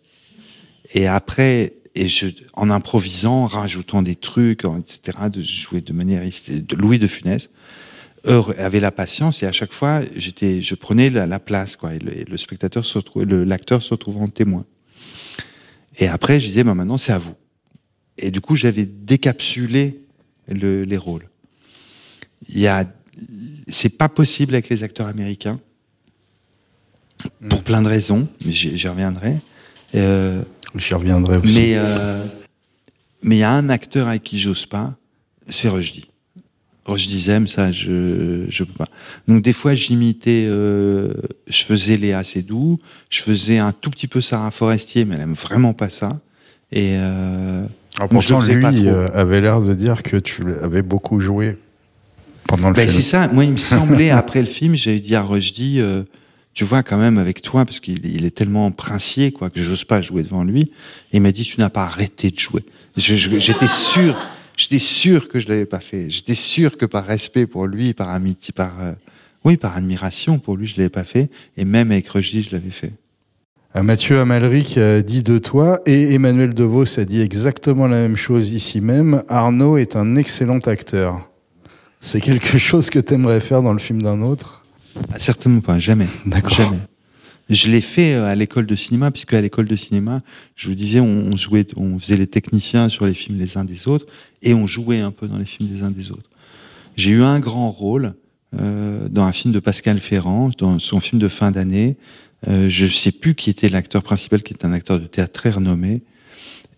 Et 0.96 1.06
après 1.06 1.74
et 1.94 2.08
je 2.08 2.30
en 2.54 2.72
improvisant, 2.72 3.46
rajoutant 3.46 4.02
des 4.02 4.16
trucs, 4.16 4.64
etc. 4.66 5.30
De 5.32 5.44
jouer 5.44 5.82
de 5.82 5.94
manière 5.94 6.24
de 6.24 6.76
Louis 6.76 6.98
de 6.98 7.08
Funès 7.08 7.50
avait 8.58 8.80
la 8.80 8.92
patience 8.92 9.44
et 9.44 9.46
à 9.46 9.52
chaque 9.52 9.74
fois 9.74 10.02
j'étais 10.16 10.60
je 10.60 10.74
prenais 10.74 11.12
la, 11.12 11.40
place 11.40 11.76
quoi 11.76 11.94
et 11.94 12.00
le, 12.00 12.38
spectateur 12.40 12.84
se 12.84 12.98
retrouvait 12.98 13.28
l'acteur 13.28 13.84
se 13.84 13.92
retrouvait 13.92 14.22
en 14.22 14.28
témoin. 14.28 14.66
Et 16.00 16.08
après 16.08 16.40
je 16.40 16.48
disais 16.48 16.64
bah, 16.64 16.74
maintenant 16.74 16.98
c'est 16.98 17.14
à 17.14 17.20
vous. 17.20 17.36
Et 18.18 18.32
du 18.32 18.42
coup, 18.42 18.56
j'avais 18.56 18.86
décapsulé 18.86 20.00
le, 20.48 20.84
les 20.84 20.98
rôles. 20.98 21.30
Il 22.50 22.60
y 22.60 22.68
a, 22.68 22.86
c'est 23.68 23.90
pas 23.90 24.10
possible 24.10 24.54
avec 24.54 24.70
les 24.70 24.84
acteurs 24.84 25.08
américains 25.08 25.60
pour 27.50 27.64
plein 27.64 27.82
de 27.82 27.88
raisons, 27.88 28.28
mais 28.46 28.52
j'y 28.52 28.88
reviendrai. 28.88 29.40
Euh, 29.96 30.42
j'y 30.76 30.94
reviendrai 30.94 31.38
aussi. 31.38 31.60
Mais 31.60 31.74
euh, 31.76 32.26
mais 33.26 33.38
il 33.38 33.40
y 33.40 33.44
a 33.44 33.52
un 33.52 33.70
acteur 33.70 34.08
avec 34.08 34.24
qui 34.24 34.38
j'ose 34.38 34.68
pas, 34.68 34.96
c'est 35.48 35.68
Rushdie. 35.68 36.10
Rushdie 36.86 37.22
Zem, 37.22 37.48
ça, 37.48 37.72
je 37.72 38.46
je 38.50 38.64
peux 38.64 38.74
pas. 38.74 38.88
Donc 39.28 39.42
des 39.42 39.54
fois, 39.54 39.74
j'imitais, 39.74 40.46
euh, 40.48 41.12
je 41.48 41.64
faisais 41.64 41.98
Léa 41.98 42.22
doux, 42.46 42.80
je 43.10 43.24
faisais 43.24 43.58
un 43.58 43.72
tout 43.72 43.90
petit 43.90 44.08
peu 44.08 44.22
Sarah 44.22 44.52
Forestier, 44.52 45.06
mais 45.06 45.16
elle 45.16 45.22
aime 45.22 45.34
vraiment 45.34 45.74
pas 45.74 45.90
ça. 45.90 46.20
Et 46.72 46.92
euh, 46.94 47.66
alors 47.98 48.10
pourtant, 48.10 48.42
lui 48.42 48.88
euh, 48.88 49.08
avait 49.14 49.42
l'air 49.42 49.62
de 49.62 49.74
dire 49.74 50.04
que 50.04 50.18
tu 50.18 50.44
avais 50.62 50.82
beaucoup 50.82 51.20
joué 51.20 51.58
pendant 52.48 52.70
le 52.70 52.76
ben, 52.76 52.88
film. 52.88 53.02
C'est 53.02 53.10
ça. 53.10 53.28
Moi, 53.30 53.46
il 53.46 53.52
me 53.52 53.58
semblait, 53.58 54.10
après 54.12 54.42
le 54.42 54.48
film, 54.48 54.76
j'avais 54.76 55.00
dit 55.00 55.16
à 55.16 55.22
Rushdie, 55.22 55.80
euh, 55.80 56.04
tu 56.54 56.66
vois, 56.66 56.84
quand 56.84 56.98
même, 56.98 57.18
avec 57.18 57.42
toi, 57.42 57.64
parce 57.66 57.80
qu'il 57.80 58.06
il 58.06 58.26
est 58.26 58.36
tellement 58.36 58.70
princier, 58.72 59.32
quoi, 59.32 59.50
que 59.50 59.62
j'ose 59.62 59.86
pas 59.86 60.02
jouer 60.02 60.24
devant 60.24 60.44
lui. 60.44 60.72
Et 61.12 61.18
il 61.18 61.22
m'a 61.22 61.32
dit, 61.32 61.44
tu 61.44 61.60
n'as 61.60 61.70
pas 61.70 61.84
arrêté 61.84 62.32
de 62.32 62.40
jouer. 62.40 62.66
J'étais 62.98 63.68
sûr, 63.68 64.16
j'étais 64.58 64.80
sûr 64.80 65.30
que 65.30 65.40
je 65.40 65.48
l'avais 65.48 65.66
pas 65.66 65.80
fait. 65.80 66.10
J'étais 66.10 66.36
sûr 66.36 66.78
que 66.78 66.86
par 66.86 67.06
respect 67.06 67.46
pour 67.46 67.66
lui, 67.66 67.94
par 67.94 68.10
amitié, 68.10 68.54
par, 68.54 68.82
euh, 68.82 68.92
oui, 69.46 69.56
par 69.56 69.78
admiration 69.78 70.38
pour 70.38 70.58
lui, 70.58 70.68
je 70.68 70.76
l'avais 70.78 70.90
pas 70.90 71.06
fait. 71.06 71.30
Et 71.56 71.64
même 71.64 71.92
avec 71.92 72.10
Rushdie, 72.10 72.44
je 72.44 72.52
l'avais 72.52 72.72
fait. 72.72 72.92
Euh, 73.76 73.84
Mathieu 73.84 74.20
Amalric 74.20 74.78
a 74.78 75.02
dit 75.02 75.22
de 75.22 75.38
toi 75.38 75.82
et 75.86 76.14
Emmanuel 76.14 76.54
DeVos 76.54 76.98
a 76.98 77.04
dit 77.04 77.20
exactement 77.20 77.88
la 77.88 77.98
même 77.98 78.16
chose 78.16 78.54
ici 78.54 78.80
même. 78.80 79.22
Arnaud 79.28 79.76
est 79.78 79.98
un 79.98 80.16
excellent 80.16 80.60
acteur. 80.60 81.30
C'est 82.00 82.22
quelque 82.22 82.58
chose 82.58 82.90
que 82.90 83.00
tu 83.00 83.16
aimerais 83.16 83.42
faire 83.42 83.62
dans 83.62 83.74
le 83.74 83.80
film 83.80 84.02
d'un 84.02 84.22
autre? 84.22 84.66
Ah, 85.12 85.20
Certainement 85.20 85.60
pas, 85.60 85.78
jamais. 85.78 86.08
D'accord. 86.26 86.52
Jamais. 86.52 86.78
Je 87.50 87.70
l'ai 87.70 87.82
fait 87.82 88.16
euh, 88.16 88.26
à 88.26 88.34
l'école 88.34 88.66
de 88.66 88.76
cinéma, 88.78 89.12
puisque 89.12 89.34
à 89.34 89.42
l'école 89.42 89.66
de 89.66 89.76
cinéma, 89.76 90.22
je 90.56 90.70
vous 90.70 90.76
disais, 90.76 91.02
on 91.02 91.36
jouait, 91.36 91.68
on 91.76 92.00
faisait 92.00 92.18
les 92.18 92.28
techniciens 92.28 92.88
sur 92.88 93.06
les 93.06 93.14
films 93.14 93.38
les 93.38 93.58
uns 93.58 93.66
des 93.66 93.88
autres, 93.88 94.06
et 94.42 94.54
on 94.54 94.68
jouait 94.68 95.02
un 95.02 95.12
peu 95.12 95.28
dans 95.28 95.38
les 95.38 95.46
films 95.46 95.70
des 95.70 95.84
uns 95.84 95.92
des 95.92 96.12
autres. 96.12 96.30
J'ai 96.96 97.12
eu 97.12 97.24
un 97.24 97.40
grand 97.40 97.72
rôle 97.72 98.14
euh, 98.60 99.10
dans 99.10 99.24
un 99.24 99.32
film 99.32 99.54
de 99.54 99.60
Pascal 99.60 100.00
Ferrand, 100.00 100.50
dans 100.58 100.80
son 100.80 101.00
film 101.02 101.20
de 101.22 101.28
fin 101.28 101.52
d'année, 101.52 101.98
euh, 102.48 102.70
je 102.70 102.88
sais 102.88 103.12
plus 103.12 103.36
qui 103.36 103.50
était 103.50 103.70
l'acteur 103.70 104.04
principal, 104.04 104.44
qui 104.44 104.54
est 104.54 104.66
un 104.66 104.72
acteur 104.72 105.00
de 105.00 105.08
théâtre 105.08 105.34
très 105.34 105.52
renommé. 105.52 106.04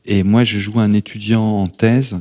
Et 0.06 0.24
moi, 0.24 0.44
je 0.44 0.60
joue 0.60 0.80
un 0.80 0.94
étudiant 0.94 1.44
en 1.44 1.68
thèse 1.68 2.16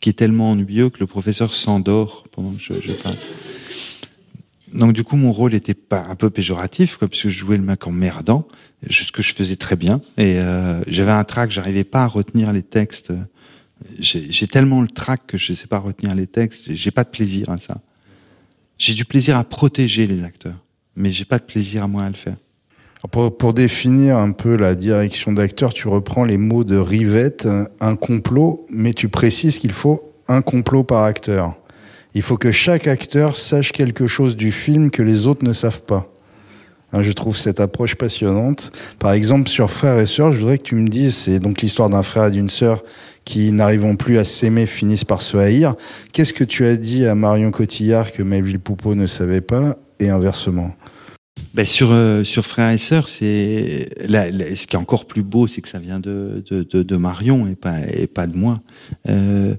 qui 0.00 0.08
est 0.08 0.14
tellement 0.14 0.50
ennuyeux 0.50 0.90
que 0.90 1.00
le 1.00 1.06
professeur 1.06 1.54
s'endort 1.54 2.24
pendant 2.32 2.52
que 2.52 2.60
je, 2.60 2.92
parle. 3.02 3.16
Donc 4.72 4.92
du 4.92 5.04
coup, 5.04 5.16
mon 5.16 5.32
rôle 5.32 5.54
était 5.54 5.74
pas 5.74 6.04
un 6.08 6.16
peu 6.16 6.30
péjoratif, 6.30 6.96
quoi, 6.96 7.08
puisque 7.08 7.28
je 7.28 7.38
jouais 7.38 7.56
le 7.56 7.62
mec 7.62 7.86
en 7.86 7.92
merdant, 7.92 8.46
ce 8.88 9.12
que 9.12 9.22
je 9.22 9.34
faisais 9.34 9.56
très 9.56 9.76
bien. 9.76 10.00
Et 10.18 10.38
euh, 10.38 10.82
j'avais 10.86 11.12
un 11.12 11.24
trac, 11.24 11.50
j'arrivais 11.50 11.84
pas 11.84 12.04
à 12.04 12.06
retenir 12.06 12.52
les 12.52 12.62
textes. 12.62 13.12
J'ai 13.98 14.46
tellement 14.46 14.80
le 14.80 14.88
trac 14.88 15.26
que 15.26 15.38
je 15.38 15.54
sais 15.54 15.66
pas 15.66 15.78
retenir 15.78 16.14
les 16.14 16.26
textes. 16.26 16.74
J'ai 16.74 16.90
pas 16.90 17.04
de 17.04 17.10
plaisir 17.10 17.50
à 17.50 17.58
ça. 17.58 17.80
J'ai 18.78 18.94
du 18.94 19.04
plaisir 19.04 19.36
à 19.36 19.44
protéger 19.44 20.06
les 20.08 20.24
acteurs, 20.24 20.58
mais 20.96 21.12
j'ai 21.12 21.24
pas 21.24 21.38
de 21.38 21.44
plaisir 21.44 21.84
à 21.84 21.88
moi 21.88 22.04
à 22.04 22.08
le 22.08 22.16
faire. 22.16 22.36
Pour, 23.10 23.36
pour, 23.36 23.52
définir 23.52 24.16
un 24.16 24.30
peu 24.30 24.56
la 24.56 24.76
direction 24.76 25.32
d'acteur, 25.32 25.74
tu 25.74 25.88
reprends 25.88 26.24
les 26.24 26.38
mots 26.38 26.62
de 26.62 26.76
Rivette, 26.76 27.48
un 27.80 27.96
complot, 27.96 28.64
mais 28.70 28.94
tu 28.94 29.08
précises 29.08 29.58
qu'il 29.58 29.72
faut 29.72 30.12
un 30.28 30.40
complot 30.40 30.84
par 30.84 31.02
acteur. 31.02 31.56
Il 32.14 32.22
faut 32.22 32.36
que 32.36 32.52
chaque 32.52 32.86
acteur 32.86 33.36
sache 33.36 33.72
quelque 33.72 34.06
chose 34.06 34.36
du 34.36 34.52
film 34.52 34.90
que 34.90 35.02
les 35.02 35.26
autres 35.26 35.44
ne 35.44 35.52
savent 35.52 35.82
pas. 35.82 36.12
Hein, 36.92 37.02
je 37.02 37.10
trouve 37.12 37.36
cette 37.36 37.58
approche 37.58 37.94
passionnante. 37.94 38.70
Par 38.98 39.12
exemple, 39.12 39.48
sur 39.48 39.70
Frères 39.70 39.98
et 39.98 40.06
Sœurs, 40.06 40.32
je 40.32 40.38
voudrais 40.38 40.58
que 40.58 40.64
tu 40.64 40.74
me 40.74 40.88
dises, 40.88 41.16
c'est 41.16 41.40
donc 41.40 41.62
l'histoire 41.62 41.88
d'un 41.88 42.02
frère 42.02 42.26
et 42.26 42.30
d'une 42.30 42.50
sœur 42.50 42.84
qui, 43.24 43.50
n'arrivant 43.50 43.96
plus 43.96 44.18
à 44.18 44.24
s'aimer, 44.24 44.66
finissent 44.66 45.04
par 45.04 45.22
se 45.22 45.36
haïr. 45.36 45.74
Qu'est-ce 46.12 46.34
que 46.34 46.44
tu 46.44 46.66
as 46.66 46.76
dit 46.76 47.06
à 47.06 47.14
Marion 47.14 47.50
Cotillard 47.50 48.12
que 48.12 48.22
Melville 48.22 48.60
Poupeau 48.60 48.94
ne 48.94 49.06
savait 49.06 49.40
pas, 49.40 49.76
et 49.98 50.10
inversement? 50.10 50.72
Ben 51.54 51.66
sur 51.66 51.90
euh, 51.92 52.24
sur 52.24 52.46
frères 52.46 52.70
et 52.70 52.78
sœurs, 52.78 53.08
c'est 53.08 53.90
là, 54.08 54.30
ce 54.30 54.66
qui 54.66 54.76
est 54.76 54.78
encore 54.78 55.06
plus 55.06 55.22
beau, 55.22 55.46
c'est 55.46 55.60
que 55.60 55.68
ça 55.68 55.78
vient 55.78 56.00
de, 56.00 56.42
de, 56.50 56.62
de, 56.62 56.82
de, 56.82 56.96
Marion 56.96 57.46
et 57.46 57.54
pas 57.54 57.80
et 57.80 58.06
pas 58.06 58.26
de 58.26 58.36
moi. 58.36 58.54
Euh, 59.08 59.54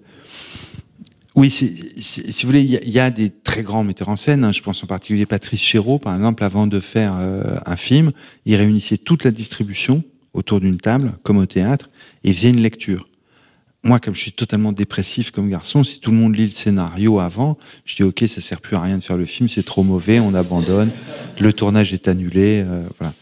oui, 1.36 1.50
si, 1.50 2.32
vous 2.42 2.48
voulez, 2.48 2.62
il 2.62 2.92
y, 2.92 3.00
a 3.00 3.10
des 3.10 3.32
très 3.32 3.64
grands 3.64 3.84
metteurs 3.84 4.10
en 4.10 4.16
scène. 4.16 4.44
Hein. 4.44 4.52
je 4.52 4.62
pense 4.62 4.84
en 4.84 4.88
particulier 4.88 5.26
Patrice 5.26 5.62
Chéreau, 5.62 5.98
par 5.98 6.16
exemple, 6.16 6.44
avant 6.44 6.68
de 6.68 6.80
faire 6.80 7.16
euh, 7.18 7.56
un 7.66 7.76
film, 7.76 8.12
il 8.46 8.56
réunissait 8.56 8.98
toute 8.98 9.24
la 9.24 9.32
distribution 9.32 10.04
autour 10.34 10.60
d'une 10.60 10.78
table, 10.78 11.14
comme 11.24 11.38
au 11.38 11.48
théâtre, 11.48 11.90
et 12.24 12.30
il 12.30 12.36
faisait 12.36 12.50
une 12.52 12.62
lecture 12.62 13.08
moi, 13.84 14.00
comme 14.00 14.16
je 14.16 14.22
suis 14.22 14.32
totalement 14.32 14.72
dépressif 14.72 15.32
comme 15.32 15.50
garçon, 15.50 15.84
si 15.84 16.00
tout 16.00 16.12
le 16.12 16.18
monde 16.18 16.36
lit 16.36 16.46
le 16.46 16.52
scénario 16.52 17.20
avant, 17.20 17.58
je 17.84 17.96
dis 17.96 18.04
ok, 18.04 18.24
ça 18.30 18.40
sert 18.40 18.62
plus 18.62 18.78
à 18.78 18.82
rien 18.82 18.98
de 18.98 19.04
faire 19.04 19.18
le 19.18 19.26
film, 19.26 19.50
c'est 19.50 19.64
trop 19.64 19.84
mauvais, 19.84 20.22
on 20.22 20.34
abandonne, 20.34 20.90
le 21.38 21.52
tournage 21.52 21.94
est 21.94 22.08
annulé, 22.08 22.64
euh, 22.66 22.88
voilà. 22.98 23.14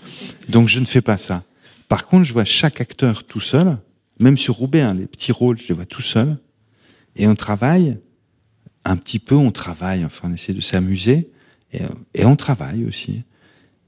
Donc 0.50 0.68
je 0.68 0.80
ne 0.80 0.86
fais 0.86 1.02
pas 1.02 1.18
ça. 1.18 1.44
Par 1.88 2.08
contre, 2.08 2.26
je 2.26 2.34
vois 2.34 2.46
chaque 2.46 2.80
acteur 2.80 3.24
tout 3.24 3.40
seul, 3.40 3.78
même 4.20 4.38
sur 4.38 4.56
Roubaix, 4.56 4.82
hein, 4.82 4.94
les 4.94 5.08
petits 5.08 5.32
rôles, 5.32 5.58
je 5.58 5.68
les 5.68 5.74
vois 5.74 5.86
tout 5.86 6.04
seul, 6.04 6.38
et 7.16 7.28
on 7.28 7.36
travaille 7.36 7.98
un 8.86 8.98
petit 8.98 9.20
peu, 9.20 9.36
on 9.36 9.52
travaille, 9.52 10.06
enfin 10.06 10.30
on 10.30 10.34
essaie 10.34 10.54
de 10.54 10.62
s'amuser, 10.62 11.32
et, 11.74 11.82
et 12.14 12.26
on 12.26 12.36
travaille 12.36 12.86
aussi. 12.86 13.24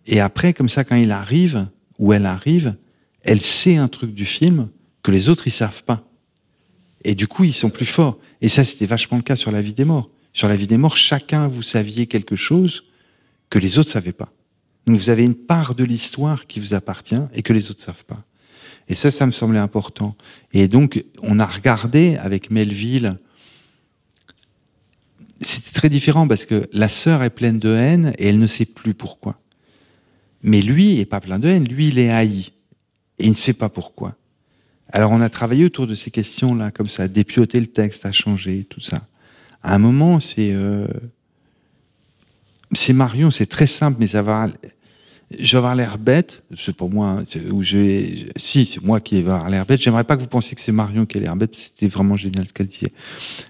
Et 0.07 0.19
après, 0.19 0.53
comme 0.53 0.69
ça, 0.69 0.83
quand 0.83 0.95
il 0.95 1.11
arrive 1.11 1.67
ou 1.99 2.13
elle 2.13 2.25
arrive, 2.25 2.75
elle 3.21 3.41
sait 3.41 3.77
un 3.77 3.87
truc 3.87 4.13
du 4.13 4.25
film 4.25 4.69
que 5.03 5.11
les 5.11 5.29
autres 5.29 5.47
ils 5.47 5.51
savent 5.51 5.83
pas. 5.83 6.03
Et 7.03 7.15
du 7.15 7.27
coup, 7.27 7.43
ils 7.43 7.53
sont 7.53 7.69
plus 7.69 7.85
forts. 7.85 8.17
Et 8.41 8.49
ça, 8.49 8.63
c'était 8.63 8.85
vachement 8.85 9.17
le 9.17 9.23
cas 9.23 9.35
sur 9.35 9.51
la 9.51 9.61
vie 9.61 9.73
des 9.73 9.85
morts. 9.85 10.09
Sur 10.33 10.47
la 10.47 10.55
vie 10.55 10.67
des 10.67 10.77
morts, 10.77 10.97
chacun, 10.97 11.47
vous 11.47 11.61
saviez 11.61 12.07
quelque 12.07 12.35
chose 12.35 12.85
que 13.49 13.59
les 13.59 13.77
autres 13.77 13.89
savaient 13.89 14.13
pas. 14.13 14.31
Donc 14.85 14.97
vous 14.97 15.09
avez 15.09 15.23
une 15.23 15.35
part 15.35 15.75
de 15.75 15.83
l'histoire 15.83 16.47
qui 16.47 16.59
vous 16.59 16.73
appartient 16.73 17.21
et 17.33 17.41
que 17.41 17.53
les 17.53 17.71
autres 17.71 17.81
savent 17.81 18.05
pas. 18.05 18.23
Et 18.89 18.95
ça, 18.95 19.11
ça 19.11 19.25
me 19.25 19.31
semblait 19.31 19.59
important. 19.59 20.15
Et 20.51 20.67
donc, 20.67 21.03
on 21.21 21.39
a 21.39 21.45
regardé 21.45 22.17
avec 22.17 22.51
Melville. 22.51 23.17
C'était 25.39 25.71
très 25.71 25.89
différent 25.89 26.27
parce 26.27 26.45
que 26.45 26.67
la 26.73 26.89
sœur 26.89 27.23
est 27.23 27.29
pleine 27.29 27.59
de 27.59 27.69
haine 27.69 28.13
et 28.17 28.27
elle 28.27 28.39
ne 28.39 28.47
sait 28.47 28.65
plus 28.65 28.93
pourquoi. 28.93 29.39
Mais 30.41 30.61
lui 30.61 30.99
est 30.99 31.05
pas 31.05 31.21
plein 31.21 31.39
de 31.39 31.47
haine, 31.47 31.65
lui 31.65 31.87
il 31.89 31.99
est 31.99 32.09
haï. 32.09 32.51
Et 33.19 33.25
il 33.25 33.29
ne 33.29 33.35
sait 33.35 33.53
pas 33.53 33.69
pourquoi. 33.69 34.17
Alors 34.93 35.11
on 35.11 35.21
a 35.21 35.29
travaillé 35.29 35.65
autour 35.65 35.87
de 35.87 35.95
ces 35.95 36.11
questions-là, 36.11 36.71
comme 36.71 36.87
ça, 36.87 37.07
dépioter 37.07 37.59
le 37.59 37.67
texte, 37.67 38.05
à 38.05 38.11
changer, 38.11 38.65
tout 38.69 38.79
ça. 38.79 39.07
À 39.61 39.75
un 39.75 39.79
moment, 39.79 40.19
c'est... 40.19 40.53
Euh, 40.53 40.87
c'est 42.71 42.93
Marion, 42.93 43.29
c'est 43.29 43.45
très 43.45 43.67
simple, 43.67 43.97
mais 43.99 44.07
ça 44.07 44.21
va 44.21 44.47
je 45.39 45.51
vais 45.53 45.57
avoir 45.57 45.75
l'air 45.75 45.97
bête, 45.97 46.43
c'est 46.55 46.75
pour 46.75 46.91
moi, 46.91 47.17
hein, 47.19 47.23
où 47.51 47.63
j'ai, 47.63 48.27
si, 48.35 48.65
c'est 48.65 48.83
moi 48.83 48.99
qui 48.99 49.15
vais 49.15 49.31
avoir 49.31 49.49
l'air 49.49 49.65
bête. 49.65 49.81
J'aimerais 49.81 50.03
pas 50.03 50.15
que 50.15 50.21
vous 50.21 50.27
pensiez 50.27 50.53
que 50.53 50.61
c'est 50.61 50.71
Marion 50.71 51.07
qui 51.07 51.17
a 51.17 51.21
l'air 51.21 51.35
bête, 51.35 51.55
c'était 51.55 51.87
vraiment 51.87 52.15
génial 52.15 52.47
ce 52.47 52.53
qu'elle 52.53 52.67
disait. 52.67 52.91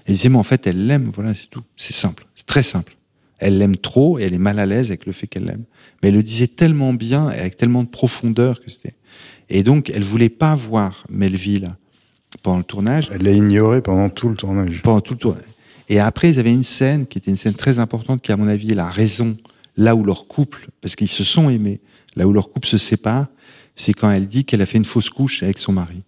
Elle 0.05 0.13
disait, 0.13 0.29
mais 0.29 0.37
en 0.37 0.43
fait, 0.43 0.65
elle 0.65 0.87
l'aime, 0.87 1.11
voilà, 1.13 1.33
c'est 1.33 1.49
tout. 1.49 1.63
C'est 1.75 1.93
simple. 1.93 2.25
C'est 2.35 2.45
très 2.45 2.63
simple. 2.63 2.95
Elle 3.39 3.57
l'aime 3.57 3.75
trop 3.75 4.17
et 4.17 4.23
elle 4.23 4.33
est 4.33 4.39
mal 4.39 4.59
à 4.59 4.65
l'aise 4.65 4.87
avec 4.87 5.05
le 5.05 5.11
fait 5.11 5.27
qu'elle 5.27 5.43
l'aime. 5.43 5.65
Mais 6.01 6.09
elle 6.09 6.15
le 6.15 6.23
disait 6.23 6.47
tellement 6.47 6.93
bien 6.93 7.29
et 7.31 7.39
avec 7.39 7.57
tellement 7.57 7.83
de 7.83 7.89
profondeur 7.89 8.61
que 8.61 8.69
c'était. 8.69 8.95
Et 9.49 9.63
donc, 9.63 9.89
elle 9.89 10.03
voulait 10.03 10.29
pas 10.29 10.55
voir 10.55 11.05
Melville 11.09 11.75
pendant 12.41 12.59
le 12.59 12.63
tournage. 12.63 13.09
Elle 13.11 13.23
l'a 13.23 13.31
ignoré 13.31 13.81
pendant 13.81 14.09
tout 14.09 14.29
le 14.29 14.35
tournage. 14.35 14.81
Pendant 14.81 15.01
tout 15.01 15.13
le 15.13 15.19
tournage. 15.19 15.43
Et 15.89 15.99
après, 15.99 16.31
ils 16.31 16.39
avaient 16.39 16.53
une 16.53 16.63
scène 16.63 17.05
qui 17.05 17.17
était 17.17 17.31
une 17.31 17.37
scène 17.37 17.53
très 17.53 17.79
importante 17.79 18.21
qui, 18.21 18.31
à 18.31 18.37
mon 18.37 18.47
avis, 18.47 18.71
est 18.71 18.75
la 18.75 18.89
raison 18.89 19.37
là 19.75 19.95
où 19.95 20.03
leur 20.03 20.27
couple, 20.27 20.69
parce 20.81 20.95
qu'ils 20.95 21.09
se 21.09 21.23
sont 21.23 21.49
aimés, 21.49 21.81
là 22.15 22.27
où 22.27 22.33
leur 22.33 22.51
couple 22.51 22.67
se 22.67 22.77
sépare, 22.77 23.27
c'est 23.75 23.93
quand 23.93 24.09
elle 24.09 24.27
dit 24.27 24.45
qu'elle 24.45 24.61
a 24.61 24.65
fait 24.65 24.77
une 24.77 24.85
fausse 24.85 25.09
couche 25.09 25.43
avec 25.43 25.57
son 25.59 25.71
mari. 25.71 26.03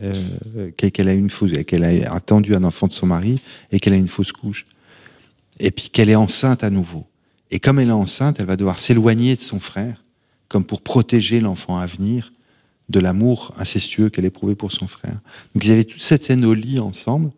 Euh, 0.00 0.70
qu'elle 0.76 1.08
a 1.08 1.12
une 1.12 1.28
fausse, 1.28 1.50
qu'elle 1.66 1.84
a 1.84 2.14
attendu 2.14 2.54
un 2.54 2.64
enfant 2.64 2.86
de 2.86 2.92
son 2.92 3.06
mari 3.06 3.40
et 3.72 3.80
qu'elle 3.80 3.92
a 3.92 3.96
une 3.96 4.08
fausse 4.08 4.32
couche. 4.32 4.64
Et 5.58 5.70
puis 5.70 5.90
qu'elle 5.90 6.08
est 6.08 6.14
enceinte 6.14 6.64
à 6.64 6.70
nouveau. 6.70 7.06
Et 7.50 7.58
comme 7.58 7.80
elle 7.80 7.88
est 7.88 7.92
enceinte, 7.92 8.38
elle 8.38 8.46
va 8.46 8.56
devoir 8.56 8.78
s'éloigner 8.78 9.34
de 9.34 9.40
son 9.40 9.58
frère, 9.58 10.04
comme 10.48 10.64
pour 10.64 10.80
protéger 10.80 11.40
l'enfant 11.40 11.78
à 11.78 11.86
venir 11.86 12.32
de 12.90 13.00
l'amour 13.00 13.54
incestueux 13.58 14.10
qu'elle 14.10 14.24
éprouvait 14.24 14.54
pour 14.54 14.72
son 14.72 14.88
frère. 14.88 15.18
Donc 15.54 15.64
ils 15.64 15.72
avaient 15.72 15.84
toute 15.84 16.02
cette 16.02 16.24
scène 16.24 16.44
au 16.44 16.54
lit 16.54 16.78
ensemble. 16.78 17.30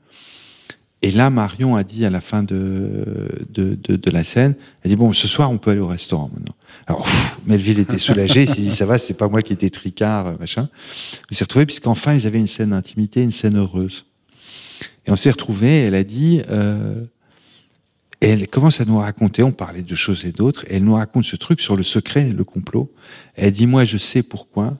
Et 1.05 1.11
là, 1.11 1.31
Marion 1.31 1.75
a 1.75 1.83
dit 1.83 2.07
à 2.07 2.11
la 2.11 2.21
fin 2.21 2.45
de, 2.45 3.45
de, 3.51 3.75
de, 3.75 4.11
la 4.13 4.23
scène, 4.23 4.55
elle 4.83 4.91
dit 4.91 4.97
bon, 4.97 5.13
ce 5.13 5.27
soir 5.27 5.51
on 5.51 5.59
peut 5.59 5.73
aller 5.73 5.81
au 5.81 5.89
restaurant 5.89 6.31
maintenant. 6.33 6.55
Alors, 6.87 7.09
Melville 7.47 7.81
était 7.81 7.99
soulagé, 7.99 8.43
il 8.43 8.49
s'est 8.49 8.61
dit 8.61 8.75
ça 8.75 8.87
va, 8.87 8.99
c'est 8.99 9.15
pas 9.15 9.29
moi 9.29 9.43
qui 9.43 9.53
étais 9.53 9.71
tricard, 9.71 10.39
machin. 10.39 10.69
Il 11.31 11.37
s'est 11.37 11.45
retrouvé 11.45 11.67
puisqu'enfin 11.67 12.15
ils 12.15 12.27
avaient 12.27 12.39
une 12.39 12.47
scène 12.47 12.71
d'intimité, 12.71 13.21
une 13.23 13.33
scène 13.33 13.59
heureuse. 13.59 14.05
Et 15.07 15.11
on 15.11 15.17
s'est 15.17 15.31
retrouvé. 15.31 15.83
Elle 15.83 15.95
a 15.95 16.05
dit, 16.05 16.43
euh, 16.51 17.05
et 18.21 18.29
elle 18.29 18.47
commence 18.49 18.81
à 18.81 18.85
nous 18.85 18.99
raconter. 18.99 19.43
On 19.43 19.53
parlait 19.53 19.83
de 19.83 19.95
choses 19.95 20.25
et 20.25 20.33
d'autres. 20.33 20.65
Et 20.69 20.77
elle 20.77 20.85
nous 20.85 20.95
raconte 20.95 21.25
ce 21.25 21.37
truc 21.37 21.61
sur 21.61 21.77
le 21.77 21.83
secret, 21.83 22.31
le 22.31 22.45
complot. 22.45 22.93
Elle 23.35 23.53
dit 23.53 23.67
moi 23.67 23.85
je 23.85 23.99
sais 23.99 24.23
pourquoi, 24.23 24.79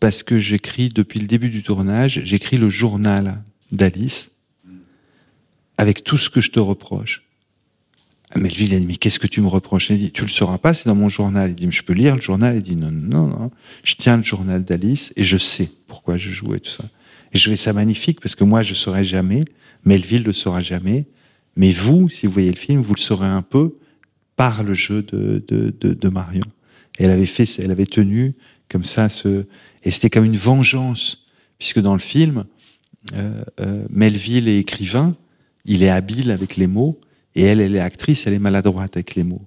parce 0.00 0.22
que 0.22 0.38
j'écris 0.38 0.88
depuis 0.88 1.20
le 1.20 1.26
début 1.26 1.50
du 1.50 1.62
tournage, 1.62 2.22
j'écris 2.24 2.56
le 2.56 2.68
journal 2.68 3.42
d'Alice 3.70 4.30
avec 5.76 6.02
tout 6.02 6.18
ce 6.18 6.28
que 6.28 6.40
je 6.40 6.50
te 6.50 6.60
reproche. 6.60 7.22
Ah, 8.32 8.38
Melville 8.38 8.74
a 8.74 8.78
dit, 8.78 8.86
mais 8.86 8.96
qu'est-ce 8.96 9.18
que 9.18 9.26
tu 9.26 9.40
me 9.40 9.48
reproches? 9.48 9.90
Il 9.90 9.98
dit, 9.98 10.12
tu 10.12 10.22
le 10.22 10.28
sauras 10.28 10.58
pas, 10.58 10.72
c'est 10.72 10.86
dans 10.86 10.94
mon 10.94 11.08
journal. 11.08 11.50
Il 11.50 11.54
dit, 11.54 11.66
mais 11.66 11.72
je 11.72 11.82
peux 11.82 11.92
lire 11.92 12.14
le 12.14 12.20
journal? 12.20 12.56
Il 12.56 12.62
dit, 12.62 12.76
non, 12.76 12.90
non, 12.90 13.26
non, 13.26 13.50
je 13.82 13.94
tiens 13.94 14.16
le 14.16 14.22
journal 14.22 14.64
d'Alice 14.64 15.12
et 15.16 15.24
je 15.24 15.36
sais 15.36 15.70
pourquoi 15.86 16.16
je 16.16 16.30
jouais 16.30 16.60
tout 16.60 16.70
ça. 16.70 16.84
Et 17.32 17.38
je 17.38 17.44
trouvais 17.44 17.56
ça 17.56 17.72
magnifique 17.72 18.20
parce 18.20 18.34
que 18.34 18.44
moi, 18.44 18.62
je 18.62 18.74
saurais 18.74 19.04
jamais, 19.04 19.44
Melville 19.84 20.22
le 20.22 20.32
saura 20.32 20.62
jamais, 20.62 21.06
mais 21.56 21.72
vous, 21.72 22.08
si 22.08 22.26
vous 22.26 22.32
voyez 22.32 22.50
le 22.50 22.56
film, 22.56 22.80
vous 22.80 22.94
le 22.94 23.00
saurez 23.00 23.26
un 23.26 23.42
peu 23.42 23.76
par 24.36 24.62
le 24.62 24.74
jeu 24.74 25.02
de, 25.02 25.44
de, 25.48 25.72
de, 25.80 26.08
Marion. 26.08 26.44
Et 26.98 27.04
elle 27.04 27.10
avait 27.10 27.26
fait, 27.26 27.48
elle 27.58 27.70
avait 27.70 27.86
tenu 27.86 28.34
comme 28.68 28.84
ça 28.84 29.08
ce, 29.08 29.44
et 29.82 29.90
c'était 29.90 30.10
comme 30.10 30.24
une 30.24 30.36
vengeance, 30.36 31.24
puisque 31.58 31.80
dans 31.80 31.94
le 31.94 32.00
film, 32.00 32.44
euh, 33.14 33.42
euh, 33.60 33.84
Melville 33.90 34.48
est 34.48 34.58
écrivain, 34.58 35.16
il 35.64 35.82
est 35.82 35.88
habile 35.88 36.30
avec 36.30 36.56
les 36.56 36.66
mots, 36.66 37.00
et 37.34 37.42
elle, 37.42 37.60
elle 37.60 37.76
est 37.76 37.80
actrice, 37.80 38.26
elle 38.26 38.34
est 38.34 38.38
maladroite 38.40 38.96
avec 38.96 39.14
les 39.14 39.24
mots. 39.24 39.46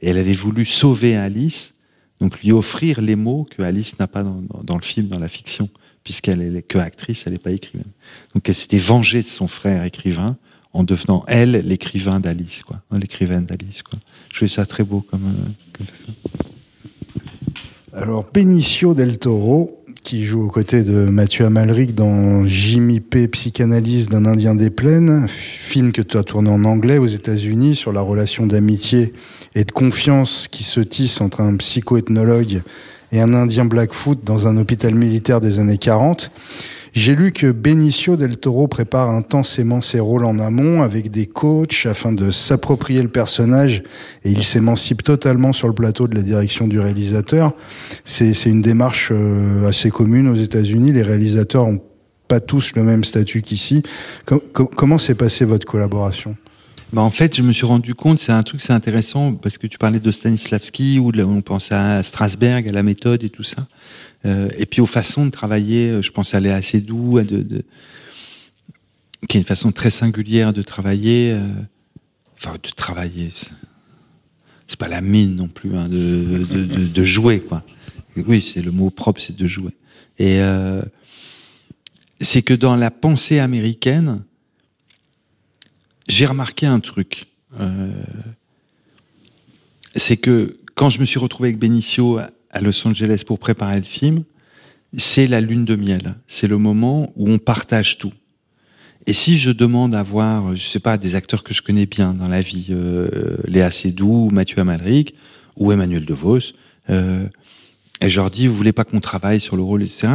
Et 0.00 0.10
elle 0.10 0.18
avait 0.18 0.32
voulu 0.32 0.64
sauver 0.64 1.16
Alice, 1.16 1.74
donc 2.20 2.40
lui 2.42 2.52
offrir 2.52 3.00
les 3.00 3.16
mots 3.16 3.46
que 3.48 3.62
Alice 3.62 3.98
n'a 3.98 4.06
pas 4.06 4.22
dans, 4.22 4.76
le 4.76 4.82
film, 4.82 5.08
dans 5.08 5.18
la 5.18 5.28
fiction, 5.28 5.68
puisqu'elle 6.02 6.56
est 6.56 6.62
que 6.62 6.78
actrice, 6.78 7.24
elle 7.26 7.32
n'est 7.32 7.38
pas 7.38 7.52
écrivaine. 7.52 7.90
Donc 8.34 8.48
elle 8.48 8.54
s'était 8.54 8.78
vengée 8.78 9.22
de 9.22 9.28
son 9.28 9.46
frère 9.46 9.84
écrivain 9.84 10.36
en 10.72 10.84
devenant 10.84 11.24
elle 11.28 11.52
l'écrivain 11.66 12.20
d'Alice, 12.20 12.62
quoi, 12.62 12.82
l'écrivaine 12.92 13.46
d'Alice, 13.46 13.82
quoi. 13.82 13.98
Je 14.30 14.36
trouvais 14.36 14.50
ça 14.50 14.66
très 14.66 14.84
beau 14.84 15.00
comme. 15.00 15.24
Euh, 15.80 15.84
Alors 18.00 18.24
Benicio 18.32 18.94
del 18.94 19.18
Toro, 19.18 19.82
qui 20.04 20.24
joue 20.24 20.44
aux 20.44 20.48
côtés 20.48 20.84
de 20.84 21.06
Mathieu 21.06 21.46
Amalric 21.46 21.96
dans 21.96 22.46
Jimmy 22.46 23.00
P. 23.00 23.26
Psychanalyse 23.26 24.08
d'un 24.08 24.24
Indien 24.24 24.54
des 24.54 24.70
Plaines, 24.70 25.26
film 25.28 25.90
que 25.90 26.02
tu 26.02 26.16
as 26.16 26.22
tourné 26.22 26.48
en 26.48 26.64
anglais 26.64 26.98
aux 26.98 27.06
États-Unis 27.06 27.74
sur 27.74 27.92
la 27.92 28.00
relation 28.00 28.46
d'amitié 28.46 29.14
et 29.56 29.64
de 29.64 29.72
confiance 29.72 30.46
qui 30.46 30.62
se 30.62 30.78
tisse 30.78 31.20
entre 31.20 31.40
un 31.40 31.56
psychoethnologue 31.56 32.62
et 33.10 33.20
un 33.20 33.34
Indien 33.34 33.64
Blackfoot 33.64 34.24
dans 34.24 34.46
un 34.46 34.56
hôpital 34.58 34.94
militaire 34.94 35.40
des 35.40 35.58
années 35.58 35.78
40. 35.78 36.30
J'ai 36.92 37.14
lu 37.14 37.32
que 37.32 37.52
Benicio 37.52 38.16
del 38.16 38.36
Toro 38.36 38.68
prépare 38.68 39.10
intensément 39.10 39.80
ses 39.80 40.00
rôles 40.00 40.24
en 40.24 40.38
amont 40.38 40.82
avec 40.82 41.10
des 41.10 41.26
coachs 41.26 41.86
afin 41.86 42.12
de 42.12 42.30
s'approprier 42.30 43.02
le 43.02 43.08
personnage 43.08 43.82
et 44.24 44.30
il 44.30 44.44
s'émancipe 44.44 45.02
totalement 45.02 45.52
sur 45.52 45.68
le 45.68 45.74
plateau 45.74 46.08
de 46.08 46.14
la 46.14 46.22
direction 46.22 46.66
du 46.66 46.80
réalisateur. 46.80 47.52
C'est 48.04 48.32
une 48.46 48.62
démarche 48.62 49.10
euh, 49.12 49.68
assez 49.68 49.90
commune 49.90 50.28
aux 50.28 50.36
États-Unis. 50.36 50.92
Les 50.92 51.02
réalisateurs 51.02 51.66
ont 51.66 51.80
pas 52.28 52.40
tous 52.40 52.74
le 52.74 52.82
même 52.82 53.04
statut 53.04 53.42
qu'ici. 53.42 53.82
comment 54.52 54.98
s'est 54.98 55.14
passée 55.14 55.44
votre 55.44 55.66
collaboration? 55.66 56.36
Bah 56.92 57.02
en 57.02 57.10
fait, 57.10 57.36
je 57.36 57.42
me 57.42 57.52
suis 57.52 57.66
rendu 57.66 57.94
compte, 57.94 58.18
c'est 58.18 58.32
un 58.32 58.42
truc, 58.42 58.62
c'est 58.62 58.72
intéressant 58.72 59.34
parce 59.34 59.58
que 59.58 59.66
tu 59.66 59.76
parlais 59.76 60.00
de 60.00 60.10
Stanislavski 60.10 60.98
ou 60.98 61.12
on 61.20 61.42
pense 61.42 61.70
à 61.70 62.02
Strasberg, 62.02 62.66
à 62.66 62.72
la 62.72 62.82
méthode 62.82 63.22
et 63.24 63.28
tout 63.28 63.42
ça. 63.42 63.66
Euh, 64.24 64.48
et 64.58 64.66
puis 64.66 64.80
aux 64.80 64.86
façons 64.86 65.26
de 65.26 65.30
travailler, 65.30 65.90
euh, 65.90 66.02
je 66.02 66.10
pense 66.10 66.34
à 66.34 66.40
Léa 66.40 66.60
Seydoux, 66.60 67.20
de, 67.22 67.64
qui 69.28 69.36
est 69.36 69.40
une 69.40 69.46
façon 69.46 69.72
très 69.72 69.90
singulière 69.90 70.52
de 70.52 70.62
travailler. 70.62 71.32
Euh, 71.32 71.46
enfin, 72.36 72.54
de 72.54 72.70
travailler, 72.70 73.30
c'est 74.66 74.78
pas 74.78 74.88
la 74.88 75.00
mine 75.00 75.36
non 75.36 75.48
plus, 75.48 75.76
hein, 75.76 75.88
de, 75.88 76.44
de, 76.92 77.04
jouer, 77.04 77.40
quoi. 77.40 77.62
Oui, 78.16 78.46
c'est 78.52 78.62
le 78.62 78.72
mot 78.72 78.90
propre, 78.90 79.20
c'est 79.20 79.36
de 79.36 79.46
jouer. 79.46 79.72
Et 80.18 80.40
c'est 82.20 82.42
que 82.42 82.52
dans 82.52 82.74
la 82.74 82.90
pensée 82.90 83.38
américaine, 83.38 84.24
j'ai 86.08 86.26
remarqué 86.26 86.66
un 86.66 86.80
truc. 86.80 87.26
C'est 89.94 90.16
que 90.16 90.58
quand 90.74 90.90
je 90.90 91.00
me 91.00 91.06
suis 91.06 91.20
retrouvé 91.20 91.50
avec 91.50 91.60
Benicio 91.60 92.18
à 92.58 92.60
Los 92.60 92.86
Angeles 92.86 93.22
pour 93.24 93.38
préparer 93.38 93.76
le 93.76 93.84
film, 93.84 94.24
c'est 94.96 95.28
la 95.28 95.40
lune 95.40 95.64
de 95.64 95.76
miel. 95.76 96.16
C'est 96.26 96.48
le 96.48 96.58
moment 96.58 97.12
où 97.14 97.30
on 97.30 97.38
partage 97.38 97.98
tout. 97.98 98.12
Et 99.06 99.12
si 99.12 99.38
je 99.38 99.50
demande 99.50 99.94
à 99.94 100.02
voir, 100.02 100.56
je 100.56 100.66
sais 100.66 100.80
pas, 100.80 100.98
des 100.98 101.14
acteurs 101.14 101.44
que 101.44 101.54
je 101.54 101.62
connais 101.62 101.86
bien 101.86 102.14
dans 102.14 102.26
la 102.26 102.42
vie, 102.42 102.66
euh, 102.70 103.36
Léa 103.44 103.70
Seydoux, 103.70 104.28
Mathieu 104.32 104.58
Amalric 104.58 105.14
ou 105.56 105.70
Emmanuel 105.70 106.04
DeVos, 106.04 106.52
euh, 106.90 107.26
et 108.00 108.08
je 108.08 108.20
leur 108.20 108.30
dis, 108.30 108.48
vous 108.48 108.56
voulez 108.56 108.72
pas 108.72 108.84
qu'on 108.84 109.00
travaille 109.00 109.40
sur 109.40 109.56
le 109.56 109.62
rôle, 109.62 109.82
etc., 109.82 110.08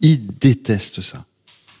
ils 0.00 0.26
détestent 0.26 1.00
ça. 1.00 1.24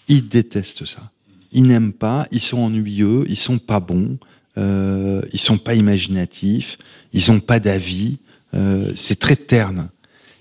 Ils 0.08 0.26
détestent 0.26 0.86
ça. 0.86 1.10
Ils 1.52 1.64
n'aiment 1.64 1.92
pas, 1.92 2.26
ils 2.30 2.40
sont 2.40 2.58
ennuyeux, 2.58 3.24
ils 3.28 3.36
sont 3.36 3.58
pas 3.58 3.80
bons, 3.80 4.18
euh, 4.56 5.20
ils 5.32 5.38
sont 5.38 5.58
pas 5.58 5.74
imaginatifs, 5.74 6.78
ils 7.12 7.30
ont 7.30 7.40
pas 7.40 7.60
d'avis, 7.60 8.18
euh, 8.54 8.90
c'est 8.94 9.18
très 9.18 9.36
terne. 9.36 9.90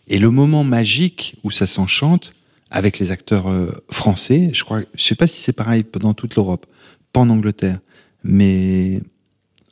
Et 0.07 0.19
le 0.19 0.29
moment 0.29 0.63
magique 0.63 1.35
où 1.43 1.51
ça 1.51 1.67
s'enchante 1.67 2.33
avec 2.69 2.99
les 2.99 3.11
acteurs 3.11 3.47
euh, 3.47 3.71
français, 3.91 4.51
je 4.53 4.63
crois, 4.63 4.81
je 4.93 5.03
sais 5.03 5.15
pas 5.15 5.27
si 5.27 5.41
c'est 5.41 5.53
pareil 5.53 5.85
dans 5.99 6.13
toute 6.13 6.35
l'Europe, 6.35 6.65
pas 7.13 7.21
en 7.21 7.29
Angleterre, 7.29 7.79
mais 8.23 9.01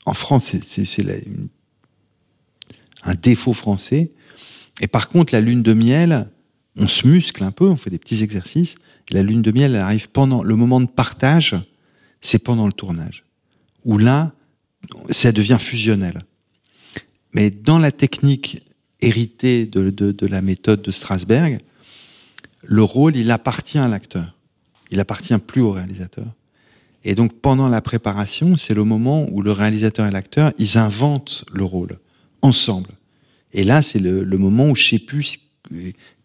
en 0.05 0.13
France, 0.13 0.51
c'est 0.63 1.05
un 3.03 3.15
défaut 3.15 3.53
français. 3.53 4.11
Et 4.81 4.87
par 4.87 5.09
contre, 5.09 5.33
la 5.33 5.41
lune 5.41 5.63
de 5.63 5.73
miel, 5.73 6.29
on 6.77 6.87
se 6.87 7.07
muscle 7.07 7.43
un 7.43 7.51
peu, 7.51 7.65
on 7.65 7.75
fait 7.75 7.89
des 7.89 7.99
petits 7.99 8.21
exercices. 8.21 8.75
la 9.11 9.23
lune 9.23 9.41
de 9.41 9.51
miel, 9.51 9.75
elle 9.75 9.81
arrive 9.81 10.09
pendant 10.09 10.43
le 10.43 10.55
moment 10.55 10.81
de 10.81 10.87
partage, 10.87 11.55
c'est 12.21 12.39
pendant 12.39 12.65
le 12.65 12.73
tournage, 12.73 13.23
où 13.83 13.97
là, 13.97 14.33
ça 15.09 15.31
devient 15.31 15.57
fusionnel. 15.59 16.23
Mais 17.33 17.49
dans 17.49 17.77
la 17.77 17.91
technique 17.91 18.63
héritée 19.05 19.65
de, 19.65 20.25
la 20.25 20.41
méthode 20.41 20.81
de 20.81 20.91
Strasberg, 20.91 21.59
le 22.63 22.83
rôle, 22.83 23.15
il 23.15 23.31
appartient 23.31 23.77
à 23.77 23.87
l'acteur. 23.87 24.35
Il 24.91 24.99
appartient 24.99 25.37
plus 25.37 25.61
au 25.61 25.71
réalisateur. 25.71 26.25
Et 27.03 27.13
donc, 27.13 27.33
pendant 27.39 27.69
la 27.69 27.81
préparation, 27.81 28.57
c'est 28.57 28.73
le 28.73 28.83
moment 28.83 29.27
où 29.31 29.41
le 29.41 29.51
réalisateur 29.51 30.07
et 30.07 30.11
l'acteur, 30.11 30.51
ils 30.57 30.77
inventent 30.77 31.45
le 31.53 31.63
rôle 31.63 31.99
ensemble. 32.41 32.89
Et 33.53 33.63
là, 33.63 33.81
c'est 33.81 33.99
le, 33.99 34.25
moment 34.37 34.69
où 34.71 34.75
je 34.75 34.89
sais 34.89 34.99
plus 34.99 35.37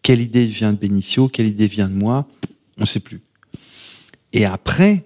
quelle 0.01 0.21
idée 0.21 0.45
vient 0.45 0.73
de 0.73 0.77
Benicio, 0.77 1.27
quelle 1.27 1.47
idée 1.47 1.67
vient 1.67 1.87
de 1.87 1.93
moi, 1.93 2.27
on 2.77 2.85
sait 2.85 2.99
plus. 2.99 3.21
Et 4.33 4.45
après, 4.45 5.05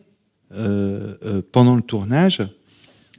euh, 0.53 1.15
euh, 1.25 1.41
pendant 1.51 1.75
le 1.75 1.81
tournage, 1.81 2.41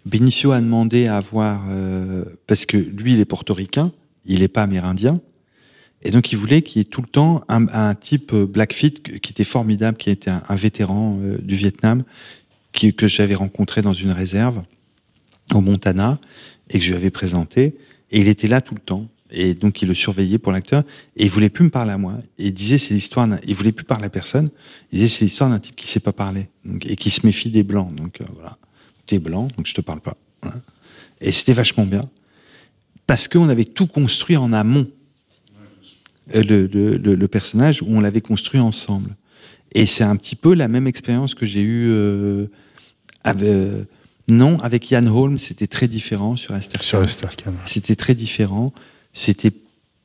Benicio 0.06 0.52
a 0.52 0.60
demandé 0.60 1.06
à 1.06 1.18
avoir, 1.18 1.64
euh, 1.68 2.24
parce 2.46 2.64
que 2.64 2.76
lui, 2.76 3.12
il 3.14 3.20
est 3.20 3.26
portoricain, 3.26 3.92
il 4.26 4.40
n'est 4.40 4.48
pas 4.48 4.62
amérindien, 4.62 5.20
et 6.02 6.10
donc 6.10 6.30
il 6.32 6.36
voulait 6.36 6.62
qu'il 6.62 6.78
y 6.78 6.80
ait 6.82 6.84
tout 6.84 7.02
le 7.02 7.08
temps 7.08 7.42
un, 7.48 7.94
type 7.94 8.34
Blackfeet 8.34 9.02
qui 9.20 9.32
était 9.32 9.44
formidable, 9.44 9.96
qui 9.96 10.10
était 10.10 10.30
un, 10.30 10.54
vétéran 10.54 11.18
du 11.40 11.56
Vietnam, 11.56 12.04
que 12.72 13.06
j'avais 13.06 13.34
rencontré 13.34 13.82
dans 13.82 13.94
une 13.94 14.12
réserve 14.12 14.62
au 15.52 15.60
Montana 15.60 16.18
et 16.70 16.78
que 16.78 16.84
je 16.84 16.90
lui 16.90 16.96
avais 16.96 17.10
présenté. 17.10 17.76
Et 18.10 18.20
il 18.20 18.28
était 18.28 18.48
là 18.48 18.60
tout 18.60 18.74
le 18.74 18.80
temps. 18.80 19.08
Et 19.30 19.54
donc, 19.54 19.82
il 19.82 19.88
le 19.88 19.94
surveillait 19.94 20.38
pour 20.38 20.52
l'acteur. 20.52 20.84
Et 21.16 21.24
il 21.24 21.30
voulait 21.30 21.50
plus 21.50 21.64
me 21.64 21.70
parler 21.70 21.92
à 21.92 21.98
moi. 21.98 22.18
Et 22.38 22.46
il 22.46 22.54
disait, 22.54 22.78
c'est 22.78 22.94
l'histoire 22.94 23.28
Il 23.46 23.54
voulait 23.54 23.72
plus 23.72 23.84
parler 23.84 24.06
à 24.06 24.10
personne. 24.10 24.50
Il 24.92 25.00
disait, 25.00 25.16
c'est 25.16 25.24
l'histoire 25.24 25.50
d'un 25.50 25.58
type 25.58 25.74
qui 25.74 25.88
sait 25.88 26.00
pas 26.00 26.12
parler. 26.12 26.48
Donc, 26.64 26.86
et 26.86 26.96
qui 26.96 27.10
se 27.10 27.26
méfie 27.26 27.50
des 27.50 27.64
blancs. 27.64 27.92
Donc, 27.94 28.20
euh, 28.20 28.24
voilà. 28.34 28.56
T'es 29.06 29.18
blanc, 29.18 29.48
donc 29.56 29.66
je 29.66 29.74
te 29.74 29.80
parle 29.80 30.00
pas. 30.00 30.16
Et 31.20 31.32
c'était 31.32 31.52
vachement 31.52 31.86
bien. 31.86 32.08
Parce 33.06 33.28
qu'on 33.28 33.48
avait 33.48 33.64
tout 33.64 33.86
construit 33.86 34.36
en 34.36 34.52
amont. 34.52 34.86
Euh, 36.34 36.42
le, 36.42 36.66
le, 36.66 37.14
le, 37.14 37.28
personnage, 37.28 37.82
où 37.82 37.86
on 37.88 38.00
l'avait 38.00 38.20
construit 38.20 38.58
ensemble. 38.58 39.14
Et 39.72 39.86
c'est 39.86 40.02
un 40.02 40.16
petit 40.16 40.34
peu 40.34 40.54
la 40.54 40.66
même 40.66 40.88
expérience 40.88 41.34
que 41.34 41.46
j'ai 41.46 41.60
eue 41.60 41.88
euh, 41.88 42.46
avec, 43.22 43.44
euh, 43.44 43.84
non, 44.26 44.58
avec 44.60 44.90
Ian 44.90 45.06
Holm, 45.06 45.38
c'était 45.38 45.68
très 45.68 45.86
différent 45.86 46.36
sur 46.36 46.56
Esther. 46.56 46.82
Sur 46.82 47.00
C'était 47.66 47.94
très 47.94 48.16
différent. 48.16 48.72
C'était 49.12 49.52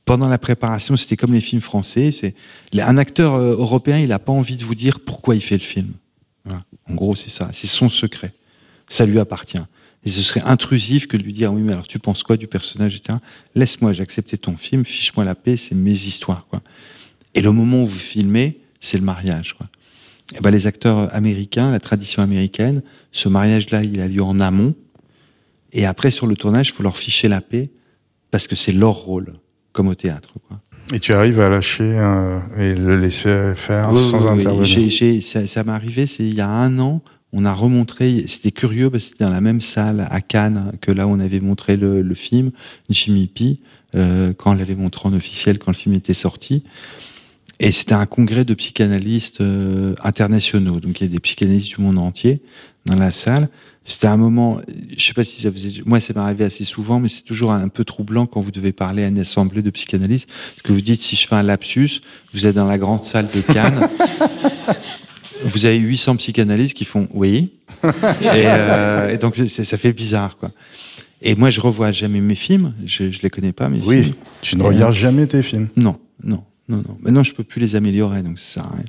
pendant 0.06 0.28
la 0.28 0.38
préparation, 0.38 0.95
c'était 0.95 1.18
comme 1.18 1.34
les 1.34 1.41
films 1.41 1.61
français. 1.61 2.11
C'est 2.11 2.36
un 2.80 2.98
acteur 2.98 3.38
européen, 3.38 3.98
il 3.98 4.10
n'a 4.10 4.19
pas 4.19 4.32
envie 4.32 4.57
de 4.57 4.64
vous 4.64 4.76
dire 4.76 4.99
pourquoi 4.99 5.36
il 5.36 5.41
fait 5.41 5.57
le 5.57 5.61
film. 5.61 5.94
En 6.48 6.94
gros, 6.94 7.15
c'est 7.15 7.30
ça. 7.30 7.49
C'est 7.53 7.68
son 7.68 7.90
secret. 7.90 8.34
Ça 8.88 9.06
lui 9.06 9.19
appartient. 9.19 9.61
Et 10.03 10.10
ce 10.10 10.22
serait 10.22 10.41
intrusif 10.41 11.07
que 11.07 11.15
de 11.15 11.23
lui 11.23 11.34
dire 11.34 11.53
oui, 11.53 11.61
mais 11.61 11.73
alors 11.73 11.88
tu 11.88 11.99
penses 11.99 12.23
quoi 12.23 12.38
du 12.38 12.48
personnage, 12.48 12.95
etc. 12.95 13.19
Laisse-moi, 13.53 13.94
j'ai 13.94 14.02
accepté 14.02 14.38
ton 14.38 14.57
film, 14.57 14.84
fiche-moi 14.84 15.23
la 15.26 15.36
paix, 15.36 15.57
c'est 15.57 15.76
mes 15.76 15.91
histoires, 15.91 16.48
quoi. 16.49 16.61
Et 17.34 17.41
le 17.41 17.52
moment 17.52 17.84
où 17.84 17.88
vous 17.88 17.99
filmez, 17.99 18.60
c'est 18.80 18.98
le 18.98 19.03
mariage, 19.03 19.53
quoi. 19.53 19.68
Et 20.34 20.38
eh 20.38 20.41
ben, 20.41 20.49
les 20.49 20.65
acteurs 20.65 21.14
américains, 21.14 21.72
la 21.72 21.82
tradition 21.82 22.23
américaine, 22.23 22.84
ce 23.11 23.28
mariage-là, 23.28 23.84
il 23.84 23.99
a 23.99 24.07
lieu 24.07 24.23
en 24.23 24.40
amont. 24.40 24.73
Et 25.73 25.86
après, 25.86 26.10
sur 26.10 26.26
le 26.26 26.36
tournage, 26.36 26.69
il 26.69 26.72
faut 26.72 26.84
leur 26.84 26.95
ficher 26.95 27.28
la 27.28 27.41
paix 27.41 27.69
parce 28.32 28.48
que 28.48 28.56
c'est 28.56 28.72
leur 28.72 28.94
rôle, 28.94 29.34
comme 29.73 29.90
au 29.90 29.95
théâtre. 29.95 30.30
Quoi. 30.48 30.61
Et 30.94 30.99
tu 30.99 31.14
arrives 31.14 31.40
à 31.40 31.49
lâcher 31.49 31.84
euh, 31.84 32.40
et 32.57 32.76
le 32.76 32.98
laisser 32.98 33.53
faire 33.56 33.95
sans 33.95 34.28
intervenir 34.28 35.22
Ça, 35.23 35.48
ça 35.48 35.64
m'est 35.64 35.72
arrivé, 35.72 36.07
c'est 36.07 36.23
il 36.23 36.34
y 36.34 36.41
a 36.41 36.49
un 36.49 36.80
an, 36.80 37.02
on 37.34 37.45
a 37.45 37.53
remontré, 37.53 38.26
c'était 38.28 38.52
curieux 38.52 38.90
parce 38.90 39.06
que 39.06 39.10
c'était 39.12 39.24
dans 39.24 39.32
la 39.32 39.41
même 39.41 39.62
salle 39.62 40.08
à 40.10 40.22
Cannes 40.22 40.74
que 40.82 40.91
là 40.91 41.08
où 41.08 41.12
on 41.12 41.20
avait 41.20 41.40
montré 41.40 41.78
le, 41.78 42.02
le 42.02 42.16
film, 42.16 42.52
Jimmy 42.90 43.28
P, 43.28 43.60
euh, 43.95 44.34
quand 44.38 44.52
on 44.52 44.56
l'avait 44.56 44.76
montré 44.76 45.08
en 45.08 45.14
officiel, 45.14 45.60
quand 45.60 45.72
le 45.72 45.78
film 45.78 45.95
était 45.95 46.14
sorti. 46.14 46.64
Et 47.60 47.72
c'était 47.72 47.94
un 47.94 48.06
congrès 48.06 48.44
de 48.44 48.53
psychanalystes 48.53 49.41
euh, 49.41 49.94
internationaux. 50.03 50.80
Donc 50.80 50.99
il 50.99 51.03
y 51.03 51.10
a 51.10 51.12
des 51.12 51.20
psychanalystes 51.20 51.76
du 51.76 51.82
monde 51.82 51.99
entier 51.99 52.41
dans 52.86 52.95
la 52.95 53.12
salle. 53.12 53.49
C'était 53.84 54.08
un 54.08 54.18
moment, 54.18 54.60
je 54.95 55.03
sais 55.03 55.14
pas 55.14 55.24
si 55.24 55.41
ça 55.41 55.52
faisait, 55.52 55.82
moi 55.86 55.99
ça 55.99 56.14
m'est 56.14 56.20
arrivé 56.20 56.45
assez 56.45 56.64
souvent, 56.64 56.99
mais 56.99 57.08
c'est 57.08 57.24
toujours 57.24 57.52
un 57.52 57.68
peu 57.68 57.84
troublant 57.84 58.28
quand 58.28 58.40
vous 58.40 58.52
devez 58.52 58.72
parler 58.72 59.03
à 59.03 59.08
une 59.08 59.20
assemblée 59.20 59.64
de 59.64 59.72
psychanalystes, 59.72 60.28
parce 60.28 60.62
que 60.62 60.72
vous 60.72 60.82
dites 60.82 61.02
si 61.02 61.16
je 61.16 61.28
fais 61.28 61.36
un 61.36 61.41
lapsus, 61.41 62.02
vous 62.32 62.45
êtes 62.45 62.56
dans 62.56 62.68
la 62.68 62.78
grande 62.78 62.99
salle 62.99 63.26
de 63.26 63.41
Cannes, 63.41 63.90
vous 65.44 65.66
avez 65.66 65.78
800 65.78 66.18
psychanalystes 66.18 66.74
qui 66.74 66.86
font 66.86 67.08
oui, 67.14 67.52
et, 67.84 67.88
euh, 68.46 69.10
et 69.10 69.18
donc 69.18 69.36
ça 69.48 69.78
fait 69.78 69.94
bizarre 69.94 70.38
quoi. 70.38 70.52
Et 71.22 71.36
moi 71.36 71.50
je 71.50 71.62
revois 71.62 71.92
jamais 71.92 72.20
mes 72.22 72.36
films, 72.36 72.74
je, 72.86 73.12
je 73.12 73.22
les 73.22 73.30
connais 73.30 73.54
pas 73.54 73.70
mes 73.70 73.80
oui, 73.82 74.14
tu 74.42 74.58
ne 74.58 74.64
regardes 74.64 74.94
jamais 74.96 75.28
tes 75.28 75.44
films. 75.44 75.70
Non, 75.76 75.98
non. 76.24 76.44
Non, 76.70 76.78
non. 76.78 76.98
Maintenant, 77.02 77.24
je 77.24 77.34
peux 77.34 77.44
plus 77.44 77.60
les 77.60 77.76
améliorer, 77.76 78.24
donc 78.24 78.40
ça 78.40 78.54
sert 78.54 78.64
à 78.66 78.76
rien. 78.76 78.86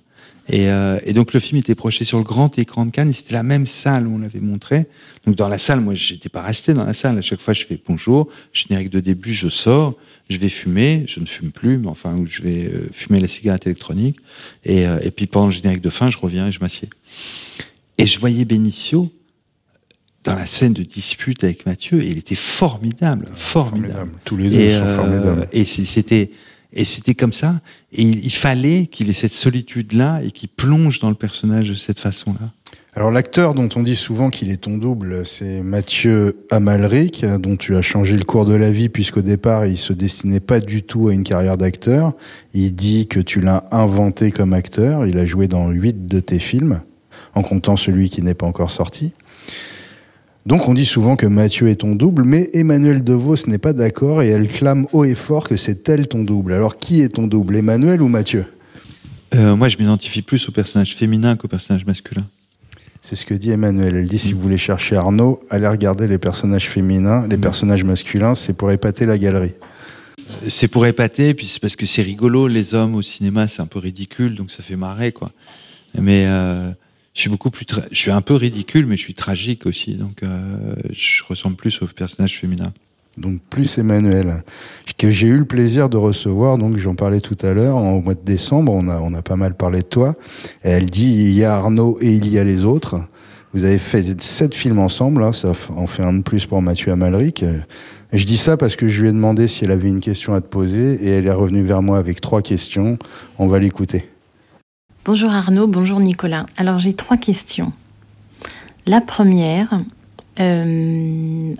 Et, 0.48 0.68
euh, 0.68 0.98
et, 1.04 1.12
donc 1.12 1.32
le 1.32 1.40
film 1.40 1.58
était 1.58 1.74
projeté 1.74 2.04
sur 2.04 2.18
le 2.18 2.24
grand 2.24 2.58
écran 2.58 2.86
de 2.86 2.90
Cannes. 2.90 3.10
Et 3.10 3.12
c'était 3.12 3.34
la 3.34 3.42
même 3.42 3.66
salle 3.66 4.06
où 4.06 4.14
on 4.16 4.18
l'avait 4.18 4.40
montré. 4.40 4.86
Donc 5.26 5.36
dans 5.36 5.48
la 5.48 5.58
salle, 5.58 5.80
moi, 5.80 5.94
j'étais 5.94 6.28
pas 6.28 6.42
resté 6.42 6.74
dans 6.74 6.84
la 6.84 6.94
salle. 6.94 7.18
À 7.18 7.22
chaque 7.22 7.40
fois, 7.40 7.54
je 7.54 7.64
fais 7.64 7.78
bonjour, 7.86 8.28
générique 8.52 8.90
de 8.90 9.00
début, 9.00 9.32
je 9.32 9.48
sors, 9.48 9.96
je 10.28 10.38
vais 10.38 10.48
fumer, 10.48 11.04
je 11.06 11.20
ne 11.20 11.26
fume 11.26 11.52
plus, 11.52 11.78
mais 11.78 11.88
enfin, 11.88 12.16
je 12.24 12.42
vais 12.42 12.66
euh, 12.66 12.88
fumer 12.92 13.20
la 13.20 13.28
cigarette 13.28 13.66
électronique. 13.66 14.16
Et, 14.64 14.86
euh, 14.86 14.98
et 15.02 15.10
puis 15.10 15.26
pendant 15.26 15.46
le 15.46 15.52
générique 15.52 15.82
de 15.82 15.90
fin, 15.90 16.10
je 16.10 16.18
reviens 16.18 16.48
et 16.48 16.52
je 16.52 16.60
m'assieds. 16.60 16.90
Et 17.98 18.06
je 18.06 18.18
voyais 18.18 18.44
Benicio 18.44 19.12
dans 20.24 20.34
la 20.34 20.46
scène 20.46 20.72
de 20.72 20.82
dispute 20.82 21.42
avec 21.42 21.66
Mathieu, 21.66 22.02
et 22.02 22.06
il 22.06 22.18
était 22.18 22.36
formidable, 22.36 23.24
formidable. 23.34 23.92
formidable. 23.92 24.10
Tous 24.24 24.36
les 24.36 24.50
deux 24.50 24.78
sont 24.78 24.86
formidables. 24.86 25.48
Et 25.52 25.64
c'était 25.64 26.30
et 26.72 26.84
c'était 26.84 27.14
comme 27.14 27.32
ça. 27.32 27.60
Et 27.92 28.02
il, 28.02 28.32
fallait 28.32 28.86
qu'il 28.86 29.10
ait 29.10 29.14
cette 29.14 29.32
solitude-là 29.32 30.22
et 30.22 30.30
qu'il 30.30 30.48
plonge 30.48 31.00
dans 31.00 31.10
le 31.10 31.14
personnage 31.14 31.68
de 31.68 31.74
cette 31.74 31.98
façon-là. 31.98 32.50
Alors 32.94 33.10
l'acteur 33.10 33.54
dont 33.54 33.68
on 33.76 33.82
dit 33.82 33.96
souvent 33.96 34.30
qu'il 34.30 34.50
est 34.50 34.62
ton 34.62 34.78
double, 34.78 35.24
c'est 35.26 35.62
Mathieu 35.62 36.44
Amalric, 36.50 37.24
dont 37.24 37.56
tu 37.56 37.76
as 37.76 37.82
changé 37.82 38.16
le 38.16 38.24
cours 38.24 38.46
de 38.46 38.54
la 38.54 38.70
vie 38.70 38.88
puisqu'au 38.88 39.22
départ 39.22 39.66
il 39.66 39.78
se 39.78 39.92
destinait 39.92 40.40
pas 40.40 40.60
du 40.60 40.82
tout 40.82 41.08
à 41.08 41.12
une 41.12 41.22
carrière 41.22 41.56
d'acteur. 41.56 42.12
Il 42.54 42.74
dit 42.74 43.08
que 43.08 43.20
tu 43.20 43.40
l'as 43.40 43.64
inventé 43.70 44.30
comme 44.30 44.52
acteur. 44.54 45.06
Il 45.06 45.18
a 45.18 45.26
joué 45.26 45.48
dans 45.48 45.68
huit 45.70 46.06
de 46.06 46.20
tes 46.20 46.38
films, 46.38 46.80
en 47.34 47.42
comptant 47.42 47.76
celui 47.76 48.08
qui 48.08 48.22
n'est 48.22 48.34
pas 48.34 48.46
encore 48.46 48.70
sorti. 48.70 49.12
Donc 50.44 50.68
on 50.68 50.74
dit 50.74 50.84
souvent 50.84 51.14
que 51.14 51.26
Mathieu 51.26 51.68
est 51.68 51.76
ton 51.76 51.94
double, 51.94 52.24
mais 52.24 52.50
Emmanuel 52.52 53.04
DeVos 53.04 53.46
n'est 53.46 53.58
pas 53.58 53.72
d'accord 53.72 54.22
et 54.22 54.28
elle 54.28 54.48
clame 54.48 54.86
haut 54.92 55.04
et 55.04 55.14
fort 55.14 55.48
que 55.48 55.56
c'est 55.56 55.88
elle 55.88 56.08
ton 56.08 56.24
double. 56.24 56.52
Alors 56.52 56.78
qui 56.78 57.00
est 57.00 57.10
ton 57.10 57.28
double, 57.28 57.56
Emmanuel 57.56 58.02
ou 58.02 58.08
Mathieu? 58.08 58.44
Euh, 59.34 59.54
Moi 59.54 59.68
je 59.68 59.78
m'identifie 59.78 60.22
plus 60.22 60.48
au 60.48 60.52
personnage 60.52 60.96
féminin 60.96 61.36
qu'au 61.36 61.46
personnage 61.46 61.86
masculin. 61.86 62.26
C'est 63.02 63.16
ce 63.16 63.24
que 63.24 63.34
dit 63.34 63.50
Emmanuel. 63.50 63.94
Elle 63.96 64.08
dit 64.08 64.18
si 64.18 64.32
vous 64.32 64.40
voulez 64.40 64.58
chercher 64.58 64.96
Arnaud, 64.96 65.40
allez 65.48 65.68
regarder 65.68 66.06
les 66.08 66.18
personnages 66.18 66.68
féminins, 66.68 67.26
les 67.28 67.36
mm. 67.36 67.40
personnages 67.40 67.84
masculins, 67.84 68.34
c'est 68.34 68.56
pour 68.56 68.70
épater 68.72 69.06
la 69.06 69.18
galerie. 69.18 69.54
C'est 70.48 70.68
pour 70.68 70.86
épater, 70.86 71.34
puis 71.34 71.46
c'est 71.46 71.60
parce 71.60 71.76
que 71.76 71.86
c'est 71.86 72.02
rigolo, 72.02 72.48
les 72.48 72.74
hommes 72.74 72.94
au 72.96 73.02
cinéma 73.02 73.46
c'est 73.46 73.60
un 73.60 73.66
peu 73.66 73.78
ridicule, 73.78 74.34
donc 74.34 74.50
ça 74.50 74.62
fait 74.62 74.76
marrer 74.76 75.12
quoi. 75.12 75.30
Mais 75.98 76.24
euh, 76.26 76.70
je 77.14 77.20
suis 77.20 77.30
beaucoup 77.30 77.50
plus, 77.50 77.66
je 77.90 77.96
suis 77.96 78.10
un 78.10 78.22
peu 78.22 78.34
ridicule, 78.34 78.86
mais 78.86 78.96
je 78.96 79.02
suis 79.02 79.14
tragique 79.14 79.66
aussi. 79.66 79.94
Donc, 79.94 80.22
euh, 80.22 80.74
je 80.90 81.22
ressemble 81.28 81.56
plus 81.56 81.82
au 81.82 81.86
personnage 81.86 82.38
féminin. 82.38 82.72
Donc 83.18 83.42
plus 83.50 83.76
Emmanuel, 83.76 84.42
que 84.96 85.10
j'ai 85.10 85.26
eu 85.26 85.36
le 85.36 85.44
plaisir 85.44 85.90
de 85.90 85.98
recevoir. 85.98 86.56
Donc 86.56 86.78
j'en 86.78 86.94
parlais 86.94 87.20
tout 87.20 87.36
à 87.42 87.52
l'heure 87.52 87.76
au 87.76 88.00
mois 88.00 88.14
de 88.14 88.24
décembre. 88.24 88.72
On 88.72 88.88
a 88.88 89.00
on 89.00 89.12
a 89.12 89.20
pas 89.20 89.36
mal 89.36 89.54
parlé 89.54 89.80
de 89.80 89.86
toi. 89.86 90.14
elle 90.62 90.86
dit 90.86 91.12
il 91.12 91.32
y 91.32 91.44
a 91.44 91.54
Arnaud 91.54 91.98
et 92.00 92.10
il 92.10 92.26
y 92.28 92.38
a 92.38 92.44
les 92.44 92.64
autres. 92.64 92.96
Vous 93.52 93.64
avez 93.64 93.76
fait 93.76 94.18
sept 94.22 94.54
films 94.54 94.78
ensemble. 94.78 95.20
Là, 95.20 95.34
ça 95.34 95.52
en 95.76 95.86
fait 95.86 96.02
un 96.02 96.14
de 96.14 96.22
plus 96.22 96.46
pour 96.46 96.62
Mathieu 96.62 96.90
Amalric. 96.90 97.44
Je 98.14 98.24
dis 98.24 98.38
ça 98.38 98.56
parce 98.56 98.76
que 98.76 98.88
je 98.88 99.02
lui 99.02 99.10
ai 99.10 99.12
demandé 99.12 99.46
si 99.46 99.64
elle 99.64 99.72
avait 99.72 99.88
une 99.88 100.00
question 100.00 100.32
à 100.32 100.40
te 100.40 100.46
poser 100.46 100.94
et 100.94 101.08
elle 101.10 101.26
est 101.26 101.32
revenue 101.32 101.64
vers 101.64 101.82
moi 101.82 101.98
avec 101.98 102.22
trois 102.22 102.40
questions. 102.40 102.98
On 103.38 103.46
va 103.46 103.58
l'écouter. 103.58 104.11
Bonjour 105.04 105.34
Arnaud, 105.34 105.66
bonjour 105.66 105.98
Nicolas. 105.98 106.46
Alors 106.56 106.78
j'ai 106.78 106.92
trois 106.92 107.16
questions. 107.16 107.72
La 108.86 109.00
première, 109.00 109.80
euh, 110.38 111.52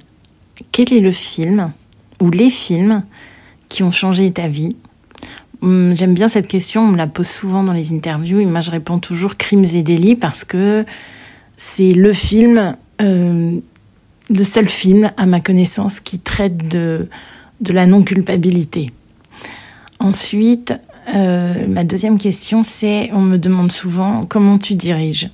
quel 0.70 0.93
est 0.93 1.01
le 1.01 1.10
film 1.10 1.73
ou 2.20 2.31
les 2.31 2.51
films 2.51 3.02
qui 3.69 3.82
ont 3.82 3.90
changé 3.90 4.32
ta 4.32 4.47
vie? 4.47 4.77
Hum, 5.60 5.93
J'aime 5.97 6.14
bien 6.14 6.28
cette 6.28 6.47
question, 6.47 6.82
on 6.82 6.93
me 6.93 6.97
la 6.97 7.09
pose 7.09 7.27
souvent 7.27 7.64
dans 7.64 7.73
les 7.73 7.93
interviews 7.93 8.39
et 8.39 8.47
moi 8.47 8.60
je 8.60 8.70
réponds 8.70 9.01
toujours 9.01 9.36
Crimes 9.36 9.66
et 9.74 9.82
délits 9.82 10.14
parce 10.14 10.44
que 10.44 10.86
c'est 11.56 11.94
le 11.94 12.12
film, 12.12 12.77
euh, 13.01 13.59
le 14.31 14.44
seul 14.44 14.69
film 14.69 15.10
à 15.16 15.27
ma 15.27 15.40
connaissance 15.40 15.98
qui 15.98 16.20
traite 16.20 16.69
de, 16.69 17.09
de 17.60 17.73
la 17.73 17.86
non-culpabilité. 17.86 18.93
Ensuite, 19.98 20.74
euh, 21.14 21.66
ma 21.66 21.84
deuxième 21.84 22.18
question, 22.18 22.62
c'est, 22.62 23.10
on 23.12 23.20
me 23.20 23.38
demande 23.38 23.72
souvent 23.72 24.24
comment 24.24 24.58
tu 24.58 24.74
diriges? 24.74 25.30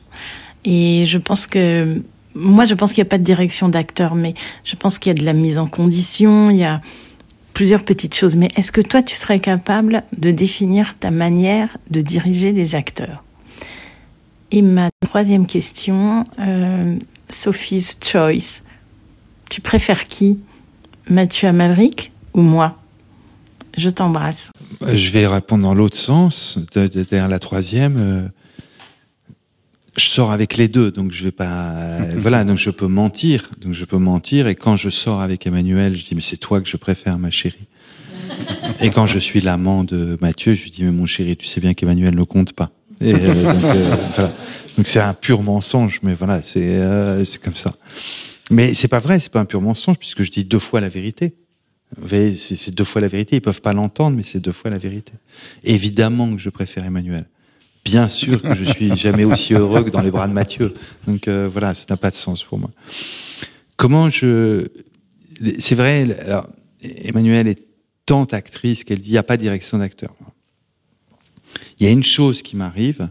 Et 0.64 1.04
je 1.06 1.18
pense 1.18 1.46
que, 1.46 2.02
moi, 2.34 2.64
je 2.64 2.74
pense 2.74 2.92
qu'il 2.92 3.02
n'y 3.02 3.08
a 3.08 3.10
pas 3.10 3.18
de 3.18 3.24
direction 3.24 3.68
d'acteur, 3.68 4.14
mais 4.14 4.34
je 4.64 4.76
pense 4.76 4.98
qu'il 4.98 5.10
y 5.10 5.16
a 5.16 5.18
de 5.18 5.24
la 5.24 5.32
mise 5.32 5.58
en 5.58 5.66
condition, 5.66 6.50
il 6.50 6.58
y 6.58 6.64
a 6.64 6.80
plusieurs 7.54 7.84
petites 7.84 8.14
choses. 8.14 8.36
Mais 8.36 8.48
est-ce 8.56 8.72
que 8.72 8.80
toi, 8.80 9.02
tu 9.02 9.14
serais 9.14 9.40
capable 9.40 10.02
de 10.16 10.30
définir 10.30 10.96
ta 10.98 11.10
manière 11.10 11.76
de 11.90 12.00
diriger 12.00 12.52
les 12.52 12.74
acteurs? 12.74 13.24
Et 14.50 14.62
ma 14.62 14.88
troisième 15.04 15.46
question, 15.46 16.24
euh, 16.38 16.96
Sophie's 17.28 17.98
Choice. 18.02 18.62
Tu 19.50 19.60
préfères 19.60 20.04
qui? 20.08 20.38
Mathieu 21.08 21.48
Amalric 21.48 22.12
ou 22.34 22.42
moi? 22.42 22.78
Je 23.78 23.88
t'embrasse. 23.88 24.50
Je 24.92 25.10
vais 25.12 25.26
répondre 25.26 25.62
dans 25.62 25.74
l'autre 25.74 25.96
sens. 25.96 26.58
Derrière 26.74 27.28
la 27.28 27.38
troisième, 27.38 28.30
je 29.96 30.06
sors 30.06 30.32
avec 30.32 30.56
les 30.56 30.68
deux, 30.68 30.90
donc 30.90 31.12
je 31.12 31.24
vais 31.24 31.32
pas. 31.32 31.76
voilà, 32.16 32.44
donc 32.44 32.58
je 32.58 32.70
peux 32.70 32.86
mentir, 32.86 33.50
donc 33.60 33.74
je 33.74 33.84
peux 33.84 33.98
mentir. 33.98 34.46
Et 34.46 34.54
quand 34.54 34.76
je 34.76 34.90
sors 34.90 35.20
avec 35.20 35.46
Emmanuel, 35.46 35.94
je 35.96 36.04
dis 36.04 36.14
mais 36.14 36.20
c'est 36.20 36.36
toi 36.36 36.60
que 36.60 36.68
je 36.68 36.76
préfère, 36.76 37.18
ma 37.18 37.30
chérie. 37.30 37.68
et 38.80 38.90
quand 38.90 39.06
je 39.06 39.18
suis 39.18 39.40
l'amant 39.40 39.84
de 39.84 40.18
Mathieu, 40.20 40.54
je 40.54 40.64
lui 40.64 40.70
dis 40.70 40.84
mais 40.84 40.92
mon 40.92 41.06
chéri, 41.06 41.36
tu 41.36 41.46
sais 41.46 41.60
bien 41.60 41.74
qu'Emmanuel 41.74 42.14
ne 42.14 42.22
compte 42.24 42.52
pas. 42.52 42.70
Et 43.00 43.14
euh, 43.14 43.52
donc 43.52 43.64
euh, 43.64 43.96
voilà. 44.14 44.32
Donc 44.76 44.86
c'est 44.86 45.00
un 45.00 45.14
pur 45.14 45.42
mensonge, 45.42 46.00
mais 46.02 46.14
voilà, 46.14 46.42
c'est 46.42 46.76
euh, 46.76 47.24
c'est 47.24 47.42
comme 47.42 47.56
ça. 47.56 47.74
Mais 48.50 48.74
c'est 48.74 48.88
pas 48.88 49.00
vrai, 49.00 49.20
c'est 49.20 49.30
pas 49.30 49.40
un 49.40 49.44
pur 49.44 49.60
mensonge 49.60 49.98
puisque 49.98 50.22
je 50.22 50.30
dis 50.30 50.44
deux 50.44 50.58
fois 50.58 50.80
la 50.80 50.88
vérité. 50.88 51.34
Vous 51.96 52.08
voyez, 52.08 52.36
c'est 52.36 52.74
deux 52.74 52.84
fois 52.84 53.00
la 53.00 53.08
vérité. 53.08 53.36
Ils 53.36 53.40
peuvent 53.40 53.60
pas 53.60 53.72
l'entendre, 53.72 54.16
mais 54.16 54.22
c'est 54.22 54.40
deux 54.40 54.52
fois 54.52 54.70
la 54.70 54.78
vérité. 54.78 55.12
Évidemment 55.64 56.30
que 56.34 56.38
je 56.38 56.50
préfère 56.50 56.84
Emmanuel 56.84 57.26
bien 57.88 58.08
sûr 58.08 58.42
que 58.42 58.54
je 58.54 58.64
suis 58.64 58.96
jamais 58.96 59.24
aussi 59.24 59.54
heureux 59.54 59.82
que 59.82 59.90
dans 59.90 60.02
les 60.02 60.10
bras 60.10 60.28
de 60.28 60.32
Mathieu. 60.32 60.74
Donc 61.06 61.26
euh, 61.26 61.48
voilà, 61.50 61.74
ça 61.74 61.84
n'a 61.88 61.96
pas 61.96 62.10
de 62.10 62.16
sens 62.16 62.44
pour 62.44 62.58
moi. 62.58 62.70
Comment 63.76 64.10
je... 64.10 64.66
C'est 65.58 65.74
vrai, 65.74 66.18
alors, 66.20 66.48
Emmanuel 66.82 67.46
est 67.46 67.62
tant 68.04 68.24
actrice 68.24 68.84
qu'elle 68.84 69.00
dit 69.00 69.10
il 69.10 69.12
n'y 69.12 69.18
a 69.18 69.22
pas 69.22 69.36
de 69.36 69.42
direction 69.42 69.78
d'acteur. 69.78 70.14
Il 71.78 71.86
y 71.86 71.88
a 71.88 71.92
une 71.92 72.02
chose 72.02 72.42
qui 72.42 72.56
m'arrive, 72.56 73.08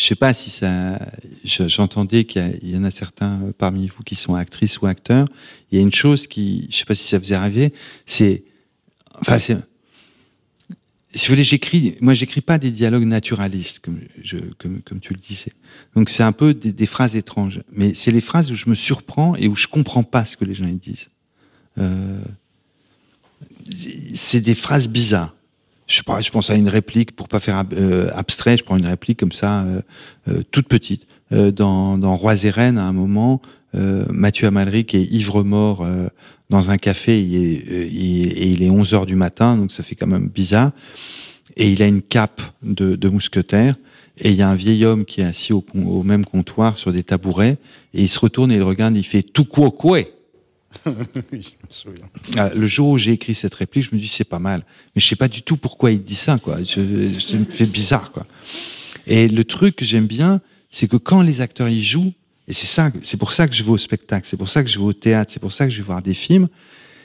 je 0.00 0.06
sais 0.06 0.14
pas 0.14 0.32
si 0.32 0.48
ça... 0.48 0.98
J'entendais 1.44 2.24
qu'il 2.24 2.58
y, 2.62 2.74
en 2.74 2.84
a 2.84 2.90
certains 2.90 3.38
parmi 3.58 3.86
vous 3.86 4.02
qui 4.02 4.14
sont 4.14 4.34
actrices 4.34 4.80
ou 4.80 4.86
acteurs. 4.86 5.26
Il 5.70 5.76
y 5.76 5.78
a 5.78 5.82
une 5.82 5.92
chose 5.92 6.26
qui... 6.26 6.66
Je 6.70 6.76
sais 6.76 6.86
pas 6.86 6.94
si 6.94 7.06
ça 7.06 7.18
vous 7.18 7.32
est 7.32 7.36
arrivé, 7.36 7.74
c'est... 8.06 8.44
Enfin, 9.20 9.38
c'est 9.38 9.58
si 11.12 11.26
vous 11.26 11.32
voulez, 11.32 11.42
j'écris, 11.42 11.96
moi, 12.00 12.14
j'écris 12.14 12.40
pas 12.40 12.56
des 12.56 12.70
dialogues 12.70 13.04
naturalistes, 13.04 13.80
comme, 13.80 13.98
comme, 14.84 15.00
tu 15.00 15.12
le 15.12 15.18
disais. 15.18 15.52
Donc, 15.96 16.08
c'est 16.08 16.22
un 16.22 16.30
peu 16.30 16.54
des, 16.54 16.72
des, 16.72 16.86
phrases 16.86 17.16
étranges. 17.16 17.62
Mais 17.72 17.94
c'est 17.94 18.12
les 18.12 18.20
phrases 18.20 18.50
où 18.52 18.54
je 18.54 18.70
me 18.70 18.76
surprends 18.76 19.34
et 19.34 19.48
où 19.48 19.56
je 19.56 19.66
comprends 19.66 20.04
pas 20.04 20.24
ce 20.24 20.36
que 20.36 20.44
les 20.44 20.54
gens 20.54 20.66
disent. 20.66 21.08
Euh, 21.78 22.22
c'est 24.14 24.40
des 24.40 24.54
phrases 24.54 24.88
bizarres. 24.88 25.34
Je, 25.90 26.30
pense 26.30 26.50
à 26.50 26.54
une 26.54 26.68
réplique, 26.68 27.16
pour 27.16 27.26
pas 27.26 27.40
faire 27.40 27.64
euh, 27.72 28.10
abstrait, 28.14 28.56
je 28.56 28.64
prends 28.64 28.76
une 28.76 28.86
réplique 28.86 29.18
comme 29.18 29.32
ça, 29.32 29.62
euh, 29.62 29.80
euh 30.28 30.42
toute 30.50 30.68
petite. 30.68 31.06
Euh, 31.32 31.50
dans, 31.50 31.98
dans 31.98 32.14
Rois 32.14 32.44
et 32.44 32.50
Reines, 32.50 32.78
à 32.78 32.84
un 32.84 32.92
moment, 32.92 33.42
Mathieu 33.72 34.48
Amalric 34.48 34.96
est 34.96 35.04
ivre-mort 35.04 35.86
dans 36.50 36.70
un 36.70 36.76
café 36.76 37.12
euh, 37.12 37.72
et 37.72 38.50
il 38.50 38.62
est 38.62 38.70
11 38.70 38.92
heures 38.92 39.06
du 39.06 39.16
matin, 39.16 39.56
donc 39.56 39.72
ça 39.72 39.82
fait 39.82 39.94
quand 39.94 40.08
même 40.08 40.28
bizarre. 40.28 40.72
Et 41.56 41.70
il 41.70 41.82
a 41.82 41.86
une 41.86 42.02
cape 42.02 42.42
de, 42.62 42.96
de 42.96 43.08
mousquetaire 43.08 43.76
et 44.18 44.30
il 44.30 44.36
y 44.36 44.42
a 44.42 44.48
un 44.48 44.54
vieil 44.54 44.84
homme 44.84 45.04
qui 45.04 45.20
est 45.20 45.24
assis 45.24 45.52
au, 45.52 45.64
au, 45.74 46.02
même 46.02 46.24
comptoir 46.24 46.76
sur 46.76 46.92
des 46.92 47.02
tabourets 47.02 47.56
et 47.94 48.02
il 48.02 48.08
se 48.08 48.18
retourne 48.18 48.52
et 48.52 48.56
il 48.56 48.62
regarde, 48.62 48.96
il 48.96 49.04
fait 49.04 49.22
tout 49.22 49.44
quoi 49.44 49.70
quoi. 50.84 52.10
Ah, 52.36 52.50
le 52.54 52.66
jour 52.66 52.90
où 52.90 52.98
j'ai 52.98 53.12
écrit 53.12 53.34
cette 53.34 53.54
réplique, 53.54 53.88
je 53.90 53.94
me 53.94 54.00
dis 54.00 54.08
c'est 54.08 54.24
pas 54.24 54.38
mal, 54.38 54.64
mais 54.94 55.00
je 55.00 55.06
sais 55.06 55.16
pas 55.16 55.28
du 55.28 55.42
tout 55.42 55.56
pourquoi 55.56 55.90
il 55.90 56.02
dit 56.02 56.14
ça 56.14 56.38
quoi. 56.38 56.62
Je, 56.62 57.18
ça 57.18 57.36
me 57.36 57.44
fait 57.44 57.66
bizarre 57.66 58.12
quoi. 58.12 58.26
Et 59.06 59.28
le 59.28 59.44
truc 59.44 59.76
que 59.76 59.84
j'aime 59.84 60.06
bien, 60.06 60.40
c'est 60.70 60.86
que 60.86 60.96
quand 60.96 61.22
les 61.22 61.40
acteurs 61.40 61.68
y 61.68 61.82
jouent, 61.82 62.12
et 62.46 62.52
c'est 62.52 62.66
ça, 62.66 62.90
c'est 63.02 63.16
pour 63.16 63.32
ça 63.32 63.48
que 63.48 63.54
je 63.54 63.62
vais 63.62 63.70
au 63.70 63.78
spectacle, 63.78 64.26
c'est 64.28 64.36
pour 64.36 64.48
ça 64.48 64.62
que 64.62 64.70
je 64.70 64.78
vais 64.78 64.84
au 64.84 64.92
théâtre, 64.92 65.32
c'est 65.32 65.40
pour 65.40 65.52
ça 65.52 65.66
que 65.66 65.72
je 65.72 65.78
vais 65.78 65.86
voir 65.86 66.02
des 66.02 66.14
films. 66.14 66.48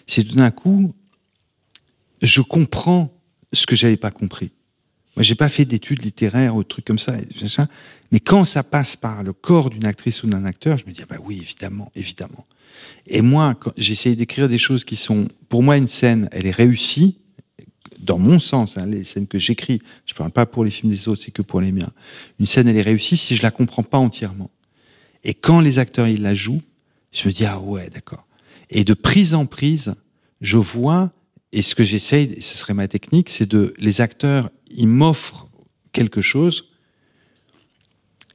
C'est 0.08 0.24
tout 0.24 0.36
d'un 0.36 0.52
coup, 0.52 0.94
je 2.22 2.42
comprends 2.42 3.12
ce 3.54 3.66
que 3.66 3.76
j'avais 3.76 3.98
pas 3.98 4.12
compris. 4.12 4.52
Moi, 5.16 5.24
j'ai 5.24 5.36
pas 5.36 5.50
fait 5.50 5.66
d'études 5.66 6.04
littéraires 6.04 6.56
ou 6.56 6.64
trucs 6.64 6.86
comme 6.86 7.00
ça, 7.00 7.16
mais 8.11 8.19
quand 8.19 8.45
ça 8.45 8.64
passe 8.64 8.95
par 8.95 9.23
le 9.23 9.34
corps 9.34 9.69
d'une 9.69 9.86
actrice 9.86 10.23
ou 10.23 10.27
d'un 10.27 10.45
acteur, 10.45 10.77
je 10.77 10.86
me 10.86 10.91
dis 10.91 11.02
ah 11.03 11.07
bah 11.10 11.18
oui, 11.23 11.40
évidemment, 11.41 11.91
évidemment. 11.95 12.45
Et 13.07 13.22
moi, 13.22 13.56
j'essaye 13.77 14.15
d'écrire 14.15 14.49
des 14.49 14.57
choses 14.57 14.84
qui 14.84 14.95
sont, 14.95 15.27
pour 15.49 15.64
moi, 15.64 15.77
une 15.77 15.88
scène, 15.88 16.30
elle 16.32 16.45
est 16.45 16.52
réussie 16.52 17.18
dans 17.99 18.19
mon 18.19 18.40
sens. 18.40 18.77
Hein, 18.77 18.86
les 18.86 19.03
scènes 19.03 19.27
que 19.27 19.40
j'écris, 19.40 19.82
je 20.06 20.14
parle 20.14 20.32
pas 20.32 20.45
pour 20.45 20.64
les 20.64 20.72
films 20.72 20.91
des 20.91 21.07
autres, 21.07 21.22
c'est 21.23 21.32
que 21.32 21.41
pour 21.41 21.61
les 21.61 21.72
miens. 21.72 21.91
Une 22.40 22.45
scène, 22.45 22.68
elle 22.68 22.77
est 22.77 22.82
réussie 22.82 23.18
si 23.18 23.36
je 23.36 23.44
la 23.44 23.52
comprends 23.52 23.84
pas 23.84 23.98
entièrement. 23.98 24.52
Et 25.23 25.34
quand 25.34 25.60
les 25.60 25.80
acteurs 25.80 26.07
ils 26.07 26.22
la 26.22 26.36
jouent, 26.36 26.61
je 27.11 27.27
me 27.27 27.34
dis 27.34 27.45
ah 27.45 27.60
ouais 27.60 27.90
d'accord. 27.90 28.27
Et 28.69 28.84
de 28.84 28.94
prise 28.94 29.34
en 29.34 29.45
prise, 29.45 29.95
je 30.41 30.57
vois 30.57 31.11
et 31.52 31.61
ce 31.61 31.73
que 31.73 31.84
j'essaye, 31.84 32.41
ce 32.41 32.57
serait 32.57 32.73
ma 32.73 32.88
technique, 32.88 33.30
c'est 33.30 33.49
de 33.49 33.73
les 33.77 34.02
acteurs 34.02 34.49
ils 34.69 34.90
m'offrent 34.90 35.48
quelque 35.94 36.22
chose, 36.22 36.65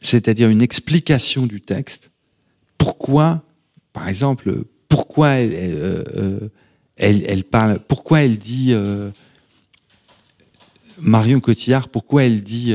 c'est-à-dire 0.01 0.49
une 0.49 0.63
explication 0.63 1.47
du 1.47 1.61
texte. 1.61 2.11
Pourquoi, 2.79 3.43
par 3.93 4.09
exemple, 4.09 4.65
pourquoi 4.89 5.31
elle, 5.31 5.53
euh, 5.55 6.49
euh, 7.01 7.43
parle, 7.51 7.81
pourquoi 7.87 8.23
elle 8.23 8.39
dit 8.39 8.73
euh, 8.73 9.11
Marion 10.99 11.41
Cotillard, 11.41 11.89
pourquoi 11.89 12.25
elle 12.25 12.43
dit 12.43 12.75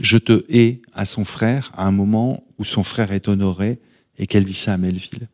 je 0.00 0.18
te 0.18 0.44
hais 0.48 0.80
à 0.92 1.04
son 1.04 1.24
frère 1.24 1.70
à 1.76 1.86
un 1.86 1.92
moment 1.92 2.44
où 2.58 2.64
son 2.64 2.82
frère 2.82 3.12
est 3.12 3.28
honoré 3.28 3.78
et 4.18 4.26
qu'elle 4.26 4.44
dit 4.44 4.54
ça 4.54 4.72
à 4.72 4.76
Melville. 4.76 5.28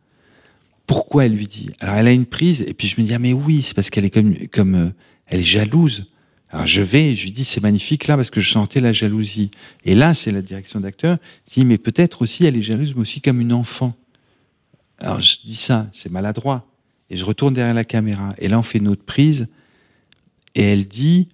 Pourquoi 0.86 1.26
elle 1.26 1.34
lui 1.34 1.46
dit? 1.46 1.70
Alors 1.78 1.94
elle 1.94 2.08
a 2.08 2.12
une 2.12 2.26
prise 2.26 2.62
et 2.62 2.74
puis 2.74 2.88
je 2.88 3.00
me 3.00 3.06
dis 3.06 3.14
ah 3.14 3.18
mais 3.18 3.32
oui 3.32 3.62
c'est 3.62 3.74
parce 3.74 3.90
qu'elle 3.90 4.04
est 4.04 4.10
comme 4.10 4.34
comme 4.48 4.92
elle 5.26 5.40
est 5.40 5.44
jalouse. 5.44 6.09
Alors 6.50 6.66
je 6.66 6.82
vais 6.82 7.14
je 7.14 7.24
lui 7.24 7.30
dis 7.30 7.44
c'est 7.44 7.62
magnifique 7.62 8.06
là 8.06 8.16
parce 8.16 8.30
que 8.30 8.40
je 8.40 8.50
sentais 8.50 8.80
la 8.80 8.92
jalousie. 8.92 9.50
Et 9.84 9.94
là 9.94 10.14
c'est 10.14 10.32
la 10.32 10.42
direction 10.42 10.80
d'acteur 10.80 11.18
dit 11.46 11.64
mais 11.64 11.78
peut-être 11.78 12.22
aussi 12.22 12.44
elle 12.44 12.56
est 12.56 12.62
jalouse 12.62 12.94
mais 12.94 13.02
aussi 13.02 13.20
comme 13.20 13.40
une 13.40 13.52
enfant. 13.52 13.94
Alors 14.98 15.20
je 15.20 15.38
dis 15.44 15.56
ça 15.56 15.88
c'est 15.94 16.10
maladroit 16.10 16.66
et 17.08 17.16
je 17.16 17.24
retourne 17.24 17.54
derrière 17.54 17.74
la 17.74 17.84
caméra 17.84 18.34
et 18.38 18.48
là 18.48 18.58
on 18.58 18.62
fait 18.62 18.80
notre 18.80 19.04
prise 19.04 19.46
et 20.54 20.62
elle 20.62 20.86
dit 20.86 21.28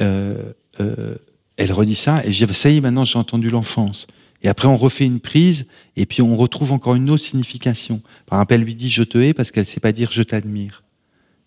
euh, 0.00 0.52
euh, 0.80 1.16
elle 1.58 1.72
redit 1.72 1.96
ça, 1.96 2.24
et 2.24 2.32
je 2.32 2.38
dis, 2.38 2.46
bah, 2.46 2.54
ça 2.54 2.70
y 2.70 2.76
est, 2.76 2.80
maintenant 2.80 3.04
j'ai 3.04 3.18
entendu 3.18 3.50
l'enfance. 3.50 4.06
Et 4.42 4.48
après, 4.48 4.68
on 4.68 4.76
refait 4.76 5.04
une 5.04 5.18
prise, 5.18 5.66
et 5.96 6.06
puis 6.06 6.22
on 6.22 6.36
retrouve 6.36 6.70
encore 6.70 6.94
une 6.94 7.10
autre 7.10 7.24
signification. 7.24 8.00
Par 8.26 8.38
exemple, 8.38 8.54
elle 8.54 8.60
lui 8.62 8.76
dit 8.76 8.88
je 8.88 9.02
te 9.02 9.18
hais 9.18 9.34
parce 9.34 9.50
qu'elle 9.50 9.66
sait 9.66 9.80
pas 9.80 9.90
dire 9.90 10.10
je 10.12 10.22
t'admire. 10.22 10.84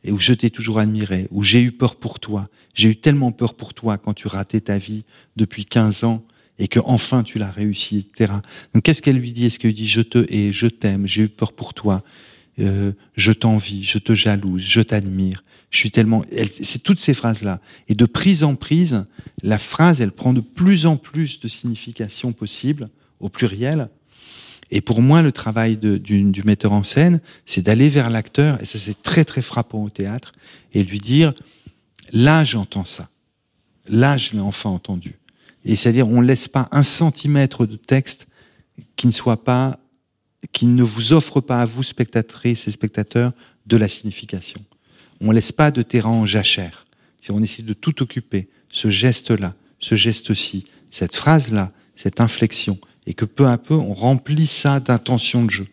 Et 0.03 0.11
où 0.11 0.19
je 0.19 0.33
t'ai 0.33 0.49
toujours 0.49 0.79
admiré, 0.79 1.27
où 1.31 1.43
j'ai 1.43 1.61
eu 1.61 1.71
peur 1.71 1.95
pour 1.95 2.19
toi. 2.19 2.49
J'ai 2.73 2.89
eu 2.89 2.95
tellement 2.95 3.31
peur 3.31 3.53
pour 3.53 3.73
toi 3.73 3.97
quand 3.97 4.13
tu 4.13 4.27
ratais 4.27 4.61
ta 4.61 4.77
vie 4.77 5.03
depuis 5.35 5.65
15 5.65 6.03
ans 6.03 6.23
et 6.57 6.67
que 6.67 6.79
enfin 6.83 7.23
tu 7.23 7.37
l'as 7.37 7.51
réussi, 7.51 8.07
etc. 8.09 8.33
Donc 8.73 8.83
qu'est-ce 8.83 9.01
qu'elle 9.01 9.17
lui 9.17 9.33
dit? 9.33 9.45
Est-ce 9.45 9.59
qu'elle 9.59 9.71
lui 9.71 9.75
dit 9.75 9.87
je 9.87 10.01
te 10.01 10.25
hais, 10.29 10.51
je 10.51 10.67
t'aime, 10.67 11.07
j'ai 11.07 11.23
eu 11.23 11.29
peur 11.29 11.53
pour 11.53 11.73
toi, 11.73 12.03
euh, 12.59 12.93
je 13.15 13.31
t'envie, 13.31 13.83
je 13.83 13.97
te 13.97 14.13
jalouse, 14.13 14.63
je 14.63 14.81
t'admire. 14.81 15.43
Je 15.71 15.77
suis 15.77 15.91
tellement. 15.91 16.23
C'est 16.61 16.83
toutes 16.83 16.99
ces 16.99 17.13
phrases-là. 17.13 17.61
Et 17.87 17.95
de 17.95 18.05
prise 18.05 18.43
en 18.43 18.55
prise, 18.55 19.05
la 19.41 19.57
phrase, 19.57 20.01
elle 20.01 20.11
prend 20.11 20.33
de 20.33 20.41
plus 20.41 20.85
en 20.85 20.97
plus 20.97 21.39
de 21.39 21.47
signification 21.47 22.33
possible 22.33 22.89
au 23.21 23.29
pluriel. 23.29 23.89
Et 24.71 24.79
pour 24.79 25.01
moi, 25.01 25.21
le 25.21 25.33
travail 25.33 25.75
du, 25.75 25.99
du, 25.99 26.43
metteur 26.43 26.71
en 26.71 26.83
scène, 26.83 27.19
c'est 27.45 27.61
d'aller 27.61 27.89
vers 27.89 28.09
l'acteur, 28.09 28.61
et 28.61 28.65
ça 28.65 28.79
c'est 28.79 29.01
très 29.01 29.25
très 29.25 29.41
frappant 29.41 29.83
au 29.83 29.89
théâtre, 29.89 30.31
et 30.73 30.83
lui 30.83 30.99
dire 30.99 31.33
là 32.13 32.43
j'entends 32.45 32.85
ça, 32.85 33.09
là 33.87 34.17
je 34.17 34.31
l'ai 34.31 34.39
enfin 34.39 34.69
entendu. 34.69 35.19
Et 35.65 35.75
c'est-à-dire 35.75 36.07
on 36.07 36.21
ne 36.21 36.27
laisse 36.27 36.47
pas 36.47 36.69
un 36.71 36.83
centimètre 36.83 37.65
de 37.65 37.75
texte 37.75 38.27
qui 38.95 39.07
ne 39.07 39.11
soit 39.11 39.43
pas, 39.43 39.77
qui 40.53 40.65
ne 40.65 40.83
vous 40.83 41.11
offre 41.11 41.41
pas 41.41 41.61
à 41.61 41.65
vous 41.65 41.83
spectatrices 41.83 42.67
et 42.67 42.71
spectateurs 42.71 43.33
de 43.67 43.77
la 43.77 43.89
signification. 43.89 44.63
On 45.19 45.31
laisse 45.31 45.51
pas 45.51 45.69
de 45.69 45.81
terrain 45.81 46.09
en 46.09 46.25
jachère. 46.25 46.85
Si 47.19 47.31
on 47.31 47.43
essaie 47.43 47.61
de 47.61 47.73
tout 47.73 48.01
occuper, 48.01 48.49
ce 48.69 48.89
geste-là, 48.89 49.53
ce 49.79 49.95
geste-ci, 49.95 50.65
cette 50.89 51.15
phrase-là, 51.15 51.71
cette 51.95 52.21
inflexion, 52.21 52.79
et 53.11 53.13
que 53.13 53.25
peu 53.25 53.45
à 53.45 53.57
peu, 53.57 53.73
on 53.73 53.93
remplit 53.93 54.47
ça 54.47 54.79
d'intention 54.79 55.43
de 55.43 55.49
jeu. 55.49 55.67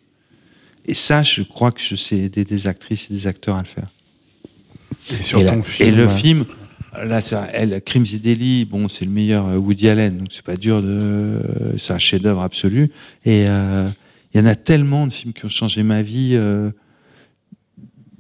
Et 0.87 0.95
ça, 0.95 1.23
je 1.23 1.43
crois 1.43 1.71
que 1.71 1.81
je 1.81 1.95
sais 1.95 2.19
aider 2.19 2.45
des 2.45 2.67
actrices 2.67 3.09
et 3.09 3.15
des 3.15 3.29
acteurs 3.29 3.55
à 3.55 3.63
le 3.63 3.69
faire. 3.69 3.87
Et 5.09 5.23
sur 5.23 5.47
ton 5.47 5.63
film. 5.63 5.89
Et 5.89 5.93
le 5.93 6.09
film, 6.09 6.47
là, 7.01 7.21
ça, 7.21 7.49
elle, 7.53 7.81
Crimes 7.81 8.07
et 8.13 8.19
délits, 8.19 8.65
bon, 8.65 8.89
c'est 8.89 9.05
le 9.05 9.13
meilleur 9.13 9.47
euh, 9.47 9.57
Woody 9.57 9.89
Allen, 9.89 10.19
donc 10.19 10.29
c'est 10.33 10.43
pas 10.43 10.57
dur 10.57 10.83
de, 10.83 11.41
c'est 11.79 11.93
un 11.93 11.99
chef-d'œuvre 11.99 12.43
absolu. 12.43 12.91
Et 13.25 13.45
euh, 13.47 13.89
il 14.35 14.41
y 14.41 14.43
en 14.43 14.47
a 14.47 14.57
tellement 14.57 15.07
de 15.07 15.13
films 15.13 15.33
qui 15.33 15.45
ont 15.45 15.49
changé 15.49 15.85
ma 15.85 16.03
vie. 16.03 16.33
Euh, 16.33 16.73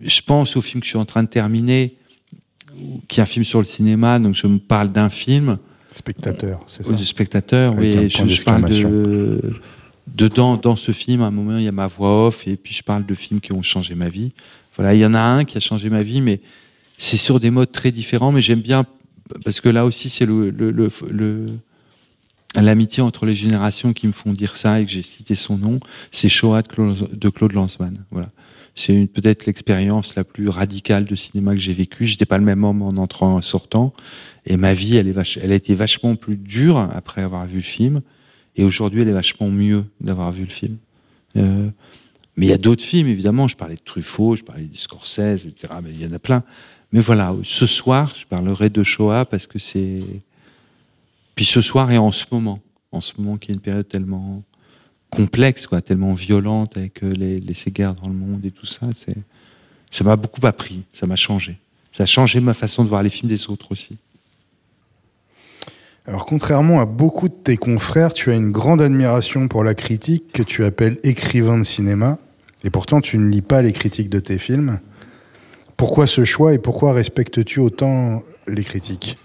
je 0.00 0.20
pense 0.20 0.56
au 0.56 0.62
film 0.62 0.80
que 0.80 0.86
je 0.86 0.90
suis 0.90 0.98
en 0.98 1.06
train 1.06 1.24
de 1.24 1.28
terminer, 1.28 1.96
qui 3.08 3.18
est 3.18 3.22
un 3.24 3.26
film 3.26 3.44
sur 3.44 3.58
le 3.58 3.64
cinéma, 3.64 4.20
donc 4.20 4.36
je 4.36 4.46
me 4.46 4.58
parle 4.58 4.92
d'un 4.92 5.10
film. 5.10 5.58
Spectateur, 5.92 6.60
c'est 6.68 6.84
ça. 6.84 6.92
Du 6.92 7.06
spectateur, 7.06 7.74
oui. 7.76 8.10
Je, 8.10 8.26
je, 8.26 8.44
parle 8.44 8.68
de. 8.68 9.40
Dedans, 10.06 10.56
dans 10.56 10.76
ce 10.76 10.92
film, 10.92 11.22
à 11.22 11.26
un 11.26 11.30
moment, 11.30 11.58
il 11.58 11.64
y 11.64 11.68
a 11.68 11.72
ma 11.72 11.86
voix 11.86 12.26
off, 12.26 12.46
et 12.46 12.56
puis 12.56 12.74
je 12.74 12.82
parle 12.82 13.04
de 13.04 13.14
films 13.14 13.40
qui 13.40 13.52
ont 13.52 13.62
changé 13.62 13.94
ma 13.94 14.08
vie. 14.08 14.32
Voilà, 14.76 14.94
il 14.94 15.00
y 15.00 15.06
en 15.06 15.14
a 15.14 15.20
un 15.20 15.44
qui 15.44 15.56
a 15.56 15.60
changé 15.60 15.90
ma 15.90 16.02
vie, 16.02 16.20
mais 16.20 16.40
c'est 16.98 17.16
sur 17.16 17.40
des 17.40 17.50
modes 17.50 17.72
très 17.72 17.90
différents, 17.90 18.32
mais 18.32 18.40
j'aime 18.40 18.60
bien 18.60 18.86
parce 19.44 19.60
que 19.60 19.68
là 19.68 19.84
aussi 19.84 20.08
c'est 20.08 20.26
le, 20.26 20.50
le, 20.50 20.70
le, 20.70 21.46
l'amitié 22.54 23.02
entre 23.02 23.26
les 23.26 23.34
générations 23.34 23.92
qui 23.92 24.06
me 24.06 24.12
font 24.12 24.32
dire 24.32 24.56
ça 24.56 24.80
et 24.80 24.84
que 24.84 24.90
j'ai 24.90 25.02
cité 25.02 25.34
son 25.34 25.58
nom, 25.58 25.80
c'est 26.10 26.28
Shoah 26.28 26.62
de 26.62 26.68
Claude, 26.68 27.08
de 27.12 27.28
Claude 27.28 27.52
Lanzmann. 27.52 28.04
Voilà. 28.10 28.28
C'est 28.78 29.08
peut-être 29.12 29.46
l'expérience 29.46 30.14
la 30.14 30.22
plus 30.22 30.48
radicale 30.48 31.04
de 31.04 31.16
cinéma 31.16 31.52
que 31.52 31.58
j'ai 31.58 31.72
vécue. 31.72 32.06
J'étais 32.06 32.26
pas 32.26 32.38
le 32.38 32.44
même 32.44 32.62
homme 32.62 32.80
en 32.80 32.90
entrant 32.90 33.34
en 33.34 33.42
sortant, 33.42 33.92
et 34.46 34.56
ma 34.56 34.72
vie, 34.72 34.96
elle, 34.96 35.08
est 35.08 35.38
elle 35.42 35.50
a 35.50 35.56
été 35.56 35.74
vachement 35.74 36.14
plus 36.14 36.36
dure 36.36 36.78
après 36.78 37.22
avoir 37.22 37.44
vu 37.48 37.56
le 37.56 37.62
film, 37.62 38.02
et 38.54 38.62
aujourd'hui, 38.62 39.02
elle 39.02 39.08
est 39.08 39.12
vachement 39.12 39.48
mieux 39.48 39.84
d'avoir 40.00 40.30
vu 40.30 40.42
le 40.42 40.50
film. 40.50 40.76
Euh, 41.36 41.68
mais 42.36 42.46
il 42.46 42.48
y 42.50 42.52
a 42.52 42.58
d'autres 42.58 42.84
films, 42.84 43.08
évidemment. 43.08 43.48
Je 43.48 43.56
parlais 43.56 43.74
de 43.74 43.80
Truffaut, 43.84 44.36
je 44.36 44.44
parlais 44.44 44.66
de 44.66 44.76
Scorsese, 44.76 45.44
etc. 45.44 45.74
Mais 45.82 45.90
il 45.90 46.00
y 46.00 46.06
en 46.06 46.12
a 46.12 46.20
plein. 46.20 46.44
Mais 46.92 47.00
voilà, 47.00 47.34
ce 47.42 47.66
soir, 47.66 48.14
je 48.16 48.26
parlerai 48.26 48.70
de 48.70 48.84
Shoah 48.84 49.24
parce 49.24 49.48
que 49.48 49.58
c'est. 49.58 50.04
Puis 51.34 51.46
ce 51.46 51.60
soir 51.60 51.90
et 51.90 51.98
en 51.98 52.12
ce 52.12 52.26
moment, 52.30 52.60
en 52.92 53.00
ce 53.00 53.12
moment 53.18 53.38
qui 53.38 53.50
est 53.50 53.54
une 53.54 53.60
période 53.60 53.88
tellement 53.88 54.44
complexe, 55.10 55.66
quoi, 55.66 55.80
tellement 55.80 56.14
violente 56.14 56.76
avec 56.76 57.02
euh, 57.02 57.12
les, 57.12 57.40
les 57.40 57.54
ces 57.54 57.70
guerres 57.70 57.94
dans 57.94 58.08
le 58.08 58.14
monde 58.14 58.44
et 58.44 58.50
tout 58.50 58.66
ça, 58.66 58.88
c'est, 58.94 59.16
ça 59.90 60.04
m'a 60.04 60.16
beaucoup 60.16 60.46
appris, 60.46 60.82
ça 60.92 61.06
m'a 61.06 61.16
changé. 61.16 61.58
Ça 61.96 62.02
a 62.04 62.06
changé 62.06 62.40
ma 62.40 62.54
façon 62.54 62.84
de 62.84 62.88
voir 62.88 63.02
les 63.02 63.10
films 63.10 63.28
des 63.28 63.48
autres 63.48 63.72
aussi. 63.72 63.96
Alors 66.06 66.24
contrairement 66.24 66.80
à 66.80 66.86
beaucoup 66.86 67.28
de 67.28 67.34
tes 67.34 67.56
confrères, 67.56 68.14
tu 68.14 68.30
as 68.30 68.34
une 68.34 68.50
grande 68.50 68.80
admiration 68.80 69.46
pour 69.48 69.62
la 69.62 69.74
critique 69.74 70.32
que 70.32 70.42
tu 70.42 70.64
appelles 70.64 70.98
écrivain 71.02 71.58
de 71.58 71.64
cinéma, 71.64 72.18
et 72.64 72.70
pourtant 72.70 73.00
tu 73.00 73.18
ne 73.18 73.28
lis 73.28 73.42
pas 73.42 73.60
les 73.62 73.72
critiques 73.72 74.08
de 74.08 74.20
tes 74.20 74.38
films. 74.38 74.80
Pourquoi 75.76 76.06
ce 76.06 76.24
choix 76.24 76.54
et 76.54 76.58
pourquoi 76.58 76.92
respectes-tu 76.92 77.60
autant 77.60 78.22
les 78.46 78.64
critiques? 78.64 79.16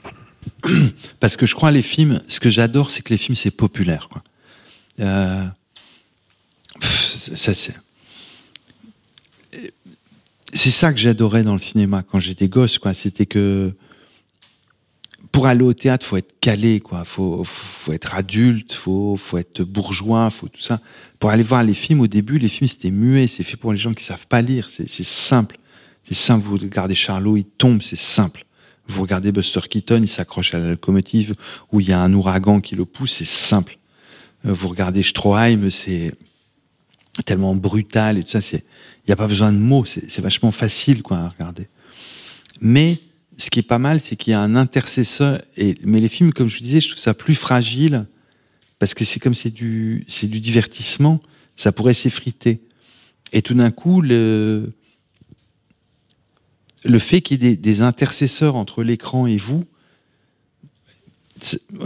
Parce 1.19 1.37
que 1.37 1.45
je 1.45 1.55
crois 1.55 1.71
les 1.71 1.81
films, 1.81 2.21
ce 2.27 2.39
que 2.39 2.49
j'adore, 2.49 2.91
c'est 2.91 3.01
que 3.01 3.09
les 3.09 3.17
films, 3.17 3.35
c'est 3.35 3.51
populaire. 3.51 4.09
Quoi. 4.11 4.21
Euh, 4.99 5.45
ça, 6.81 7.53
c'est... 7.53 7.75
c'est 10.53 10.71
ça 10.71 10.91
que 10.91 10.99
j'adorais 10.99 11.43
dans 11.43 11.53
le 11.53 11.59
cinéma 11.59 12.03
quand 12.03 12.19
j'étais 12.19 12.47
gosse. 12.47 12.77
Quoi. 12.77 12.93
C'était 12.93 13.25
que 13.25 13.73
pour 15.33 15.47
aller 15.47 15.63
au 15.63 15.73
théâtre, 15.73 16.05
faut 16.05 16.17
être 16.17 16.39
calé, 16.39 16.79
quoi. 16.79 17.03
Faut, 17.05 17.43
être 17.91 18.13
adulte, 18.13 18.71
faut, 18.71 19.17
faut 19.17 19.39
être 19.39 19.63
bourgeois, 19.63 20.29
faut 20.29 20.47
tout 20.47 20.61
ça. 20.61 20.79
Pour 21.19 21.31
aller 21.31 21.41
voir 21.41 21.63
les 21.63 21.73
films, 21.73 22.01
au 22.01 22.07
début, 22.07 22.37
les 22.37 22.49
films 22.49 22.67
c'était 22.67 22.91
muet, 22.91 23.25
c'est 23.25 23.43
fait 23.43 23.57
pour 23.57 23.71
les 23.71 23.79
gens 23.79 23.93
qui 23.93 24.03
savent 24.03 24.27
pas 24.27 24.41
lire, 24.43 24.69
c'est 24.69 24.87
simple. 25.03 25.57
C'est 26.07 26.13
simple, 26.13 26.45
vous 26.45 26.57
regardez 26.57 26.95
Charlot, 26.95 27.37
il 27.37 27.45
tombe, 27.45 27.81
c'est 27.81 27.97
simple. 27.97 28.45
Vous 28.87 29.01
regardez 29.01 29.31
Buster 29.31 29.61
Keaton, 29.67 30.01
il 30.03 30.07
s'accroche 30.07 30.53
à 30.53 30.59
la 30.59 30.69
locomotive, 30.71 31.33
où 31.71 31.79
il 31.79 31.87
y 31.87 31.93
a 31.93 31.99
un 31.99 32.13
ouragan 32.13 32.61
qui 32.61 32.75
le 32.75 32.85
pousse, 32.85 33.15
c'est 33.17 33.27
simple. 33.27 33.79
Euh, 34.45 34.53
vous 34.53 34.67
regardez 34.67 35.01
Stroheim, 35.01 35.71
c'est 35.71 36.13
tellement 37.25 37.55
brutal 37.55 38.17
et 38.17 38.23
tout 38.23 38.31
ça, 38.31 38.41
c'est, 38.41 38.63
il 39.05 39.09
n'y 39.09 39.13
a 39.13 39.15
pas 39.15 39.27
besoin 39.27 39.51
de 39.51 39.57
mots, 39.57 39.85
c'est 39.85 40.19
vachement 40.21 40.51
facile, 40.51 41.03
quoi, 41.03 41.17
à 41.17 41.29
regarder. 41.29 41.67
Mais, 42.61 42.99
ce 43.37 43.49
qui 43.49 43.59
est 43.59 43.63
pas 43.63 43.79
mal, 43.79 43.99
c'est 43.99 44.15
qu'il 44.15 44.31
y 44.31 44.33
a 44.33 44.41
un 44.41 44.55
intercesseur, 44.55 45.41
et, 45.57 45.75
mais 45.83 45.99
les 45.99 46.09
films, 46.09 46.33
comme 46.33 46.47
je 46.47 46.57
vous 46.57 46.63
disais, 46.63 46.79
je 46.79 46.89
trouve 46.89 46.99
ça 46.99 47.13
plus 47.13 47.35
fragile, 47.35 48.05
parce 48.79 48.93
que 48.93 49.05
c'est 49.05 49.19
comme 49.19 49.35
c'est 49.35 49.51
du, 49.51 50.05
c'est 50.07 50.27
du 50.27 50.39
divertissement, 50.39 51.21
ça 51.55 51.71
pourrait 51.71 51.93
s'effriter. 51.93 52.61
Et 53.31 53.41
tout 53.41 53.53
d'un 53.53 53.71
coup, 53.71 54.01
le, 54.01 54.73
le 56.83 56.99
fait 56.99 57.21
qu'il 57.21 57.43
y 57.43 57.47
ait 57.47 57.55
des, 57.55 57.81
intercesseurs 57.81 58.55
entre 58.55 58.83
l'écran 58.83 59.27
et 59.27 59.37
vous, 59.37 59.65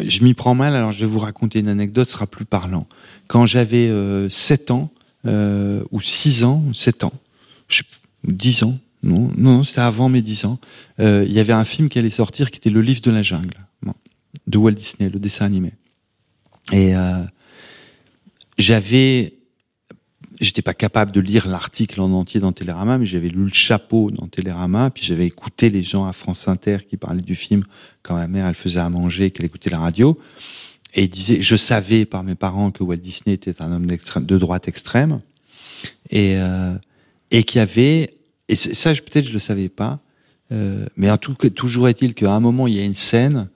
je 0.01 0.23
m'y 0.23 0.33
prends 0.33 0.55
mal, 0.55 0.75
alors 0.75 0.91
je 0.91 0.99
vais 0.99 1.05
vous 1.11 1.19
raconter 1.19 1.59
une 1.59 1.67
anecdote, 1.67 2.07
ce 2.07 2.13
sera 2.13 2.27
plus 2.27 2.45
parlant. 2.45 2.87
Quand 3.27 3.45
j'avais 3.45 3.87
7 4.29 4.69
euh, 4.69 4.73
ans, 4.73 4.91
euh, 5.27 5.83
ou 5.91 6.01
6 6.01 6.43
ans, 6.43 6.63
7 6.73 7.03
ans, 7.03 7.13
je, 7.67 7.83
10 8.23 8.63
ans, 8.63 8.77
non, 9.03 9.31
non, 9.37 9.63
c'était 9.63 9.81
avant 9.81 10.09
mes 10.09 10.21
10 10.21 10.45
ans, 10.45 10.59
euh, 10.99 11.25
il 11.27 11.33
y 11.33 11.39
avait 11.39 11.53
un 11.53 11.65
film 11.65 11.89
qui 11.89 11.99
allait 11.99 12.09
sortir 12.09 12.51
qui 12.51 12.57
était 12.57 12.69
Le 12.69 12.81
Livre 12.81 13.01
de 13.01 13.11
la 13.11 13.21
Jungle, 13.21 13.57
de 14.47 14.57
Walt 14.57 14.71
Disney, 14.71 15.09
le 15.09 15.19
dessin 15.19 15.45
animé. 15.45 15.73
Et 16.73 16.93
j'avais 18.57 19.37
j'étais 20.39 20.61
pas 20.61 20.73
capable 20.73 21.11
de 21.11 21.19
lire 21.19 21.47
l'article 21.47 22.01
en 22.01 22.11
entier 22.11 22.39
dans 22.39 22.51
Télérama, 22.51 22.97
mais 22.97 23.05
j'avais 23.05 23.29
lu 23.29 23.45
le 23.45 23.53
chapeau 23.53 24.11
dans 24.11 24.27
Télérama, 24.27 24.89
puis 24.89 25.03
j'avais 25.03 25.25
écouté 25.25 25.69
les 25.69 25.83
gens 25.83 26.05
à 26.05 26.13
France 26.13 26.47
Inter 26.47 26.79
qui 26.87 26.97
parlaient 26.97 27.21
du 27.21 27.35
film 27.35 27.63
quand 28.03 28.15
ma 28.15 28.27
mère 28.27 28.47
elle 28.47 28.55
faisait 28.55 28.79
à 28.79 28.89
manger, 28.89 29.31
qu'elle 29.31 29.45
écoutait 29.45 29.69
la 29.69 29.79
radio, 29.79 30.17
et 30.97 31.03
il 31.03 31.09
disait, 31.09 31.41
je 31.41 31.55
savais 31.55 32.05
par 32.05 32.23
mes 32.23 32.33
parents 32.33 32.71
que 32.71 32.83
Walt 32.83 32.97
Disney 32.97 33.35
était 33.35 33.61
un 33.61 33.71
homme 33.71 33.85
de 33.85 34.37
droite 34.37 34.67
extrême, 34.67 35.21
et 36.09 36.37
euh, 36.37 36.73
et 37.29 37.43
qu'il 37.43 37.59
y 37.59 37.61
avait, 37.61 38.17
et 38.49 38.55
ça 38.55 38.93
peut-être 38.95 39.27
je 39.27 39.33
le 39.33 39.39
savais 39.39 39.69
pas, 39.69 39.99
euh, 40.51 40.87
mais 40.97 41.11
en 41.11 41.17
tout 41.17 41.35
cas 41.35 41.49
toujours 41.49 41.87
est-il 41.87 42.15
qu'à 42.15 42.33
un 42.33 42.39
moment 42.39 42.65
il 42.65 42.73
y 42.73 42.79
a 42.79 42.83
une 42.83 42.95
scène 42.95 43.47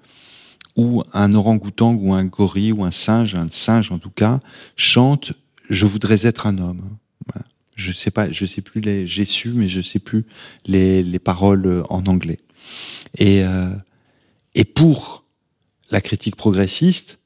où 0.75 1.03
un 1.13 1.33
orang-outan 1.33 1.93
ou 1.95 2.13
un 2.13 2.25
gorille 2.25 2.73
ou 2.73 2.83
un 2.83 2.91
singe, 2.91 3.33
un 3.33 3.49
singe 3.51 3.91
en 3.91 3.97
tout 3.97 4.11
cas, 4.11 4.39
chante 4.75 5.33
je 5.69 5.85
voudrais 5.85 6.27
être 6.27 6.45
un 6.45 6.57
homme. 6.59 6.97
Je 7.77 7.93
sais 7.93 8.11
pas, 8.11 8.29
je 8.29 8.45
sais 8.45 8.61
plus 8.61 8.81
les, 8.81 9.07
j'ai 9.07 9.25
su, 9.25 9.49
mais 9.49 9.67
je 9.67 9.81
sais 9.81 9.97
plus 9.97 10.25
les, 10.67 11.01
les 11.01 11.17
paroles 11.17 11.83
en 11.89 12.05
anglais. 12.05 12.37
Et 13.17 13.43
euh, 13.43 13.71
et 14.53 14.65
pour 14.65 15.23
la 15.89 16.01
critique 16.01 16.35
progressiste, 16.35 17.17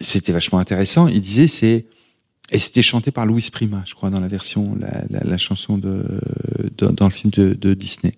c'était 0.00 0.32
vachement 0.32 0.58
intéressant. 0.58 1.08
Il 1.08 1.20
disait 1.20 1.46
c'est 1.46 1.86
et 2.52 2.58
c'était 2.58 2.82
chanté 2.82 3.10
par 3.10 3.24
Louis 3.24 3.48
Prima, 3.50 3.82
je 3.86 3.94
crois, 3.94 4.10
dans 4.10 4.20
la 4.20 4.28
version, 4.28 4.76
la, 4.78 5.04
la, 5.08 5.24
la 5.24 5.38
chanson 5.38 5.78
de, 5.78 6.04
dans 6.76 7.06
le 7.06 7.12
film 7.12 7.30
de, 7.30 7.54
de, 7.54 7.72
Disney. 7.72 8.14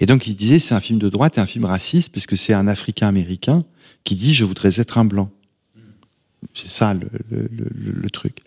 Et 0.00 0.06
donc 0.06 0.26
il 0.26 0.34
disait 0.34 0.58
c'est 0.58 0.74
un 0.74 0.80
film 0.80 0.98
de 0.98 1.08
droite 1.08 1.38
et 1.38 1.40
un 1.40 1.46
film 1.46 1.64
raciste 1.64 2.12
parce 2.12 2.26
que 2.26 2.34
c'est 2.34 2.52
un 2.52 2.66
Africain 2.66 3.06
américain 3.06 3.64
qui 4.02 4.16
dit 4.16 4.34
je 4.34 4.44
voudrais 4.44 4.80
être 4.80 4.98
un 4.98 5.04
blanc. 5.04 5.30
C'est 6.52 6.68
ça 6.68 6.94
le, 6.94 7.08
le, 7.30 7.48
le, 7.50 7.92
le, 7.92 8.10
truc. 8.10 8.38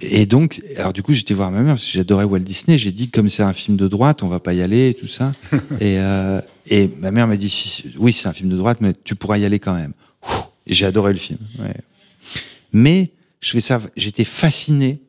Et 0.00 0.26
donc, 0.26 0.62
alors 0.76 0.92
du 0.92 1.02
coup, 1.02 1.12
j'étais 1.12 1.34
voir 1.34 1.50
ma 1.50 1.60
mère 1.60 1.74
parce 1.74 1.84
que 1.84 1.92
j'adorais 1.92 2.24
Walt 2.24 2.40
Disney. 2.40 2.78
J'ai 2.78 2.92
dit 2.92 3.08
comme 3.08 3.28
c'est 3.28 3.42
un 3.42 3.52
film 3.52 3.76
de 3.76 3.88
droite, 3.88 4.22
on 4.22 4.28
va 4.28 4.40
pas 4.40 4.54
y 4.54 4.62
aller 4.62 4.88
et 4.88 4.94
tout 4.94 5.06
ça. 5.06 5.32
et, 5.80 5.98
euh, 5.98 6.40
et 6.66 6.90
ma 6.98 7.10
mère 7.10 7.28
m'a 7.28 7.36
dit 7.36 7.84
oui, 7.98 8.12
c'est 8.14 8.26
un 8.26 8.32
film 8.32 8.48
de 8.48 8.56
droite, 8.56 8.78
mais 8.80 8.94
tu 9.04 9.14
pourras 9.14 9.38
y 9.38 9.44
aller 9.44 9.58
quand 9.58 9.74
même. 9.74 9.92
J'ai 10.72 10.86
adoré 10.86 11.12
le 11.12 11.18
film. 11.18 11.38
Mais 12.72 13.10
je 13.40 13.50
fais 13.50 13.60
ça, 13.60 13.80
j'étais 13.96 14.24
fasciné 14.24 15.00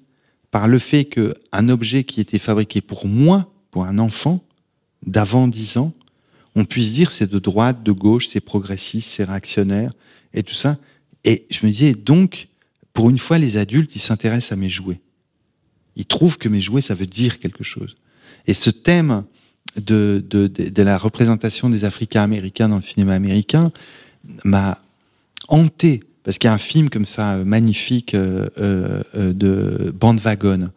par 0.51 0.67
le 0.67 0.79
fait 0.79 1.05
que 1.05 1.33
un 1.51 1.69
objet 1.69 2.03
qui 2.03 2.21
était 2.21 2.39
fabriqué 2.39 2.81
pour 2.81 3.07
moi, 3.07 3.51
pour 3.71 3.85
un 3.85 3.97
enfant 3.97 4.43
d'avant 5.05 5.47
10 5.47 5.77
ans, 5.77 5.93
on 6.55 6.65
puisse 6.65 6.93
dire 6.93 7.11
c'est 7.11 7.29
de 7.29 7.39
droite, 7.39 7.83
de 7.83 7.91
gauche, 7.91 8.27
c'est 8.27 8.41
progressiste, 8.41 9.09
c'est 9.15 9.23
réactionnaire 9.23 9.93
et 10.33 10.43
tout 10.43 10.53
ça. 10.53 10.77
Et 11.23 11.45
je 11.49 11.65
me 11.65 11.71
disais 11.71 11.93
donc 11.93 12.47
pour 12.93 13.09
une 13.09 13.17
fois, 13.17 13.39
les 13.39 13.57
adultes, 13.57 13.95
ils 13.95 14.01
s'intéressent 14.01 14.51
à 14.51 14.55
mes 14.55 14.69
jouets. 14.69 15.01
Ils 15.95 16.05
trouvent 16.05 16.37
que 16.37 16.47
mes 16.47 16.61
jouets, 16.61 16.81
ça 16.81 16.95
veut 16.95 17.07
dire 17.07 17.39
quelque 17.39 17.63
chose. 17.63 17.95
Et 18.47 18.53
ce 18.53 18.69
thème 18.69 19.23
de, 19.75 20.23
de, 20.27 20.47
de, 20.47 20.83
la 20.83 20.97
représentation 20.97 21.69
des 21.69 21.85
Africains 21.85 22.21
américains 22.21 22.69
dans 22.69 22.75
le 22.75 22.81
cinéma 22.81 23.13
américain 23.13 23.71
m'a 24.43 24.82
hanté. 25.47 26.03
Parce 26.23 26.37
qu'il 26.37 26.47
y 26.47 26.51
a 26.51 26.53
un 26.53 26.59
film 26.59 26.89
comme 26.89 27.05
ça, 27.05 27.37
magnifique, 27.37 28.13
euh, 28.13 28.47
euh, 28.57 29.03
de 29.13 29.93
Bandwagon, 29.93 30.69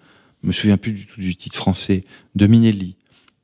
je 0.42 0.48
me 0.48 0.52
souviens 0.52 0.76
plus 0.76 0.92
du 0.92 1.06
tout 1.06 1.20
du 1.20 1.36
titre 1.36 1.56
français, 1.56 2.04
de 2.34 2.46
Minelli. 2.46 2.96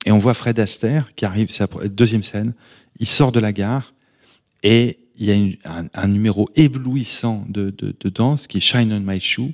Et 0.04 0.12
on 0.12 0.18
voit 0.18 0.34
Fred 0.34 0.58
Astaire 0.58 1.14
qui 1.14 1.24
arrive, 1.24 1.50
c'est 1.50 1.64
la 1.72 1.88
deuxième 1.88 2.22
scène, 2.22 2.54
il 2.98 3.06
sort 3.06 3.32
de 3.32 3.40
la 3.40 3.52
gare 3.52 3.94
et 4.62 4.98
il 5.18 5.26
y 5.26 5.58
a 5.64 5.84
un, 5.94 6.08
numéro 6.08 6.48
éblouissant 6.56 7.44
de, 7.48 7.70
de, 7.70 8.08
danse 8.08 8.46
qui 8.46 8.58
est 8.58 8.60
Shine 8.60 8.92
on 8.92 9.00
My 9.00 9.20
Shoe. 9.20 9.52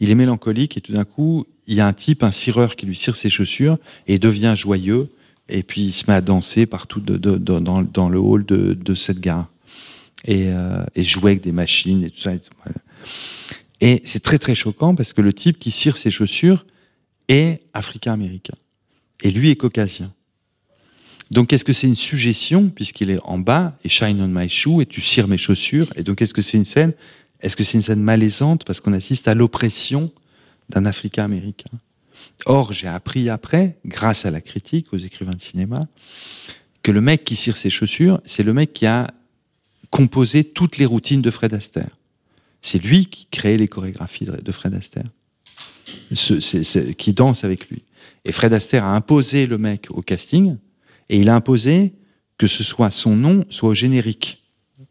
Il 0.00 0.10
est 0.10 0.14
mélancolique 0.14 0.76
et 0.76 0.80
tout 0.80 0.92
d'un 0.92 1.04
coup, 1.04 1.46
il 1.66 1.74
y 1.74 1.80
a 1.80 1.86
un 1.86 1.92
type, 1.92 2.22
un 2.22 2.32
cireur 2.32 2.76
qui 2.76 2.86
lui 2.86 2.96
cire 2.96 3.16
ses 3.16 3.30
chaussures 3.30 3.78
et 4.06 4.18
devient 4.18 4.54
joyeux. 4.56 5.10
Et 5.48 5.62
puis 5.62 5.82
il 5.82 5.92
se 5.92 6.04
met 6.08 6.14
à 6.14 6.20
danser 6.20 6.66
partout 6.66 7.00
dans, 7.00 8.08
le 8.08 8.18
hall 8.18 8.44
de, 8.44 8.94
cette 8.94 9.20
gare. 9.20 9.48
Et, 10.26 10.50
euh, 10.50 10.84
et 10.94 11.02
jouer 11.02 11.32
avec 11.32 11.42
des 11.42 11.52
machines 11.52 12.04
et 12.04 12.10
tout 12.10 12.20
ça. 12.20 12.34
Et, 12.34 12.40
et 13.80 14.02
c'est 14.04 14.20
très 14.20 14.38
très 14.38 14.54
choquant 14.54 14.94
parce 14.94 15.12
que 15.12 15.20
le 15.20 15.32
type 15.32 15.58
qui 15.58 15.70
cire 15.70 15.96
ses 15.96 16.10
chaussures 16.10 16.66
est 17.28 17.62
africain-américain. 17.72 18.56
Et 19.22 19.30
lui 19.30 19.50
est 19.50 19.56
caucasien. 19.56 20.12
Donc, 21.30 21.52
est-ce 21.52 21.64
que 21.64 21.72
c'est 21.72 21.88
une 21.88 21.96
suggestion, 21.96 22.68
puisqu'il 22.68 23.10
est 23.10 23.18
en 23.24 23.38
bas, 23.38 23.76
et 23.82 23.88
shine 23.88 24.20
on 24.20 24.28
my 24.28 24.48
shoe, 24.48 24.82
et 24.82 24.86
tu 24.86 25.00
cires 25.00 25.26
mes 25.26 25.38
chaussures, 25.38 25.92
et 25.96 26.04
donc 26.04 26.22
est-ce 26.22 26.32
que 26.32 26.42
c'est 26.42 26.56
une 26.56 26.64
scène, 26.64 26.92
est-ce 27.40 27.56
que 27.56 27.64
c'est 27.64 27.78
une 27.78 27.82
scène 27.82 28.00
malaisante, 28.00 28.64
parce 28.64 28.80
qu'on 28.80 28.92
assiste 28.92 29.26
à 29.26 29.34
l'oppression 29.34 30.12
d'un 30.68 30.84
Africain 30.84 31.24
américain 31.24 31.70
Or, 32.44 32.72
j'ai 32.72 32.86
appris 32.86 33.28
après, 33.28 33.76
grâce 33.84 34.24
à 34.24 34.30
la 34.30 34.40
critique, 34.40 34.92
aux 34.92 34.98
écrivains 34.98 35.34
de 35.34 35.40
cinéma, 35.40 35.88
que 36.82 36.92
le 36.92 37.00
mec 37.00 37.24
qui 37.24 37.34
cire 37.34 37.56
ses 37.56 37.70
chaussures, 37.70 38.20
c'est 38.24 38.44
le 38.44 38.52
mec 38.52 38.72
qui 38.72 38.86
a 38.86 39.08
composé 39.96 40.44
toutes 40.44 40.76
les 40.76 40.84
routines 40.84 41.22
de 41.22 41.30
Fred 41.30 41.54
Astaire. 41.54 41.96
C'est 42.60 42.82
lui 42.82 43.06
qui 43.06 43.26
crée 43.30 43.56
les 43.56 43.66
chorégraphies 43.66 44.26
de 44.26 44.52
Fred 44.52 44.74
Astaire, 44.74 45.06
qui 46.98 47.12
danse 47.14 47.44
avec 47.44 47.70
lui. 47.70 47.82
Et 48.26 48.32
Fred 48.32 48.52
Astaire 48.52 48.84
a 48.84 48.94
imposé 48.94 49.46
le 49.46 49.56
mec 49.56 49.86
au 49.90 50.02
casting, 50.02 50.56
et 51.08 51.18
il 51.18 51.30
a 51.30 51.34
imposé 51.34 51.94
que 52.36 52.46
ce 52.46 52.62
soit 52.62 52.90
son 52.90 53.16
nom 53.16 53.46
soit 53.48 53.70
au 53.70 53.74
générique, 53.74 54.44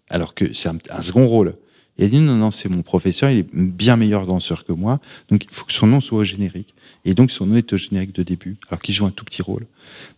alors 0.10 0.34
que 0.34 0.54
c'est 0.54 0.70
un, 0.70 1.02
second 1.04 1.28
rôle. 1.28 1.56
Il 2.00 2.06
a 2.06 2.08
dit 2.08 2.20
non, 2.20 2.36
non, 2.36 2.50
c'est 2.50 2.70
mon 2.70 2.82
professeur, 2.82 3.30
il 3.30 3.40
est 3.40 3.48
bien 3.54 3.98
meilleur 3.98 4.26
danseur 4.26 4.66
que 4.66 4.72
moi, 4.72 5.00
donc 5.30 5.44
il 5.44 5.52
faut 5.52 5.66
que 5.66 5.74
son 5.74 5.86
nom 5.86 6.02
soit 6.02 6.20
au 6.20 6.24
générique. 6.24 6.74
Et 7.04 7.14
donc 7.14 7.30
son 7.30 7.46
nom 7.46 7.58
est 7.58 7.72
au 7.72 7.78
générique 7.78 8.16
de 8.16 8.24
début, 8.24 8.58
alors 8.70 8.82
qu'il 8.82 8.96
joue 8.96 9.06
un 9.06 9.12
tout 9.12 9.24
petit 9.24 9.44
rôle. 9.44 9.68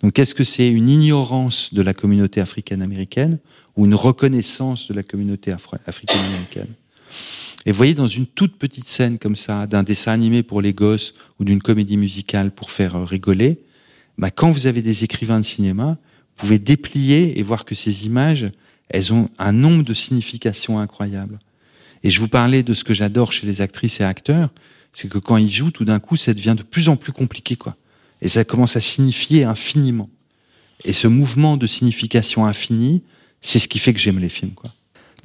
Donc 0.01 0.17
est-ce 0.17 0.33
que 0.33 0.45
c'est 0.45 0.69
une 0.69 0.87
ignorance 0.87 1.73
de 1.73 1.81
la 1.81 1.93
communauté 1.93 2.39
africaine-américaine 2.39 3.39
ou 3.77 3.85
une 3.85 3.95
reconnaissance 3.95 4.87
de 4.87 4.93
la 4.93 5.03
communauté 5.03 5.53
africaine-américaine 5.85 6.73
Et 7.65 7.71
vous 7.71 7.77
voyez, 7.77 7.93
dans 7.93 8.07
une 8.07 8.25
toute 8.25 8.57
petite 8.57 8.87
scène 8.87 9.19
comme 9.19 9.35
ça, 9.35 9.67
d'un 9.67 9.83
dessin 9.83 10.11
animé 10.11 10.43
pour 10.43 10.61
les 10.61 10.73
gosses 10.73 11.13
ou 11.39 11.45
d'une 11.45 11.61
comédie 11.61 11.97
musicale 11.97 12.51
pour 12.51 12.71
faire 12.71 12.95
euh, 12.95 13.03
rigoler, 13.05 13.59
bah, 14.17 14.31
quand 14.31 14.51
vous 14.51 14.65
avez 14.65 14.81
des 14.81 15.03
écrivains 15.03 15.39
de 15.39 15.45
cinéma, 15.45 15.97
vous 16.35 16.41
pouvez 16.41 16.59
déplier 16.59 17.39
et 17.39 17.43
voir 17.43 17.65
que 17.65 17.75
ces 17.75 18.05
images, 18.05 18.51
elles 18.89 19.13
ont 19.13 19.29
un 19.37 19.51
nombre 19.51 19.83
de 19.83 19.93
significations 19.93 20.79
incroyables. 20.79 21.39
Et 22.03 22.09
je 22.09 22.19
vous 22.19 22.27
parlais 22.27 22.63
de 22.63 22.73
ce 22.73 22.83
que 22.83 22.93
j'adore 22.93 23.31
chez 23.31 23.45
les 23.45 23.61
actrices 23.61 23.99
et 23.99 24.03
acteurs, 24.03 24.49
c'est 24.93 25.09
que 25.09 25.19
quand 25.19 25.37
ils 25.37 25.51
jouent, 25.51 25.71
tout 25.71 25.85
d'un 25.85 25.99
coup, 25.99 26.15
ça 26.15 26.33
devient 26.33 26.55
de 26.57 26.63
plus 26.63 26.89
en 26.89 26.95
plus 26.95 27.11
compliqué, 27.11 27.55
quoi. 27.55 27.75
Et 28.21 28.29
ça 28.29 28.43
commence 28.43 28.75
à 28.75 28.81
signifier 28.81 29.43
infiniment. 29.43 30.09
Et 30.83 30.93
ce 30.93 31.07
mouvement 31.07 31.57
de 31.57 31.67
signification 31.67 32.45
infinie, 32.45 33.03
c'est 33.41 33.59
ce 33.59 33.67
qui 33.67 33.79
fait 33.79 33.93
que 33.93 33.99
j'aime 33.99 34.19
les 34.19 34.29
films, 34.29 34.51
quoi. 34.51 34.71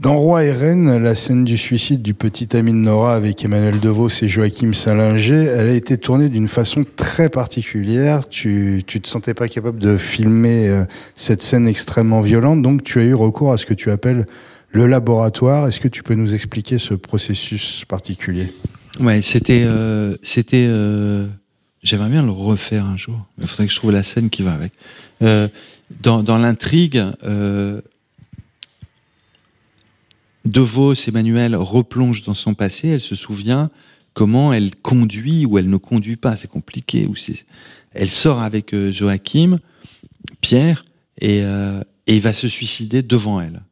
Dans 0.00 0.16
Roi 0.16 0.44
et 0.44 0.52
Reine, 0.52 0.96
la 0.96 1.14
scène 1.14 1.44
du 1.44 1.56
suicide 1.56 2.02
du 2.02 2.14
petit 2.14 2.56
ami 2.56 2.72
de 2.72 2.78
Nora 2.78 3.14
avec 3.14 3.44
Emmanuel 3.44 3.78
Devos 3.78 4.08
et 4.22 4.26
Joachim 4.26 4.72
Salinger, 4.72 5.44
elle 5.44 5.68
a 5.68 5.74
été 5.74 5.96
tournée 5.96 6.28
d'une 6.28 6.48
façon 6.48 6.82
très 6.96 7.28
particulière. 7.28 8.26
Tu, 8.28 8.82
tu 8.86 9.00
te 9.00 9.06
sentais 9.06 9.34
pas 9.34 9.48
capable 9.48 9.78
de 9.78 9.98
filmer 9.98 10.68
euh, 10.68 10.84
cette 11.14 11.42
scène 11.42 11.68
extrêmement 11.68 12.20
violente, 12.20 12.62
donc 12.62 12.82
tu 12.82 12.98
as 13.00 13.04
eu 13.04 13.14
recours 13.14 13.52
à 13.52 13.58
ce 13.58 13.66
que 13.66 13.74
tu 13.74 13.90
appelles 13.90 14.26
le 14.70 14.86
laboratoire. 14.86 15.68
Est-ce 15.68 15.78
que 15.78 15.88
tu 15.88 16.02
peux 16.02 16.14
nous 16.14 16.34
expliquer 16.34 16.78
ce 16.78 16.94
processus 16.94 17.84
particulier? 17.86 18.52
Ouais, 18.98 19.22
c'était, 19.22 19.62
euh, 19.64 20.16
c'était. 20.22 20.66
Euh, 20.68 21.26
j'aimerais 21.82 22.08
bien 22.08 22.24
le 22.24 22.32
refaire 22.32 22.86
un 22.86 22.96
jour. 22.96 23.20
Il 23.40 23.46
faudrait 23.46 23.66
que 23.66 23.72
je 23.72 23.78
trouve 23.78 23.92
la 23.92 24.02
scène 24.02 24.30
qui 24.30 24.42
va 24.42 24.52
avec. 24.52 24.72
Euh, 25.20 25.48
dans, 26.02 26.22
dans 26.22 26.38
l'intrigue, 26.38 27.04
euh, 27.24 27.82
De 30.44 30.60
Vos, 30.60 30.94
Emmanuel 30.94 31.54
replonge 31.56 32.24
dans 32.24 32.34
son 32.34 32.54
passé. 32.54 32.88
Elle 32.88 33.00
se 33.00 33.14
souvient 33.14 33.70
comment 34.14 34.52
elle 34.52 34.74
conduit 34.76 35.46
ou 35.46 35.58
elle 35.58 35.70
ne 35.70 35.76
conduit 35.76 36.16
pas. 36.16 36.36
C'est 36.36 36.50
compliqué. 36.50 37.08
Elle 37.92 38.10
sort 38.10 38.42
avec 38.42 38.74
euh, 38.74 38.90
Joachim, 38.90 39.58
Pierre, 40.40 40.84
et, 41.20 41.42
il 42.08 42.20
va 42.20 42.32
se 42.32 42.48
suicider 42.48 43.02
devant 43.02 43.40
elle. 43.40 43.62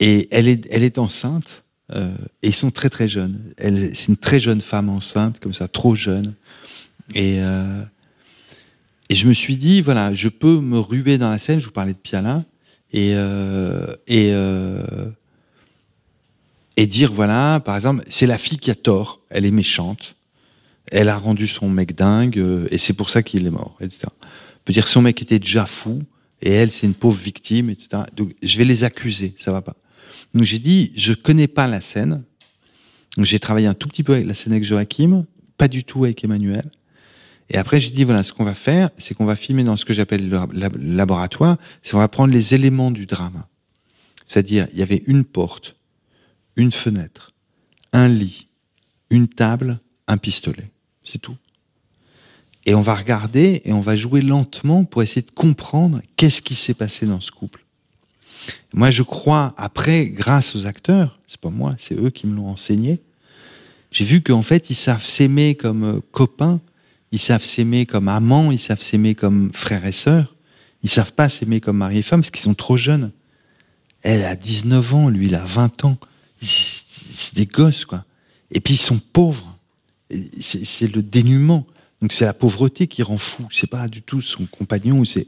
Et 0.00 0.28
elle 0.30 0.48
est, 0.48 0.98
enceinte, 0.98 1.64
euh, 1.92 2.14
et 2.42 2.48
ils 2.48 2.54
sont 2.54 2.70
très 2.70 2.88
très 2.88 3.08
jeunes. 3.08 3.52
C'est 3.58 4.08
une 4.08 4.16
très 4.16 4.38
jeune 4.38 4.60
femme 4.60 4.88
enceinte, 4.88 5.40
comme 5.40 5.52
ça, 5.52 5.66
trop 5.66 5.94
jeune. 5.94 6.34
Et, 7.14 7.38
euh, 7.40 7.82
et 9.08 9.14
je 9.14 9.26
me 9.26 9.32
suis 9.32 9.56
dit, 9.56 9.80
voilà, 9.80 10.14
je 10.14 10.28
peux 10.28 10.60
me 10.60 10.78
ruer 10.78 11.18
dans 11.18 11.30
la 11.30 11.38
scène, 11.38 11.58
je 11.58 11.66
vous 11.66 11.72
parlais 11.72 11.94
de 11.94 11.98
Piala, 11.98 12.44
et, 12.92 13.12
euh, 13.14 13.94
et, 14.06 14.30
euh, 14.32 15.10
et 16.76 16.86
dire, 16.86 17.12
voilà, 17.12 17.60
par 17.60 17.76
exemple, 17.76 18.04
c'est 18.08 18.26
la 18.26 18.38
fille 18.38 18.58
qui 18.58 18.70
a 18.70 18.74
tort, 18.74 19.20
elle 19.30 19.44
est 19.44 19.50
méchante, 19.50 20.16
elle 20.90 21.08
a 21.08 21.18
rendu 21.18 21.46
son 21.46 21.68
mec 21.68 21.94
dingue, 21.94 22.38
euh, 22.38 22.68
et 22.70 22.78
c'est 22.78 22.94
pour 22.94 23.10
ça 23.10 23.22
qu'il 23.22 23.46
est 23.46 23.50
mort, 23.50 23.76
etc. 23.80 24.04
On 24.06 24.64
peut 24.64 24.72
dire 24.72 24.88
son 24.88 25.02
mec 25.02 25.20
était 25.20 25.38
déjà 25.38 25.66
fou, 25.66 26.02
et 26.40 26.50
elle, 26.50 26.70
c'est 26.70 26.86
une 26.86 26.94
pauvre 26.94 27.18
victime, 27.18 27.70
etc. 27.70 28.02
Donc, 28.16 28.34
je 28.42 28.58
vais 28.58 28.64
les 28.64 28.84
accuser, 28.84 29.34
ça 29.38 29.52
va 29.52 29.60
pas. 29.60 29.76
Donc 30.34 30.44
j'ai 30.44 30.58
dit, 30.58 30.92
je 30.94 31.12
connais 31.12 31.48
pas 31.48 31.66
la 31.66 31.80
scène. 31.80 32.22
J'ai 33.18 33.40
travaillé 33.40 33.66
un 33.66 33.74
tout 33.74 33.88
petit 33.88 34.02
peu 34.02 34.12
avec 34.12 34.26
la 34.26 34.34
scène 34.34 34.52
avec 34.52 34.64
Joachim, 34.64 35.24
pas 35.56 35.68
du 35.68 35.84
tout 35.84 36.04
avec 36.04 36.22
Emmanuel. 36.22 36.70
Et 37.50 37.56
après, 37.56 37.80
j'ai 37.80 37.90
dit, 37.90 38.04
voilà, 38.04 38.22
ce 38.22 38.32
qu'on 38.32 38.44
va 38.44 38.54
faire, 38.54 38.90
c'est 38.98 39.14
qu'on 39.14 39.24
va 39.24 39.36
filmer 39.36 39.64
dans 39.64 39.76
ce 39.76 39.84
que 39.84 39.94
j'appelle 39.94 40.28
le 40.28 40.68
laboratoire, 40.78 41.56
c'est 41.82 41.92
qu'on 41.92 41.98
va 41.98 42.08
prendre 42.08 42.32
les 42.32 42.54
éléments 42.54 42.90
du 42.90 43.06
drame. 43.06 43.44
C'est-à-dire, 44.26 44.68
il 44.72 44.78
y 44.78 44.82
avait 44.82 45.02
une 45.06 45.24
porte, 45.24 45.76
une 46.56 46.72
fenêtre, 46.72 47.30
un 47.92 48.08
lit, 48.08 48.48
une 49.08 49.28
table, 49.28 49.80
un 50.06 50.18
pistolet. 50.18 50.70
C'est 51.04 51.18
tout. 51.18 51.36
Et 52.66 52.74
on 52.74 52.82
va 52.82 52.94
regarder 52.94 53.62
et 53.64 53.72
on 53.72 53.80
va 53.80 53.96
jouer 53.96 54.20
lentement 54.20 54.84
pour 54.84 55.02
essayer 55.02 55.22
de 55.22 55.30
comprendre 55.30 56.02
qu'est-ce 56.16 56.42
qui 56.42 56.54
s'est 56.54 56.74
passé 56.74 57.06
dans 57.06 57.22
ce 57.22 57.30
couple. 57.30 57.64
Moi, 58.74 58.90
je 58.90 59.02
crois, 59.02 59.54
après, 59.56 60.06
grâce 60.06 60.54
aux 60.54 60.66
acteurs, 60.66 61.18
c'est 61.26 61.40
pas 61.40 61.48
moi, 61.48 61.76
c'est 61.78 61.94
eux 61.94 62.10
qui 62.10 62.26
me 62.26 62.36
l'ont 62.36 62.48
enseigné, 62.48 63.00
j'ai 63.90 64.04
vu 64.04 64.22
qu'en 64.22 64.42
fait, 64.42 64.68
ils 64.70 64.74
savent 64.74 65.04
s'aimer 65.04 65.54
comme 65.54 65.84
euh, 65.84 66.00
copains, 66.12 66.60
ils 67.12 67.18
savent 67.18 67.44
s'aimer 67.44 67.86
comme 67.86 68.08
amants, 68.08 68.50
ils 68.52 68.58
savent 68.58 68.80
s'aimer 68.80 69.14
comme 69.14 69.50
frères 69.52 69.86
et 69.86 69.92
sœurs, 69.92 70.34
ils 70.82 70.90
savent 70.90 71.12
pas 71.12 71.28
s'aimer 71.28 71.60
comme 71.60 71.78
mari 71.78 71.98
et 71.98 72.02
femme 72.02 72.20
parce 72.20 72.30
qu'ils 72.30 72.42
sont 72.42 72.54
trop 72.54 72.76
jeunes. 72.76 73.12
Elle 74.02 74.24
a 74.24 74.36
19 74.36 74.94
ans, 74.94 75.08
lui, 75.08 75.26
il 75.26 75.34
a 75.34 75.44
20 75.44 75.84
ans. 75.84 75.98
C'est 76.40 77.34
des 77.34 77.46
gosses, 77.46 77.84
quoi. 77.84 78.04
Et 78.52 78.60
puis, 78.60 78.74
ils 78.74 78.80
sont 78.80 79.00
pauvres. 79.12 79.58
C'est 80.40 80.94
le 80.94 81.02
dénuement. 81.02 81.66
Donc, 82.00 82.12
c'est 82.12 82.24
la 82.24 82.32
pauvreté 82.32 82.86
qui 82.86 83.02
rend 83.02 83.18
fou. 83.18 83.48
C'est 83.50 83.68
pas 83.68 83.88
du 83.88 84.02
tout 84.02 84.20
son 84.20 84.46
compagnon. 84.46 85.04
C'est 85.04 85.26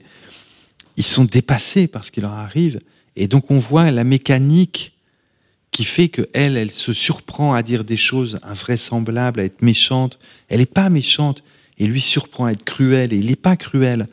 Ils 0.96 1.04
sont 1.04 1.24
dépassés 1.24 1.88
par 1.88 2.04
ce 2.04 2.12
qui 2.12 2.20
leur 2.20 2.32
arrive. 2.32 2.80
Et 3.16 3.28
donc 3.28 3.50
on 3.50 3.58
voit 3.58 3.90
la 3.90 4.04
mécanique 4.04 4.92
qui 5.70 5.84
fait 5.84 6.08
que 6.08 6.28
elle, 6.32 6.56
elle 6.56 6.70
se 6.70 6.92
surprend 6.92 7.54
à 7.54 7.62
dire 7.62 7.84
des 7.84 7.96
choses 7.96 8.40
invraisemblables, 8.42 9.40
à 9.40 9.44
être 9.44 9.62
méchante. 9.62 10.18
Elle 10.48 10.60
n'est 10.60 10.66
pas 10.66 10.88
méchante 10.88 11.42
et 11.80 11.86
lui 11.86 12.00
surprend 12.00 12.44
à 12.44 12.52
être 12.52 12.62
cruel 12.62 13.12
et 13.12 13.16
il 13.16 13.26
n'est 13.26 13.36
pas 13.36 13.56
cruel. 13.56 14.06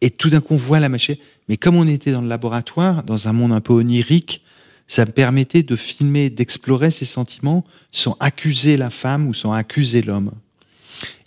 Et 0.00 0.10
tout 0.10 0.30
d'un 0.30 0.40
coup 0.40 0.54
on 0.54 0.56
voit 0.56 0.80
la 0.80 0.88
machine. 0.88 1.16
Mais 1.48 1.56
comme 1.56 1.76
on 1.76 1.86
était 1.86 2.10
dans 2.10 2.22
le 2.22 2.28
laboratoire, 2.28 3.04
dans 3.04 3.28
un 3.28 3.32
monde 3.32 3.52
un 3.52 3.60
peu 3.60 3.74
onirique, 3.74 4.42
ça 4.88 5.04
me 5.04 5.12
permettait 5.12 5.62
de 5.62 5.76
filmer, 5.76 6.30
d'explorer 6.30 6.90
ses 6.90 7.04
sentiments 7.04 7.64
sans 7.92 8.16
accuser 8.18 8.76
la 8.76 8.90
femme 8.90 9.28
ou 9.28 9.34
sans 9.34 9.52
accuser 9.52 10.02
l'homme. 10.02 10.32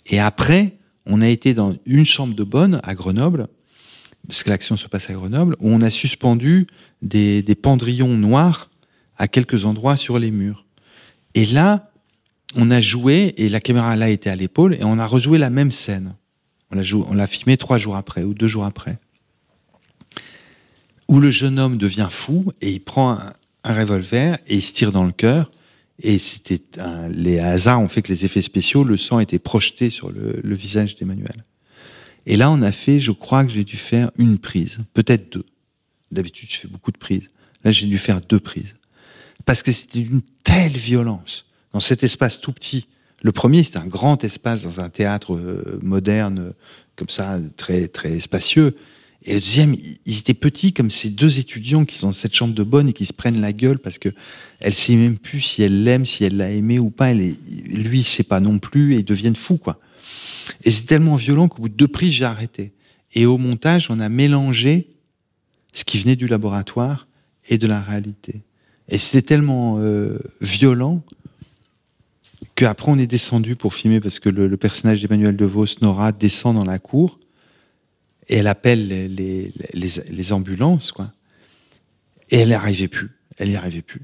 Et 0.06 0.18
après, 0.18 0.76
on 1.06 1.22
a 1.22 1.28
été 1.28 1.54
dans 1.54 1.74
une 1.86 2.04
chambre 2.04 2.34
de 2.34 2.44
bonne 2.44 2.80
à 2.82 2.94
Grenoble 2.94 3.48
parce 4.26 4.42
que 4.42 4.50
l'action 4.50 4.76
se 4.76 4.88
passe 4.88 5.10
à 5.10 5.12
Grenoble, 5.12 5.56
où 5.60 5.70
on 5.70 5.80
a 5.82 5.90
suspendu 5.90 6.66
des, 7.02 7.42
des, 7.42 7.54
pendrillons 7.54 8.16
noirs 8.16 8.70
à 9.18 9.28
quelques 9.28 9.64
endroits 9.64 9.96
sur 9.96 10.18
les 10.18 10.30
murs. 10.30 10.64
Et 11.34 11.46
là, 11.46 11.92
on 12.54 12.70
a 12.70 12.80
joué, 12.80 13.34
et 13.36 13.48
la 13.48 13.60
caméra 13.60 13.96
là 13.96 14.08
était 14.08 14.30
à 14.30 14.36
l'épaule, 14.36 14.74
et 14.74 14.84
on 14.84 14.98
a 14.98 15.06
rejoué 15.06 15.38
la 15.38 15.50
même 15.50 15.72
scène. 15.72 16.14
On 16.70 17.14
l'a, 17.14 17.26
filmé 17.26 17.56
trois 17.56 17.78
jours 17.78 17.96
après, 17.96 18.22
ou 18.24 18.34
deux 18.34 18.48
jours 18.48 18.64
après. 18.64 18.98
Où 21.08 21.20
le 21.20 21.30
jeune 21.30 21.58
homme 21.58 21.78
devient 21.78 22.08
fou, 22.10 22.52
et 22.60 22.72
il 22.72 22.80
prend 22.80 23.18
un, 23.64 23.74
revolver, 23.74 24.38
et 24.46 24.56
il 24.56 24.62
se 24.62 24.72
tire 24.72 24.92
dans 24.92 25.04
le 25.04 25.12
cœur, 25.12 25.50
et 26.02 26.18
c'était 26.18 26.60
les 27.10 27.38
hasards 27.38 27.80
ont 27.80 27.88
fait 27.88 28.02
que 28.02 28.12
les 28.12 28.24
effets 28.24 28.42
spéciaux, 28.42 28.82
le 28.82 28.96
sang 28.96 29.20
était 29.20 29.38
projeté 29.38 29.90
sur 29.90 30.10
le, 30.10 30.40
le 30.42 30.54
visage 30.54 30.96
d'Emmanuel. 30.96 31.44
Et 32.26 32.36
là, 32.36 32.50
on 32.50 32.62
a 32.62 32.72
fait, 32.72 33.00
je 33.00 33.12
crois 33.12 33.44
que 33.44 33.52
j'ai 33.52 33.64
dû 33.64 33.76
faire 33.76 34.10
une 34.18 34.38
prise, 34.38 34.78
peut-être 34.92 35.32
deux. 35.32 35.46
D'habitude, 36.10 36.48
je 36.50 36.58
fais 36.58 36.68
beaucoup 36.68 36.90
de 36.90 36.98
prises. 36.98 37.28
Là, 37.64 37.70
j'ai 37.70 37.86
dû 37.86 37.98
faire 37.98 38.20
deux 38.20 38.40
prises. 38.40 38.74
Parce 39.44 39.62
que 39.62 39.72
c'était 39.72 40.00
une 40.00 40.22
telle 40.42 40.76
violence 40.76 41.44
dans 41.74 41.80
cet 41.80 42.04
espace 42.04 42.40
tout 42.40 42.52
petit. 42.52 42.86
Le 43.20 43.32
premier, 43.32 43.62
c'était 43.62 43.78
un 43.78 43.86
grand 43.86 44.22
espace 44.24 44.62
dans 44.62 44.80
un 44.80 44.88
théâtre 44.88 45.34
euh, 45.34 45.78
moderne, 45.82 46.54
comme 46.96 47.08
ça, 47.08 47.38
très, 47.56 47.88
très 47.88 48.20
spacieux. 48.20 48.76
Et 49.24 49.34
le 49.34 49.40
deuxième, 49.40 49.74
ils 50.06 50.18
étaient 50.18 50.34
petits 50.34 50.72
comme 50.72 50.90
ces 50.90 51.10
deux 51.10 51.38
étudiants 51.38 51.84
qui 51.84 51.98
sont 51.98 52.08
dans 52.08 52.12
cette 52.12 52.34
chambre 52.34 52.54
de 52.54 52.62
bonne 52.62 52.88
et 52.88 52.92
qui 52.92 53.06
se 53.06 53.12
prennent 53.12 53.40
la 53.40 53.52
gueule 53.52 53.78
parce 53.78 53.98
que 53.98 54.10
elle 54.60 54.74
sait 54.74 54.94
même 54.94 55.18
plus 55.18 55.40
si 55.40 55.62
elle 55.62 55.82
l'aime, 55.82 56.06
si 56.06 56.24
elle 56.24 56.36
l'a 56.36 56.50
aimé 56.50 56.78
ou 56.78 56.90
pas. 56.90 57.10
Elle 57.10 57.22
est, 57.22 57.38
lui, 57.72 58.04
sait 58.04 58.22
pas 58.22 58.38
non 58.38 58.58
plus 58.58 58.94
et 58.94 58.98
ils 58.98 59.04
deviennent 59.04 59.36
fous, 59.36 59.56
quoi. 59.56 59.80
Et 60.62 60.70
c'est 60.70 60.84
tellement 60.84 61.16
violent 61.16 61.48
qu'au 61.48 61.62
bout 61.62 61.68
de 61.70 61.74
deux 61.74 61.88
prises, 61.88 62.12
j'ai 62.12 62.24
arrêté. 62.24 62.72
Et 63.14 63.26
au 63.26 63.38
montage, 63.38 63.90
on 63.90 63.98
a 63.98 64.08
mélangé 64.08 64.88
ce 65.72 65.84
qui 65.84 65.98
venait 65.98 66.16
du 66.16 66.28
laboratoire 66.28 67.08
et 67.48 67.58
de 67.58 67.66
la 67.66 67.80
réalité. 67.80 68.42
Et 68.88 68.98
c'était 68.98 69.22
tellement 69.22 69.78
euh, 69.78 70.18
violent 70.42 71.02
Qu'après, 72.54 72.90
on 72.90 72.98
est 72.98 73.06
descendu 73.06 73.56
pour 73.56 73.74
filmer 73.74 74.00
parce 74.00 74.20
que 74.20 74.28
le, 74.28 74.56
personnage 74.56 75.02
d'Emmanuel 75.02 75.36
DeVos, 75.36 75.66
Nora, 75.82 76.12
descend 76.12 76.56
dans 76.56 76.64
la 76.64 76.78
cour 76.78 77.18
et 78.28 78.36
elle 78.36 78.46
appelle 78.46 78.88
les, 78.88 79.52
les, 79.72 80.32
ambulances, 80.32 80.92
quoi. 80.92 81.12
Et 82.30 82.38
elle 82.38 82.48
n'y 82.48 82.54
arrivait 82.54 82.88
plus. 82.88 83.10
Elle 83.38 83.48
n'y 83.48 83.56
arrivait 83.56 83.82
plus. 83.82 84.02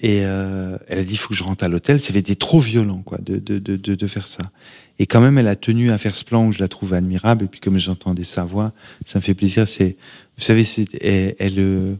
Et 0.00 0.20
euh, 0.24 0.76
elle 0.88 0.98
a 0.98 1.04
dit, 1.04 1.14
il 1.14 1.16
faut 1.16 1.30
que 1.30 1.34
je 1.34 1.42
rentre 1.42 1.64
à 1.64 1.68
l'hôtel. 1.68 2.00
C'était 2.00 2.18
été 2.18 2.36
trop 2.36 2.60
violent, 2.60 3.02
quoi, 3.02 3.18
de, 3.18 3.38
de, 3.38 3.58
de, 3.58 3.76
de, 3.76 4.06
faire 4.06 4.26
ça. 4.26 4.50
Et 4.98 5.06
quand 5.06 5.20
même, 5.20 5.38
elle 5.38 5.48
a 5.48 5.56
tenu 5.56 5.90
à 5.90 5.98
faire 5.98 6.14
ce 6.14 6.24
plan 6.24 6.46
où 6.46 6.52
je 6.52 6.60
la 6.60 6.68
trouve 6.68 6.92
admirable. 6.92 7.46
Et 7.46 7.48
puis, 7.48 7.60
comme 7.60 7.78
j'entendais 7.78 8.24
sa 8.24 8.44
voix, 8.44 8.72
ça 9.06 9.18
me 9.18 9.22
fait 9.22 9.34
plaisir. 9.34 9.66
C'est, 9.66 9.96
vous 10.36 10.44
savez, 10.44 10.64
c'est, 10.64 10.86
elle 11.02 11.58
euh, 11.58 11.94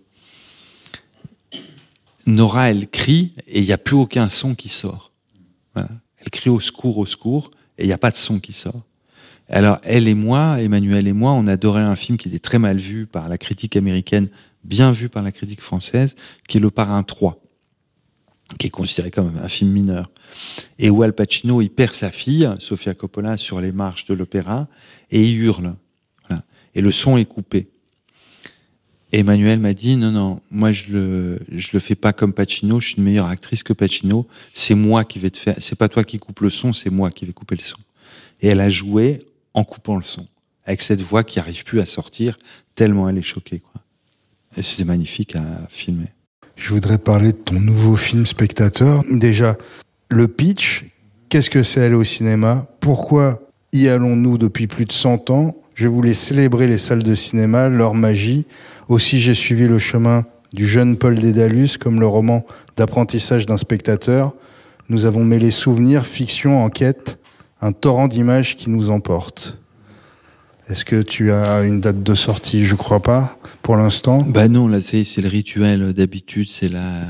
Nora, 2.26 2.70
elle 2.70 2.86
crie 2.88 3.32
et 3.46 3.60
il 3.60 3.64
n'y 3.64 3.72
a 3.72 3.78
plus 3.78 3.96
aucun 3.96 4.28
son 4.28 4.54
qui 4.54 4.68
sort. 4.68 5.12
Elle 5.76 6.30
crie 6.30 6.50
au 6.50 6.60
secours, 6.60 6.98
au 6.98 7.06
secours, 7.06 7.50
et 7.78 7.84
il 7.84 7.86
n'y 7.86 7.92
a 7.92 7.98
pas 7.98 8.10
de 8.10 8.16
son 8.16 8.40
qui 8.40 8.52
sort. 8.52 8.82
Alors, 9.48 9.78
elle 9.84 10.08
et 10.08 10.14
moi, 10.14 10.60
Emmanuel 10.60 11.06
et 11.06 11.12
moi, 11.12 11.32
on 11.32 11.46
adorait 11.46 11.82
un 11.82 11.94
film 11.94 12.18
qui 12.18 12.28
était 12.28 12.38
très 12.38 12.58
mal 12.58 12.78
vu 12.78 13.06
par 13.06 13.28
la 13.28 13.38
critique 13.38 13.76
américaine, 13.76 14.28
bien 14.64 14.90
vu 14.90 15.08
par 15.08 15.22
la 15.22 15.30
critique 15.30 15.60
française, 15.60 16.16
qui 16.48 16.56
est 16.56 16.60
Le 16.60 16.70
Parrain 16.70 17.02
3, 17.04 17.40
qui 18.58 18.66
est 18.66 18.70
considéré 18.70 19.10
comme 19.10 19.36
un 19.40 19.48
film 19.48 19.70
mineur. 19.70 20.10
Et 20.78 20.90
où 20.90 21.02
Al 21.02 21.12
Pacino, 21.12 21.62
il 21.62 21.70
perd 21.70 21.94
sa 21.94 22.10
fille, 22.10 22.50
Sofia 22.58 22.94
Coppola, 22.94 23.36
sur 23.36 23.60
les 23.60 23.70
marches 23.70 24.06
de 24.06 24.14
l'opéra, 24.14 24.66
et 25.10 25.22
il 25.22 25.40
hurle. 25.40 25.76
Et 26.74 26.80
le 26.80 26.90
son 26.90 27.16
est 27.16 27.24
coupé. 27.24 27.70
Emmanuel 29.18 29.58
m'a 29.60 29.72
dit 29.72 29.96
non 29.96 30.10
non 30.10 30.40
moi 30.50 30.72
je 30.72 30.92
le 30.92 31.40
je 31.50 31.70
le 31.72 31.80
fais 31.80 31.94
pas 31.94 32.12
comme 32.12 32.34
Pacino 32.34 32.80
je 32.80 32.88
suis 32.88 32.96
une 32.98 33.04
meilleure 33.04 33.28
actrice 33.28 33.62
que 33.62 33.72
Pacino. 33.72 34.26
C'est 34.52 34.74
moi 34.74 35.04
qui 35.04 35.18
vais 35.18 35.30
te 35.30 35.38
faire 35.38 35.56
c'est 35.58 35.74
pas 35.74 35.88
toi 35.88 36.04
qui 36.04 36.18
coupe 36.18 36.40
le 36.40 36.50
son 36.50 36.74
c'est 36.74 36.90
moi 36.90 37.10
qui 37.10 37.24
vais 37.24 37.32
couper 37.32 37.56
le 37.56 37.62
son. 37.62 37.78
Et 38.42 38.48
elle 38.48 38.60
a 38.60 38.68
joué 38.68 39.26
en 39.54 39.64
coupant 39.64 39.96
le 39.96 40.02
son 40.02 40.26
avec 40.64 40.82
cette 40.82 41.00
voix 41.00 41.24
qui 41.24 41.38
arrive 41.38 41.64
plus 41.64 41.80
à 41.80 41.86
sortir 41.86 42.36
tellement 42.74 43.08
elle 43.08 43.16
est 43.16 43.22
choquée 43.22 43.60
quoi. 43.60 43.80
Et 44.58 44.62
c'est 44.62 44.84
magnifique 44.84 45.34
à 45.34 45.66
filmer. 45.70 46.08
Je 46.56 46.68
voudrais 46.74 46.98
parler 46.98 47.32
de 47.32 47.38
ton 47.38 47.58
nouveau 47.58 47.96
film 47.96 48.26
spectateur. 48.26 49.02
Déjà 49.10 49.56
le 50.10 50.28
pitch 50.28 50.84
qu'est-ce 51.30 51.48
que 51.48 51.62
c'est 51.62 51.82
aller 51.82 51.94
au 51.94 52.04
cinéma? 52.04 52.66
Pourquoi 52.80 53.40
y 53.72 53.88
allons-nous 53.88 54.36
depuis 54.36 54.66
plus 54.66 54.84
de 54.84 54.92
100 54.92 55.30
ans? 55.30 55.56
Je 55.76 55.88
voulais 55.88 56.14
célébrer 56.14 56.66
les 56.66 56.78
salles 56.78 57.02
de 57.02 57.14
cinéma, 57.14 57.68
leur 57.68 57.94
magie. 57.94 58.46
Aussi, 58.88 59.20
j'ai 59.20 59.34
suivi 59.34 59.68
le 59.68 59.78
chemin 59.78 60.24
du 60.54 60.66
jeune 60.66 60.96
Paul 60.96 61.16
Dédalus, 61.16 61.76
comme 61.78 62.00
le 62.00 62.06
roman 62.06 62.46
d'apprentissage 62.78 63.44
d'un 63.44 63.58
spectateur. 63.58 64.34
Nous 64.88 65.04
avons 65.04 65.22
mêlé 65.22 65.50
souvenirs, 65.50 66.06
fiction, 66.06 66.64
enquête, 66.64 67.18
un 67.60 67.72
torrent 67.72 68.08
d'images 68.08 68.56
qui 68.56 68.70
nous 68.70 68.88
emporte. 68.88 69.58
Est-ce 70.70 70.86
que 70.86 71.02
tu 71.02 71.30
as 71.30 71.60
une 71.60 71.80
date 71.80 72.02
de 72.02 72.14
sortie? 72.14 72.64
Je 72.64 72.74
crois 72.74 73.00
pas, 73.00 73.36
pour 73.60 73.76
l'instant. 73.76 74.22
Bah 74.22 74.48
non, 74.48 74.68
là 74.68 74.80
c'est 74.80 75.04
le 75.18 75.28
rituel 75.28 75.92
d'habitude, 75.92 76.48
c'est 76.50 76.70
la 76.70 77.02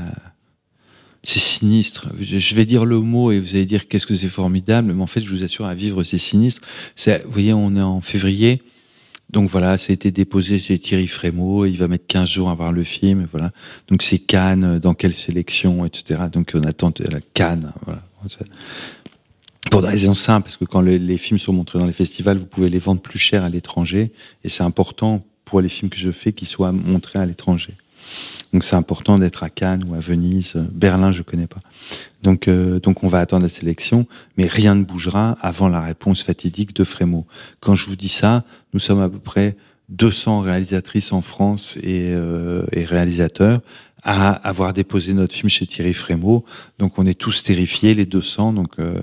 c'est 1.27 1.39
sinistre. 1.39 2.07
Je 2.17 2.55
vais 2.55 2.65
dire 2.65 2.85
le 2.85 3.01
mot 3.01 3.33
et 3.33 3.39
vous 3.41 3.49
allez 3.49 3.65
dire 3.65 3.89
qu'est-ce 3.89 4.07
que 4.07 4.15
c'est 4.15 4.29
formidable, 4.29 4.93
mais 4.93 5.03
en 5.03 5.07
fait, 5.07 5.21
je 5.21 5.35
vous 5.35 5.43
assure, 5.43 5.65
à 5.65 5.75
vivre, 5.75 6.05
c'est 6.05 6.17
sinistre. 6.17 6.61
Vous 7.05 7.31
voyez, 7.31 7.51
on 7.51 7.75
est 7.75 7.81
en 7.81 7.99
février. 7.99 8.61
Donc 9.29 9.49
voilà, 9.49 9.77
ça 9.77 9.87
a 9.89 9.93
été 9.93 10.09
déposé 10.09 10.57
c'est 10.57 10.77
Thierry 10.77 11.07
Frémaux, 11.07 11.65
il 11.65 11.77
va 11.77 11.89
mettre 11.89 12.07
15 12.07 12.29
jours 12.29 12.49
à 12.49 12.55
voir 12.55 12.71
le 12.71 12.85
film, 12.85 13.27
voilà. 13.29 13.51
Donc 13.89 14.03
c'est 14.03 14.19
Cannes, 14.19 14.79
dans 14.79 14.93
quelle 14.93 15.13
sélection, 15.13 15.85
etc. 15.85 16.21
Donc 16.31 16.53
on 16.55 16.61
attend 16.61 16.93
la 17.09 17.19
Cannes, 17.33 17.73
voilà. 17.83 18.01
Pour 19.69 19.81
des 19.81 19.89
raisons 19.89 20.13
simples, 20.13 20.45
parce 20.45 20.55
que 20.55 20.63
quand 20.63 20.79
les 20.79 21.17
films 21.17 21.39
sont 21.39 21.51
montrés 21.51 21.77
dans 21.77 21.85
les 21.85 21.91
festivals, 21.91 22.37
vous 22.37 22.45
pouvez 22.45 22.69
les 22.69 22.79
vendre 22.79 23.01
plus 23.01 23.19
cher 23.19 23.43
à 23.43 23.49
l'étranger, 23.49 24.13
et 24.45 24.49
c'est 24.49 24.63
important 24.63 25.25
pour 25.43 25.59
les 25.59 25.67
films 25.67 25.89
que 25.89 25.97
je 25.97 26.11
fais 26.11 26.31
qu'ils 26.31 26.47
soient 26.47 26.71
montrés 26.71 27.19
à 27.19 27.25
l'étranger. 27.25 27.73
Donc 28.53 28.63
c'est 28.63 28.75
important 28.75 29.19
d'être 29.19 29.43
à 29.43 29.49
Cannes 29.49 29.85
ou 29.87 29.93
à 29.93 29.99
Venise, 29.99 30.53
Berlin 30.71 31.11
je 31.11 31.21
connais 31.21 31.47
pas. 31.47 31.59
Donc 32.23 32.47
euh, 32.47 32.79
donc 32.79 33.03
on 33.03 33.07
va 33.07 33.19
attendre 33.19 33.43
la 33.43 33.49
sélection, 33.49 34.07
mais 34.37 34.47
rien 34.47 34.75
ne 34.75 34.83
bougera 34.83 35.37
avant 35.41 35.67
la 35.67 35.81
réponse 35.81 36.23
fatidique 36.23 36.75
de 36.75 36.83
Frémaux. 36.83 37.25
Quand 37.59 37.75
je 37.75 37.85
vous 37.87 37.95
dis 37.95 38.09
ça, 38.09 38.43
nous 38.73 38.79
sommes 38.79 39.01
à 39.01 39.09
peu 39.09 39.19
près 39.19 39.55
200 39.89 40.41
réalisatrices 40.41 41.11
en 41.11 41.21
France 41.21 41.77
et, 41.81 42.11
euh, 42.13 42.65
et 42.71 42.85
réalisateurs 42.85 43.61
à 44.03 44.31
avoir 44.31 44.73
déposé 44.73 45.13
notre 45.13 45.33
film 45.33 45.49
chez 45.49 45.65
Thierry 45.65 45.93
Frémaux. 45.93 46.45
Donc 46.79 46.97
on 46.97 47.05
est 47.05 47.17
tous 47.17 47.43
terrifiés, 47.43 47.93
les 47.93 48.05
200. 48.05 48.53
Donc 48.53 48.79
euh, 48.79 49.01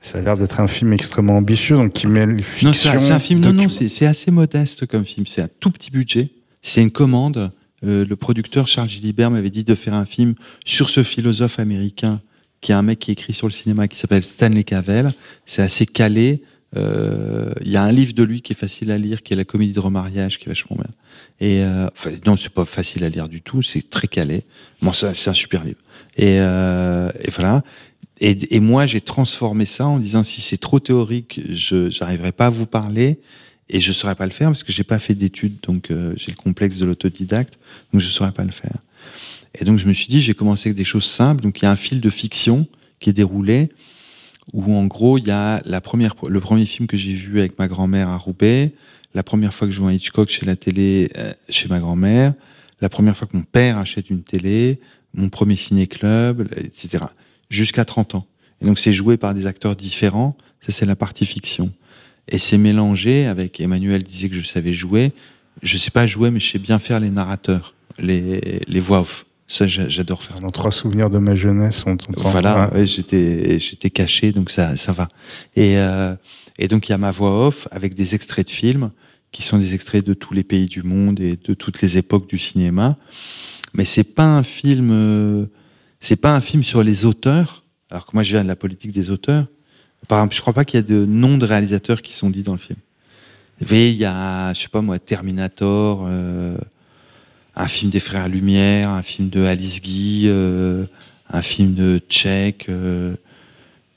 ça 0.00 0.18
a 0.18 0.22
l'air 0.22 0.36
d'être 0.36 0.60
un 0.60 0.68
film 0.68 0.92
extrêmement 0.92 1.36
ambitieux, 1.36 1.76
donc 1.76 1.92
qui 1.92 2.06
mêle 2.06 2.42
fiction. 2.42 2.92
Non, 2.92 2.98
c'est 2.98 3.12
un 3.12 3.18
film. 3.18 3.40
Non, 3.40 3.52
non, 3.52 3.68
c'est 3.68 4.06
assez 4.06 4.30
modeste 4.30 4.86
comme 4.86 5.04
film. 5.04 5.26
C'est 5.26 5.42
un 5.42 5.48
tout 5.60 5.70
petit 5.70 5.90
budget. 5.90 6.30
C'est 6.60 6.82
une 6.82 6.90
commande 6.90 7.50
euh, 7.84 8.04
le 8.04 8.16
producteur 8.16 8.66
Charles 8.66 8.88
Gilibert 8.88 9.30
m'avait 9.30 9.50
dit 9.50 9.64
de 9.64 9.74
faire 9.74 9.94
un 9.94 10.06
film 10.06 10.34
sur 10.64 10.90
ce 10.90 11.02
philosophe 11.02 11.58
américain 11.58 12.20
qui 12.62 12.72
est 12.72 12.74
un 12.74 12.82
mec 12.82 13.00
qui 13.00 13.10
écrit 13.10 13.34
sur 13.34 13.46
le 13.46 13.52
cinéma 13.52 13.88
qui 13.88 13.98
s'appelle 13.98 14.22
Stanley 14.22 14.64
Cavell. 14.64 15.10
C'est 15.44 15.62
assez 15.62 15.84
calé. 15.84 16.42
Euh, 16.74 17.52
il 17.60 17.70
y 17.70 17.76
a 17.76 17.82
un 17.82 17.92
livre 17.92 18.14
de 18.14 18.22
lui 18.22 18.40
qui 18.40 18.52
est 18.52 18.56
facile 18.56 18.90
à 18.90 18.96
lire, 18.96 19.22
qui 19.22 19.34
est 19.34 19.36
La 19.36 19.44
comédie 19.44 19.74
de 19.74 19.80
remariage, 19.80 20.38
qui 20.38 20.46
est 20.46 20.48
vachement 20.48 20.76
bien. 20.76 20.86
Et 21.40 21.62
euh, 21.62 21.88
enfin, 21.92 22.12
non, 22.24 22.36
c'est 22.36 22.48
pas 22.48 22.64
facile 22.64 23.04
à 23.04 23.10
lire 23.10 23.28
du 23.28 23.42
tout, 23.42 23.62
c'est 23.62 23.90
très 23.90 24.06
calé. 24.06 24.44
Bon, 24.80 24.92
c'est 24.92 25.28
un 25.28 25.34
super 25.34 25.64
livre. 25.64 25.80
Et, 26.16 26.38
euh, 26.40 27.10
et 27.20 27.30
voilà. 27.30 27.62
Et, 28.20 28.54
et 28.54 28.60
moi, 28.60 28.86
j'ai 28.86 29.00
transformé 29.00 29.66
ça 29.66 29.86
en 29.86 29.98
disant 29.98 30.22
si 30.22 30.40
c'est 30.40 30.56
trop 30.56 30.78
théorique, 30.78 31.40
je 31.50 31.98
n'arriverai 32.00 32.30
pas 32.30 32.46
à 32.46 32.50
vous 32.50 32.66
parler 32.66 33.18
et 33.72 33.80
je 33.80 33.92
saurais 33.92 34.14
pas 34.14 34.26
le 34.26 34.32
faire 34.32 34.48
parce 34.48 34.62
que 34.62 34.70
j'ai 34.70 34.84
pas 34.84 34.98
fait 34.98 35.14
d'études, 35.14 35.56
donc 35.62 35.90
euh, 35.90 36.12
j'ai 36.16 36.30
le 36.30 36.36
complexe 36.36 36.76
de 36.76 36.84
l'autodidacte, 36.84 37.58
donc 37.92 38.02
je 38.02 38.08
saurais 38.08 38.32
pas 38.32 38.44
le 38.44 38.52
faire. 38.52 38.76
Et 39.58 39.64
donc 39.64 39.78
je 39.78 39.88
me 39.88 39.94
suis 39.94 40.08
dit, 40.08 40.20
j'ai 40.20 40.34
commencé 40.34 40.68
avec 40.68 40.76
des 40.76 40.84
choses 40.84 41.06
simples. 41.06 41.42
Donc 41.42 41.60
il 41.60 41.64
y 41.64 41.68
a 41.68 41.70
un 41.70 41.76
fil 41.76 42.00
de 42.00 42.10
fiction 42.10 42.66
qui 43.00 43.10
est 43.10 43.14
déroulé 43.14 43.70
où 44.52 44.74
en 44.74 44.86
gros 44.86 45.18
il 45.18 45.26
y 45.26 45.30
a 45.30 45.62
la 45.64 45.80
première, 45.80 46.14
le 46.28 46.40
premier 46.40 46.66
film 46.66 46.86
que 46.86 46.96
j'ai 46.96 47.14
vu 47.14 47.38
avec 47.38 47.58
ma 47.58 47.66
grand-mère 47.66 48.08
à 48.08 48.16
Roubaix, 48.16 48.72
la 49.14 49.22
première 49.22 49.54
fois 49.54 49.66
que 49.66 49.72
je 49.72 49.78
joue 49.78 49.86
un 49.86 49.92
Hitchcock 49.92 50.28
chez 50.28 50.44
la 50.44 50.56
télé 50.56 51.10
euh, 51.16 51.32
chez 51.48 51.68
ma 51.68 51.80
grand-mère, 51.80 52.34
la 52.80 52.90
première 52.90 53.16
fois 53.16 53.26
que 53.26 53.36
mon 53.36 53.42
père 53.42 53.78
achète 53.78 54.10
une 54.10 54.22
télé, 54.22 54.80
mon 55.14 55.30
premier 55.30 55.56
ciné-club, 55.56 56.48
etc. 56.56 57.04
Jusqu'à 57.48 57.84
30 57.84 58.16
ans. 58.16 58.26
Et 58.60 58.66
donc 58.66 58.78
c'est 58.78 58.92
joué 58.92 59.16
par 59.16 59.32
des 59.32 59.46
acteurs 59.46 59.76
différents. 59.76 60.36
Ça 60.66 60.72
c'est 60.72 60.86
la 60.86 60.96
partie 60.96 61.24
fiction. 61.24 61.72
Et 62.28 62.38
c'est 62.38 62.58
mélangé 62.58 63.26
avec, 63.26 63.60
Emmanuel 63.60 64.02
disait 64.02 64.28
que 64.28 64.36
je 64.36 64.46
savais 64.46 64.72
jouer. 64.72 65.12
Je 65.62 65.76
sais 65.78 65.90
pas 65.90 66.06
jouer, 66.06 66.30
mais 66.30 66.40
je 66.40 66.50
sais 66.50 66.58
bien 66.58 66.78
faire 66.78 67.00
les 67.00 67.10
narrateurs, 67.10 67.74
les, 67.98 68.62
les 68.66 68.80
voix 68.80 69.00
off. 69.00 69.26
Ça, 69.48 69.66
j'adore 69.66 70.22
faire. 70.22 70.40
Dans 70.40 70.48
trois 70.48 70.70
souvenirs 70.70 71.10
de 71.10 71.18
ma 71.18 71.34
jeunesse, 71.34 71.84
on 71.86 71.98
Voilà, 72.16 72.70
j'étais, 72.84 73.58
j'étais 73.58 73.90
caché, 73.90 74.32
donc 74.32 74.50
ça, 74.50 74.78
ça 74.78 74.92
va. 74.92 75.08
Et, 75.56 75.76
euh, 75.76 76.14
et 76.58 76.68
donc 76.68 76.88
il 76.88 76.92
y 76.92 76.94
a 76.94 76.98
ma 76.98 77.10
voix 77.10 77.46
off 77.46 77.68
avec 77.70 77.94
des 77.94 78.14
extraits 78.14 78.46
de 78.46 78.50
films 78.50 78.92
qui 79.30 79.42
sont 79.42 79.58
des 79.58 79.74
extraits 79.74 80.06
de 80.06 80.14
tous 80.14 80.32
les 80.32 80.42
pays 80.42 80.68
du 80.68 80.82
monde 80.82 81.20
et 81.20 81.36
de 81.36 81.52
toutes 81.54 81.82
les 81.82 81.98
époques 81.98 82.28
du 82.28 82.38
cinéma. 82.38 82.96
Mais 83.74 83.84
c'est 83.84 84.04
pas 84.04 84.24
un 84.24 84.42
film, 84.42 84.90
euh, 84.90 85.46
c'est 86.00 86.16
pas 86.16 86.34
un 86.34 86.40
film 86.40 86.62
sur 86.62 86.82
les 86.82 87.04
auteurs. 87.04 87.64
Alors 87.90 88.06
que 88.06 88.12
moi, 88.14 88.22
je 88.22 88.32
viens 88.32 88.42
de 88.42 88.48
la 88.48 88.56
politique 88.56 88.92
des 88.92 89.10
auteurs. 89.10 89.46
Par 90.08 90.30
je 90.30 90.40
crois 90.40 90.52
pas 90.52 90.64
qu'il 90.64 90.78
y 90.78 90.82
a 90.82 90.86
de 90.86 91.04
noms 91.06 91.38
de 91.38 91.46
réalisateurs 91.46 92.02
qui 92.02 92.12
sont 92.12 92.30
dits 92.30 92.42
dans 92.42 92.52
le 92.52 92.58
film. 92.58 92.78
il 93.60 93.92
y 93.92 94.04
a, 94.04 94.52
je 94.52 94.60
sais 94.60 94.68
pas 94.68 94.82
moi, 94.82 94.98
Terminator, 94.98 96.04
euh, 96.06 96.56
un 97.54 97.68
film 97.68 97.90
des 97.90 98.00
frères 98.00 98.28
Lumière, 98.28 98.90
un 98.90 99.02
film 99.02 99.28
de 99.28 99.44
Alice 99.44 99.80
Guy, 99.80 100.24
euh, 100.26 100.86
un 101.30 101.42
film 101.42 101.74
de 101.74 102.00
Tchèque, 102.08 102.66
euh, 102.68 103.14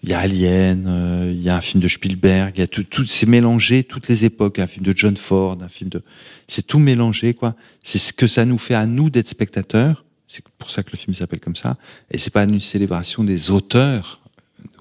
il 0.03 0.10
y 0.10 0.14
a 0.14 0.19
Alien, 0.19 1.32
il 1.32 1.41
y 1.41 1.49
a 1.49 1.56
un 1.56 1.61
film 1.61 1.82
de 1.82 1.88
Spielberg, 1.88 2.53
il 2.56 2.60
y 2.60 2.64
a 2.64 2.68
tout, 2.68 2.84
tout 2.84 3.06
c'est 3.07 3.26
mélangé, 3.26 3.84
toutes 3.84 4.07
les 4.07 4.23
époques, 4.23 4.60
un 4.60 4.68
film 4.68 4.86
de 4.86 4.94
John 4.95 5.18
Ford, 5.18 5.57
un 5.61 5.69
film 5.69 5.90
de, 5.90 6.03
c'est 6.48 6.61
tout 6.61 6.77
mélangé 6.77 7.34
quoi. 7.34 7.56
C'est 7.84 7.98
ce 7.98 8.14
que 8.14 8.27
ça 8.27 8.45
nous 8.45 8.60
fait 8.60 8.76
à 8.76 8.86
nous 8.86 9.10
d'être 9.10 9.27
spectateurs. 9.27 10.06
C'est 10.27 10.44
pour 10.60 10.69
ça 10.69 10.84
que 10.84 10.91
le 10.91 10.98
film 10.98 11.15
s'appelle 11.15 11.40
comme 11.40 11.56
ça. 11.56 11.77
Et 12.11 12.19
c'est 12.19 12.30
pas 12.30 12.44
une 12.44 12.61
célébration 12.61 13.23
des 13.23 13.49
auteurs 13.49 14.22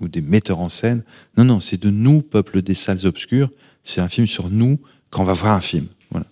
ou 0.01 0.09
des 0.09 0.21
metteurs 0.21 0.61
en 0.61 0.69
scène. 0.69 1.03
Non, 1.37 1.45
non, 1.45 1.61
c'est 1.61 1.81
de 1.81 1.91
nous, 1.91 2.23
peuple 2.23 2.63
des 2.63 2.75
salles 2.75 3.05
obscures. 3.05 3.51
C'est 3.83 4.01
un 4.01 4.09
film 4.09 4.27
sur 4.27 4.51
nous 4.51 4.79
quand 5.11 5.23
on 5.23 5.27
va 5.27 5.35
voir 5.35 5.53
un 5.53 5.61
film. 5.61 5.87
Voilà. 6.11 6.27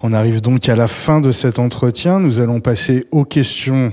On 0.00 0.12
arrive 0.12 0.40
donc 0.40 0.68
à 0.68 0.76
la 0.76 0.88
fin 0.88 1.20
de 1.20 1.32
cet 1.32 1.58
entretien. 1.58 2.20
Nous 2.20 2.40
allons 2.40 2.60
passer 2.60 3.06
aux 3.10 3.24
questions 3.24 3.92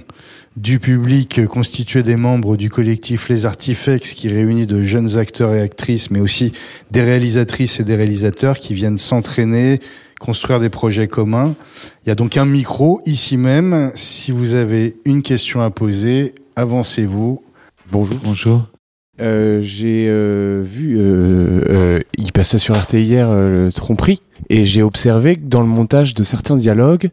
du 0.55 0.79
public 0.79 1.45
constitué 1.47 2.01
des 2.01 2.15
membres 2.15 2.55
du 2.55 2.69
collectif 2.69 3.27
Les 3.27 3.45
Artifex 3.45 4.13
qui 4.13 4.29
réunit 4.29 4.67
de 4.67 4.83
jeunes 4.83 5.17
acteurs 5.17 5.53
et 5.53 5.61
actrices, 5.61 6.11
mais 6.11 6.21
aussi 6.21 6.53
des 6.91 7.01
réalisatrices 7.01 7.79
et 7.79 7.83
des 7.83 7.95
réalisateurs 7.95 8.57
qui 8.57 8.73
viennent 8.73 8.97
s'entraîner, 8.97 9.79
construire 10.19 10.59
des 10.59 10.69
projets 10.69 11.07
communs. 11.07 11.55
Il 12.03 12.09
y 12.09 12.11
a 12.11 12.15
donc 12.15 12.37
un 12.37 12.45
micro 12.45 13.01
ici 13.05 13.37
même. 13.37 13.91
Si 13.95 14.31
vous 14.31 14.53
avez 14.53 14.95
une 15.05 15.23
question 15.23 15.61
à 15.61 15.69
poser, 15.71 16.35
avancez-vous. 16.55 17.43
Bonjour. 17.91 18.19
Bonjour. 18.23 18.74
Euh, 19.21 19.61
j'ai 19.61 20.07
euh, 20.09 20.61
vu, 20.65 20.97
euh, 20.99 22.01
il 22.17 22.33
passait 22.33 22.59
sur 22.59 22.75
RT 22.75 22.95
hier 22.95 23.31
le 23.31 23.69
tromperie, 23.73 24.21
et 24.49 24.65
j'ai 24.65 24.83
observé 24.83 25.37
que 25.37 25.43
dans 25.43 25.61
le 25.61 25.67
montage 25.67 26.13
de 26.13 26.23
certains 26.23 26.57
dialogues, 26.57 27.09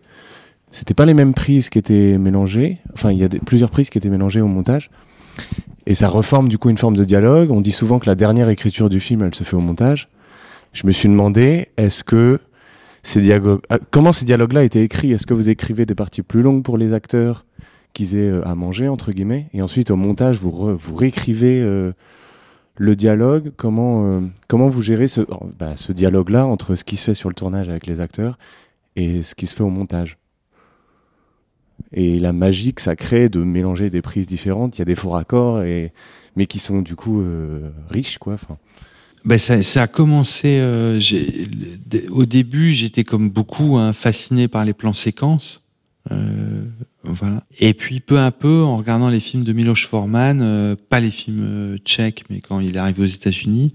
c'était 0.70 0.94
pas 0.94 1.06
les 1.06 1.14
mêmes 1.14 1.34
prises 1.34 1.68
qui 1.68 1.78
étaient 1.78 2.18
mélangées. 2.18 2.78
Enfin, 2.94 3.12
il 3.12 3.18
y 3.18 3.24
a 3.24 3.28
plusieurs 3.28 3.70
prises 3.70 3.90
qui 3.90 3.98
étaient 3.98 4.08
mélangées 4.08 4.40
au 4.40 4.48
montage, 4.48 4.90
et 5.86 5.94
ça 5.94 6.08
reforme 6.08 6.48
du 6.48 6.58
coup 6.58 6.70
une 6.70 6.78
forme 6.78 6.96
de 6.96 7.04
dialogue. 7.04 7.50
On 7.50 7.60
dit 7.60 7.72
souvent 7.72 7.98
que 7.98 8.06
la 8.06 8.14
dernière 8.14 8.48
écriture 8.48 8.88
du 8.88 8.98
film, 8.98 9.22
elle 9.22 9.34
se 9.34 9.44
fait 9.44 9.56
au 9.56 9.60
montage. 9.60 10.08
Je 10.72 10.86
me 10.86 10.92
suis 10.92 11.08
demandé, 11.08 11.68
est-ce 11.76 12.02
que 12.02 12.40
ces 13.02 13.20
dialogues, 13.20 13.60
comment 13.90 14.12
ces 14.12 14.24
dialogues-là 14.24 14.64
étaient 14.64 14.82
écrits? 14.82 15.12
Est-ce 15.12 15.26
que 15.26 15.34
vous 15.34 15.48
écrivez 15.48 15.86
des 15.86 15.94
parties 15.94 16.22
plus 16.22 16.42
longues 16.42 16.62
pour 16.62 16.78
les 16.78 16.92
acteurs? 16.92 17.44
Qu'ils 17.92 18.16
aient 18.16 18.30
euh, 18.30 18.46
à 18.46 18.54
manger 18.54 18.88
entre 18.88 19.12
guillemets 19.12 19.48
et 19.52 19.62
ensuite 19.62 19.90
au 19.90 19.96
montage 19.96 20.38
vous 20.38 20.76
vous 20.76 20.94
réécrivez 20.94 21.60
euh, 21.60 21.92
le 22.76 22.96
dialogue 22.96 23.52
comment 23.56 24.10
euh, 24.10 24.20
comment 24.48 24.68
vous 24.68 24.82
gérez 24.82 25.08
ce 25.08 25.20
bah, 25.58 25.76
ce 25.76 25.92
dialogue 25.92 26.30
là 26.30 26.46
entre 26.46 26.74
ce 26.74 26.84
qui 26.84 26.96
se 26.96 27.04
fait 27.04 27.14
sur 27.14 27.28
le 27.28 27.34
tournage 27.34 27.68
avec 27.68 27.86
les 27.86 28.00
acteurs 28.00 28.38
et 28.96 29.22
ce 29.22 29.34
qui 29.34 29.46
se 29.46 29.54
fait 29.54 29.62
au 29.62 29.70
montage? 29.70 30.18
Et 31.94 32.18
la 32.18 32.32
magie 32.32 32.72
que 32.72 32.80
ça 32.80 32.96
crée 32.96 33.28
de 33.28 33.40
mélanger 33.40 33.90
des 33.90 34.02
prises 34.02 34.26
différentes 34.26 34.78
il 34.78 34.80
y 34.80 34.82
a 34.82 34.86
des 34.86 34.94
faux 34.94 35.10
raccords 35.10 35.62
et 35.62 35.92
mais 36.36 36.46
qui 36.46 36.58
sont 36.58 36.80
du 36.80 36.96
coup 36.96 37.22
riches 37.90 38.18
quoi 38.18 38.34
enfin 38.34 38.56
ben 39.24 39.38
ça, 39.38 39.82
a 39.82 39.86
commencé. 39.86 40.60
Au 42.10 42.26
début, 42.26 42.72
j'étais 42.72 43.04
comme 43.04 43.30
beaucoup 43.30 43.78
hein, 43.78 43.92
fasciné 43.92 44.48
par 44.48 44.64
les 44.64 44.72
plans 44.72 44.92
séquences. 44.92 45.61
Euh, 46.10 46.64
voilà. 47.04 47.44
Et 47.58 47.74
puis 47.74 48.00
peu 48.00 48.18
à 48.18 48.30
peu, 48.30 48.62
en 48.62 48.76
regardant 48.76 49.08
les 49.08 49.20
films 49.20 49.44
de 49.44 49.52
Miloš 49.52 49.86
Forman, 49.86 50.40
euh, 50.40 50.76
pas 50.88 51.00
les 51.00 51.10
films 51.10 51.42
euh, 51.42 51.78
tchèques, 51.78 52.24
mais 52.30 52.40
quand 52.40 52.60
il 52.60 52.76
est 52.76 52.78
arrivé 52.78 53.02
aux 53.02 53.06
États-Unis, 53.06 53.74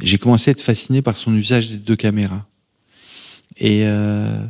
j'ai 0.00 0.18
commencé 0.18 0.50
à 0.50 0.52
être 0.52 0.62
fasciné 0.62 1.02
par 1.02 1.16
son 1.16 1.34
usage 1.34 1.70
des 1.70 1.76
deux 1.76 1.96
caméras. 1.96 2.46
Et 3.58 3.82
euh, 3.84 4.42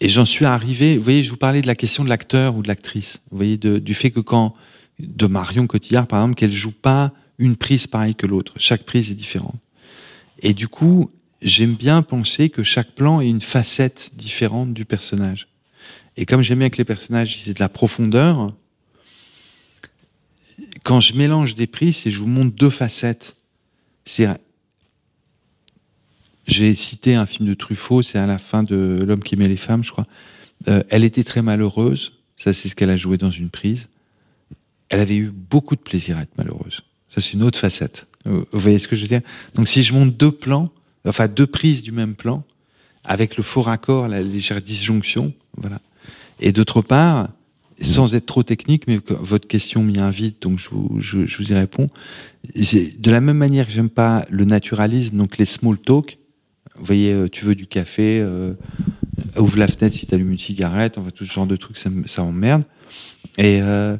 et 0.00 0.08
j'en 0.08 0.24
suis 0.24 0.44
arrivé. 0.44 0.96
Vous 0.96 1.02
voyez, 1.02 1.22
je 1.22 1.30
vous 1.30 1.36
parlais 1.36 1.62
de 1.62 1.66
la 1.66 1.74
question 1.74 2.04
de 2.04 2.08
l'acteur 2.08 2.56
ou 2.56 2.62
de 2.62 2.68
l'actrice. 2.68 3.18
Vous 3.30 3.38
voyez, 3.38 3.56
du 3.56 3.94
fait 3.94 4.10
que 4.10 4.20
quand 4.20 4.54
de 4.98 5.26
Marion 5.26 5.66
Cotillard, 5.66 6.06
par 6.06 6.20
exemple, 6.20 6.38
qu'elle 6.38 6.52
joue 6.52 6.72
pas 6.72 7.12
une 7.38 7.56
prise 7.56 7.86
pareille 7.86 8.14
que 8.14 8.26
l'autre. 8.26 8.52
Chaque 8.56 8.84
prise 8.84 9.10
est 9.10 9.14
différente. 9.14 9.56
Et 10.40 10.52
du 10.52 10.68
coup, 10.68 11.10
j'aime 11.42 11.74
bien 11.74 12.02
penser 12.02 12.50
que 12.50 12.62
chaque 12.62 12.94
plan 12.94 13.20
est 13.20 13.28
une 13.28 13.40
facette 13.40 14.10
différente 14.14 14.74
du 14.74 14.84
personnage. 14.84 15.48
Et 16.16 16.26
comme 16.26 16.42
j'aime 16.42 16.60
bien 16.60 16.70
que 16.70 16.76
les 16.78 16.84
personnages 16.84 17.48
aient 17.48 17.54
de 17.54 17.60
la 17.60 17.68
profondeur, 17.68 18.48
quand 20.82 21.00
je 21.00 21.14
mélange 21.14 21.54
des 21.54 21.66
prises 21.66 22.06
et 22.06 22.10
je 22.10 22.20
vous 22.20 22.26
montre 22.26 22.54
deux 22.54 22.70
facettes, 22.70 23.36
c'est 24.06 24.28
j'ai 26.46 26.74
cité 26.74 27.14
un 27.14 27.24
film 27.24 27.48
de 27.48 27.54
Truffaut, 27.54 28.02
c'est 28.02 28.18
à 28.18 28.26
la 28.26 28.38
fin 28.38 28.62
de 28.62 29.02
L'homme 29.06 29.22
qui 29.22 29.34
aimait 29.34 29.48
les 29.48 29.56
femmes, 29.56 29.82
je 29.82 29.90
crois. 29.90 30.06
Euh, 30.68 30.82
elle 30.90 31.02
était 31.02 31.24
très 31.24 31.40
malheureuse, 31.42 32.12
ça 32.36 32.52
c'est 32.52 32.68
ce 32.68 32.74
qu'elle 32.74 32.90
a 32.90 32.96
joué 32.96 33.16
dans 33.16 33.30
une 33.30 33.48
prise. 33.48 33.86
Elle 34.90 35.00
avait 35.00 35.16
eu 35.16 35.30
beaucoup 35.30 35.74
de 35.74 35.80
plaisir 35.80 36.18
à 36.18 36.22
être 36.22 36.36
malheureuse. 36.36 36.82
Ça 37.08 37.20
c'est 37.20 37.32
une 37.32 37.42
autre 37.42 37.58
facette. 37.58 38.06
Vous 38.26 38.46
voyez 38.52 38.78
ce 38.78 38.88
que 38.88 38.96
je 38.96 39.02
veux 39.02 39.08
dire? 39.08 39.22
Donc 39.54 39.68
si 39.68 39.82
je 39.82 39.92
monte 39.92 40.16
deux 40.16 40.32
plans, 40.32 40.70
enfin 41.06 41.28
deux 41.28 41.46
prises 41.46 41.82
du 41.82 41.92
même 41.92 42.14
plan, 42.14 42.44
avec 43.04 43.36
le 43.36 43.42
faux 43.42 43.62
raccord, 43.62 44.08
la 44.08 44.22
légère 44.22 44.62
disjonction, 44.62 45.34
voilà, 45.56 45.80
et 46.40 46.52
d'autre 46.52 46.82
part, 46.82 47.30
sans 47.80 48.14
être 48.14 48.26
trop 48.26 48.42
technique, 48.42 48.86
mais 48.86 49.00
votre 49.08 49.48
question 49.48 49.82
m'y 49.82 49.98
invite, 49.98 50.42
donc 50.42 50.58
je 50.58 50.70
vous, 50.70 51.00
je, 51.00 51.26
je 51.26 51.38
vous 51.38 51.50
y 51.50 51.54
réponds. 51.54 51.90
De 52.54 53.10
la 53.10 53.20
même 53.20 53.36
manière 53.36 53.66
que 53.66 53.72
j'aime 53.72 53.90
pas 53.90 54.26
le 54.30 54.44
naturalisme, 54.44 55.16
donc 55.16 55.38
les 55.38 55.46
small 55.46 55.78
talk, 55.78 56.18
vous 56.76 56.84
voyez, 56.84 57.12
euh, 57.12 57.28
tu 57.28 57.44
veux 57.44 57.54
du 57.54 57.66
café, 57.66 58.20
euh, 58.20 58.54
ouvre 59.36 59.58
la 59.58 59.68
fenêtre 59.68 59.96
si 59.96 60.06
tu 60.06 60.14
allumes 60.14 60.32
une 60.32 60.38
cigarette, 60.38 60.98
enfin 60.98 61.10
tout 61.10 61.24
ce 61.24 61.32
genre 61.32 61.46
de 61.46 61.56
trucs, 61.56 61.78
ça, 61.78 61.90
ça 62.06 62.22
emmerde. 62.22 62.64
Et 63.38 63.60
euh, 63.62 63.96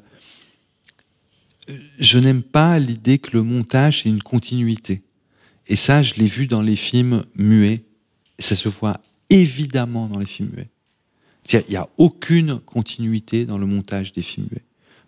je 1.98 2.18
n'aime 2.18 2.42
pas 2.42 2.78
l'idée 2.78 3.18
que 3.18 3.30
le 3.32 3.42
montage 3.42 4.02
est 4.04 4.08
une 4.08 4.22
continuité. 4.22 5.02
Et 5.66 5.76
ça, 5.76 6.02
je 6.02 6.14
l'ai 6.14 6.26
vu 6.26 6.46
dans 6.46 6.62
les 6.62 6.76
films 6.76 7.24
muets. 7.36 7.84
Et 8.38 8.42
ça 8.42 8.54
se 8.54 8.68
voit 8.68 9.00
évidemment 9.30 10.08
dans 10.08 10.18
les 10.18 10.26
films 10.26 10.50
muets. 10.54 10.70
Il 11.52 11.64
n'y 11.68 11.76
a 11.76 11.88
aucune 11.98 12.58
continuité 12.60 13.44
dans 13.44 13.58
le 13.58 13.66
montage 13.66 14.12
des 14.12 14.22
films. 14.22 14.48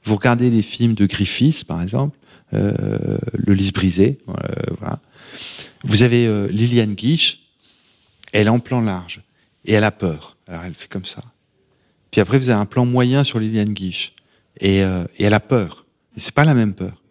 Vous 0.04 0.16
regardez 0.16 0.50
les 0.50 0.62
films 0.62 0.94
de 0.94 1.06
Griffiths, 1.06 1.64
par 1.64 1.82
exemple, 1.82 2.18
euh, 2.52 3.18
Le 3.32 3.54
lys 3.54 3.72
brisé, 3.72 4.18
euh, 4.28 4.34
voilà. 4.78 5.00
Vous 5.82 6.02
avez 6.02 6.26
euh, 6.26 6.46
Liliane 6.48 6.94
Guiche, 6.94 7.40
elle 8.32 8.46
est 8.46 8.50
en 8.50 8.58
plan 8.58 8.80
large, 8.80 9.22
et 9.64 9.72
elle 9.72 9.84
a 9.84 9.90
peur. 9.90 10.36
Alors 10.46 10.64
elle 10.64 10.74
fait 10.74 10.88
comme 10.88 11.04
ça. 11.04 11.24
Puis 12.10 12.20
après, 12.20 12.38
vous 12.38 12.48
avez 12.48 12.60
un 12.60 12.66
plan 12.66 12.86
moyen 12.86 13.24
sur 13.24 13.38
Liliane 13.38 13.72
Guiche, 13.72 14.14
et, 14.60 14.82
euh, 14.82 15.04
et 15.18 15.24
elle 15.24 15.34
a 15.34 15.40
peur. 15.40 15.86
Mais 16.14 16.20
c'est 16.20 16.34
pas 16.34 16.44
la 16.44 16.54
même 16.54 16.74
peur. 16.74 17.02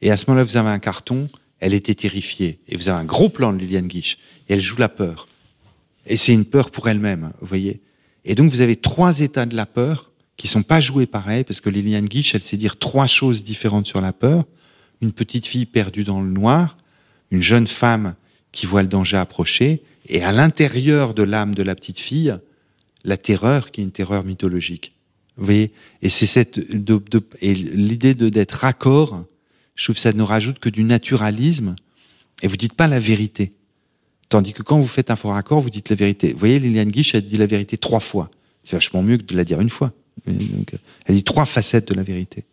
Et 0.00 0.10
à 0.10 0.16
ce 0.16 0.26
moment-là, 0.28 0.44
vous 0.44 0.56
avez 0.56 0.70
un 0.70 0.78
carton, 0.78 1.26
elle 1.60 1.74
était 1.74 1.94
terrifiée. 1.94 2.60
Et 2.68 2.76
vous 2.76 2.88
avez 2.88 2.98
un 2.98 3.04
gros 3.04 3.28
plan 3.28 3.52
de 3.52 3.58
Liliane 3.58 3.88
Guiche, 3.88 4.18
et 4.48 4.54
elle 4.54 4.60
joue 4.60 4.76
la 4.76 4.88
peur. 4.88 5.26
Et 6.06 6.16
c'est 6.16 6.32
une 6.32 6.44
peur 6.44 6.70
pour 6.70 6.88
elle-même, 6.88 7.32
vous 7.40 7.46
voyez. 7.46 7.82
Et 8.28 8.34
donc, 8.34 8.52
vous 8.52 8.60
avez 8.60 8.76
trois 8.76 9.20
états 9.20 9.46
de 9.46 9.56
la 9.56 9.66
peur 9.66 10.12
qui 10.36 10.46
sont 10.46 10.62
pas 10.62 10.80
joués 10.80 11.06
pareil, 11.06 11.42
parce 11.44 11.60
que 11.60 11.70
Liliane 11.70 12.06
Guiche, 12.06 12.34
elle 12.34 12.42
sait 12.42 12.58
dire 12.58 12.78
trois 12.78 13.06
choses 13.08 13.42
différentes 13.42 13.86
sur 13.86 14.00
la 14.00 14.12
peur. 14.12 14.44
Une 15.00 15.12
petite 15.12 15.46
fille 15.46 15.66
perdue 15.66 16.04
dans 16.04 16.20
le 16.20 16.30
noir, 16.30 16.76
une 17.30 17.42
jeune 17.42 17.66
femme 17.66 18.14
qui 18.52 18.66
voit 18.66 18.82
le 18.82 18.88
danger 18.88 19.16
approcher, 19.16 19.82
et 20.06 20.22
à 20.22 20.30
l'intérieur 20.30 21.14
de 21.14 21.22
l'âme 21.22 21.54
de 21.54 21.62
la 21.62 21.74
petite 21.74 21.98
fille, 21.98 22.36
la 23.02 23.16
terreur 23.16 23.70
qui 23.70 23.80
est 23.80 23.84
une 23.84 23.92
terreur 23.92 24.24
mythologique. 24.24 24.92
Vous 25.36 25.46
voyez? 25.46 25.72
Et 26.02 26.10
c'est 26.10 26.26
cette 26.26 26.58
de, 26.58 27.02
de, 27.10 27.22
et 27.40 27.54
l'idée 27.54 28.14
de 28.14 28.28
d'être 28.28 28.52
raccord, 28.52 29.24
je 29.74 29.84
trouve 29.84 29.96
que 29.96 30.02
ça 30.02 30.12
ne 30.12 30.22
rajoute 30.22 30.58
que 30.58 30.68
du 30.68 30.84
naturalisme, 30.84 31.76
et 32.42 32.46
vous 32.46 32.56
dites 32.56 32.74
pas 32.74 32.88
la 32.88 33.00
vérité. 33.00 33.52
Tandis 34.28 34.52
que 34.52 34.62
quand 34.62 34.78
vous 34.78 34.88
faites 34.88 35.10
un 35.10 35.16
fort 35.16 35.32
raccord, 35.32 35.60
vous 35.60 35.70
dites 35.70 35.88
la 35.88 35.96
vérité. 35.96 36.32
Vous 36.32 36.38
voyez, 36.38 36.58
Liliane 36.58 36.90
Guiche, 36.90 37.14
elle 37.14 37.26
dit 37.26 37.38
la 37.38 37.46
vérité 37.46 37.78
trois 37.78 38.00
fois. 38.00 38.30
C'est 38.64 38.76
vachement 38.76 39.02
mieux 39.02 39.16
que 39.16 39.22
de 39.22 39.36
la 39.36 39.44
dire 39.44 39.60
une 39.60 39.70
fois. 39.70 39.92
Donc, 40.26 40.74
elle 41.06 41.14
dit 41.14 41.24
trois 41.24 41.46
facettes 41.46 41.88
de 41.88 41.94
la 41.94 42.02
vérité. 42.02 42.44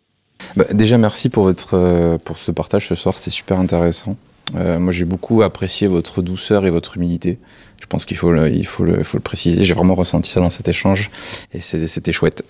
Bah, 0.56 0.64
déjà, 0.72 0.96
merci 0.98 1.28
pour 1.28 1.44
votre 1.44 1.74
euh, 1.74 2.18
pour 2.18 2.38
ce 2.38 2.50
partage 2.50 2.88
ce 2.88 2.94
soir. 2.94 3.18
C'est 3.18 3.30
super 3.30 3.58
intéressant. 3.58 4.16
Euh, 4.54 4.78
moi, 4.78 4.92
j'ai 4.92 5.04
beaucoup 5.04 5.42
apprécié 5.42 5.88
votre 5.88 6.22
douceur 6.22 6.66
et 6.66 6.70
votre 6.70 6.96
humilité. 6.96 7.38
Je 7.80 7.86
pense 7.86 8.06
qu'il 8.06 8.16
faut 8.16 8.32
le, 8.32 8.50
il 8.50 8.66
faut 8.66 8.84
le, 8.84 8.98
il 8.98 9.04
faut 9.04 9.16
le 9.16 9.22
préciser. 9.22 9.64
J'ai 9.64 9.74
vraiment 9.74 9.94
ressenti 9.94 10.30
ça 10.30 10.40
dans 10.40 10.50
cet 10.50 10.68
échange 10.68 11.10
et 11.52 11.60
c'était 11.60 12.12
chouette. 12.12 12.44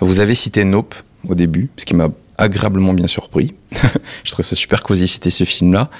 Vous 0.00 0.20
avez 0.20 0.34
cité 0.34 0.64
Nope 0.64 0.94
au 1.28 1.34
début, 1.34 1.68
ce 1.76 1.84
qui 1.84 1.94
m'a 1.94 2.10
agréablement 2.38 2.94
bien 2.94 3.06
surpris. 3.06 3.54
je 4.24 4.30
trouve 4.30 4.44
ça 4.44 4.56
super 4.56 4.82
que 4.82 4.92
vous 4.92 5.06
ce 5.06 5.44
film-là. 5.44 5.90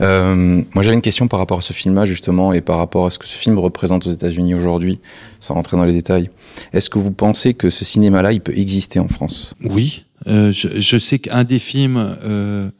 Euh, 0.00 0.62
moi, 0.74 0.82
j'avais 0.82 0.94
une 0.94 1.02
question 1.02 1.28
par 1.28 1.38
rapport 1.38 1.58
à 1.58 1.62
ce 1.62 1.72
film-là, 1.72 2.04
justement, 2.04 2.52
et 2.52 2.60
par 2.60 2.78
rapport 2.78 3.06
à 3.06 3.10
ce 3.10 3.18
que 3.18 3.26
ce 3.26 3.36
film 3.36 3.58
représente 3.58 4.06
aux 4.06 4.10
États-Unis 4.10 4.54
aujourd'hui, 4.54 5.00
sans 5.40 5.54
rentrer 5.54 5.76
dans 5.76 5.84
les 5.84 5.92
détails. 5.92 6.30
Est-ce 6.72 6.90
que 6.90 6.98
vous 6.98 7.10
pensez 7.10 7.54
que 7.54 7.70
ce 7.70 7.84
cinéma-là, 7.84 8.32
il 8.32 8.40
peut 8.40 8.56
exister 8.56 8.98
en 8.98 9.08
France? 9.08 9.54
Oui. 9.64 10.04
Euh, 10.26 10.52
je, 10.52 10.98
sais 10.98 11.18
qu'un 11.18 11.44
des 11.44 11.58
films 11.58 12.16
euh, 12.22 12.70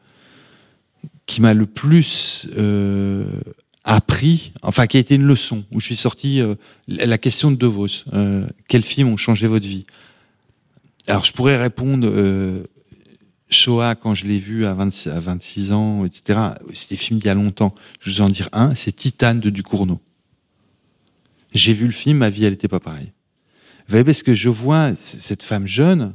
qui 1.27 1.41
m'a 1.41 1.55
le 1.55 1.67
plus 1.67 2.49
appris, 3.85 4.53
enfin 4.63 4.87
qui 4.87 4.97
a 4.97 5.01
été 5.01 5.17
une 5.17 5.25
leçon, 5.25 5.65
où 5.73 5.81
je 5.81 5.87
suis 5.87 5.97
sorti, 5.97 6.41
la 6.87 7.19
question 7.19 7.51
de 7.51 7.57
De 7.57 7.67
Vos. 7.67 7.87
Quels 8.69 8.85
films 8.85 9.09
ont 9.09 9.17
changé 9.17 9.49
votre 9.49 9.67
vie? 9.67 9.87
Alors 11.09 11.25
je 11.25 11.33
pourrais 11.33 11.57
répondre 11.57 12.09
Shoah 13.53 13.95
quand 13.95 14.15
je 14.15 14.27
l'ai 14.27 14.39
vu 14.39 14.66
à 14.66 14.74
26, 14.74 15.09
à 15.11 15.20
26 15.20 15.73
ans, 15.73 16.05
etc. 16.05 16.39
C'est 16.73 16.91
des 16.91 16.97
films 16.97 17.19
d'il 17.19 17.27
y 17.27 17.31
a 17.31 17.35
longtemps. 17.35 17.74
Je 18.01 18.11
vous 18.11 18.20
en 18.20 18.29
dire 18.29 18.49
un, 18.53 18.74
c'est 18.74 18.93
Titane 18.93 19.41
de 19.41 19.51
Ducournau. 19.51 20.01
J'ai 21.55 21.73
vu 21.73 21.87
le 21.87 21.93
film, 21.93 22.19
ma 22.19 22.31
vie 22.31 22.45
elle 22.45 22.55
était 22.55 22.69
pas 22.69 22.81
pareille. 22.81 23.12
Vous 23.87 23.91
voyez 23.91 24.05
parce 24.05 24.23
que 24.23 24.35
je 24.35 24.49
vois 24.49 24.95
cette 24.97 25.43
femme 25.43 25.66
jeune 25.66 26.15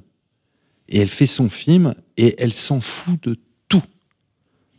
et 0.90 1.00
elle 1.00 1.10
fait 1.10 1.28
son 1.28 1.50
film 1.50 1.94
et 2.16 2.36
elle 2.42 2.54
s'en 2.54 2.82
fout 2.82 3.22
de 3.24 3.38
tout. 3.68 3.84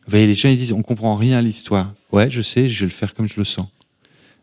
Vous 0.05 0.11
voyez, 0.11 0.27
les 0.27 0.35
gens 0.35 0.49
ils 0.49 0.57
disent 0.57 0.73
on 0.73 0.83
comprend 0.83 1.15
rien 1.17 1.39
à 1.39 1.43
l'histoire. 1.43 1.95
Ouais, 2.13 2.31
je 2.31 2.43
sais, 2.43 2.69
je 2.69 2.81
vais 2.81 2.87
le 2.87 2.93
faire 2.93 3.15
comme 3.15 3.29
je 3.29 3.39
le 3.39 3.45
sens. 3.45 3.69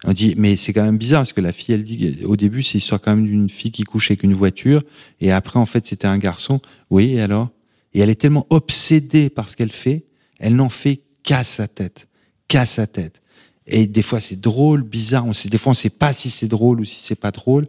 On 0.06 0.14
dit 0.14 0.36
mais 0.38 0.56
c'est 0.56 0.72
quand 0.72 0.84
même 0.84 0.98
bizarre 0.98 1.22
parce 1.22 1.34
que 1.34 1.42
la 1.42 1.52
fille 1.52 1.74
elle 1.74 1.84
dit 1.84 2.20
au 2.24 2.36
début 2.36 2.64
c'est 2.64 2.76
l'histoire 2.76 3.02
quand 3.02 3.16
même 3.16 3.26
d'une 3.26 3.50
fille 3.50 3.72
qui 3.72 3.84
couche 3.84 4.12
avec 4.12 4.24
une 4.24 4.34
voiture 4.34 4.84
et 5.20 5.32
après 5.32 5.60
en 5.60 5.66
fait 5.66 5.86
c'était 5.88 6.08
un 6.08 6.18
garçon. 6.18 6.62
Oui, 6.90 7.14
et 7.14 7.22
alors? 7.22 7.50
Et 7.96 8.02
elle 8.02 8.10
est 8.10 8.20
tellement 8.20 8.46
obsédée 8.50 9.30
par 9.30 9.48
ce 9.48 9.56
qu'elle 9.56 9.72
fait, 9.72 10.04
elle 10.38 10.58
n'en 10.58 10.68
fait 10.68 11.02
qu'à 11.24 11.46
sa 11.46 11.70
tête, 11.70 12.10
qu'à 12.50 12.66
sa 12.66 12.88
tête. 12.88 13.22
Et 13.68 13.88
des 13.88 14.02
fois 14.02 14.20
c'est 14.20 14.40
drôle, 14.40 14.84
bizarre, 14.84 15.26
on 15.26 15.32
des 15.32 15.58
fois 15.58 15.72
on 15.72 15.76
sait 15.76 15.90
pas 15.90 16.12
si 16.12 16.30
c'est 16.30 16.50
drôle 16.50 16.82
ou 16.82 16.86
si 16.86 17.02
c'est 17.02 17.16
pas 17.16 17.32
drôle, 17.32 17.66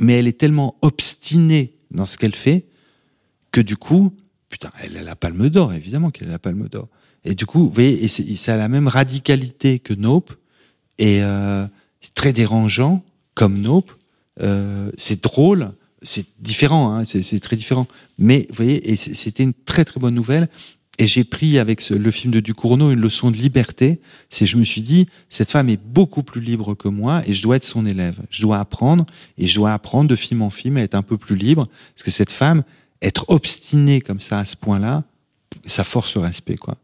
mais 0.00 0.14
elle 0.14 0.26
est 0.26 0.38
tellement 0.38 0.74
obstinée 0.82 1.76
dans 1.92 2.06
ce 2.06 2.18
qu'elle 2.18 2.34
fait 2.34 2.66
que 3.52 3.60
du 3.60 3.76
coup, 3.76 4.12
putain, 4.48 4.72
elle 4.82 4.96
a 4.96 5.04
la 5.04 5.14
palme 5.14 5.48
d'or, 5.48 5.72
évidemment 5.72 6.10
qu'elle 6.10 6.28
a 6.28 6.32
la 6.32 6.38
palme 6.40 6.68
d'or. 6.68 6.88
Et 7.24 7.36
du 7.36 7.46
coup, 7.46 7.60
vous 7.60 7.70
voyez, 7.70 8.08
ça 8.08 8.54
a 8.54 8.56
la 8.56 8.68
même 8.68 8.88
radicalité 8.88 9.78
que 9.78 9.94
Nope, 9.94 10.34
et 10.98 11.22
euh, 11.22 11.68
c'est 12.00 12.14
très 12.14 12.32
dérangeant, 12.32 13.04
comme 13.34 13.60
Nope, 13.60 13.92
euh, 14.40 14.90
c'est 14.96 15.22
drôle, 15.22 15.72
c'est 16.02 16.26
différent, 16.40 16.94
hein, 16.94 17.04
c'est 17.04 17.40
très 17.40 17.56
différent. 17.56 17.86
Mais 18.18 18.46
vous 18.50 18.56
voyez, 18.56 18.96
c'était 18.96 19.42
une 19.42 19.54
très 19.54 19.84
très 19.84 20.00
bonne 20.00 20.14
nouvelle. 20.14 20.48
Et 20.98 21.06
j'ai 21.06 21.24
pris 21.24 21.58
avec 21.58 21.88
le 21.88 22.10
film 22.10 22.32
de 22.32 22.40
Ducournau 22.40 22.90
une 22.90 23.00
leçon 23.00 23.30
de 23.30 23.36
liberté. 23.36 23.98
C'est, 24.28 24.44
je 24.44 24.56
me 24.56 24.64
suis 24.64 24.82
dit, 24.82 25.06
cette 25.30 25.50
femme 25.50 25.70
est 25.70 25.80
beaucoup 25.82 26.22
plus 26.22 26.40
libre 26.40 26.74
que 26.74 26.88
moi 26.88 27.22
et 27.26 27.32
je 27.32 27.42
dois 27.42 27.56
être 27.56 27.64
son 27.64 27.86
élève. 27.86 28.20
Je 28.30 28.42
dois 28.42 28.58
apprendre 28.58 29.06
et 29.38 29.46
je 29.46 29.54
dois 29.54 29.72
apprendre 29.72 30.08
de 30.08 30.16
film 30.16 30.42
en 30.42 30.50
film 30.50 30.76
à 30.76 30.82
être 30.82 30.94
un 30.94 31.02
peu 31.02 31.16
plus 31.16 31.34
libre. 31.34 31.66
Parce 31.94 32.04
que 32.04 32.10
cette 32.10 32.30
femme, 32.30 32.62
être 33.00 33.24
obstinée 33.28 34.00
comme 34.00 34.20
ça 34.20 34.38
à 34.38 34.44
ce 34.44 34.54
point-là, 34.54 35.02
ça 35.66 35.82
force 35.82 36.14
le 36.14 36.22
respect, 36.22 36.56
quoi. 36.56 36.76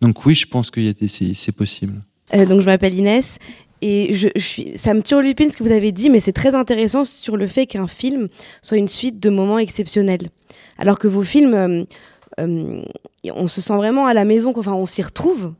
Donc 0.00 0.26
oui, 0.26 0.34
je 0.34 0.46
pense 0.46 0.70
des, 0.70 0.94
c'est, 1.08 1.52
possible. 1.52 2.02
Euh, 2.34 2.44
donc 2.44 2.60
je 2.60 2.66
m'appelle 2.66 2.98
Inès 2.98 3.38
et 3.86 4.14
je, 4.14 4.30
je 4.34 4.40
suis, 4.40 4.78
ça 4.78 4.94
me 4.94 5.02
turlupine 5.02 5.50
ce 5.50 5.58
que 5.58 5.62
vous 5.62 5.70
avez 5.70 5.92
dit, 5.92 6.08
mais 6.08 6.18
c'est 6.18 6.32
très 6.32 6.54
intéressant 6.54 7.04
sur 7.04 7.36
le 7.36 7.46
fait 7.46 7.66
qu'un 7.66 7.86
film 7.86 8.28
soit 8.62 8.78
une 8.78 8.88
suite 8.88 9.20
de 9.20 9.28
moments 9.28 9.58
exceptionnels. 9.58 10.28
Alors 10.78 10.98
que 10.98 11.06
vos 11.06 11.22
films, 11.22 11.52
euh, 11.52 11.84
euh, 12.40 12.82
on 13.34 13.46
se 13.46 13.60
sent 13.60 13.74
vraiment 13.74 14.06
à 14.06 14.14
la 14.14 14.24
maison, 14.24 14.54
enfin 14.56 14.72
on 14.72 14.86
s'y 14.86 15.02
retrouve. 15.02 15.52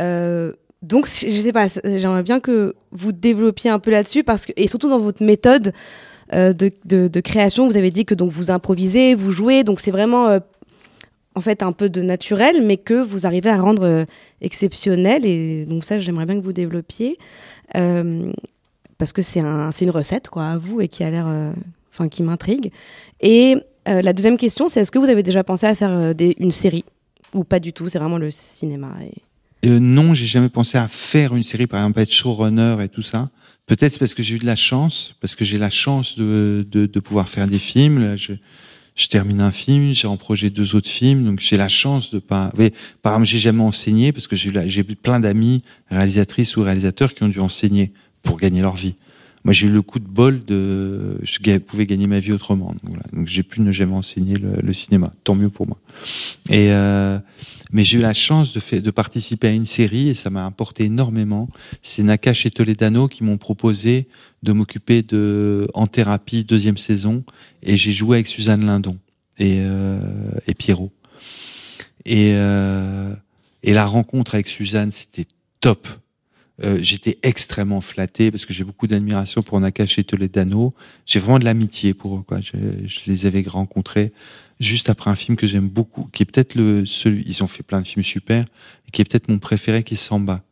Euh, 0.00 0.54
donc 0.80 1.06
je 1.06 1.30
sais 1.36 1.52
pas, 1.52 1.66
j'aimerais 1.84 2.22
bien 2.22 2.40
que 2.40 2.74
vous 2.92 3.12
développiez 3.12 3.68
un 3.68 3.78
peu 3.78 3.90
là-dessus 3.90 4.24
parce 4.24 4.46
que 4.46 4.52
et 4.56 4.66
surtout 4.66 4.88
dans 4.88 4.98
votre 4.98 5.22
méthode 5.22 5.74
de, 6.32 6.70
de, 6.86 7.08
de, 7.08 7.20
création, 7.20 7.68
vous 7.68 7.76
avez 7.76 7.90
dit 7.90 8.06
que 8.06 8.14
donc 8.14 8.30
vous 8.30 8.50
improvisez, 8.50 9.14
vous 9.14 9.32
jouez, 9.32 9.64
donc 9.64 9.80
c'est 9.80 9.90
vraiment 9.90 10.38
en 11.34 11.40
fait 11.40 11.62
un 11.62 11.72
peu 11.72 11.88
de 11.88 12.02
naturel, 12.02 12.64
mais 12.64 12.76
que 12.76 12.94
vous 12.94 13.26
arrivez 13.26 13.50
à 13.50 13.60
rendre 13.60 13.84
euh, 13.84 14.04
exceptionnel. 14.40 15.24
Et 15.24 15.64
donc 15.64 15.84
ça, 15.84 15.98
j'aimerais 15.98 16.26
bien 16.26 16.36
que 16.36 16.44
vous 16.44 16.52
développiez. 16.52 17.18
Euh, 17.76 18.32
parce 18.98 19.12
que 19.12 19.22
c'est 19.22 19.40
un, 19.40 19.70
une 19.70 19.90
recette, 19.90 20.28
quoi, 20.28 20.46
à 20.46 20.58
vous, 20.58 20.80
et 20.80 20.88
qui 20.88 21.04
a 21.04 21.10
l'air... 21.10 21.26
Euh, 21.26 21.52
enfin, 21.92 22.08
qui 22.08 22.22
m'intrigue. 22.22 22.70
Et 23.20 23.56
la 23.86 24.12
deuxième 24.12 24.36
question, 24.36 24.68
c'est 24.68 24.80
est-ce 24.80 24.92
que 24.92 25.00
vous 25.00 25.08
avez 25.08 25.24
déjà 25.24 25.42
pensé 25.42 25.66
à 25.66 25.74
faire 25.74 26.14
une 26.20 26.52
série? 26.52 26.84
Ou 27.34 27.42
pas 27.42 27.58
du 27.58 27.72
tout, 27.72 27.88
c'est 27.88 27.98
vraiment 27.98 28.18
le 28.18 28.30
cinéma. 28.30 28.92
Non, 29.64 30.14
j'ai 30.14 30.26
jamais 30.26 30.48
pensé 30.48 30.78
à 30.78 30.86
faire 30.86 31.34
une 31.34 31.42
série, 31.42 31.66
par 31.66 31.80
exemple, 31.80 31.98
être 31.98 32.12
showrunner 32.12 32.76
et 32.84 32.88
tout 32.88 33.02
ça. 33.02 33.30
Peut-être 33.66 33.98
parce 33.98 34.14
que 34.14 34.22
j'ai 34.22 34.36
eu 34.36 34.38
de 34.38 34.46
la 34.46 34.54
chance, 34.54 35.16
parce 35.20 35.34
que 35.34 35.44
j'ai 35.44 35.58
la 35.58 35.70
chance 35.70 36.16
de, 36.16 37.00
pouvoir 37.02 37.28
faire 37.28 37.48
des 37.48 37.58
films. 37.58 38.16
Je 39.00 39.08
termine 39.08 39.40
un 39.40 39.50
film, 39.50 39.92
j'ai 39.92 40.06
en 40.06 40.18
projet 40.18 40.50
deux 40.50 40.74
autres 40.74 40.90
films, 40.90 41.24
donc 41.24 41.40
j'ai 41.40 41.56
la 41.56 41.68
chance 41.68 42.10
de 42.10 42.18
pas. 42.18 42.52
par 43.00 43.14
exemple, 43.14 43.28
j'ai 43.28 43.38
jamais 43.38 43.62
enseigné 43.62 44.12
parce 44.12 44.28
que 44.28 44.36
j'ai 44.36 44.84
plein 44.84 45.20
d'amis 45.20 45.62
réalisatrices 45.90 46.58
ou 46.58 46.62
réalisateurs 46.62 47.14
qui 47.14 47.22
ont 47.22 47.28
dû 47.28 47.40
enseigner 47.40 47.92
pour 48.22 48.36
gagner 48.36 48.60
leur 48.60 48.76
vie. 48.76 48.96
Moi, 49.44 49.54
j'ai 49.54 49.68
eu 49.68 49.70
le 49.70 49.82
coup 49.82 49.98
de 49.98 50.06
bol 50.06 50.44
de, 50.44 51.18
je 51.22 51.58
pouvais 51.58 51.86
gagner 51.86 52.06
ma 52.06 52.20
vie 52.20 52.32
autrement. 52.32 52.74
Donc, 53.12 53.26
j'ai 53.26 53.42
pu 53.42 53.62
ne 53.62 53.72
jamais 53.72 53.94
enseigner 53.94 54.34
le, 54.36 54.72
cinéma. 54.72 55.12
Tant 55.24 55.34
mieux 55.34 55.48
pour 55.48 55.66
moi. 55.66 55.78
Et 56.50 56.72
euh, 56.72 57.18
mais 57.72 57.84
j'ai 57.84 57.98
eu 57.98 58.00
la 58.00 58.14
chance 58.14 58.52
de, 58.52 58.60
faire, 58.60 58.82
de 58.82 58.90
participer 58.90 59.48
à 59.48 59.52
une 59.52 59.66
série 59.66 60.08
et 60.08 60.14
ça 60.14 60.28
m'a 60.30 60.44
apporté 60.44 60.84
énormément. 60.84 61.48
C'est 61.82 62.02
Nakash 62.02 62.46
et 62.46 62.50
Toledano 62.50 63.08
qui 63.08 63.22
m'ont 63.24 63.38
proposé 63.38 64.08
de 64.42 64.52
m'occuper 64.52 65.02
de 65.02 65.68
en 65.74 65.86
thérapie 65.86 66.44
deuxième 66.44 66.78
saison 66.78 67.24
et 67.62 67.76
j'ai 67.76 67.92
joué 67.92 68.18
avec 68.18 68.26
Suzanne 68.26 68.64
Lindon 68.64 68.98
et 69.38 69.58
euh, 69.60 70.00
et 70.46 70.54
Pierrot. 70.54 70.92
Et 72.04 72.32
euh, 72.34 73.14
et 73.62 73.72
la 73.72 73.86
rencontre 73.86 74.34
avec 74.34 74.48
Suzanne, 74.48 74.90
c'était 74.90 75.28
top 75.60 75.86
euh, 76.62 76.78
j'étais 76.82 77.18
extrêmement 77.22 77.80
flatté 77.80 78.30
parce 78.30 78.44
que 78.44 78.52
j'ai 78.52 78.64
beaucoup 78.64 78.86
d'admiration 78.86 79.42
pour 79.42 79.58
Nakash 79.60 79.98
et 79.98 80.04
Toledano. 80.04 80.74
J'ai 81.06 81.18
vraiment 81.18 81.38
de 81.38 81.44
l'amitié 81.44 81.94
pour 81.94 82.16
eux. 82.16 82.22
Quoi. 82.26 82.40
Je, 82.40 82.52
je, 82.84 83.00
les 83.06 83.24
avais 83.26 83.42
rencontrés 83.46 84.12
juste 84.58 84.90
après 84.90 85.10
un 85.10 85.14
film 85.14 85.36
que 85.36 85.46
j'aime 85.46 85.68
beaucoup, 85.68 86.08
qui 86.12 86.22
est 86.22 86.26
peut-être 86.26 86.54
le 86.54 86.84
celui. 86.84 87.24
Ils 87.26 87.42
ont 87.42 87.48
fait 87.48 87.62
plein 87.62 87.80
de 87.80 87.86
films 87.86 88.04
super, 88.04 88.44
qui 88.92 89.00
est 89.00 89.04
peut-être 89.04 89.28
mon 89.28 89.38
préféré, 89.38 89.82
qui 89.82 89.94
est 89.94 89.96
Samba, 89.96 90.42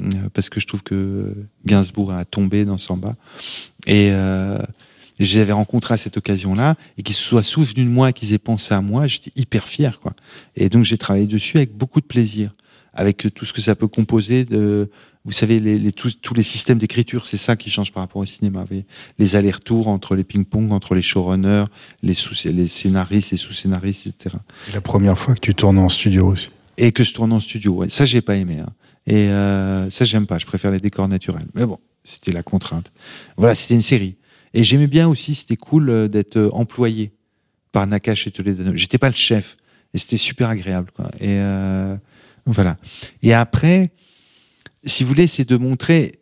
euh, 0.00 0.04
parce 0.34 0.48
que 0.48 0.58
je 0.58 0.66
trouve 0.66 0.82
que 0.82 1.32
Gainsbourg 1.64 2.12
a 2.12 2.24
tombé 2.24 2.64
dans 2.64 2.78
Samba. 2.78 3.14
Et 3.86 4.08
euh, 4.10 4.58
je 5.20 5.34
les 5.34 5.40
avais 5.40 5.52
rencontrés 5.52 5.94
à 5.94 5.98
cette 5.98 6.16
occasion-là, 6.16 6.74
et 6.98 7.04
qu'ils 7.04 7.14
se 7.14 7.22
soient 7.22 7.44
souvenus 7.44 7.86
de 7.86 7.90
moi, 7.90 8.12
qu'ils 8.12 8.32
aient 8.32 8.38
pensé 8.38 8.74
à 8.74 8.80
moi, 8.80 9.06
j'étais 9.06 9.30
hyper 9.36 9.68
fier, 9.68 10.00
quoi. 10.00 10.14
Et 10.56 10.68
donc 10.68 10.84
j'ai 10.84 10.98
travaillé 10.98 11.26
dessus 11.28 11.58
avec 11.58 11.72
beaucoup 11.72 12.00
de 12.00 12.06
plaisir 12.06 12.52
avec 12.94 13.32
tout 13.34 13.46
ce 13.46 13.54
que 13.54 13.62
ça 13.62 13.74
peut 13.74 13.88
composer 13.88 14.44
de, 14.44 14.90
vous 15.24 15.32
savez, 15.32 15.60
les, 15.60 15.78
les 15.78 15.92
tous, 15.92 16.18
tous, 16.20 16.34
les 16.34 16.42
systèmes 16.42 16.78
d'écriture, 16.78 17.26
c'est 17.26 17.36
ça 17.36 17.54
qui 17.54 17.70
change 17.70 17.92
par 17.92 18.02
rapport 18.02 18.20
au 18.20 18.26
cinéma. 18.26 18.64
Les 19.18 19.36
allers-retours 19.36 19.88
entre 19.88 20.16
les 20.16 20.24
ping-pong, 20.24 20.72
entre 20.72 20.94
les 20.94 21.02
showrunners, 21.02 21.66
les, 22.02 22.14
sous, 22.14 22.34
les 22.44 22.66
scénaristes, 22.66 23.30
les 23.30 23.36
sous-scénaristes, 23.36 24.08
etc. 24.08 24.36
La 24.72 24.80
première 24.80 25.16
fois 25.16 25.34
que 25.34 25.40
tu 25.40 25.54
tournes 25.54 25.78
en 25.78 25.88
studio 25.88 26.28
aussi. 26.28 26.50
Et 26.76 26.90
que 26.90 27.04
je 27.04 27.14
tourne 27.14 27.32
en 27.32 27.40
studio, 27.40 27.72
ouais. 27.72 27.88
Ça, 27.88 28.04
j'ai 28.04 28.20
pas 28.20 28.36
aimé. 28.36 28.58
Hein. 28.58 28.72
Et 29.06 29.28
euh, 29.28 29.90
ça, 29.90 30.04
j'aime 30.04 30.26
pas. 30.26 30.38
Je 30.38 30.46
préfère 30.46 30.70
les 30.70 30.80
décors 30.80 31.06
naturels. 31.06 31.46
Mais 31.54 31.66
bon, 31.66 31.78
c'était 32.02 32.32
la 32.32 32.42
contrainte. 32.42 32.90
Voilà, 33.36 33.54
c'était 33.54 33.74
une 33.74 33.82
série. 33.82 34.16
Et 34.54 34.64
j'aimais 34.64 34.86
bien 34.86 35.08
aussi, 35.08 35.34
c'était 35.34 35.56
cool 35.56 35.88
euh, 35.88 36.08
d'être 36.08 36.36
euh, 36.36 36.50
employé 36.52 37.12
par 37.72 37.86
Nakash 37.86 38.26
et 38.26 38.30
Toledano. 38.30 38.72
J'étais 38.74 38.98
pas 38.98 39.08
le 39.08 39.14
chef. 39.14 39.56
Et 39.94 39.98
c'était 39.98 40.16
super 40.16 40.48
agréable, 40.48 40.90
quoi. 40.94 41.10
Et 41.20 41.38
euh, 41.38 41.96
voilà. 42.46 42.78
Et 43.22 43.34
après, 43.34 43.92
si 44.84 45.02
vous 45.02 45.08
voulez, 45.08 45.26
c'est 45.26 45.48
de 45.48 45.56
montrer. 45.56 46.12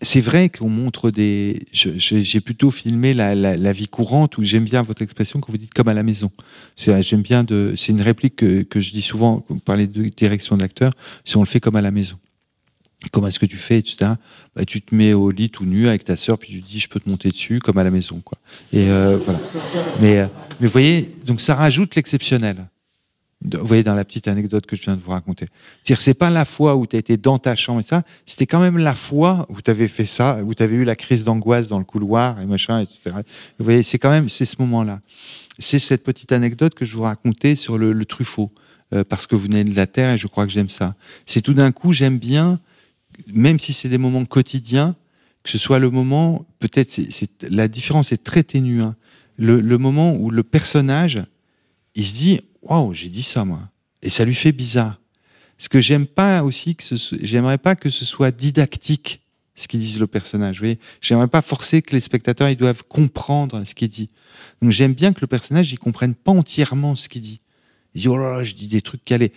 C'est 0.00 0.20
vrai 0.20 0.48
qu'on 0.48 0.68
montre 0.68 1.10
des. 1.10 1.64
J'ai 1.72 2.40
plutôt 2.40 2.72
filmé 2.72 3.14
la, 3.14 3.36
la, 3.36 3.56
la, 3.56 3.72
vie 3.72 3.86
courante 3.86 4.36
où 4.36 4.42
j'aime 4.42 4.64
bien 4.64 4.82
votre 4.82 5.02
expression 5.02 5.40
que 5.40 5.48
vous 5.50 5.58
dites 5.58 5.72
comme 5.72 5.86
à 5.86 5.94
la 5.94 6.02
maison. 6.02 6.32
J'aime 6.76 7.22
bien 7.22 7.44
de. 7.44 7.74
C'est 7.76 7.92
une 7.92 8.00
réplique 8.00 8.36
que, 8.36 8.62
que, 8.62 8.80
je 8.80 8.90
dis 8.90 9.02
souvent 9.02 9.44
quand 9.46 9.54
vous 9.54 9.60
parlez 9.60 9.86
de 9.86 10.08
direction 10.08 10.56
d'acteur. 10.56 10.92
Si 11.24 11.36
on 11.36 11.40
le 11.40 11.46
fait 11.46 11.60
comme 11.60 11.76
à 11.76 11.82
la 11.82 11.92
maison. 11.92 12.18
Comment 13.10 13.28
est-ce 13.28 13.38
que 13.38 13.46
tu 13.46 13.56
fais, 13.56 13.78
etc. 13.78 14.12
Bah, 14.54 14.64
tu 14.64 14.80
te 14.80 14.94
mets 14.94 15.12
au 15.12 15.30
lit 15.30 15.50
tout 15.50 15.64
nu 15.64 15.88
avec 15.88 16.04
ta 16.04 16.16
sœur, 16.16 16.38
puis 16.38 16.52
tu 16.52 16.60
dis 16.60 16.78
je 16.78 16.88
peux 16.88 17.00
te 17.00 17.08
monter 17.08 17.30
dessus 17.30 17.58
comme 17.58 17.78
à 17.78 17.84
la 17.84 17.90
maison, 17.90 18.20
quoi. 18.24 18.38
Et 18.72 18.90
euh, 18.90 19.18
voilà. 19.18 19.40
Mais, 20.00 20.18
euh, 20.20 20.26
mais 20.60 20.66
vous 20.66 20.72
voyez, 20.72 21.12
donc 21.26 21.40
ça 21.40 21.54
rajoute 21.56 21.96
l'exceptionnel 21.96 22.68
vous 23.44 23.66
voyez 23.66 23.82
dans 23.82 23.94
la 23.94 24.04
petite 24.04 24.28
anecdote 24.28 24.66
que 24.66 24.76
je 24.76 24.82
viens 24.82 24.96
de 24.96 25.00
vous 25.00 25.10
raconter. 25.10 25.46
C'est-à-dire 25.82 26.02
c'est 26.02 26.14
pas 26.14 26.30
la 26.30 26.44
fois 26.44 26.76
où 26.76 26.86
tu 26.86 26.96
as 26.96 26.98
été 26.98 27.16
dans 27.16 27.38
ta 27.38 27.56
chambre 27.56 27.80
et 27.80 27.84
ça, 27.84 28.02
c'était 28.26 28.46
quand 28.46 28.60
même 28.60 28.78
la 28.78 28.94
fois 28.94 29.46
où 29.48 29.60
tu 29.60 29.70
avais 29.70 29.88
fait 29.88 30.06
ça, 30.06 30.42
où 30.44 30.54
tu 30.54 30.62
avais 30.62 30.76
eu 30.76 30.84
la 30.84 30.96
crise 30.96 31.24
d'angoisse 31.24 31.68
dans 31.68 31.78
le 31.78 31.84
couloir 31.84 32.40
et 32.40 32.46
machin, 32.46 32.80
etc. 32.80 33.10
Vous 33.58 33.64
voyez, 33.64 33.82
c'est 33.82 33.98
quand 33.98 34.10
même 34.10 34.28
c'est 34.28 34.44
ce 34.44 34.56
moment-là. 34.60 35.00
C'est 35.58 35.78
cette 35.78 36.04
petite 36.04 36.32
anecdote 36.32 36.74
que 36.74 36.84
je 36.84 36.96
vous 36.96 37.02
racontais 37.02 37.56
sur 37.56 37.78
le, 37.78 37.92
le 37.92 38.04
Truffaut, 38.04 38.50
euh, 38.92 39.04
parce 39.04 39.26
que 39.26 39.34
vous 39.34 39.44
venez 39.44 39.64
de 39.64 39.74
la 39.74 39.86
terre 39.86 40.14
et 40.14 40.18
je 40.18 40.26
crois 40.26 40.46
que 40.46 40.52
j'aime 40.52 40.68
ça. 40.68 40.94
C'est 41.26 41.40
tout 41.40 41.54
d'un 41.54 41.72
coup 41.72 41.92
j'aime 41.92 42.18
bien, 42.18 42.60
même 43.32 43.58
si 43.58 43.72
c'est 43.72 43.88
des 43.88 43.98
moments 43.98 44.24
quotidiens, 44.24 44.96
que 45.42 45.50
ce 45.50 45.58
soit 45.58 45.80
le 45.80 45.90
moment, 45.90 46.46
peut-être 46.60 46.90
c'est 46.90 47.28
la 47.50 47.66
différence 47.66 48.12
est 48.12 48.22
très 48.22 48.44
ténue. 48.44 48.82
Hein. 48.82 48.94
Le, 49.36 49.60
le 49.60 49.78
moment 49.78 50.14
où 50.14 50.30
le 50.30 50.44
personnage, 50.44 51.24
il 51.94 52.04
se 52.04 52.12
dit 52.12 52.40
waouh, 52.62 52.94
j'ai 52.94 53.08
dit 53.08 53.22
ça 53.22 53.44
moi. 53.44 53.68
Et 54.02 54.10
ça 54.10 54.24
lui 54.24 54.34
fait 54.34 54.52
bizarre. 54.52 55.00
Ce 55.58 55.68
que 55.68 55.80
j'aime 55.80 56.06
pas 56.06 56.42
aussi 56.42 56.74
que 56.74 56.82
ce 56.82 57.16
j'aimerais 57.20 57.58
pas 57.58 57.76
que 57.76 57.90
ce 57.90 58.04
soit 58.04 58.30
didactique 58.30 59.20
ce 59.54 59.68
qu'ils 59.68 59.80
disent 59.80 60.00
le 60.00 60.06
personnage. 60.06 60.56
Vous 60.56 60.60
voyez, 60.60 60.78
j'aimerais 61.00 61.28
pas 61.28 61.42
forcer 61.42 61.82
que 61.82 61.94
les 61.94 62.00
spectateurs 62.00 62.48
ils 62.48 62.56
doivent 62.56 62.82
comprendre 62.88 63.62
ce 63.64 63.74
qu'il 63.74 63.88
dit. 63.88 64.08
Donc 64.60 64.70
j'aime 64.70 64.94
bien 64.94 65.12
que 65.12 65.20
le 65.20 65.26
personnage 65.26 65.72
il 65.72 65.78
comprenne 65.78 66.14
pas 66.14 66.32
entièrement 66.32 66.96
ce 66.96 67.08
qu'il 67.08 67.22
dit. 67.22 67.40
Il 67.94 68.02
dit 68.02 68.08
oh 68.08 68.16
là 68.16 68.38
là, 68.38 68.42
je 68.42 68.54
dis 68.54 68.66
des 68.66 68.80
trucs 68.80 69.04
calés. 69.04 69.32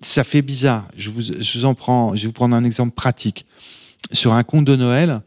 Ça 0.00 0.22
fait 0.22 0.42
bizarre. 0.42 0.88
Je 0.96 1.10
vous, 1.10 1.22
je 1.22 1.58
vous 1.58 1.64
en 1.64 1.74
prends, 1.74 2.14
je 2.14 2.22
vais 2.22 2.26
vous 2.26 2.32
prendre 2.32 2.54
un 2.54 2.64
exemple 2.64 2.94
pratique. 2.94 3.46
Sur 4.12 4.34
un 4.34 4.44
conte 4.44 4.64
de 4.64 4.76
Noël, 4.76 5.22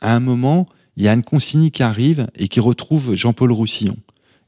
à 0.00 0.14
un 0.14 0.20
moment, 0.20 0.68
il 0.96 1.02
y 1.04 1.08
a 1.08 1.12
une 1.12 1.24
consigne 1.24 1.70
qui 1.70 1.82
arrive 1.82 2.28
et 2.36 2.46
qui 2.46 2.60
retrouve 2.60 3.16
Jean-Paul 3.16 3.50
Roussillon. 3.50 3.96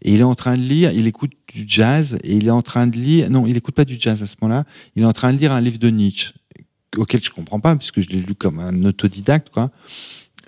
Et 0.03 0.15
il 0.15 0.21
est 0.21 0.25
en 0.25 0.35
train 0.35 0.57
de 0.57 0.63
lire, 0.63 0.93
il 0.93 1.07
écoute 1.07 1.33
du 1.53 1.65
jazz, 1.67 2.19
et 2.23 2.37
il 2.37 2.47
est 2.47 2.51
en 2.51 2.63
train 2.63 2.87
de 2.87 2.97
lire, 2.97 3.31
non, 3.31 3.47
il 3.47 3.57
écoute 3.57 3.75
pas 3.75 3.85
du 3.85 3.97
jazz 3.99 4.23
à 4.23 4.27
ce 4.27 4.37
moment-là, 4.43 4.65
il 4.95 5.03
est 5.03 5.07
en 5.07 5.13
train 5.13 5.33
de 5.33 5.39
lire 5.39 5.53
un 5.53 5.61
livre 5.61 5.79
de 5.79 5.89
Nietzsche, 5.89 6.33
auquel 6.97 7.23
je 7.23 7.31
comprends 7.31 7.61
pas, 7.61 7.75
puisque 7.77 8.01
je 8.01 8.09
l'ai 8.09 8.21
lu 8.21 8.35
comme 8.35 8.61
un 8.61 8.85
autodidacte, 8.85 9.51
quoi. 9.51 9.71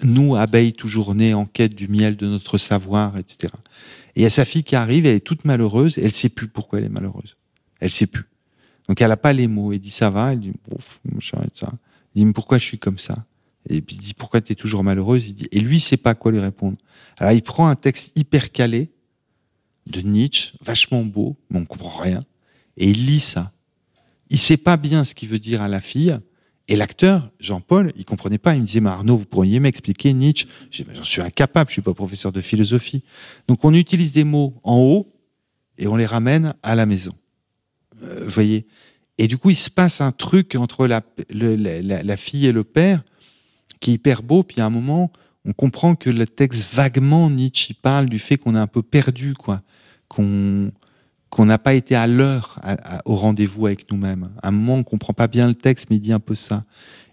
Nous, 0.02 0.36
abeilles 0.36 0.74
toujours 0.74 1.14
nées 1.14 1.34
en 1.34 1.44
quête 1.44 1.74
du 1.74 1.88
miel 1.88 2.16
de 2.16 2.26
notre 2.26 2.56
savoir, 2.56 3.18
etc. 3.18 3.52
Et 4.14 4.20
il 4.20 4.22
y 4.22 4.26
a 4.26 4.30
sa 4.30 4.44
fille 4.44 4.62
qui 4.62 4.76
arrive, 4.76 5.06
elle 5.06 5.16
est 5.16 5.20
toute 5.20 5.44
malheureuse, 5.44 5.98
elle 5.98 6.12
sait 6.12 6.28
plus 6.28 6.46
pourquoi 6.46 6.78
elle 6.78 6.84
est 6.84 6.90
malheureuse. 6.90 7.36
Elle 7.80 7.90
sait 7.90 8.06
plus. 8.06 8.26
Donc 8.88 9.00
elle 9.00 9.12
a 9.12 9.16
pas 9.16 9.32
les 9.32 9.46
mots. 9.46 9.72
Elle 9.72 9.80
dit 9.80 9.90
ça 9.90 10.10
va, 10.10 10.32
elle 10.32 10.40
dit, 10.40 10.52
Ouf, 10.70 11.00
ça. 11.54 11.72
Il 12.14 12.20
dit, 12.20 12.24
mais 12.24 12.32
pourquoi 12.32 12.58
je 12.58 12.64
suis 12.64 12.78
comme 12.78 12.98
ça? 12.98 13.24
Et 13.68 13.80
puis 13.80 13.96
il 13.96 14.02
dit, 14.02 14.14
pourquoi 14.14 14.40
tu 14.40 14.52
es 14.52 14.54
toujours 14.54 14.82
malheureuse? 14.82 15.28
Il 15.28 15.34
dit, 15.34 15.48
et 15.52 15.60
lui, 15.60 15.78
sait 15.78 15.96
pas 15.96 16.14
quoi 16.14 16.32
lui 16.32 16.40
répondre. 16.40 16.78
Alors 17.18 17.32
il 17.32 17.42
prend 17.42 17.68
un 17.68 17.74
texte 17.74 18.12
hyper 18.16 18.50
calé, 18.50 18.90
de 19.88 20.00
Nietzsche, 20.00 20.52
vachement 20.60 21.02
beau, 21.02 21.36
mais 21.50 21.58
on 21.58 21.64
comprend 21.64 22.00
rien. 22.00 22.24
Et 22.76 22.90
il 22.90 23.06
lit 23.06 23.20
ça. 23.20 23.52
Il 24.30 24.38
sait 24.38 24.56
pas 24.56 24.76
bien 24.76 25.04
ce 25.04 25.14
qu'il 25.14 25.28
veut 25.28 25.38
dire 25.38 25.62
à 25.62 25.68
la 25.68 25.80
fille. 25.80 26.18
Et 26.68 26.76
l'acteur, 26.76 27.30
Jean-Paul, 27.40 27.92
il 27.96 28.04
comprenait 28.04 28.38
pas. 28.38 28.54
Il 28.54 28.60
me 28.60 28.66
disait, 28.66 28.80
mais 28.80 28.90
Arnaud, 28.90 29.16
vous 29.16 29.24
pourriez 29.24 29.58
m'expliquer 29.58 30.12
Nietzsche? 30.12 30.46
J'en 30.70 31.02
suis 31.02 31.22
incapable, 31.22 31.70
je 31.70 31.74
suis 31.74 31.82
pas 31.82 31.94
professeur 31.94 32.30
de 32.30 32.42
philosophie. 32.42 33.02
Donc 33.48 33.64
on 33.64 33.72
utilise 33.72 34.12
des 34.12 34.24
mots 34.24 34.60
en 34.62 34.78
haut 34.78 35.12
et 35.78 35.86
on 35.86 35.96
les 35.96 36.06
ramène 36.06 36.54
à 36.62 36.74
la 36.74 36.84
maison. 36.84 37.14
Euh, 38.02 38.24
vous 38.24 38.30
voyez? 38.30 38.66
Et 39.16 39.26
du 39.26 39.38
coup, 39.38 39.50
il 39.50 39.56
se 39.56 39.70
passe 39.70 40.00
un 40.00 40.12
truc 40.12 40.54
entre 40.54 40.86
la, 40.86 41.02
la, 41.30 42.16
fille 42.16 42.46
et 42.46 42.52
le 42.52 42.64
père 42.64 43.02
qui 43.80 43.90
est 43.90 43.94
hyper 43.94 44.22
beau. 44.22 44.44
Puis 44.44 44.60
à 44.60 44.66
un 44.66 44.70
moment, 44.70 45.10
on 45.44 45.52
comprend 45.52 45.94
que 45.96 46.10
le 46.10 46.26
texte 46.26 46.72
vaguement 46.72 47.28
Nietzsche 47.30 47.74
parle 47.74 48.06
du 48.06 48.18
fait 48.18 48.36
qu'on 48.36 48.54
est 48.54 48.60
un 48.60 48.66
peu 48.66 48.82
perdu, 48.82 49.34
quoi, 49.34 49.62
qu'on 50.08 50.72
n'a 51.38 51.58
pas 51.58 51.74
été 51.74 51.94
à 51.94 52.06
l'heure 52.06 52.60
au 53.04 53.14
rendez-vous 53.14 53.66
avec 53.66 53.90
nous-mêmes. 53.90 54.30
À 54.42 54.48
un 54.48 54.50
moment, 54.50 54.76
on 54.76 54.82
comprend 54.82 55.12
pas 55.12 55.28
bien 55.28 55.46
le 55.46 55.54
texte, 55.54 55.88
mais 55.90 55.96
il 55.96 56.00
dit 56.00 56.12
un 56.12 56.20
peu 56.20 56.34
ça. 56.34 56.64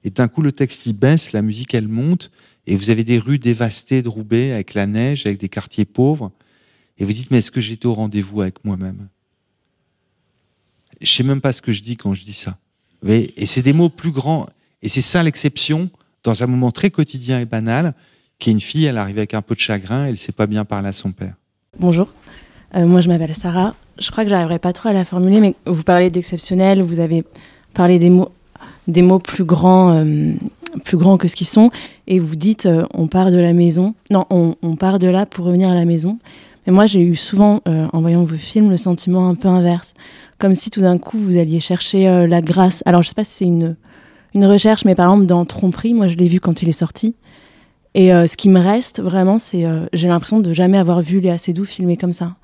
Et 0.03 0.09
d'un 0.09 0.27
coup, 0.27 0.41
le 0.41 0.51
texte 0.51 0.85
il 0.85 0.93
baisse, 0.93 1.31
la 1.31 1.41
musique 1.41 1.73
elle 1.73 1.87
monte, 1.87 2.31
et 2.67 2.75
vous 2.75 2.89
avez 2.89 3.03
des 3.03 3.19
rues 3.19 3.39
dévastées 3.39 4.01
de 4.01 4.53
avec 4.53 4.73
la 4.73 4.87
neige, 4.87 5.25
avec 5.25 5.39
des 5.39 5.49
quartiers 5.49 5.85
pauvres, 5.85 6.31
et 6.97 7.05
vous 7.05 7.13
dites 7.13 7.29
mais 7.29 7.39
est-ce 7.39 7.51
que 7.51 7.61
j'étais 7.61 7.85
au 7.85 7.93
rendez-vous 7.93 8.41
avec 8.41 8.63
moi-même? 8.63 9.07
Je 11.01 11.11
sais 11.11 11.23
même 11.23 11.41
pas 11.41 11.51
ce 11.53 11.61
que 11.61 11.71
je 11.71 11.83
dis 11.83 11.97
quand 11.97 12.13
je 12.13 12.23
dis 12.23 12.33
ça. 12.33 12.57
Et 13.07 13.45
c'est 13.45 13.61
des 13.61 13.73
mots 13.73 13.89
plus 13.89 14.11
grands, 14.11 14.47
et 14.81 14.89
c'est 14.89 15.01
ça 15.01 15.21
l'exception 15.21 15.89
dans 16.23 16.41
un 16.41 16.47
moment 16.47 16.71
très 16.71 16.89
quotidien 16.89 17.39
et 17.39 17.45
banal 17.45 17.93
qui 18.39 18.49
est 18.49 18.53
une 18.53 18.61
fille, 18.61 18.85
elle 18.85 18.97
arrive 18.97 19.17
avec 19.17 19.33
un 19.33 19.41
peu 19.41 19.53
de 19.55 19.59
chagrin, 19.59 20.05
elle 20.05 20.13
ne 20.13 20.17
sait 20.17 20.31
pas 20.31 20.47
bien 20.47 20.65
parler 20.65 20.87
à 20.87 20.93
son 20.93 21.11
père. 21.11 21.35
Bonjour, 21.79 22.13
moi 22.75 23.01
je 23.01 23.07
m'appelle 23.07 23.33
Sarah. 23.33 23.73
Je 23.97 24.11
crois 24.11 24.23
que 24.23 24.29
j'arriverai 24.29 24.59
pas 24.59 24.73
trop 24.73 24.89
à 24.89 24.93
la 24.93 25.05
formuler, 25.05 25.39
mais 25.39 25.55
vous 25.65 25.83
parlez 25.83 26.09
d'exceptionnel, 26.09 26.81
vous 26.81 26.99
avez 26.99 27.23
parlé 27.73 27.99
des 27.99 28.09
mots, 28.09 28.29
des 28.87 29.01
mots 29.01 29.19
plus 29.19 29.45
grands, 29.45 29.93
euh, 29.95 30.33
plus 30.83 30.97
grands 30.97 31.17
que 31.17 31.27
ce 31.27 31.35
qu'ils 31.35 31.47
sont, 31.47 31.71
et 32.07 32.19
vous 32.19 32.35
dites 32.35 32.65
euh, 32.65 32.85
on 32.93 33.07
part 33.07 33.31
de 33.31 33.37
la 33.37 33.53
maison. 33.53 33.95
Non, 34.11 34.25
on, 34.29 34.75
part 34.75 34.99
de 34.99 35.07
là 35.07 35.25
pour 35.25 35.45
revenir 35.45 35.69
à 35.69 35.73
la 35.73 35.85
maison. 35.85 36.19
Mais 36.67 36.73
moi 36.73 36.85
j'ai 36.87 37.01
eu 37.01 37.15
souvent, 37.15 37.61
en 37.65 38.01
voyant 38.01 38.23
vos 38.23 38.37
films, 38.37 38.71
le 38.71 38.77
sentiment 38.77 39.29
un 39.29 39.35
peu 39.35 39.47
inverse, 39.47 39.93
comme 40.39 40.55
si 40.55 40.71
tout 40.71 40.81
d'un 40.81 40.97
coup 40.97 41.19
vous 41.19 41.37
alliez 41.37 41.59
chercher 41.59 42.25
la 42.25 42.41
grâce. 42.41 42.81
Alors 42.87 43.03
je 43.03 43.09
sais 43.09 43.13
pas 43.13 43.23
si 43.23 43.33
c'est 43.33 43.45
une 43.45 43.75
une 44.35 44.45
recherche, 44.45 44.85
mais 44.85 44.95
par 44.95 45.09
exemple 45.09 45.25
dans 45.25 45.45
Tromperie, 45.45 45.93
moi 45.93 46.07
je 46.07 46.17
l'ai 46.17 46.27
vu 46.27 46.39
quand 46.39 46.61
il 46.61 46.69
est 46.69 46.73
sorti. 46.73 47.15
Et 47.95 48.13
euh, 48.13 48.27
ce 48.27 48.35
qui 48.35 48.49
me 48.49 48.59
reste 48.59 49.01
vraiment, 49.01 49.39
c'est 49.39 49.65
euh, 49.65 49.85
j'ai 49.93 50.09
l'impression 50.09 50.41
de 50.41 50.53
jamais 50.53 50.77
avoir 50.77 51.01
vu 51.01 51.21
Léa 51.21 51.37
Seydoux 51.37 51.63
filmer 51.63 51.95
comme 51.95 52.11
ça. 52.11 52.35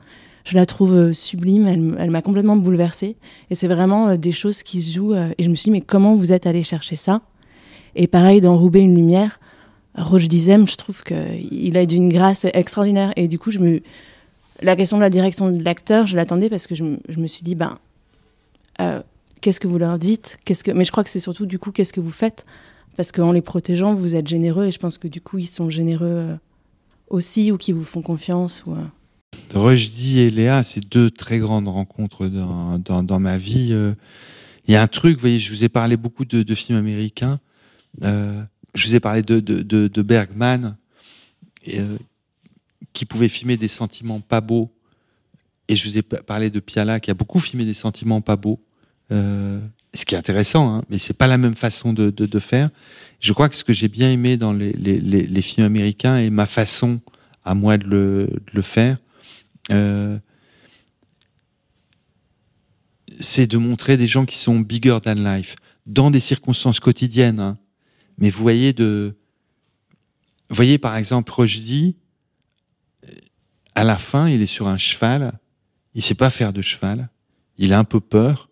Je 0.44 0.56
la 0.56 0.66
trouve 0.66 0.94
euh, 0.94 1.14
sublime, 1.14 1.68
elle, 1.68 2.12
m'a 2.12 2.22
complètement 2.22 2.56
bouleversée. 2.56 3.16
Et 3.50 3.56
c'est 3.56 3.68
vraiment 3.68 4.16
des 4.16 4.32
choses 4.32 4.64
qui 4.64 4.82
se 4.82 4.92
jouent. 4.92 5.14
et 5.14 5.44
je 5.44 5.50
me 5.50 5.56
suis 5.56 5.66
dit, 5.66 5.72
mais 5.72 5.82
comment 5.82 6.16
vous 6.16 6.34
êtes 6.34 6.46
allé 6.46 6.64
chercher 6.64 6.96
ça? 6.96 7.22
Et 7.96 8.08
pareil, 8.08 8.42
dans 8.42 8.58
Roubaix, 8.58 8.82
une 8.82 8.96
lumière, 8.96 9.40
Roche 9.96 10.28
Dizem, 10.28 10.68
je 10.68 10.78
trouve 10.78 11.04
qu'il 11.04 11.78
a 11.78 11.86
d'une 11.86 12.10
grâce 12.10 12.46
extraordinaire. 12.54 13.12
Et 13.16 13.28
du 13.28 13.38
coup, 13.38 13.52
je 13.52 13.60
me... 13.60 13.82
la 14.62 14.76
question 14.76 14.98
de 14.98 15.02
la 15.02 15.10
direction 15.10 15.52
de 15.52 15.64
l'acteur, 15.64 16.06
je 16.06 16.16
l'attendais 16.16 16.50
parce 16.50 16.68
que 16.68 16.76
je, 16.76 16.84
me 16.84 17.28
suis 17.28 17.44
dit, 17.44 17.56
ben, 17.56 17.78
qu'est-ce 19.42 19.60
que 19.60 19.68
vous 19.68 19.78
leur 19.78 20.00
dites? 20.00 20.38
Qu'est-ce 20.46 20.64
que... 20.64 20.72
Mais 20.72 20.86
je 20.86 20.92
crois 20.92 21.04
que 21.04 21.10
c'est 21.10 21.20
surtout, 21.20 21.46
du 21.46 21.60
coup, 21.60 21.72
qu'est-ce 21.72 21.92
que 21.94 22.00
vous 22.00 22.12
faites? 22.12 22.46
Parce 22.96 23.12
qu'en 23.12 23.32
les 23.32 23.42
protégeant, 23.42 23.96
vous 23.96 24.16
êtes 24.16 24.28
généreux 24.28 24.66
et 24.66 24.72
je 24.72 24.80
pense 24.80 24.98
que 24.98 25.08
du 25.08 25.22
coup, 25.22 25.38
ils 25.38 25.48
sont 25.48 25.70
généreux 25.70 26.08
euh, 26.08 26.36
aussi 27.10 27.52
ou 27.52 27.58
qui 27.58 27.72
vous 27.72 27.84
font 27.84 28.02
confiance. 28.02 28.64
Ou, 28.66 28.74
euh. 28.74 28.84
Et 29.54 30.30
Léa, 30.30 30.64
c'est 30.64 30.88
deux 30.88 31.12
très 31.12 31.40
grandes 31.40 31.68
rencontres 31.68 32.28
dans, 32.28 32.80
dans, 33.04 33.20
ma 33.20 33.38
vie. 33.38 33.70
Euh. 33.72 33.94
Il 34.68 34.74
y 34.74 34.78
a 34.78 34.82
un 34.82 34.88
truc, 34.88 35.16
vous 35.16 35.22
voyez, 35.22 35.40
je 35.40 35.54
vous 35.54 35.64
ai 35.64 35.70
parlé 35.70 35.98
beaucoup 35.98 36.26
de, 36.26 36.56
films 36.56 36.78
américains. 36.78 37.40
Euh, 38.04 38.42
je 38.76 38.88
vous 38.88 38.96
ai 38.96 39.00
parlé 39.00 39.22
de, 39.22 39.40
de, 39.40 40.02
Bergman, 40.02 40.78
euh, 41.68 41.98
qui 42.94 43.06
pouvait 43.06 43.28
filmer 43.28 43.58
des 43.58 43.68
sentiments 43.68 44.22
pas 44.22 44.42
beaux. 44.42 44.72
Et 45.68 45.76
je 45.76 45.90
vous 45.90 45.98
ai 45.98 46.02
parlé 46.02 46.50
de 46.50 46.60
Piala, 46.60 47.00
qui 47.00 47.12
a 47.12 47.14
beaucoup 47.14 47.40
filmé 47.40 47.66
des 47.66 47.74
sentiments 47.74 48.22
pas 48.22 48.36
beaux. 48.36 48.60
Ce 49.10 50.06
qui 50.06 50.16
est 50.16 50.18
intéressant, 50.18 50.74
hein, 50.74 50.84
mais 50.90 50.98
c'est 50.98 51.14
pas 51.14 51.28
la 51.28 51.38
même 51.38 51.56
façon 51.56 51.92
de, 51.92 52.40
faire. 52.40 52.70
Je 53.20 53.34
crois 53.34 53.50
que 53.50 53.56
ce 53.56 53.64
que 53.66 53.74
j'ai 53.74 53.90
bien 53.90 54.10
aimé 54.10 54.38
dans 54.38 54.54
les, 54.54 54.72
les, 54.72 55.42
films 55.42 55.66
américains 55.66 56.18
et 56.18 56.30
ma 56.30 56.46
façon 56.46 57.02
à 57.44 57.56
moi 57.56 57.78
de 57.78 57.86
le, 57.86 58.28
de 58.28 58.52
le 58.54 58.62
faire, 58.62 58.98
euh, 59.70 60.18
c'est 63.20 63.48
de 63.48 63.58
montrer 63.58 63.98
des 63.98 64.08
gens 64.08 64.26
qui 64.26 64.38
sont 64.38 64.60
bigger 64.60 64.98
than 65.04 65.14
life 65.14 65.56
dans 65.86 66.12
des 66.12 66.20
circonstances 66.20 66.80
quotidiennes. 66.80 67.40
Hein. 67.40 67.58
Mais 68.18 68.30
vous 68.30 68.42
voyez 68.42 68.74
de, 68.74 69.16
vous 70.50 70.56
voyez 70.56 70.78
par 70.78 70.96
exemple 70.96 71.32
Rochdy, 71.32 71.96
à 73.76 73.84
la 73.84 73.98
fin, 73.98 74.28
il 74.30 74.42
est 74.42 74.48
sur 74.48 74.68
un 74.68 74.78
cheval, 74.78 75.40
il 75.94 76.02
sait 76.02 76.16
pas 76.16 76.30
faire 76.30 76.54
de 76.54 76.62
cheval, 76.62 77.10
il 77.58 77.74
a 77.74 77.80
un 77.80 77.84
peu 77.84 78.00
peur 78.00 78.52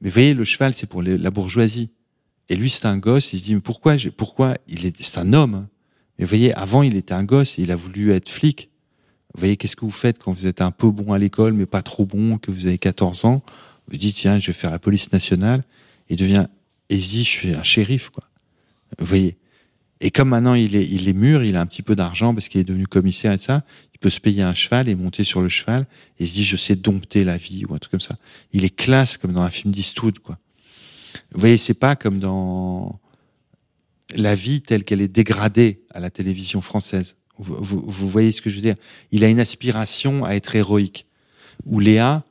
mais 0.00 0.08
vous 0.08 0.14
voyez, 0.14 0.34
le 0.34 0.44
cheval, 0.44 0.74
c'est 0.74 0.86
pour 0.86 1.02
la 1.02 1.30
bourgeoisie. 1.30 1.90
Et 2.48 2.56
lui, 2.56 2.70
c'est 2.70 2.86
un 2.86 2.98
gosse. 2.98 3.32
Il 3.32 3.40
se 3.40 3.44
dit, 3.44 3.54
mais 3.54 3.60
pourquoi, 3.60 3.96
pourquoi 4.16 4.56
il 4.68 4.86
est, 4.86 5.02
c'est 5.02 5.18
un 5.18 5.32
homme. 5.32 5.66
Mais 6.18 6.24
vous 6.24 6.28
voyez, 6.28 6.54
avant, 6.54 6.82
il 6.82 6.96
était 6.96 7.14
un 7.14 7.24
gosse 7.24 7.58
il 7.58 7.70
a 7.70 7.76
voulu 7.76 8.12
être 8.12 8.28
flic. 8.28 8.70
Vous 9.34 9.40
voyez, 9.40 9.56
qu'est-ce 9.56 9.76
que 9.76 9.84
vous 9.84 9.90
faites 9.90 10.18
quand 10.18 10.32
vous 10.32 10.46
êtes 10.46 10.60
un 10.60 10.70
peu 10.70 10.90
bon 10.90 11.12
à 11.12 11.18
l'école, 11.18 11.52
mais 11.52 11.66
pas 11.66 11.82
trop 11.82 12.06
bon, 12.06 12.38
que 12.38 12.50
vous 12.50 12.66
avez 12.66 12.78
14 12.78 13.24
ans? 13.24 13.42
Vous 13.88 13.96
dites, 13.96 14.16
tiens, 14.16 14.38
je 14.38 14.48
vais 14.48 14.52
faire 14.52 14.70
la 14.70 14.78
police 14.78 15.12
nationale. 15.12 15.62
Et 16.10 16.16
devient, 16.16 16.46
dit, 16.90 17.24
je 17.24 17.28
suis 17.28 17.54
un 17.54 17.62
shérif, 17.62 18.10
quoi. 18.10 18.24
Vous 18.98 19.06
voyez. 19.06 19.36
Et 20.00 20.10
comme 20.10 20.28
maintenant 20.28 20.54
il 20.54 20.76
est, 20.76 20.86
il 20.86 21.08
est 21.08 21.12
mûr, 21.12 21.42
il 21.42 21.56
a 21.56 21.60
un 21.60 21.66
petit 21.66 21.82
peu 21.82 21.96
d'argent 21.96 22.32
parce 22.32 22.48
qu'il 22.48 22.60
est 22.60 22.64
devenu 22.64 22.86
commissaire 22.86 23.32
et 23.32 23.38
ça, 23.38 23.64
il 23.94 23.98
peut 23.98 24.10
se 24.10 24.20
payer 24.20 24.42
un 24.42 24.54
cheval 24.54 24.88
et 24.88 24.94
monter 24.94 25.24
sur 25.24 25.40
le 25.40 25.48
cheval 25.48 25.86
et 26.20 26.26
se 26.26 26.32
dit 26.32 26.44
je 26.44 26.56
sais 26.56 26.76
dompter 26.76 27.24
la 27.24 27.36
vie 27.36 27.64
ou 27.64 27.74
un 27.74 27.78
truc 27.78 27.90
comme 27.90 28.00
ça. 28.00 28.16
Il 28.52 28.64
est 28.64 28.74
classe 28.74 29.16
comme 29.16 29.32
dans 29.32 29.42
un 29.42 29.50
film 29.50 29.72
d'Eastwood 29.72 30.20
quoi. 30.20 30.38
Vous 31.32 31.40
voyez, 31.40 31.56
c'est 31.56 31.74
pas 31.74 31.96
comme 31.96 32.20
dans 32.20 33.00
la 34.14 34.34
vie 34.34 34.60
telle 34.60 34.84
qu'elle 34.84 35.00
est 35.00 35.08
dégradée 35.08 35.82
à 35.90 36.00
la 36.00 36.10
télévision 36.10 36.60
française. 36.60 37.16
Vous, 37.38 37.84
vous, 37.86 38.08
voyez 38.08 38.32
ce 38.32 38.42
que 38.42 38.50
je 38.50 38.56
veux 38.56 38.62
dire? 38.62 38.76
Il 39.12 39.24
a 39.24 39.28
une 39.28 39.40
aspiration 39.40 40.24
à 40.24 40.32
être 40.32 40.56
héroïque. 40.56 41.06
Où 41.66 41.80
Léa, 41.80 42.24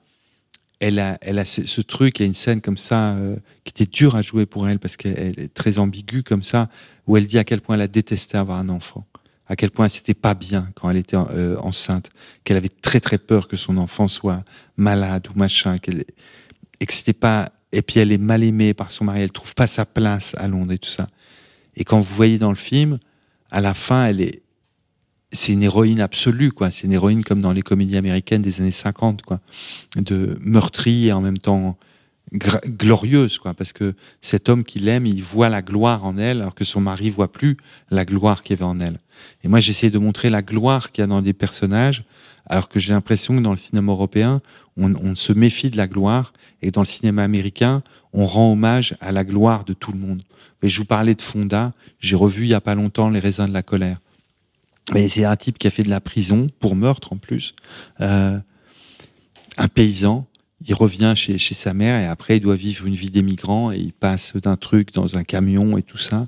elle 0.80 1.00
a, 1.00 1.18
elle 1.22 1.40
a 1.40 1.46
ce, 1.46 1.82
truc, 1.82 2.20
il 2.20 2.24
y 2.24 2.26
a 2.26 2.28
une 2.28 2.34
scène 2.34 2.62
comme 2.62 2.78
ça 2.78 3.14
euh, 3.16 3.36
qui 3.64 3.72
était 3.72 3.92
dure 3.92 4.16
à 4.16 4.22
jouer 4.22 4.46
pour 4.46 4.68
elle 4.68 4.80
parce 4.80 4.98
qu'elle 4.98 5.40
est 5.40 5.54
très 5.54 5.80
ambiguë 5.80 6.24
comme 6.24 6.44
ça, 6.44 6.70
où 7.08 7.18
elle 7.18 7.26
dit 7.26 7.40
à 7.40 7.44
quel 7.44 7.62
point 7.62 7.76
elle 7.76 7.82
a 7.82 7.88
détesté 7.88 8.38
avoir 8.38 8.60
un 8.60 8.70
enfant, 8.70 9.06
à 9.48 9.56
quel 9.56 9.72
point 9.72 9.90
c'était 9.90 10.14
pas 10.14 10.34
bien 10.34 10.70
quand 10.76 10.90
elle 10.90 10.98
était 10.98 11.18
euh, 11.18 11.58
enceinte, 11.60 12.10
qu'elle 12.44 12.58
avait 12.58 12.70
très 12.70 13.00
très 13.00 13.18
peur 13.18 13.48
que 13.48 13.58
son 13.58 13.78
enfant 13.78 14.08
soit 14.08 14.44
malade 14.78 15.28
ou 15.34 15.38
machin, 15.38 15.78
qu'elle 15.80 16.06
et 16.80 16.86
que 16.86 16.94
c'était 16.94 17.14
pas 17.14 17.52
et 17.72 17.82
puis 17.82 18.00
elle 18.00 18.12
est 18.12 18.18
mal 18.18 18.44
aimée 18.44 18.74
par 18.74 18.92
son 18.92 19.06
mari, 19.06 19.22
elle 19.22 19.32
trouve 19.32 19.56
pas 19.56 19.68
sa 19.68 19.86
place 19.86 20.34
à 20.38 20.48
Londres 20.48 20.74
et 20.74 20.78
tout 20.78 20.90
ça. 20.90 21.10
Et 21.76 21.84
quand 21.84 22.00
vous 22.00 22.16
voyez 22.16 22.38
dans 22.38 22.50
le 22.50 22.56
film, 22.56 22.98
à 23.52 23.62
la 23.62 23.74
fin, 23.74 24.06
elle 24.06 24.22
est 24.22 24.42
c'est 25.32 25.54
une 25.54 25.64
héroïne 25.64 26.00
absolue, 26.00 26.52
quoi. 26.52 26.72
C'est 26.72 26.84
une 26.84 26.94
héroïne 26.94 27.24
comme 27.24 27.42
dans 27.42 27.52
les 27.52 27.62
comédies 27.62 27.98
américaines 27.98 28.42
des 28.42 28.62
années 28.62 28.72
50, 28.72 29.24
quoi. 29.24 29.40
De 29.98 30.38
meurtrie 30.42 31.08
et 31.08 31.14
en 31.14 31.22
même 31.22 31.38
temps 31.38 31.78
glorieuse, 32.34 33.38
quoi. 33.38 33.54
Parce 33.54 33.74
que 33.74 33.94
cet 34.22 34.50
homme 34.50 34.64
qu'il 34.64 34.88
aime, 34.88 35.06
il 35.06 35.24
voit 35.24 35.50
la 35.50 35.62
gloire 35.62 36.06
en 36.06 36.18
elle, 36.18 36.42
alors 36.42 36.56
que 36.56 36.64
son 36.64 36.82
mari 36.82 37.10
voit 37.10 37.32
plus 37.32 37.58
la 37.90 38.06
gloire 38.06 38.44
qu'il 38.44 38.56
y 38.56 38.60
avait 38.60 38.70
en 38.70 38.80
elle. 38.80 39.00
Et 39.44 39.48
moi, 39.48 39.60
j'essaie 39.60 39.90
de 39.90 40.00
montrer 40.00 40.30
la 40.30 40.42
gloire 40.42 40.92
qu'il 40.92 41.02
y 41.02 41.04
a 41.04 41.08
dans 41.08 41.22
des 41.22 41.34
personnages, 41.34 42.04
alors 42.46 42.70
que 42.70 42.80
j'ai 42.80 42.94
l'impression 42.94 43.36
que 43.36 43.42
dans 43.42 43.52
le 43.52 43.58
cinéma 43.58 43.92
européen, 43.92 44.42
on, 44.78 44.94
on, 44.96 45.16
se 45.16 45.34
méfie 45.34 45.70
de 45.70 45.78
la 45.78 45.88
gloire, 45.88 46.34
et 46.62 46.72
dans 46.72 46.82
le 46.82 46.88
cinéma 46.88 47.24
américain, 47.24 47.84
on 48.14 48.26
rend 48.26 48.52
hommage 48.52 48.96
à 49.02 49.12
la 49.12 49.24
gloire 49.24 49.64
de 49.64 49.74
tout 49.74 49.92
le 49.92 50.00
monde. 50.00 50.24
Mais 50.62 50.70
je 50.70 50.80
vous 50.80 50.86
parlais 50.86 51.16
de 51.16 51.22
Fonda, 51.22 51.74
j'ai 52.00 52.16
revu 52.16 52.44
il 52.44 52.50
y 52.50 52.54
a 52.54 52.62
pas 52.62 52.76
longtemps 52.76 53.10
Les 53.10 53.20
raisins 53.20 53.48
de 53.48 53.54
la 53.54 53.64
colère. 53.64 54.00
Mais 54.94 55.08
c'est 55.10 55.26
un 55.26 55.36
type 55.36 55.58
qui 55.58 55.68
a 55.68 55.72
fait 55.72 55.84
de 55.84 55.90
la 55.90 56.02
prison 56.02 56.48
pour 56.60 56.76
meurtre 56.76 57.14
en 57.14 57.18
plus. 57.18 57.54
Euh, 58.00 58.40
un 59.58 59.68
paysan, 59.68 60.28
il 60.66 60.74
revient 60.74 61.14
chez, 61.16 61.38
chez 61.38 61.56
sa 61.56 61.74
mère 61.74 62.00
et 62.00 62.06
après 62.06 62.38
il 62.38 62.40
doit 62.40 62.56
vivre 62.56 62.86
une 62.86 62.96
vie 62.96 63.10
d'émigrant 63.10 63.72
et 63.72 63.78
il 63.78 63.94
passe 63.94 64.36
d'un 64.36 64.56
truc 64.56 64.94
dans 64.94 65.18
un 65.18 65.24
camion 65.24 65.78
et 65.78 65.84
tout 65.84 65.98
ça. 65.98 66.28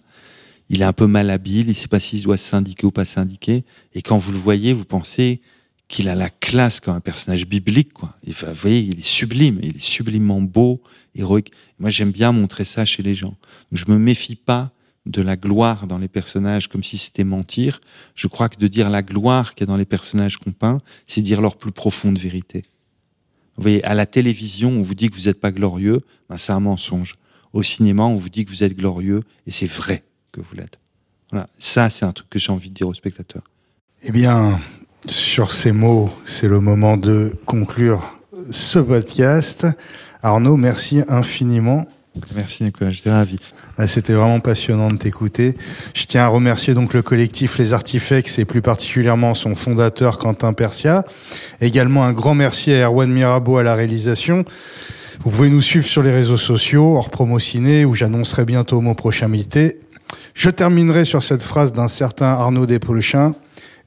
Il 0.70 0.82
est 0.82 0.86
un 0.86 0.94
peu 0.94 1.08
malhabile, 1.08 1.70
il 1.70 1.76
sait 1.76 1.88
pas 1.88 2.00
s'il 2.00 2.22
doit 2.22 2.38
syndiquer 2.38 2.86
ou 2.86 2.92
pas 2.92 3.06
syndiquer. 3.06 3.64
Et 3.96 4.02
quand 4.02 4.18
vous 4.18 4.32
le 4.32 4.38
voyez, 4.38 4.74
vous 4.74 4.86
pensez 4.86 5.42
qu'il 5.88 6.08
a 6.08 6.16
la 6.16 6.30
classe 6.30 6.80
comme 6.80 6.96
un 6.96 7.00
personnage 7.00 7.48
biblique, 7.48 7.94
quoi. 7.94 8.16
vous 8.24 8.54
voyez, 8.54 8.80
il 8.80 9.00
est 9.00 9.06
sublime, 9.06 9.60
il 9.64 9.78
est 9.78 9.80
sublimement 9.80 10.40
beau, 10.40 10.84
héroïque. 11.16 11.52
Moi, 11.80 11.90
j'aime 11.90 12.12
bien 12.12 12.32
montrer 12.32 12.66
ça 12.66 12.86
chez 12.86 13.02
les 13.02 13.16
gens. 13.16 13.36
Je 13.72 13.86
me 13.88 13.98
méfie 13.98 14.36
pas 14.36 14.72
de 15.06 15.22
la 15.22 15.36
gloire 15.36 15.88
dans 15.88 15.98
les 15.98 16.08
personnages 16.08 16.68
comme 16.68 16.84
si 16.84 16.98
c'était 16.98 17.24
mentir. 17.24 17.82
Je 18.16 18.28
crois 18.28 18.50
que 18.50 18.58
de 18.58 18.68
dire 18.68 18.90
la 18.90 19.02
gloire 19.02 19.56
qu'il 19.56 19.62
y 19.62 19.70
a 19.70 19.72
dans 19.72 19.78
les 19.78 19.86
personnages 19.86 20.38
qu'on 20.38 20.52
peint, 20.52 20.80
c'est 21.08 21.22
dire 21.22 21.42
leur 21.42 21.58
plus 21.58 21.72
profonde 21.72 22.18
vérité. 22.18 22.64
Vous 23.56 23.64
voyez, 23.64 23.84
à 23.84 23.94
la 23.94 24.06
télévision, 24.06 24.70
on 24.70 24.82
vous 24.82 24.96
dit 24.96 25.10
que 25.10 25.16
vous 25.16 25.26
n'êtes 25.26 25.42
pas 25.42 25.52
glorieux, 25.52 26.02
ben 26.30 26.38
c'est 26.38 26.54
un 26.54 26.60
mensonge. 26.60 27.16
Au 27.52 27.64
cinéma, 27.64 28.04
on 28.04 28.16
vous 28.16 28.30
dit 28.30 28.46
que 28.46 28.52
vous 28.52 28.64
êtes 28.64 28.76
glorieux, 28.76 29.22
et 29.48 29.52
c'est 29.52 29.70
vrai 29.70 30.04
que 30.32 30.40
vous 30.40 30.56
l'êtes. 30.56 30.80
Voilà, 31.32 31.50
ça, 31.58 31.90
c'est 31.90 32.06
un 32.06 32.14
truc 32.14 32.30
que 32.30 32.40
j'ai 32.40 32.52
envie 32.52 32.70
de 32.70 32.76
dire 32.76 32.88
aux 32.88 32.94
spectateurs. 32.94 33.44
Eh 34.04 34.12
bien, 34.12 34.60
sur 35.06 35.52
ces 35.52 35.72
mots, 35.72 36.10
c'est 36.24 36.48
le 36.48 36.60
moment 36.60 36.96
de 36.96 37.36
conclure 37.46 38.18
ce 38.52 38.80
podcast. 38.80 39.68
Arnaud, 40.22 40.58
merci 40.58 41.02
infiniment. 41.08 41.86
Merci 42.36 42.64
Nicolas, 42.64 42.92
j'étais 42.92 43.12
ravi. 43.12 43.38
Bah, 43.78 43.88
c'était 43.88 44.14
vraiment 44.14 44.40
passionnant 44.40 44.92
de 44.92 44.98
t'écouter. 44.98 45.56
Je 45.94 46.06
tiens 46.06 46.24
à 46.24 46.28
remercier 46.28 46.74
donc 46.74 46.94
le 46.94 47.02
collectif 47.02 47.58
Les 47.58 47.74
Artifacts 47.74 48.40
et 48.40 48.46
plus 48.46 48.62
particulièrement 48.62 49.34
son 49.34 49.56
fondateur 49.56 50.18
Quentin 50.18 50.54
Persia. 50.54 51.06
Également 51.62 52.04
un 52.04 52.14
grand 52.14 52.36
merci 52.36 52.72
à 52.74 52.88
Erwan 52.88 53.10
Mirabeau 53.10 53.58
à 53.58 53.64
la 53.64 53.76
réalisation. 53.76 54.44
Vous 55.22 55.32
pouvez 55.32 55.50
nous 55.50 55.62
suivre 55.62 55.86
sur 55.86 56.02
les 56.02 56.12
réseaux 56.12 56.38
sociaux, 56.38 56.96
hors 56.96 57.10
promo 57.10 57.40
ciné, 57.40 57.84
où 57.86 57.96
j'annoncerai 57.96 58.46
bientôt 58.46 58.80
mon 58.80 58.94
prochain 58.94 59.26
invité. 59.26 59.80
Je 60.34 60.50
terminerai 60.50 61.06
sur 61.06 61.24
cette 61.24 61.44
phrase 61.44 61.74
d'un 61.74 61.88
certain 61.88 62.28
Arnaud 62.28 62.66
Desplechin. 62.66 63.36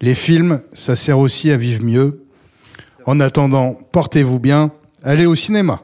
Les 0.01 0.15
films, 0.15 0.61
ça 0.73 0.97
sert 0.97 1.19
aussi 1.19 1.51
à 1.51 1.57
vivre 1.57 1.85
mieux. 1.85 2.25
En 3.07 3.21
attendant, 3.21 3.79
portez-vous 3.93 4.39
bien, 4.39 4.73
allez 5.03 5.27
au 5.27 5.35
cinéma. 5.35 5.83